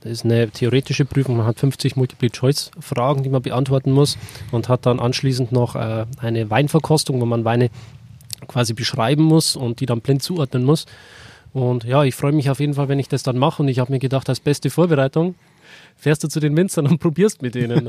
Das 0.00 0.10
ist 0.10 0.24
eine 0.24 0.48
theoretische 0.50 1.04
Prüfung. 1.04 1.36
Man 1.36 1.46
hat 1.46 1.58
50 1.58 1.96
Multiple-Choice-Fragen, 1.96 3.22
die 3.22 3.28
man 3.28 3.42
beantworten 3.42 3.92
muss 3.92 4.16
und 4.50 4.68
hat 4.68 4.86
dann 4.86 4.98
anschließend 4.98 5.52
noch 5.52 5.76
äh, 5.76 6.06
eine 6.18 6.50
Weinverkostung, 6.50 7.20
wo 7.20 7.26
man 7.26 7.44
Weine 7.44 7.70
quasi 8.48 8.72
beschreiben 8.72 9.22
muss 9.22 9.56
und 9.56 9.80
die 9.80 9.86
dann 9.86 10.00
blind 10.00 10.22
zuordnen 10.22 10.64
muss. 10.64 10.86
Und 11.52 11.84
ja, 11.84 12.02
ich 12.02 12.14
freue 12.14 12.32
mich 12.32 12.50
auf 12.50 12.60
jeden 12.60 12.74
Fall, 12.74 12.88
wenn 12.88 12.98
ich 12.98 13.08
das 13.08 13.22
dann 13.22 13.38
mache. 13.38 13.62
Und 13.62 13.68
ich 13.68 13.78
habe 13.78 13.92
mir 13.92 14.00
gedacht, 14.00 14.28
als 14.28 14.40
beste 14.40 14.70
Vorbereitung 14.70 15.34
fährst 15.96 16.24
du 16.24 16.28
zu 16.28 16.40
den 16.40 16.56
Winzern 16.56 16.86
und 16.86 16.98
probierst 16.98 17.42
mit 17.42 17.54
denen. 17.54 17.88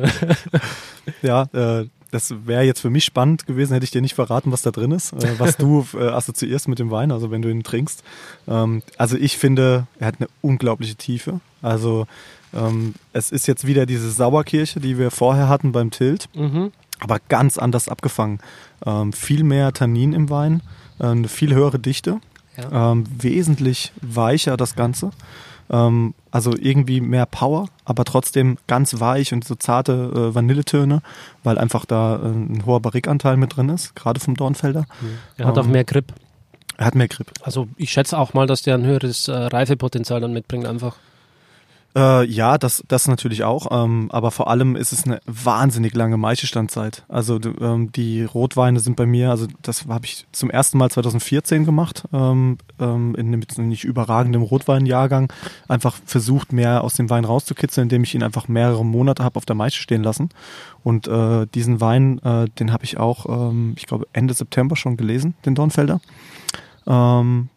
ja, 1.22 1.44
äh, 1.54 1.86
das 2.12 2.34
wäre 2.46 2.64
jetzt 2.64 2.80
für 2.80 2.90
mich 2.90 3.06
spannend 3.06 3.46
gewesen, 3.46 3.74
hätte 3.74 3.84
ich 3.84 3.92
dir 3.92 4.02
nicht 4.02 4.16
verraten, 4.16 4.52
was 4.52 4.62
da 4.62 4.72
drin 4.72 4.92
ist, 4.92 5.14
äh, 5.14 5.40
was 5.40 5.58
du 5.58 5.86
äh, 5.94 6.08
assoziierst 6.08 6.68
mit 6.68 6.80
dem 6.80 6.92
Wein, 6.92 7.12
also 7.12 7.32
wenn 7.32 7.42
du 7.42 7.50
ihn 7.50 7.64
trinkst. 7.64 8.04
Ähm, 8.48 8.84
also 8.98 9.18
ich 9.18 9.38
finde, 9.38 9.88
er 10.00 10.08
hat 10.08 10.16
eine 10.20 10.30
unglaubliche 10.42 10.96
Tiefe. 10.96 11.40
Also 11.62 12.08
ähm, 12.54 12.94
es 13.14 13.32
ist 13.32 13.48
jetzt 13.48 13.68
wieder 13.68 13.86
diese 13.86 14.10
Sauerkirche, 14.10 14.80
die 14.80 14.98
wir 14.98 15.12
vorher 15.12 15.50
hatten 15.50 15.72
beim 15.72 15.92
Tilt, 15.92 16.30
mhm. 16.34 16.72
aber 17.00 17.20
ganz 17.28 17.58
anders 17.58 17.90
abgefangen. 17.90 18.40
Ähm, 18.86 19.14
viel 19.14 19.44
mehr 19.44 19.74
Tannin 19.74 20.14
im 20.14 20.30
Wein, 20.30 20.62
äh, 21.00 21.08
eine 21.08 21.28
viel 21.28 21.54
höhere 21.54 21.80
Dichte, 21.80 22.20
ja. 22.58 22.92
ähm, 22.92 23.06
wesentlich 23.18 23.92
weicher 24.02 24.58
das 24.58 24.76
Ganze. 24.76 25.12
Ähm, 25.70 26.14
also 26.32 26.54
irgendwie 26.56 27.02
mehr 27.02 27.26
Power, 27.26 27.68
aber 27.86 28.06
trotzdem 28.06 28.58
ganz 28.68 29.00
weich 29.00 29.34
und 29.34 29.44
so 29.46 29.56
zarte 29.56 30.12
äh, 30.14 30.36
Vanilletöne, 30.36 31.02
weil 31.44 31.58
einfach 31.58 31.86
da 31.86 32.18
äh, 32.18 32.28
ein 32.28 32.64
hoher 32.66 32.82
Barrikanteil 32.82 33.38
mit 33.38 33.56
drin 33.56 33.70
ist, 33.70 33.96
gerade 33.96 34.20
vom 34.20 34.36
Dornfelder. 34.36 34.86
Er 35.38 35.48
hat 35.48 35.58
ähm, 35.58 35.64
auch 35.64 35.68
mehr 35.68 35.84
Grip. 35.84 36.14
Er 36.78 36.86
hat 36.88 36.96
mehr 36.96 37.08
Grip. 37.08 37.32
Also 37.42 37.68
ich 37.78 37.92
schätze 37.92 38.18
auch 38.18 38.34
mal, 38.34 38.48
dass 38.48 38.62
der 38.62 38.76
ein 38.76 38.86
höheres 38.86 39.28
äh, 39.28 39.34
Reifepotenzial 39.34 40.22
dann 40.22 40.34
mitbringt 40.34 40.66
einfach. 40.66 40.98
Äh, 41.96 42.26
ja, 42.26 42.58
das, 42.58 42.84
das 42.88 43.08
natürlich 43.08 43.44
auch. 43.44 43.68
Ähm, 43.72 44.10
aber 44.12 44.32
vor 44.32 44.50
allem 44.50 44.76
ist 44.76 44.92
es 44.92 45.06
eine 45.06 45.22
wahnsinnig 45.26 45.96
lange 45.96 46.18
Maischestandzeit. 46.18 47.06
Also 47.08 47.40
ähm, 47.62 47.92
die 47.94 48.24
Rotweine 48.24 48.82
sind 48.82 48.98
bei 48.98 49.06
mir, 49.06 49.30
also 49.30 49.48
das 49.62 49.86
habe 49.88 50.06
ich 50.06 50.28
zum 50.34 50.50
ersten 50.50 50.78
Mal 50.78 50.92
2014 50.92 51.64
gemacht, 51.64 52.04
ähm, 52.12 52.58
ähm, 52.80 53.16
in 53.16 53.34
einem 53.34 53.70
nicht 53.70 53.86
überragenden 53.86 54.42
Rotweinjahrgang. 54.42 55.32
Einfach 55.70 55.98
versucht, 56.06 56.52
mehr 56.52 56.84
aus 56.84 56.96
dem 56.96 57.10
Wein 57.10 57.24
rauszukitzeln, 57.24 57.86
indem 57.86 58.04
ich 58.04 58.14
ihn 58.14 58.24
einfach 58.24 58.50
mehrere 58.50 58.84
Monate 58.84 59.24
habe 59.24 59.38
auf 59.38 59.46
der 59.46 59.56
Maische 59.56 59.82
stehen 59.82 60.04
lassen. 60.04 60.30
Und 60.84 61.08
äh, 61.08 61.48
diesen 61.48 61.80
Wein, 61.80 62.20
äh, 62.20 62.50
den 62.60 62.74
habe 62.74 62.84
ich 62.84 62.98
auch, 62.98 63.26
ähm, 63.50 63.74
ich 63.78 63.86
glaube, 63.86 64.06
Ende 64.12 64.34
September 64.34 64.76
schon 64.76 64.98
gelesen, 64.98 65.36
den 65.46 65.56
Dornfelder. 65.56 66.02
Ähm, 66.88 67.50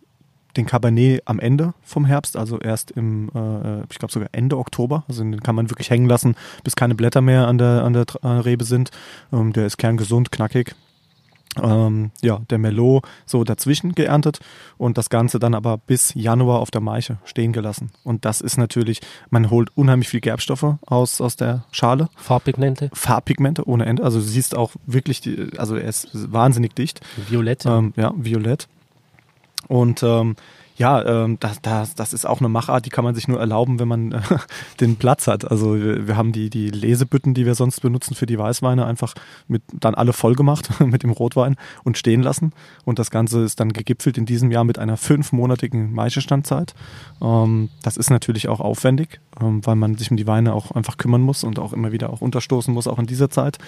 den 0.58 0.66
Cabernet 0.66 1.22
am 1.24 1.40
Ende 1.40 1.72
vom 1.82 2.04
Herbst, 2.04 2.36
also 2.36 2.58
erst 2.58 2.90
im, 2.90 3.30
äh, 3.34 3.80
ich 3.90 3.98
glaube 3.98 4.12
sogar 4.12 4.28
Ende 4.32 4.58
Oktober. 4.58 5.04
Also 5.08 5.22
den 5.22 5.40
kann 5.40 5.54
man 5.54 5.70
wirklich 5.70 5.90
hängen 5.90 6.08
lassen, 6.08 6.34
bis 6.64 6.76
keine 6.76 6.94
Blätter 6.94 7.22
mehr 7.22 7.46
an 7.46 7.56
der, 7.56 7.84
an 7.84 7.92
der 7.94 8.06
Rebe 8.44 8.64
sind. 8.64 8.90
Ähm, 9.32 9.52
der 9.52 9.66
ist 9.66 9.78
kerngesund, 9.78 10.30
knackig. 10.30 10.74
Ähm, 11.62 12.10
ja, 12.20 12.40
der 12.50 12.58
Merlot 12.58 13.04
so 13.26 13.42
dazwischen 13.42 13.94
geerntet 13.94 14.38
und 14.76 14.98
das 14.98 15.10
Ganze 15.10 15.38
dann 15.38 15.54
aber 15.54 15.78
bis 15.78 16.12
Januar 16.14 16.60
auf 16.60 16.70
der 16.70 16.80
Maiche 16.80 17.18
stehen 17.24 17.52
gelassen. 17.52 17.90
Und 18.04 18.24
das 18.24 18.40
ist 18.40 18.58
natürlich, 18.58 19.00
man 19.30 19.50
holt 19.50 19.70
unheimlich 19.76 20.08
viel 20.08 20.20
Gerbstoffe 20.20 20.76
aus, 20.86 21.20
aus 21.20 21.36
der 21.36 21.64
Schale. 21.72 22.10
Farbpigmente. 22.16 22.90
Farbpigmente 22.92 23.66
ohne 23.66 23.86
Ende. 23.86 24.04
Also 24.04 24.18
du 24.20 24.24
siehst 24.24 24.56
auch 24.56 24.72
wirklich, 24.86 25.20
die, 25.20 25.50
also 25.56 25.74
er 25.74 25.88
ist 25.88 26.10
wahnsinnig 26.32 26.74
dicht. 26.74 27.00
Violett. 27.28 27.66
Ähm, 27.66 27.92
ja, 27.96 28.12
violett. 28.16 28.68
Und 29.68 30.02
ähm, 30.02 30.36
ja, 30.78 31.04
ähm, 31.04 31.38
das, 31.40 31.60
das, 31.60 31.96
das 31.96 32.12
ist 32.12 32.24
auch 32.24 32.38
eine 32.38 32.48
Machart, 32.48 32.86
die 32.86 32.90
kann 32.90 33.04
man 33.04 33.14
sich 33.14 33.26
nur 33.26 33.40
erlauben, 33.40 33.80
wenn 33.80 33.88
man 33.88 34.12
äh, 34.12 34.20
den 34.80 34.96
Platz 34.96 35.26
hat. 35.26 35.50
Also 35.50 35.74
wir, 35.74 36.06
wir, 36.06 36.16
haben 36.16 36.30
die, 36.30 36.50
die 36.50 36.70
Lesebütten, 36.70 37.34
die 37.34 37.46
wir 37.46 37.56
sonst 37.56 37.80
benutzen 37.80 38.14
für 38.14 38.26
die 38.26 38.38
Weißweine, 38.38 38.86
einfach 38.86 39.14
mit 39.48 39.62
dann 39.72 39.96
alle 39.96 40.12
voll 40.12 40.36
gemacht 40.36 40.80
mit 40.80 41.02
dem 41.02 41.10
Rotwein 41.10 41.56
und 41.82 41.98
stehen 41.98 42.22
lassen. 42.22 42.52
Und 42.84 43.00
das 43.00 43.10
Ganze 43.10 43.42
ist 43.42 43.58
dann 43.58 43.72
gegipfelt 43.72 44.18
in 44.18 44.24
diesem 44.24 44.52
Jahr 44.52 44.62
mit 44.62 44.78
einer 44.78 44.96
fünfmonatigen 44.96 45.92
Maischestandzeit. 45.92 46.74
Ähm, 47.20 47.70
das 47.82 47.96
ist 47.96 48.10
natürlich 48.10 48.48
auch 48.48 48.60
aufwendig, 48.60 49.20
ähm, 49.40 49.66
weil 49.66 49.74
man 49.74 49.96
sich 49.96 50.12
um 50.12 50.16
die 50.16 50.28
Weine 50.28 50.54
auch 50.54 50.70
einfach 50.70 50.96
kümmern 50.96 51.22
muss 51.22 51.42
und 51.42 51.58
auch 51.58 51.72
immer 51.72 51.90
wieder 51.90 52.10
auch 52.10 52.20
unterstoßen 52.20 52.72
muss, 52.72 52.86
auch 52.86 53.00
in 53.00 53.06
dieser 53.06 53.30
Zeit. 53.30 53.58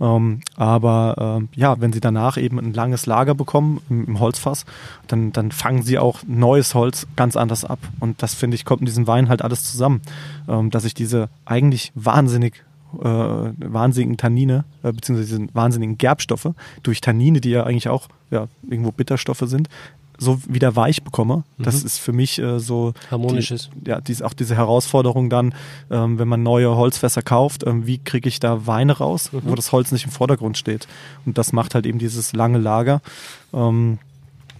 Ähm, 0.00 0.40
aber 0.56 1.42
äh, 1.42 1.60
ja, 1.60 1.78
wenn 1.78 1.92
sie 1.92 2.00
danach 2.00 2.38
eben 2.38 2.58
ein 2.58 2.72
langes 2.72 3.04
Lager 3.04 3.34
bekommen 3.34 3.82
im, 3.90 4.06
im 4.06 4.20
Holzfass, 4.20 4.64
dann, 5.08 5.30
dann 5.32 5.52
fangen 5.52 5.82
sie 5.82 5.98
auch 5.98 6.22
neu 6.26 6.53
neues 6.54 6.74
Holz 6.74 7.06
ganz 7.16 7.36
anders 7.36 7.64
ab. 7.64 7.80
Und 8.00 8.22
das 8.22 8.34
finde 8.34 8.54
ich, 8.54 8.64
kommt 8.64 8.80
in 8.80 8.86
diesem 8.86 9.06
Wein 9.06 9.28
halt 9.28 9.42
alles 9.42 9.64
zusammen. 9.64 10.00
Ähm, 10.48 10.70
dass 10.70 10.84
ich 10.84 10.94
diese 10.94 11.28
eigentlich 11.44 11.90
wahnsinnig 11.94 12.62
äh, 13.00 13.04
wahnsinnigen 13.04 14.16
Tannine, 14.16 14.64
äh, 14.84 14.92
beziehungsweise 14.92 15.38
diese 15.38 15.54
wahnsinnigen 15.54 15.98
Gerbstoffe 15.98 16.50
durch 16.84 17.00
Tannine, 17.00 17.40
die 17.40 17.50
ja 17.50 17.64
eigentlich 17.64 17.88
auch 17.88 18.06
ja, 18.30 18.46
irgendwo 18.70 18.92
Bitterstoffe 18.92 19.42
sind, 19.46 19.68
so 20.16 20.38
wieder 20.46 20.76
weich 20.76 21.02
bekomme. 21.02 21.42
Mhm. 21.58 21.64
Das 21.64 21.82
ist 21.82 21.98
für 21.98 22.12
mich 22.12 22.38
äh, 22.38 22.60
so 22.60 22.94
harmonisches. 23.10 23.70
Die, 23.74 23.90
ja, 23.90 24.00
dies, 24.00 24.22
auch 24.22 24.32
diese 24.32 24.54
Herausforderung 24.54 25.28
dann, 25.28 25.54
ähm, 25.90 26.20
wenn 26.20 26.28
man 26.28 26.44
neue 26.44 26.76
Holzfässer 26.76 27.22
kauft, 27.22 27.66
ähm, 27.66 27.88
wie 27.88 27.98
kriege 27.98 28.28
ich 28.28 28.38
da 28.38 28.68
Weine 28.68 28.92
raus, 28.98 29.32
mhm. 29.32 29.40
wo 29.44 29.56
das 29.56 29.72
Holz 29.72 29.90
nicht 29.90 30.04
im 30.04 30.12
Vordergrund 30.12 30.56
steht. 30.56 30.86
Und 31.26 31.36
das 31.36 31.52
macht 31.52 31.74
halt 31.74 31.84
eben 31.84 31.98
dieses 31.98 32.32
lange 32.32 32.58
Lager. 32.58 33.00
Ähm, 33.52 33.98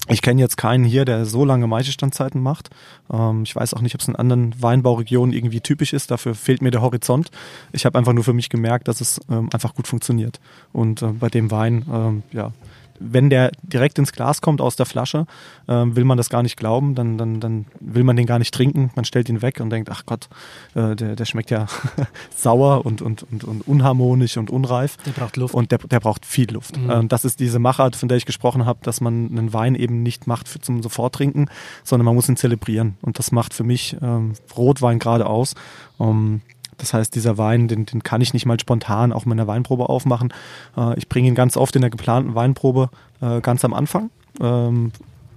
ich 0.09 0.21
kenne 0.21 0.41
jetzt 0.41 0.57
keinen 0.57 0.85
hier, 0.85 1.05
der 1.05 1.25
so 1.25 1.45
lange 1.45 1.67
Maischestandzeiten 1.67 2.43
macht. 2.43 2.71
Ähm, 3.11 3.43
ich 3.45 3.57
weiß 3.57 3.73
auch 3.75 3.81
nicht, 3.81 3.95
ob 3.95 4.03
es 4.03 4.09
in 4.09 4.17
anderen 4.17 4.55
Weinbauregionen 4.61 5.35
irgendwie 5.35 5.61
typisch 5.61 5.93
ist. 5.93 6.11
Dafür 6.11 6.35
fehlt 6.35 6.61
mir 6.61 6.71
der 6.71 6.83
Horizont. 6.83 7.31
Ich 7.73 7.87
habe 7.87 7.99
einfach 7.99 8.13
nur 8.13 8.25
für 8.25 8.35
mich 8.35 8.51
gemerkt, 8.51 8.89
dass 8.89 9.01
es 9.01 9.21
ähm, 9.31 9.49
einfach 9.53 9.75
gut 9.75 9.87
funktioniert. 9.87 10.41
Und 10.73 11.01
äh, 11.01 11.07
bei 11.07 11.29
dem 11.29 11.51
Wein, 11.51 11.87
ähm, 11.91 12.23
ja, 12.33 12.53
wenn 12.99 13.31
der 13.31 13.51
direkt 13.63 13.99
ins 13.99 14.13
Glas 14.13 14.41
kommt 14.41 14.61
aus 14.61 14.77
der 14.77 14.87
Flasche, 14.87 15.27
ähm, 15.69 15.97
will 15.97 16.05
man 16.05 16.17
das 16.17 16.31
gar 16.31 16.43
nicht 16.43 16.57
glauben, 16.57 16.95
dann, 16.95 17.19
dann, 17.19 17.41
dann 17.41 17.67
will 17.81 18.05
man 18.05 18.17
den 18.17 18.27
gar 18.27 18.39
nicht 18.39 18.55
trinken. 18.55 18.91
Man 18.95 19.05
stellt 19.05 19.29
ihn 19.29 19.43
weg 19.43 19.61
und 19.61 19.71
denkt, 19.71 19.91
ach 19.91 20.07
Gott, 20.07 20.29
äh, 20.75 20.95
der, 20.95 21.17
der 21.17 21.25
schmeckt 21.25 21.51
ja 21.51 21.67
sauer 22.37 22.85
und, 22.87 23.03
und, 23.03 23.23
und, 23.25 23.45
und 23.45 23.67
unharmonisch 23.67 24.37
und 24.37 24.51
unreif. 24.51 24.97
Der 25.07 25.13
braucht 25.13 25.37
Luft. 25.37 25.55
Und 25.55 25.71
der, 25.71 25.79
der 25.79 26.01
braucht 26.01 26.27
viel 26.27 26.51
Luft. 26.53 26.77
Mhm. 26.77 26.91
Ähm, 26.91 27.09
das 27.09 27.25
ist 27.25 27.41
diese 27.41 27.59
Machart, 27.59 27.97
von 27.97 28.09
der 28.09 28.17
ich 28.17 28.27
gesprochen 28.27 28.67
habe, 28.67 28.81
dass 28.83 29.01
man 29.01 29.29
einen 29.31 29.53
Wein 29.53 29.75
eben 29.75 30.03
nicht 30.03 30.27
macht 30.27 30.49
für, 30.49 30.61
zum 30.61 30.83
Soforttrinken, 30.83 31.51
sondern 31.83 32.05
man 32.05 32.15
muss 32.15 32.29
ihn 32.29 32.37
zelebrieren. 32.37 32.97
Und 33.03 33.19
das 33.19 33.33
macht 33.33 33.55
für 33.55 33.65
mich 33.65 33.97
ähm, 34.03 34.35
Rotwein 34.57 34.99
gerade 34.99 35.27
aus. 35.27 35.55
Um, 35.97 36.41
das 36.79 36.95
heißt, 36.95 37.15
dieser 37.15 37.39
Wein, 37.39 37.69
den, 37.69 37.87
den 37.87 38.03
kann 38.03 38.21
ich 38.21 38.33
nicht 38.33 38.47
mal 38.47 38.59
spontan 38.59 39.13
auch 39.13 39.25
mit 39.25 39.39
einer 39.39 39.47
Weinprobe 39.47 39.89
aufmachen. 39.89 40.33
Äh, 40.77 40.99
ich 40.99 41.09
bringe 41.09 41.29
ihn 41.29 41.35
ganz 41.35 41.57
oft 41.57 41.75
in 41.77 41.83
der 41.83 41.91
geplanten 41.91 42.35
Weinprobe 42.35 42.91
äh, 43.21 43.41
ganz 43.41 43.65
am 43.65 43.75
Anfang. 43.75 44.11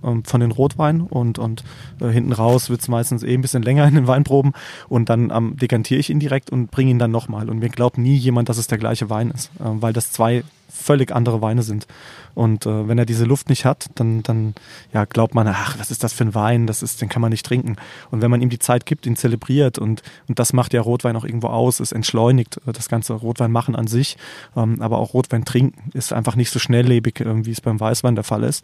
Ähm, 0.03 0.23
von 0.23 0.41
den 0.41 0.51
Rotweinen 0.51 1.01
und, 1.01 1.39
und 1.39 1.63
äh, 1.99 2.09
hinten 2.09 2.31
raus 2.31 2.69
wird 2.69 2.81
es 2.81 2.87
meistens 2.87 3.23
eh 3.23 3.33
ein 3.33 3.41
bisschen 3.41 3.63
länger 3.63 3.87
in 3.87 3.95
den 3.95 4.07
Weinproben 4.07 4.53
und 4.89 5.09
dann 5.09 5.31
ähm, 5.33 5.57
dekantiere 5.57 5.99
ich 5.99 6.09
ihn 6.09 6.19
direkt 6.19 6.51
und 6.51 6.69
bringe 6.71 6.91
ihn 6.91 6.99
dann 6.99 7.11
nochmal. 7.11 7.49
Und 7.49 7.59
mir 7.59 7.69
glaubt 7.69 7.97
nie 7.97 8.15
jemand, 8.15 8.49
dass 8.49 8.57
es 8.57 8.67
der 8.67 8.77
gleiche 8.77 9.09
Wein 9.09 9.31
ist, 9.31 9.49
äh, 9.59 9.63
weil 9.63 9.93
das 9.93 10.11
zwei 10.11 10.43
völlig 10.69 11.13
andere 11.15 11.41
Weine 11.41 11.63
sind. 11.63 11.87
Und 12.35 12.65
äh, 12.65 12.87
wenn 12.87 12.97
er 12.97 13.05
diese 13.05 13.25
Luft 13.25 13.49
nicht 13.49 13.65
hat, 13.65 13.87
dann, 13.95 14.21
dann 14.21 14.53
ja, 14.93 15.05
glaubt 15.05 15.33
man, 15.33 15.47
ach, 15.47 15.79
was 15.79 15.91
ist 15.91 16.03
das 16.03 16.13
für 16.13 16.23
ein 16.23 16.35
Wein? 16.35 16.67
Das 16.67 16.83
ist, 16.83 17.01
den 17.01 17.09
kann 17.09 17.21
man 17.21 17.31
nicht 17.31 17.45
trinken. 17.45 17.77
Und 18.11 18.21
wenn 18.21 18.29
man 18.29 18.41
ihm 18.41 18.49
die 18.49 18.59
Zeit 18.59 18.85
gibt, 18.85 19.05
ihn 19.05 19.15
zelebriert 19.15 19.79
und, 19.79 20.03
und 20.27 20.37
das 20.37 20.53
macht 20.53 20.73
ja 20.73 20.81
Rotwein 20.81 21.15
auch 21.15 21.25
irgendwo 21.25 21.47
aus, 21.47 21.79
es 21.79 21.91
entschleunigt 21.91 22.57
äh, 22.67 22.73
das 22.73 22.89
ganze 22.89 23.13
Rotwein 23.13 23.51
machen 23.51 23.75
an 23.75 23.87
sich, 23.87 24.17
ähm, 24.55 24.81
aber 24.81 24.99
auch 24.99 25.13
Rotwein 25.13 25.45
trinken 25.45 25.89
ist 25.93 26.13
einfach 26.13 26.35
nicht 26.35 26.51
so 26.51 26.59
schnelllebig, 26.59 27.21
äh, 27.21 27.45
wie 27.45 27.51
es 27.51 27.61
beim 27.61 27.79
Weißwein 27.79 28.15
der 28.15 28.23
Fall 28.23 28.43
ist. 28.43 28.63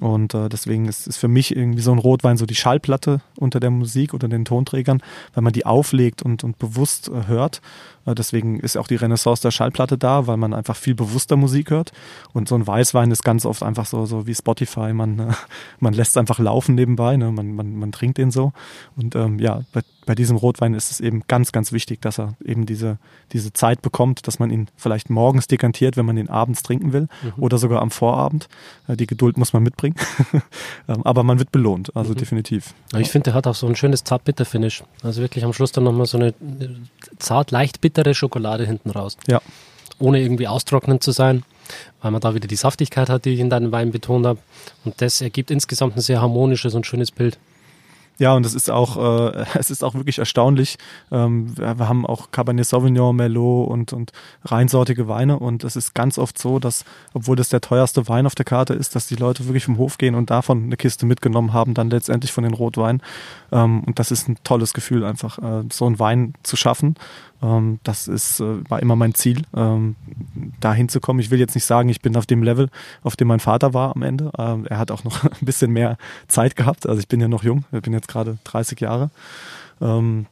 Und 0.00 0.34
äh, 0.34 0.48
deswegen 0.48 0.86
ist, 0.86 1.06
ist 1.06 1.18
für 1.18 1.28
mich 1.28 1.54
irgendwie 1.54 1.82
so 1.82 1.92
ein 1.92 1.98
Rotwein 1.98 2.36
so 2.36 2.46
die 2.46 2.56
Schallplatte 2.56 3.20
unter 3.36 3.60
der 3.60 3.70
Musik, 3.70 4.12
unter 4.12 4.28
den 4.28 4.44
Tonträgern, 4.44 5.02
weil 5.34 5.42
man 5.42 5.52
die 5.52 5.66
auflegt 5.66 6.22
und, 6.22 6.42
und 6.42 6.58
bewusst 6.58 7.08
äh, 7.08 7.26
hört. 7.28 7.60
Äh, 8.06 8.14
deswegen 8.14 8.60
ist 8.60 8.76
auch 8.76 8.86
die 8.86 8.96
Renaissance 8.96 9.42
der 9.42 9.50
Schallplatte 9.50 9.98
da, 9.98 10.26
weil 10.26 10.36
man 10.36 10.54
einfach 10.54 10.76
viel 10.76 10.94
bewusster 10.94 11.36
Musik 11.36 11.70
hört. 11.70 11.92
Und 12.32 12.48
so 12.48 12.54
ein 12.54 12.66
Weißwein 12.66 13.10
ist 13.10 13.22
ganz 13.22 13.46
oft 13.46 13.62
einfach 13.62 13.86
so, 13.86 14.06
so 14.06 14.26
wie 14.26 14.34
Spotify. 14.34 14.92
Man, 14.92 15.18
äh, 15.18 15.32
man 15.80 15.94
lässt 15.94 16.16
einfach 16.18 16.38
laufen 16.38 16.74
nebenbei, 16.74 17.16
ne? 17.16 17.30
man, 17.30 17.54
man, 17.54 17.76
man 17.76 17.92
trinkt 17.92 18.18
den 18.18 18.30
so. 18.30 18.52
Und 18.96 19.14
ähm, 19.16 19.38
ja, 19.38 19.62
bei, 19.72 19.82
bei 20.06 20.14
diesem 20.14 20.36
Rotwein 20.36 20.74
ist 20.74 20.90
es 20.90 21.00
eben 21.00 21.22
ganz, 21.28 21.52
ganz 21.52 21.72
wichtig, 21.72 22.00
dass 22.02 22.18
er 22.18 22.34
eben 22.44 22.66
diese, 22.66 22.98
diese 23.32 23.52
Zeit 23.52 23.82
bekommt, 23.82 24.26
dass 24.26 24.38
man 24.38 24.50
ihn 24.50 24.68
vielleicht 24.76 25.10
morgens 25.10 25.46
dekantiert, 25.46 25.96
wenn 25.96 26.06
man 26.06 26.16
ihn 26.16 26.28
abends 26.28 26.62
trinken 26.62 26.92
will 26.92 27.08
mhm. 27.22 27.42
oder 27.42 27.58
sogar 27.58 27.82
am 27.82 27.90
Vorabend. 27.90 28.48
Äh, 28.88 28.96
die 28.96 29.06
Geduld 29.06 29.38
muss 29.38 29.52
man 29.52 29.62
mitbringen. 29.62 29.96
Ähm, 30.86 31.02
aber 31.04 31.22
man 31.22 31.38
wird 31.38 31.50
belohnt, 31.50 31.94
also 31.96 32.12
mhm. 32.12 32.16
definitiv. 32.16 32.74
Ich 32.98 33.10
finde, 33.10 33.26
der 33.26 33.34
hat 33.34 33.46
auch 33.46 33.54
so 33.54 33.66
ein 33.66 33.76
schönes 33.76 34.04
zart-bitter-Finish. 34.04 34.82
Also 35.02 35.22
wirklich 35.22 35.44
am 35.44 35.52
Schluss 35.52 35.72
dann 35.72 35.84
nochmal 35.84 36.06
so 36.06 36.18
eine 36.18 36.28
äh, 36.28 36.34
zart 37.18 37.50
leicht 37.50 37.80
bittere 37.94 38.14
Schokolade 38.14 38.66
hinten 38.66 38.90
raus. 38.90 39.16
Ja. 39.26 39.40
Ohne 39.98 40.20
irgendwie 40.20 40.48
austrocknend 40.48 41.02
zu 41.02 41.12
sein, 41.12 41.44
weil 42.02 42.10
man 42.10 42.20
da 42.20 42.34
wieder 42.34 42.48
die 42.48 42.56
Saftigkeit 42.56 43.08
hat, 43.08 43.24
die 43.24 43.30
ich 43.30 43.40
in 43.40 43.50
deinem 43.50 43.72
Wein 43.72 43.92
betont 43.92 44.26
habe. 44.26 44.40
Und 44.84 45.00
das 45.00 45.20
ergibt 45.20 45.50
insgesamt 45.50 45.96
ein 45.96 46.00
sehr 46.00 46.20
harmonisches 46.20 46.74
und 46.74 46.86
schönes 46.86 47.10
Bild. 47.10 47.38
Ja, 48.16 48.34
und 48.34 48.46
es 48.46 48.54
ist 48.54 48.70
auch, 48.70 48.96
äh, 48.96 49.44
es 49.58 49.70
ist 49.70 49.82
auch 49.82 49.94
wirklich 49.94 50.18
erstaunlich. 50.18 50.76
Ähm, 51.10 51.56
wir, 51.56 51.78
wir, 51.78 51.88
haben 51.88 52.06
auch 52.06 52.30
Cabernet 52.30 52.66
Sauvignon, 52.66 53.14
Merlot 53.16 53.68
und, 53.68 53.92
und 53.92 54.12
reinsortige 54.44 55.08
Weine 55.08 55.38
und 55.38 55.64
es 55.64 55.74
ist 55.74 55.94
ganz 55.94 56.18
oft 56.18 56.38
so, 56.38 56.58
dass, 56.58 56.84
obwohl 57.12 57.36
das 57.36 57.48
der 57.48 57.60
teuerste 57.60 58.08
Wein 58.08 58.26
auf 58.26 58.34
der 58.34 58.44
Karte 58.44 58.74
ist, 58.74 58.94
dass 58.94 59.08
die 59.08 59.16
Leute 59.16 59.46
wirklich 59.46 59.64
vom 59.64 59.78
Hof 59.78 59.98
gehen 59.98 60.14
und 60.14 60.30
davon 60.30 60.64
eine 60.64 60.76
Kiste 60.76 61.06
mitgenommen 61.06 61.52
haben, 61.52 61.74
dann 61.74 61.90
letztendlich 61.90 62.32
von 62.32 62.44
den 62.44 62.54
Rotweinen. 62.54 63.02
Ähm, 63.50 63.82
und 63.84 63.98
das 63.98 64.12
ist 64.12 64.28
ein 64.28 64.36
tolles 64.44 64.74
Gefühl, 64.74 65.04
einfach 65.04 65.38
äh, 65.38 65.64
so 65.72 65.86
einen 65.86 65.98
Wein 65.98 66.34
zu 66.44 66.56
schaffen 66.56 66.94
das 67.82 68.08
ist, 68.08 68.40
äh, 68.40 68.70
war 68.70 68.80
immer 68.80 68.96
mein 68.96 69.14
Ziel, 69.14 69.42
ähm, 69.54 69.96
da 70.60 70.72
hinzukommen. 70.72 71.20
Ich 71.20 71.30
will 71.30 71.38
jetzt 71.38 71.54
nicht 71.54 71.66
sagen, 71.66 71.88
ich 71.88 72.00
bin 72.00 72.16
auf 72.16 72.26
dem 72.26 72.42
Level, 72.42 72.70
auf 73.02 73.16
dem 73.16 73.28
mein 73.28 73.40
Vater 73.40 73.74
war 73.74 73.94
am 73.94 74.02
Ende. 74.02 74.30
Ähm, 74.38 74.66
er 74.66 74.78
hat 74.78 74.90
auch 74.90 75.04
noch 75.04 75.24
ein 75.24 75.44
bisschen 75.44 75.70
mehr 75.70 75.98
Zeit 76.28 76.56
gehabt. 76.56 76.88
Also 76.88 77.00
ich 77.00 77.08
bin 77.08 77.20
ja 77.20 77.28
noch 77.28 77.44
jung, 77.44 77.64
ich 77.72 77.82
bin 77.82 77.92
jetzt 77.92 78.08
gerade 78.08 78.38
30 78.44 78.80
Jahre. 78.80 79.10
Ähm, 79.80 80.26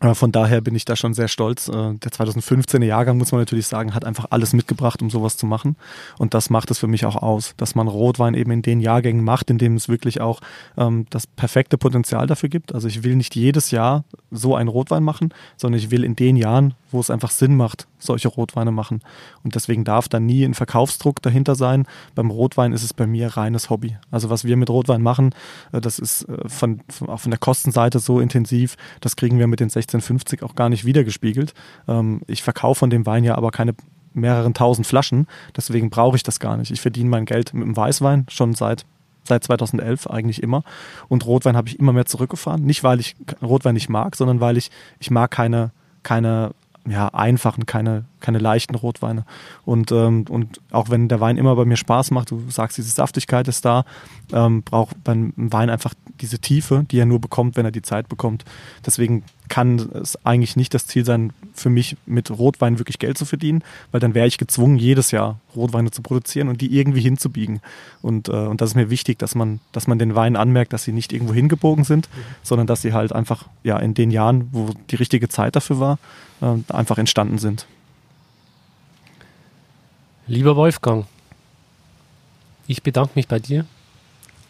von 0.00 0.30
daher 0.30 0.60
bin 0.60 0.74
ich 0.74 0.84
da 0.84 0.94
schon 0.94 1.14
sehr 1.14 1.28
stolz. 1.28 1.68
Äh, 1.68 1.72
der 1.72 2.12
2015er 2.12 2.84
Jahrgang, 2.84 3.16
muss 3.16 3.32
man 3.32 3.40
natürlich 3.40 3.66
sagen, 3.66 3.94
hat 3.94 4.04
einfach 4.04 4.26
alles 4.30 4.52
mitgebracht, 4.52 5.00
um 5.00 5.08
sowas 5.08 5.38
zu 5.38 5.46
machen. 5.46 5.76
Und 6.18 6.34
das 6.34 6.50
macht 6.50 6.70
es 6.70 6.78
für 6.78 6.86
mich 6.86 7.06
auch 7.06 7.16
aus, 7.16 7.54
dass 7.56 7.74
man 7.74 7.88
Rotwein 7.88 8.34
eben 8.34 8.50
in 8.50 8.62
den 8.62 8.80
Jahrgängen 8.80 9.24
macht, 9.24 9.48
in 9.50 9.56
denen 9.56 9.76
es 9.76 9.88
wirklich 9.88 10.20
auch 10.20 10.40
ähm, 10.76 11.06
das 11.08 11.26
perfekte 11.26 11.78
Potenzial 11.78 12.26
dafür 12.26 12.50
gibt. 12.50 12.74
Also 12.74 12.88
ich 12.88 13.04
will 13.04 13.16
nicht 13.16 13.34
jedes 13.34 13.70
Jahr 13.70 14.04
so 14.30 14.54
einen 14.54 14.68
Rotwein 14.68 15.02
machen, 15.02 15.32
sondern 15.56 15.78
ich 15.78 15.90
will 15.90 16.04
in 16.04 16.14
den 16.14 16.36
Jahren, 16.36 16.74
wo 16.90 17.00
es 17.00 17.10
einfach 17.10 17.30
Sinn 17.30 17.56
macht, 17.56 17.86
solche 18.06 18.28
Rotweine 18.28 18.72
machen. 18.72 19.00
Und 19.42 19.54
deswegen 19.54 19.84
darf 19.84 20.08
da 20.08 20.20
nie 20.20 20.44
ein 20.44 20.54
Verkaufsdruck 20.54 21.20
dahinter 21.22 21.54
sein. 21.54 21.86
Beim 22.14 22.30
Rotwein 22.30 22.72
ist 22.72 22.82
es 22.82 22.94
bei 22.94 23.06
mir 23.06 23.36
reines 23.36 23.68
Hobby. 23.70 23.96
Also 24.10 24.30
was 24.30 24.44
wir 24.44 24.56
mit 24.56 24.70
Rotwein 24.70 25.02
machen, 25.02 25.34
äh, 25.72 25.80
das 25.80 25.98
ist 25.98 26.28
äh, 26.28 26.48
von, 26.48 26.80
von, 26.88 27.08
auch 27.08 27.20
von 27.20 27.30
der 27.30 27.40
Kostenseite 27.40 27.98
so 27.98 28.20
intensiv, 28.20 28.76
das 29.00 29.16
kriegen 29.16 29.38
wir 29.38 29.46
mit 29.46 29.60
den 29.60 29.66
1650 29.66 30.42
auch 30.42 30.54
gar 30.54 30.68
nicht 30.68 30.84
wiedergespiegelt. 30.84 31.52
Ähm, 31.88 32.22
ich 32.26 32.42
verkaufe 32.42 32.80
von 32.80 32.90
dem 32.90 33.06
Wein 33.06 33.24
ja 33.24 33.36
aber 33.36 33.50
keine 33.50 33.74
mehreren 34.12 34.54
tausend 34.54 34.86
Flaschen, 34.86 35.26
deswegen 35.54 35.90
brauche 35.90 36.16
ich 36.16 36.22
das 36.22 36.40
gar 36.40 36.56
nicht. 36.56 36.70
Ich 36.70 36.80
verdiene 36.80 37.10
mein 37.10 37.26
Geld 37.26 37.52
mit 37.52 37.64
dem 37.64 37.76
Weißwein 37.76 38.26
schon 38.30 38.54
seit 38.54 38.86
seit 39.26 39.44
2011 39.44 40.06
eigentlich 40.06 40.42
immer. 40.42 40.62
Und 41.08 41.26
Rotwein 41.26 41.56
habe 41.56 41.68
ich 41.68 41.78
immer 41.78 41.92
mehr 41.92 42.06
zurückgefahren. 42.06 42.62
Nicht, 42.62 42.84
weil 42.84 43.00
ich 43.00 43.16
Rotwein 43.42 43.74
nicht 43.74 43.88
mag, 43.88 44.16
sondern 44.16 44.40
weil 44.40 44.56
ich, 44.56 44.70
ich 44.98 45.10
mag 45.10 45.30
keine, 45.30 45.72
keine 46.02 46.52
ja, 46.86 47.08
einfachen, 47.08 47.66
keine, 47.66 48.04
keine 48.20 48.38
leichten 48.38 48.74
Rotweine. 48.74 49.24
Und, 49.64 49.92
ähm, 49.92 50.24
und 50.28 50.60
auch 50.70 50.90
wenn 50.90 51.08
der 51.08 51.20
Wein 51.20 51.36
immer 51.36 51.56
bei 51.56 51.64
mir 51.64 51.76
Spaß 51.76 52.10
macht, 52.12 52.30
du 52.30 52.42
sagst, 52.48 52.78
diese 52.78 52.90
Saftigkeit 52.90 53.48
ist 53.48 53.64
da, 53.64 53.84
ähm, 54.32 54.62
braucht 54.62 55.02
beim 55.02 55.32
Wein 55.36 55.70
einfach 55.70 55.94
diese 56.20 56.38
Tiefe, 56.38 56.84
die 56.90 56.98
er 56.98 57.06
nur 57.06 57.20
bekommt, 57.20 57.56
wenn 57.56 57.64
er 57.64 57.72
die 57.72 57.82
Zeit 57.82 58.08
bekommt. 58.08 58.44
Deswegen 58.84 59.24
kann 59.48 59.78
es 59.78 60.18
eigentlich 60.24 60.56
nicht 60.56 60.74
das 60.74 60.86
Ziel 60.86 61.04
sein, 61.04 61.32
für 61.54 61.70
mich 61.70 61.96
mit 62.06 62.30
Rotwein 62.30 62.78
wirklich 62.78 62.98
Geld 62.98 63.16
zu 63.18 63.24
verdienen, 63.24 63.62
weil 63.92 64.00
dann 64.00 64.14
wäre 64.14 64.26
ich 64.26 64.38
gezwungen, 64.38 64.76
jedes 64.76 65.10
Jahr 65.10 65.40
Rotweine 65.54 65.90
zu 65.90 66.02
produzieren 66.02 66.48
und 66.48 66.60
die 66.60 66.76
irgendwie 66.76 67.00
hinzubiegen. 67.00 67.60
Und, 68.02 68.28
äh, 68.28 68.32
und 68.32 68.60
das 68.60 68.70
ist 68.70 68.74
mir 68.76 68.90
wichtig, 68.90 69.18
dass 69.18 69.34
man, 69.34 69.60
dass 69.72 69.86
man 69.86 69.98
den 69.98 70.14
Weinen 70.14 70.36
anmerkt, 70.36 70.72
dass 70.72 70.84
sie 70.84 70.92
nicht 70.92 71.12
irgendwo 71.12 71.34
hingebogen 71.34 71.84
sind, 71.84 72.08
mhm. 72.08 72.20
sondern 72.42 72.66
dass 72.66 72.82
sie 72.82 72.92
halt 72.92 73.12
einfach 73.12 73.44
ja, 73.62 73.78
in 73.78 73.94
den 73.94 74.10
Jahren, 74.10 74.48
wo 74.52 74.70
die 74.90 74.96
richtige 74.96 75.28
Zeit 75.28 75.56
dafür 75.56 75.80
war, 75.80 75.98
äh, 76.40 76.54
einfach 76.72 76.98
entstanden 76.98 77.38
sind. 77.38 77.66
Lieber 80.26 80.56
Wolfgang, 80.56 81.06
ich 82.66 82.82
bedanke 82.82 83.12
mich 83.14 83.28
bei 83.28 83.38
dir 83.38 83.64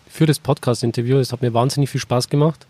für 0.09 0.25
das 0.25 0.39
Podcast-Interview. 0.39 1.19
Es 1.19 1.33
hat 1.33 1.43
mir 1.43 1.53
wahnsinnig 1.53 1.91
viel 1.91 2.01
Spaß 2.01 2.31
gemacht. 2.31 2.67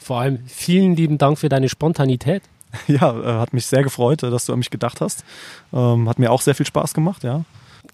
Vor 0.00 0.20
allem 0.20 0.40
vielen 0.46 0.96
lieben 0.96 1.18
Dank 1.18 1.38
für 1.38 1.48
deine 1.48 1.68
Spontanität. 1.68 2.42
Ja, 2.86 3.18
äh, 3.20 3.40
hat 3.40 3.52
mich 3.52 3.66
sehr 3.66 3.82
gefreut, 3.82 4.22
dass 4.22 4.46
du 4.46 4.52
an 4.52 4.60
mich 4.60 4.70
gedacht 4.70 5.00
hast. 5.00 5.24
Ähm, 5.72 6.08
hat 6.08 6.20
mir 6.20 6.30
auch 6.30 6.40
sehr 6.40 6.54
viel 6.54 6.66
Spaß 6.66 6.94
gemacht, 6.94 7.24
ja. 7.24 7.44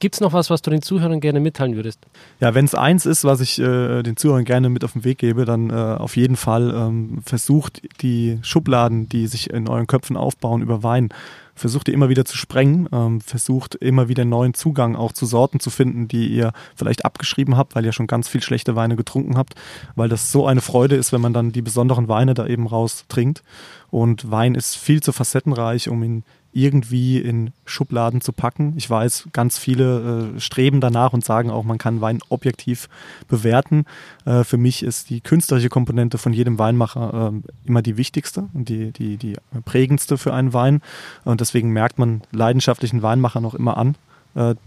Gibt 0.01 0.17
es 0.17 0.21
noch 0.21 0.33
was, 0.33 0.51
was 0.51 0.61
du 0.61 0.71
den 0.71 0.83
Zuhörern 0.83 1.21
gerne 1.21 1.41
mitteilen 1.41 1.77
würdest? 1.77 2.01
Ja, 2.41 2.55
wenn 2.55 2.67
es 2.67 2.75
eins 2.75 3.07
ist, 3.07 3.25
was 3.25 3.41
ich 3.41 3.59
äh, 3.59 4.03
den 4.03 4.17
Zuhörern 4.17 4.45
gerne 4.45 4.69
mit 4.69 4.85
auf 4.85 4.93
den 4.93 5.05
Weg 5.05 5.19
gebe, 5.19 5.45
dann 5.45 5.71
äh, 5.71 5.73
auf 5.73 6.17
jeden 6.17 6.37
Fall 6.37 6.75
ähm, 6.77 7.23
versucht 7.25 7.83
die 8.03 8.39
Schubladen, 8.43 9.09
die 9.09 9.27
sich 9.27 9.49
in 9.51 9.69
euren 9.69 9.87
Köpfen 9.87 10.17
aufbauen 10.17 10.61
über 10.61 10.83
Wein, 10.83 11.09
versucht 11.57 11.89
ihr 11.89 11.95
immer 11.95 12.09
wieder 12.09 12.25
zu 12.25 12.37
sprengen, 12.37 12.89
ähm, 12.93 13.21
versucht 13.21 13.75
immer 13.75 14.09
wieder 14.09 14.25
neuen 14.25 14.55
Zugang 14.55 14.95
auch 14.95 15.13
zu 15.13 15.27
Sorten 15.27 15.59
zu 15.59 15.71
finden, 15.71 16.07
die 16.07 16.29
ihr 16.29 16.53
vielleicht 16.77 17.05
abgeschrieben 17.05 17.57
habt, 17.57 17.75
weil 17.75 17.85
ihr 17.85 17.93
schon 17.93 18.07
ganz 18.07 18.29
viel 18.29 18.43
schlechte 18.43 18.77
Weine 18.77 18.95
getrunken 18.95 19.37
habt, 19.37 19.55
weil 19.97 20.09
das 20.09 20.31
so 20.31 20.47
eine 20.47 20.61
Freude 20.61 20.95
ist, 20.95 21.13
wenn 21.13 21.21
man 21.21 21.33
dann 21.33 21.53
die 21.53 21.63
besonderen 21.63 22.09
Weine 22.09 22.35
da 22.35 22.47
eben 22.47 22.67
raus 22.67 23.07
trinkt. 23.09 23.43
Und 23.91 24.31
Wein 24.31 24.55
ist 24.55 24.77
viel 24.77 25.03
zu 25.03 25.13
facettenreich, 25.13 25.89
um 25.89 26.03
ihn 26.03 26.25
irgendwie 26.57 27.19
in 27.19 27.53
Schubladen 27.67 28.21
zu 28.21 28.33
packen. 28.33 28.73
Ich 28.77 28.89
weiß, 28.89 29.29
ganz 29.33 29.59
viele 29.59 30.33
äh, 30.37 30.41
streben 30.41 30.81
danach 30.81 31.13
und 31.13 31.25
sagen 31.25 31.51
auch, 31.51 31.65
man 31.65 31.79
kann 31.79 32.01
Wein 32.01 32.21
objektiv 32.31 32.89
bewerten. 33.29 33.85
Äh, 34.25 34.43
für 34.43 34.57
mich 34.57 34.83
ist 34.83 35.11
die 35.11 35.21
künstlerische 35.21 35.69
Komponente 35.69 36.17
von 36.17 36.33
jedem 36.33 36.59
Weinmacher 36.59 37.33
äh, 37.35 37.69
immer 37.69 37.83
die 37.83 37.99
wichtigste 37.99 38.49
und 38.55 38.69
die, 38.69 38.91
die, 38.93 39.19
die 39.19 39.37
prägendste 39.65 40.17
für 40.17 40.33
einen 40.33 40.55
Wein. 40.55 40.81
Und 41.25 41.41
deswegen 41.41 41.73
merkt 41.73 41.99
man 41.99 42.23
leidenschaftlichen 42.33 43.03
Weinmacher 43.03 43.41
noch 43.41 43.55
immer 43.55 43.77
an, 43.77 43.95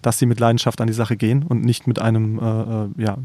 dass 0.01 0.17
sie 0.17 0.25
mit 0.25 0.39
Leidenschaft 0.39 0.81
an 0.81 0.87
die 0.87 0.93
Sache 0.93 1.15
gehen 1.15 1.43
und 1.43 1.63
nicht 1.63 1.85
mit 1.87 1.99
einem 1.99 2.39
äh, 2.39 2.43
äh 2.43 2.87
ja, 2.97 3.17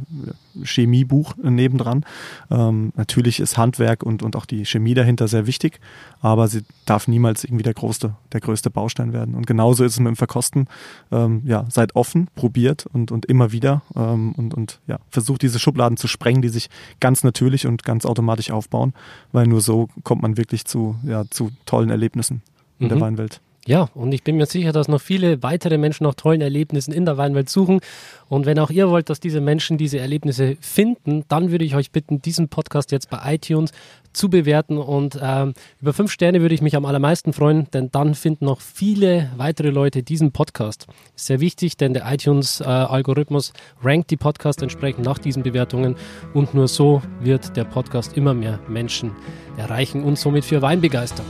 Chemiebuch 0.63 1.35
nebendran. 1.43 2.05
Ähm, 2.51 2.93
natürlich 2.97 3.41
ist 3.41 3.57
Handwerk 3.57 4.03
und, 4.03 4.23
und 4.23 4.37
auch 4.37 4.47
die 4.47 4.65
Chemie 4.67 4.95
dahinter 4.95 5.27
sehr 5.27 5.47
wichtig, 5.47 5.81
aber 6.21 6.49
sie 6.49 6.63
darf 6.87 7.09
niemals 7.09 7.45
irgendwie 7.45 7.63
der 7.63 7.75
größte, 7.75 8.15
der 8.33 8.41
größte 8.41 8.71
Baustein 8.71 9.13
werden. 9.13 9.35
Und 9.35 9.47
genauso 9.47 9.85
ist 9.85 9.93
es 9.93 10.01
mit 10.01 10.09
dem 10.09 10.17
Verkosten. 10.17 10.69
Ähm, 11.11 11.43
ja, 11.45 11.65
seid 11.69 11.97
offen, 11.97 12.29
probiert 12.35 12.87
und, 12.93 13.11
und 13.11 13.27
immer 13.27 13.53
wieder 13.53 13.83
ähm, 13.97 14.33
und, 14.33 14.55
und 14.55 14.81
ja, 14.87 14.99
versucht 15.11 15.43
diese 15.43 15.59
Schubladen 15.59 15.97
zu 15.97 16.09
sprengen, 16.09 16.43
die 16.43 16.49
sich 16.49 16.69
ganz 17.01 17.25
natürlich 17.25 17.67
und 17.67 17.85
ganz 17.85 18.05
automatisch 18.07 18.51
aufbauen, 18.51 18.93
weil 19.33 19.47
nur 19.47 19.61
so 19.61 19.89
kommt 20.03 20.23
man 20.23 20.37
wirklich 20.37 20.65
zu, 20.65 20.97
ja, 21.05 21.25
zu 21.31 21.51
tollen 21.67 21.91
Erlebnissen 21.91 22.43
in 22.79 22.87
mhm. 22.87 22.89
der 22.91 23.01
Weinwelt. 23.01 23.41
Ja, 23.67 23.89
und 23.95 24.13
ich 24.13 24.23
bin 24.23 24.37
mir 24.37 24.45
sicher, 24.45 24.73
dass 24.73 24.89
noch 24.89 25.01
viele 25.01 25.43
weitere 25.43 25.79
Menschen 25.79 26.05
nach 26.05 26.15
tollen 26.15 26.43
Erlebnissen 26.43 26.93
in 26.93 27.07
der 27.07 27.17
Weinwelt 27.17 27.49
suchen. 27.49 27.81
Und 28.29 28.45
wenn 28.45 28.59
auch 28.59 28.69
ihr 28.69 28.91
wollt, 28.91 29.09
dass 29.09 29.21
diese 29.21 29.41
Menschen 29.41 29.79
diese 29.79 29.99
Erlebnisse 29.99 30.59
finden, 30.61 31.25
dann 31.29 31.51
würde 31.51 31.65
ich 31.65 31.75
euch 31.75 31.91
bitten, 31.91 32.21
diesen 32.21 32.49
Podcast 32.49 32.93
jetzt 32.93 33.09
bei 33.09 33.35
iTunes 33.35 33.73
zu 34.13 34.29
bewerten. 34.29 34.77
Und 34.77 35.19
ähm, 35.23 35.55
über 35.81 35.95
fünf 35.95 36.13
Sterne 36.13 36.43
würde 36.43 36.55
ich 36.55 36.61
mich 36.61 36.77
am 36.77 36.85
allermeisten 36.85 37.33
freuen, 37.33 37.67
denn 37.73 37.91
dann 37.91 38.15
finden 38.15 38.45
noch 38.45 38.61
viele 38.61 39.31
weitere 39.39 39.71
Leute 39.71 40.03
diesen 40.03 40.31
Podcast. 40.31 40.87
Ist 41.17 41.27
sehr 41.27 41.41
wichtig, 41.41 41.79
denn 41.79 41.95
der 41.95 42.05
iTunes-Algorithmus 42.13 43.51
äh, 43.51 43.87
rankt 43.87 44.11
die 44.11 44.19
Podcasts 44.19 44.63
entsprechend 44.63 45.07
nach 45.07 45.19
diesen 45.19 45.43
Bewertungen. 45.43 45.97
Und 46.35 46.53
nur 46.53 46.69
so 46.69 47.01
wird 47.19 47.57
der 47.57 47.65
Podcast 47.65 48.15
immer 48.15 48.35
mehr 48.35 48.61
Menschen 48.69 49.13
erreichen 49.57 50.05
und 50.05 50.19
somit 50.19 50.45
für 50.45 50.61
Wein 50.61 50.83
begeistern. 50.83 51.27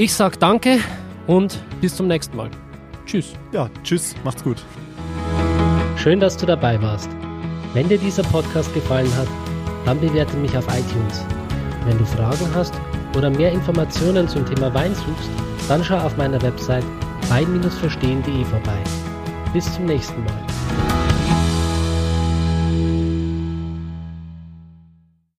Ich 0.00 0.14
sag 0.14 0.38
danke 0.38 0.78
und 1.26 1.58
bis 1.80 1.96
zum 1.96 2.06
nächsten 2.06 2.36
Mal. 2.36 2.48
Tschüss. 3.04 3.32
Ja, 3.50 3.68
tschüss, 3.82 4.14
macht's 4.22 4.44
gut. 4.44 4.62
Schön, 5.96 6.20
dass 6.20 6.36
du 6.36 6.46
dabei 6.46 6.80
warst. 6.80 7.10
Wenn 7.74 7.88
dir 7.88 7.98
dieser 7.98 8.22
Podcast 8.22 8.72
gefallen 8.74 9.12
hat, 9.16 9.26
dann 9.84 10.00
bewerte 10.00 10.36
mich 10.36 10.56
auf 10.56 10.66
iTunes. 10.68 11.24
Wenn 11.84 11.98
du 11.98 12.04
Fragen 12.04 12.48
hast 12.54 12.74
oder 13.16 13.28
mehr 13.28 13.50
Informationen 13.50 14.28
zum 14.28 14.46
Thema 14.46 14.72
Wein 14.72 14.94
suchst, 14.94 15.30
dann 15.66 15.82
schau 15.82 15.98
auf 15.98 16.16
meiner 16.16 16.40
Website 16.42 16.84
wein-verstehen.de 17.28 18.44
vorbei. 18.44 18.78
Bis 19.52 19.74
zum 19.74 19.86
nächsten 19.86 20.22
Mal. 20.22 20.97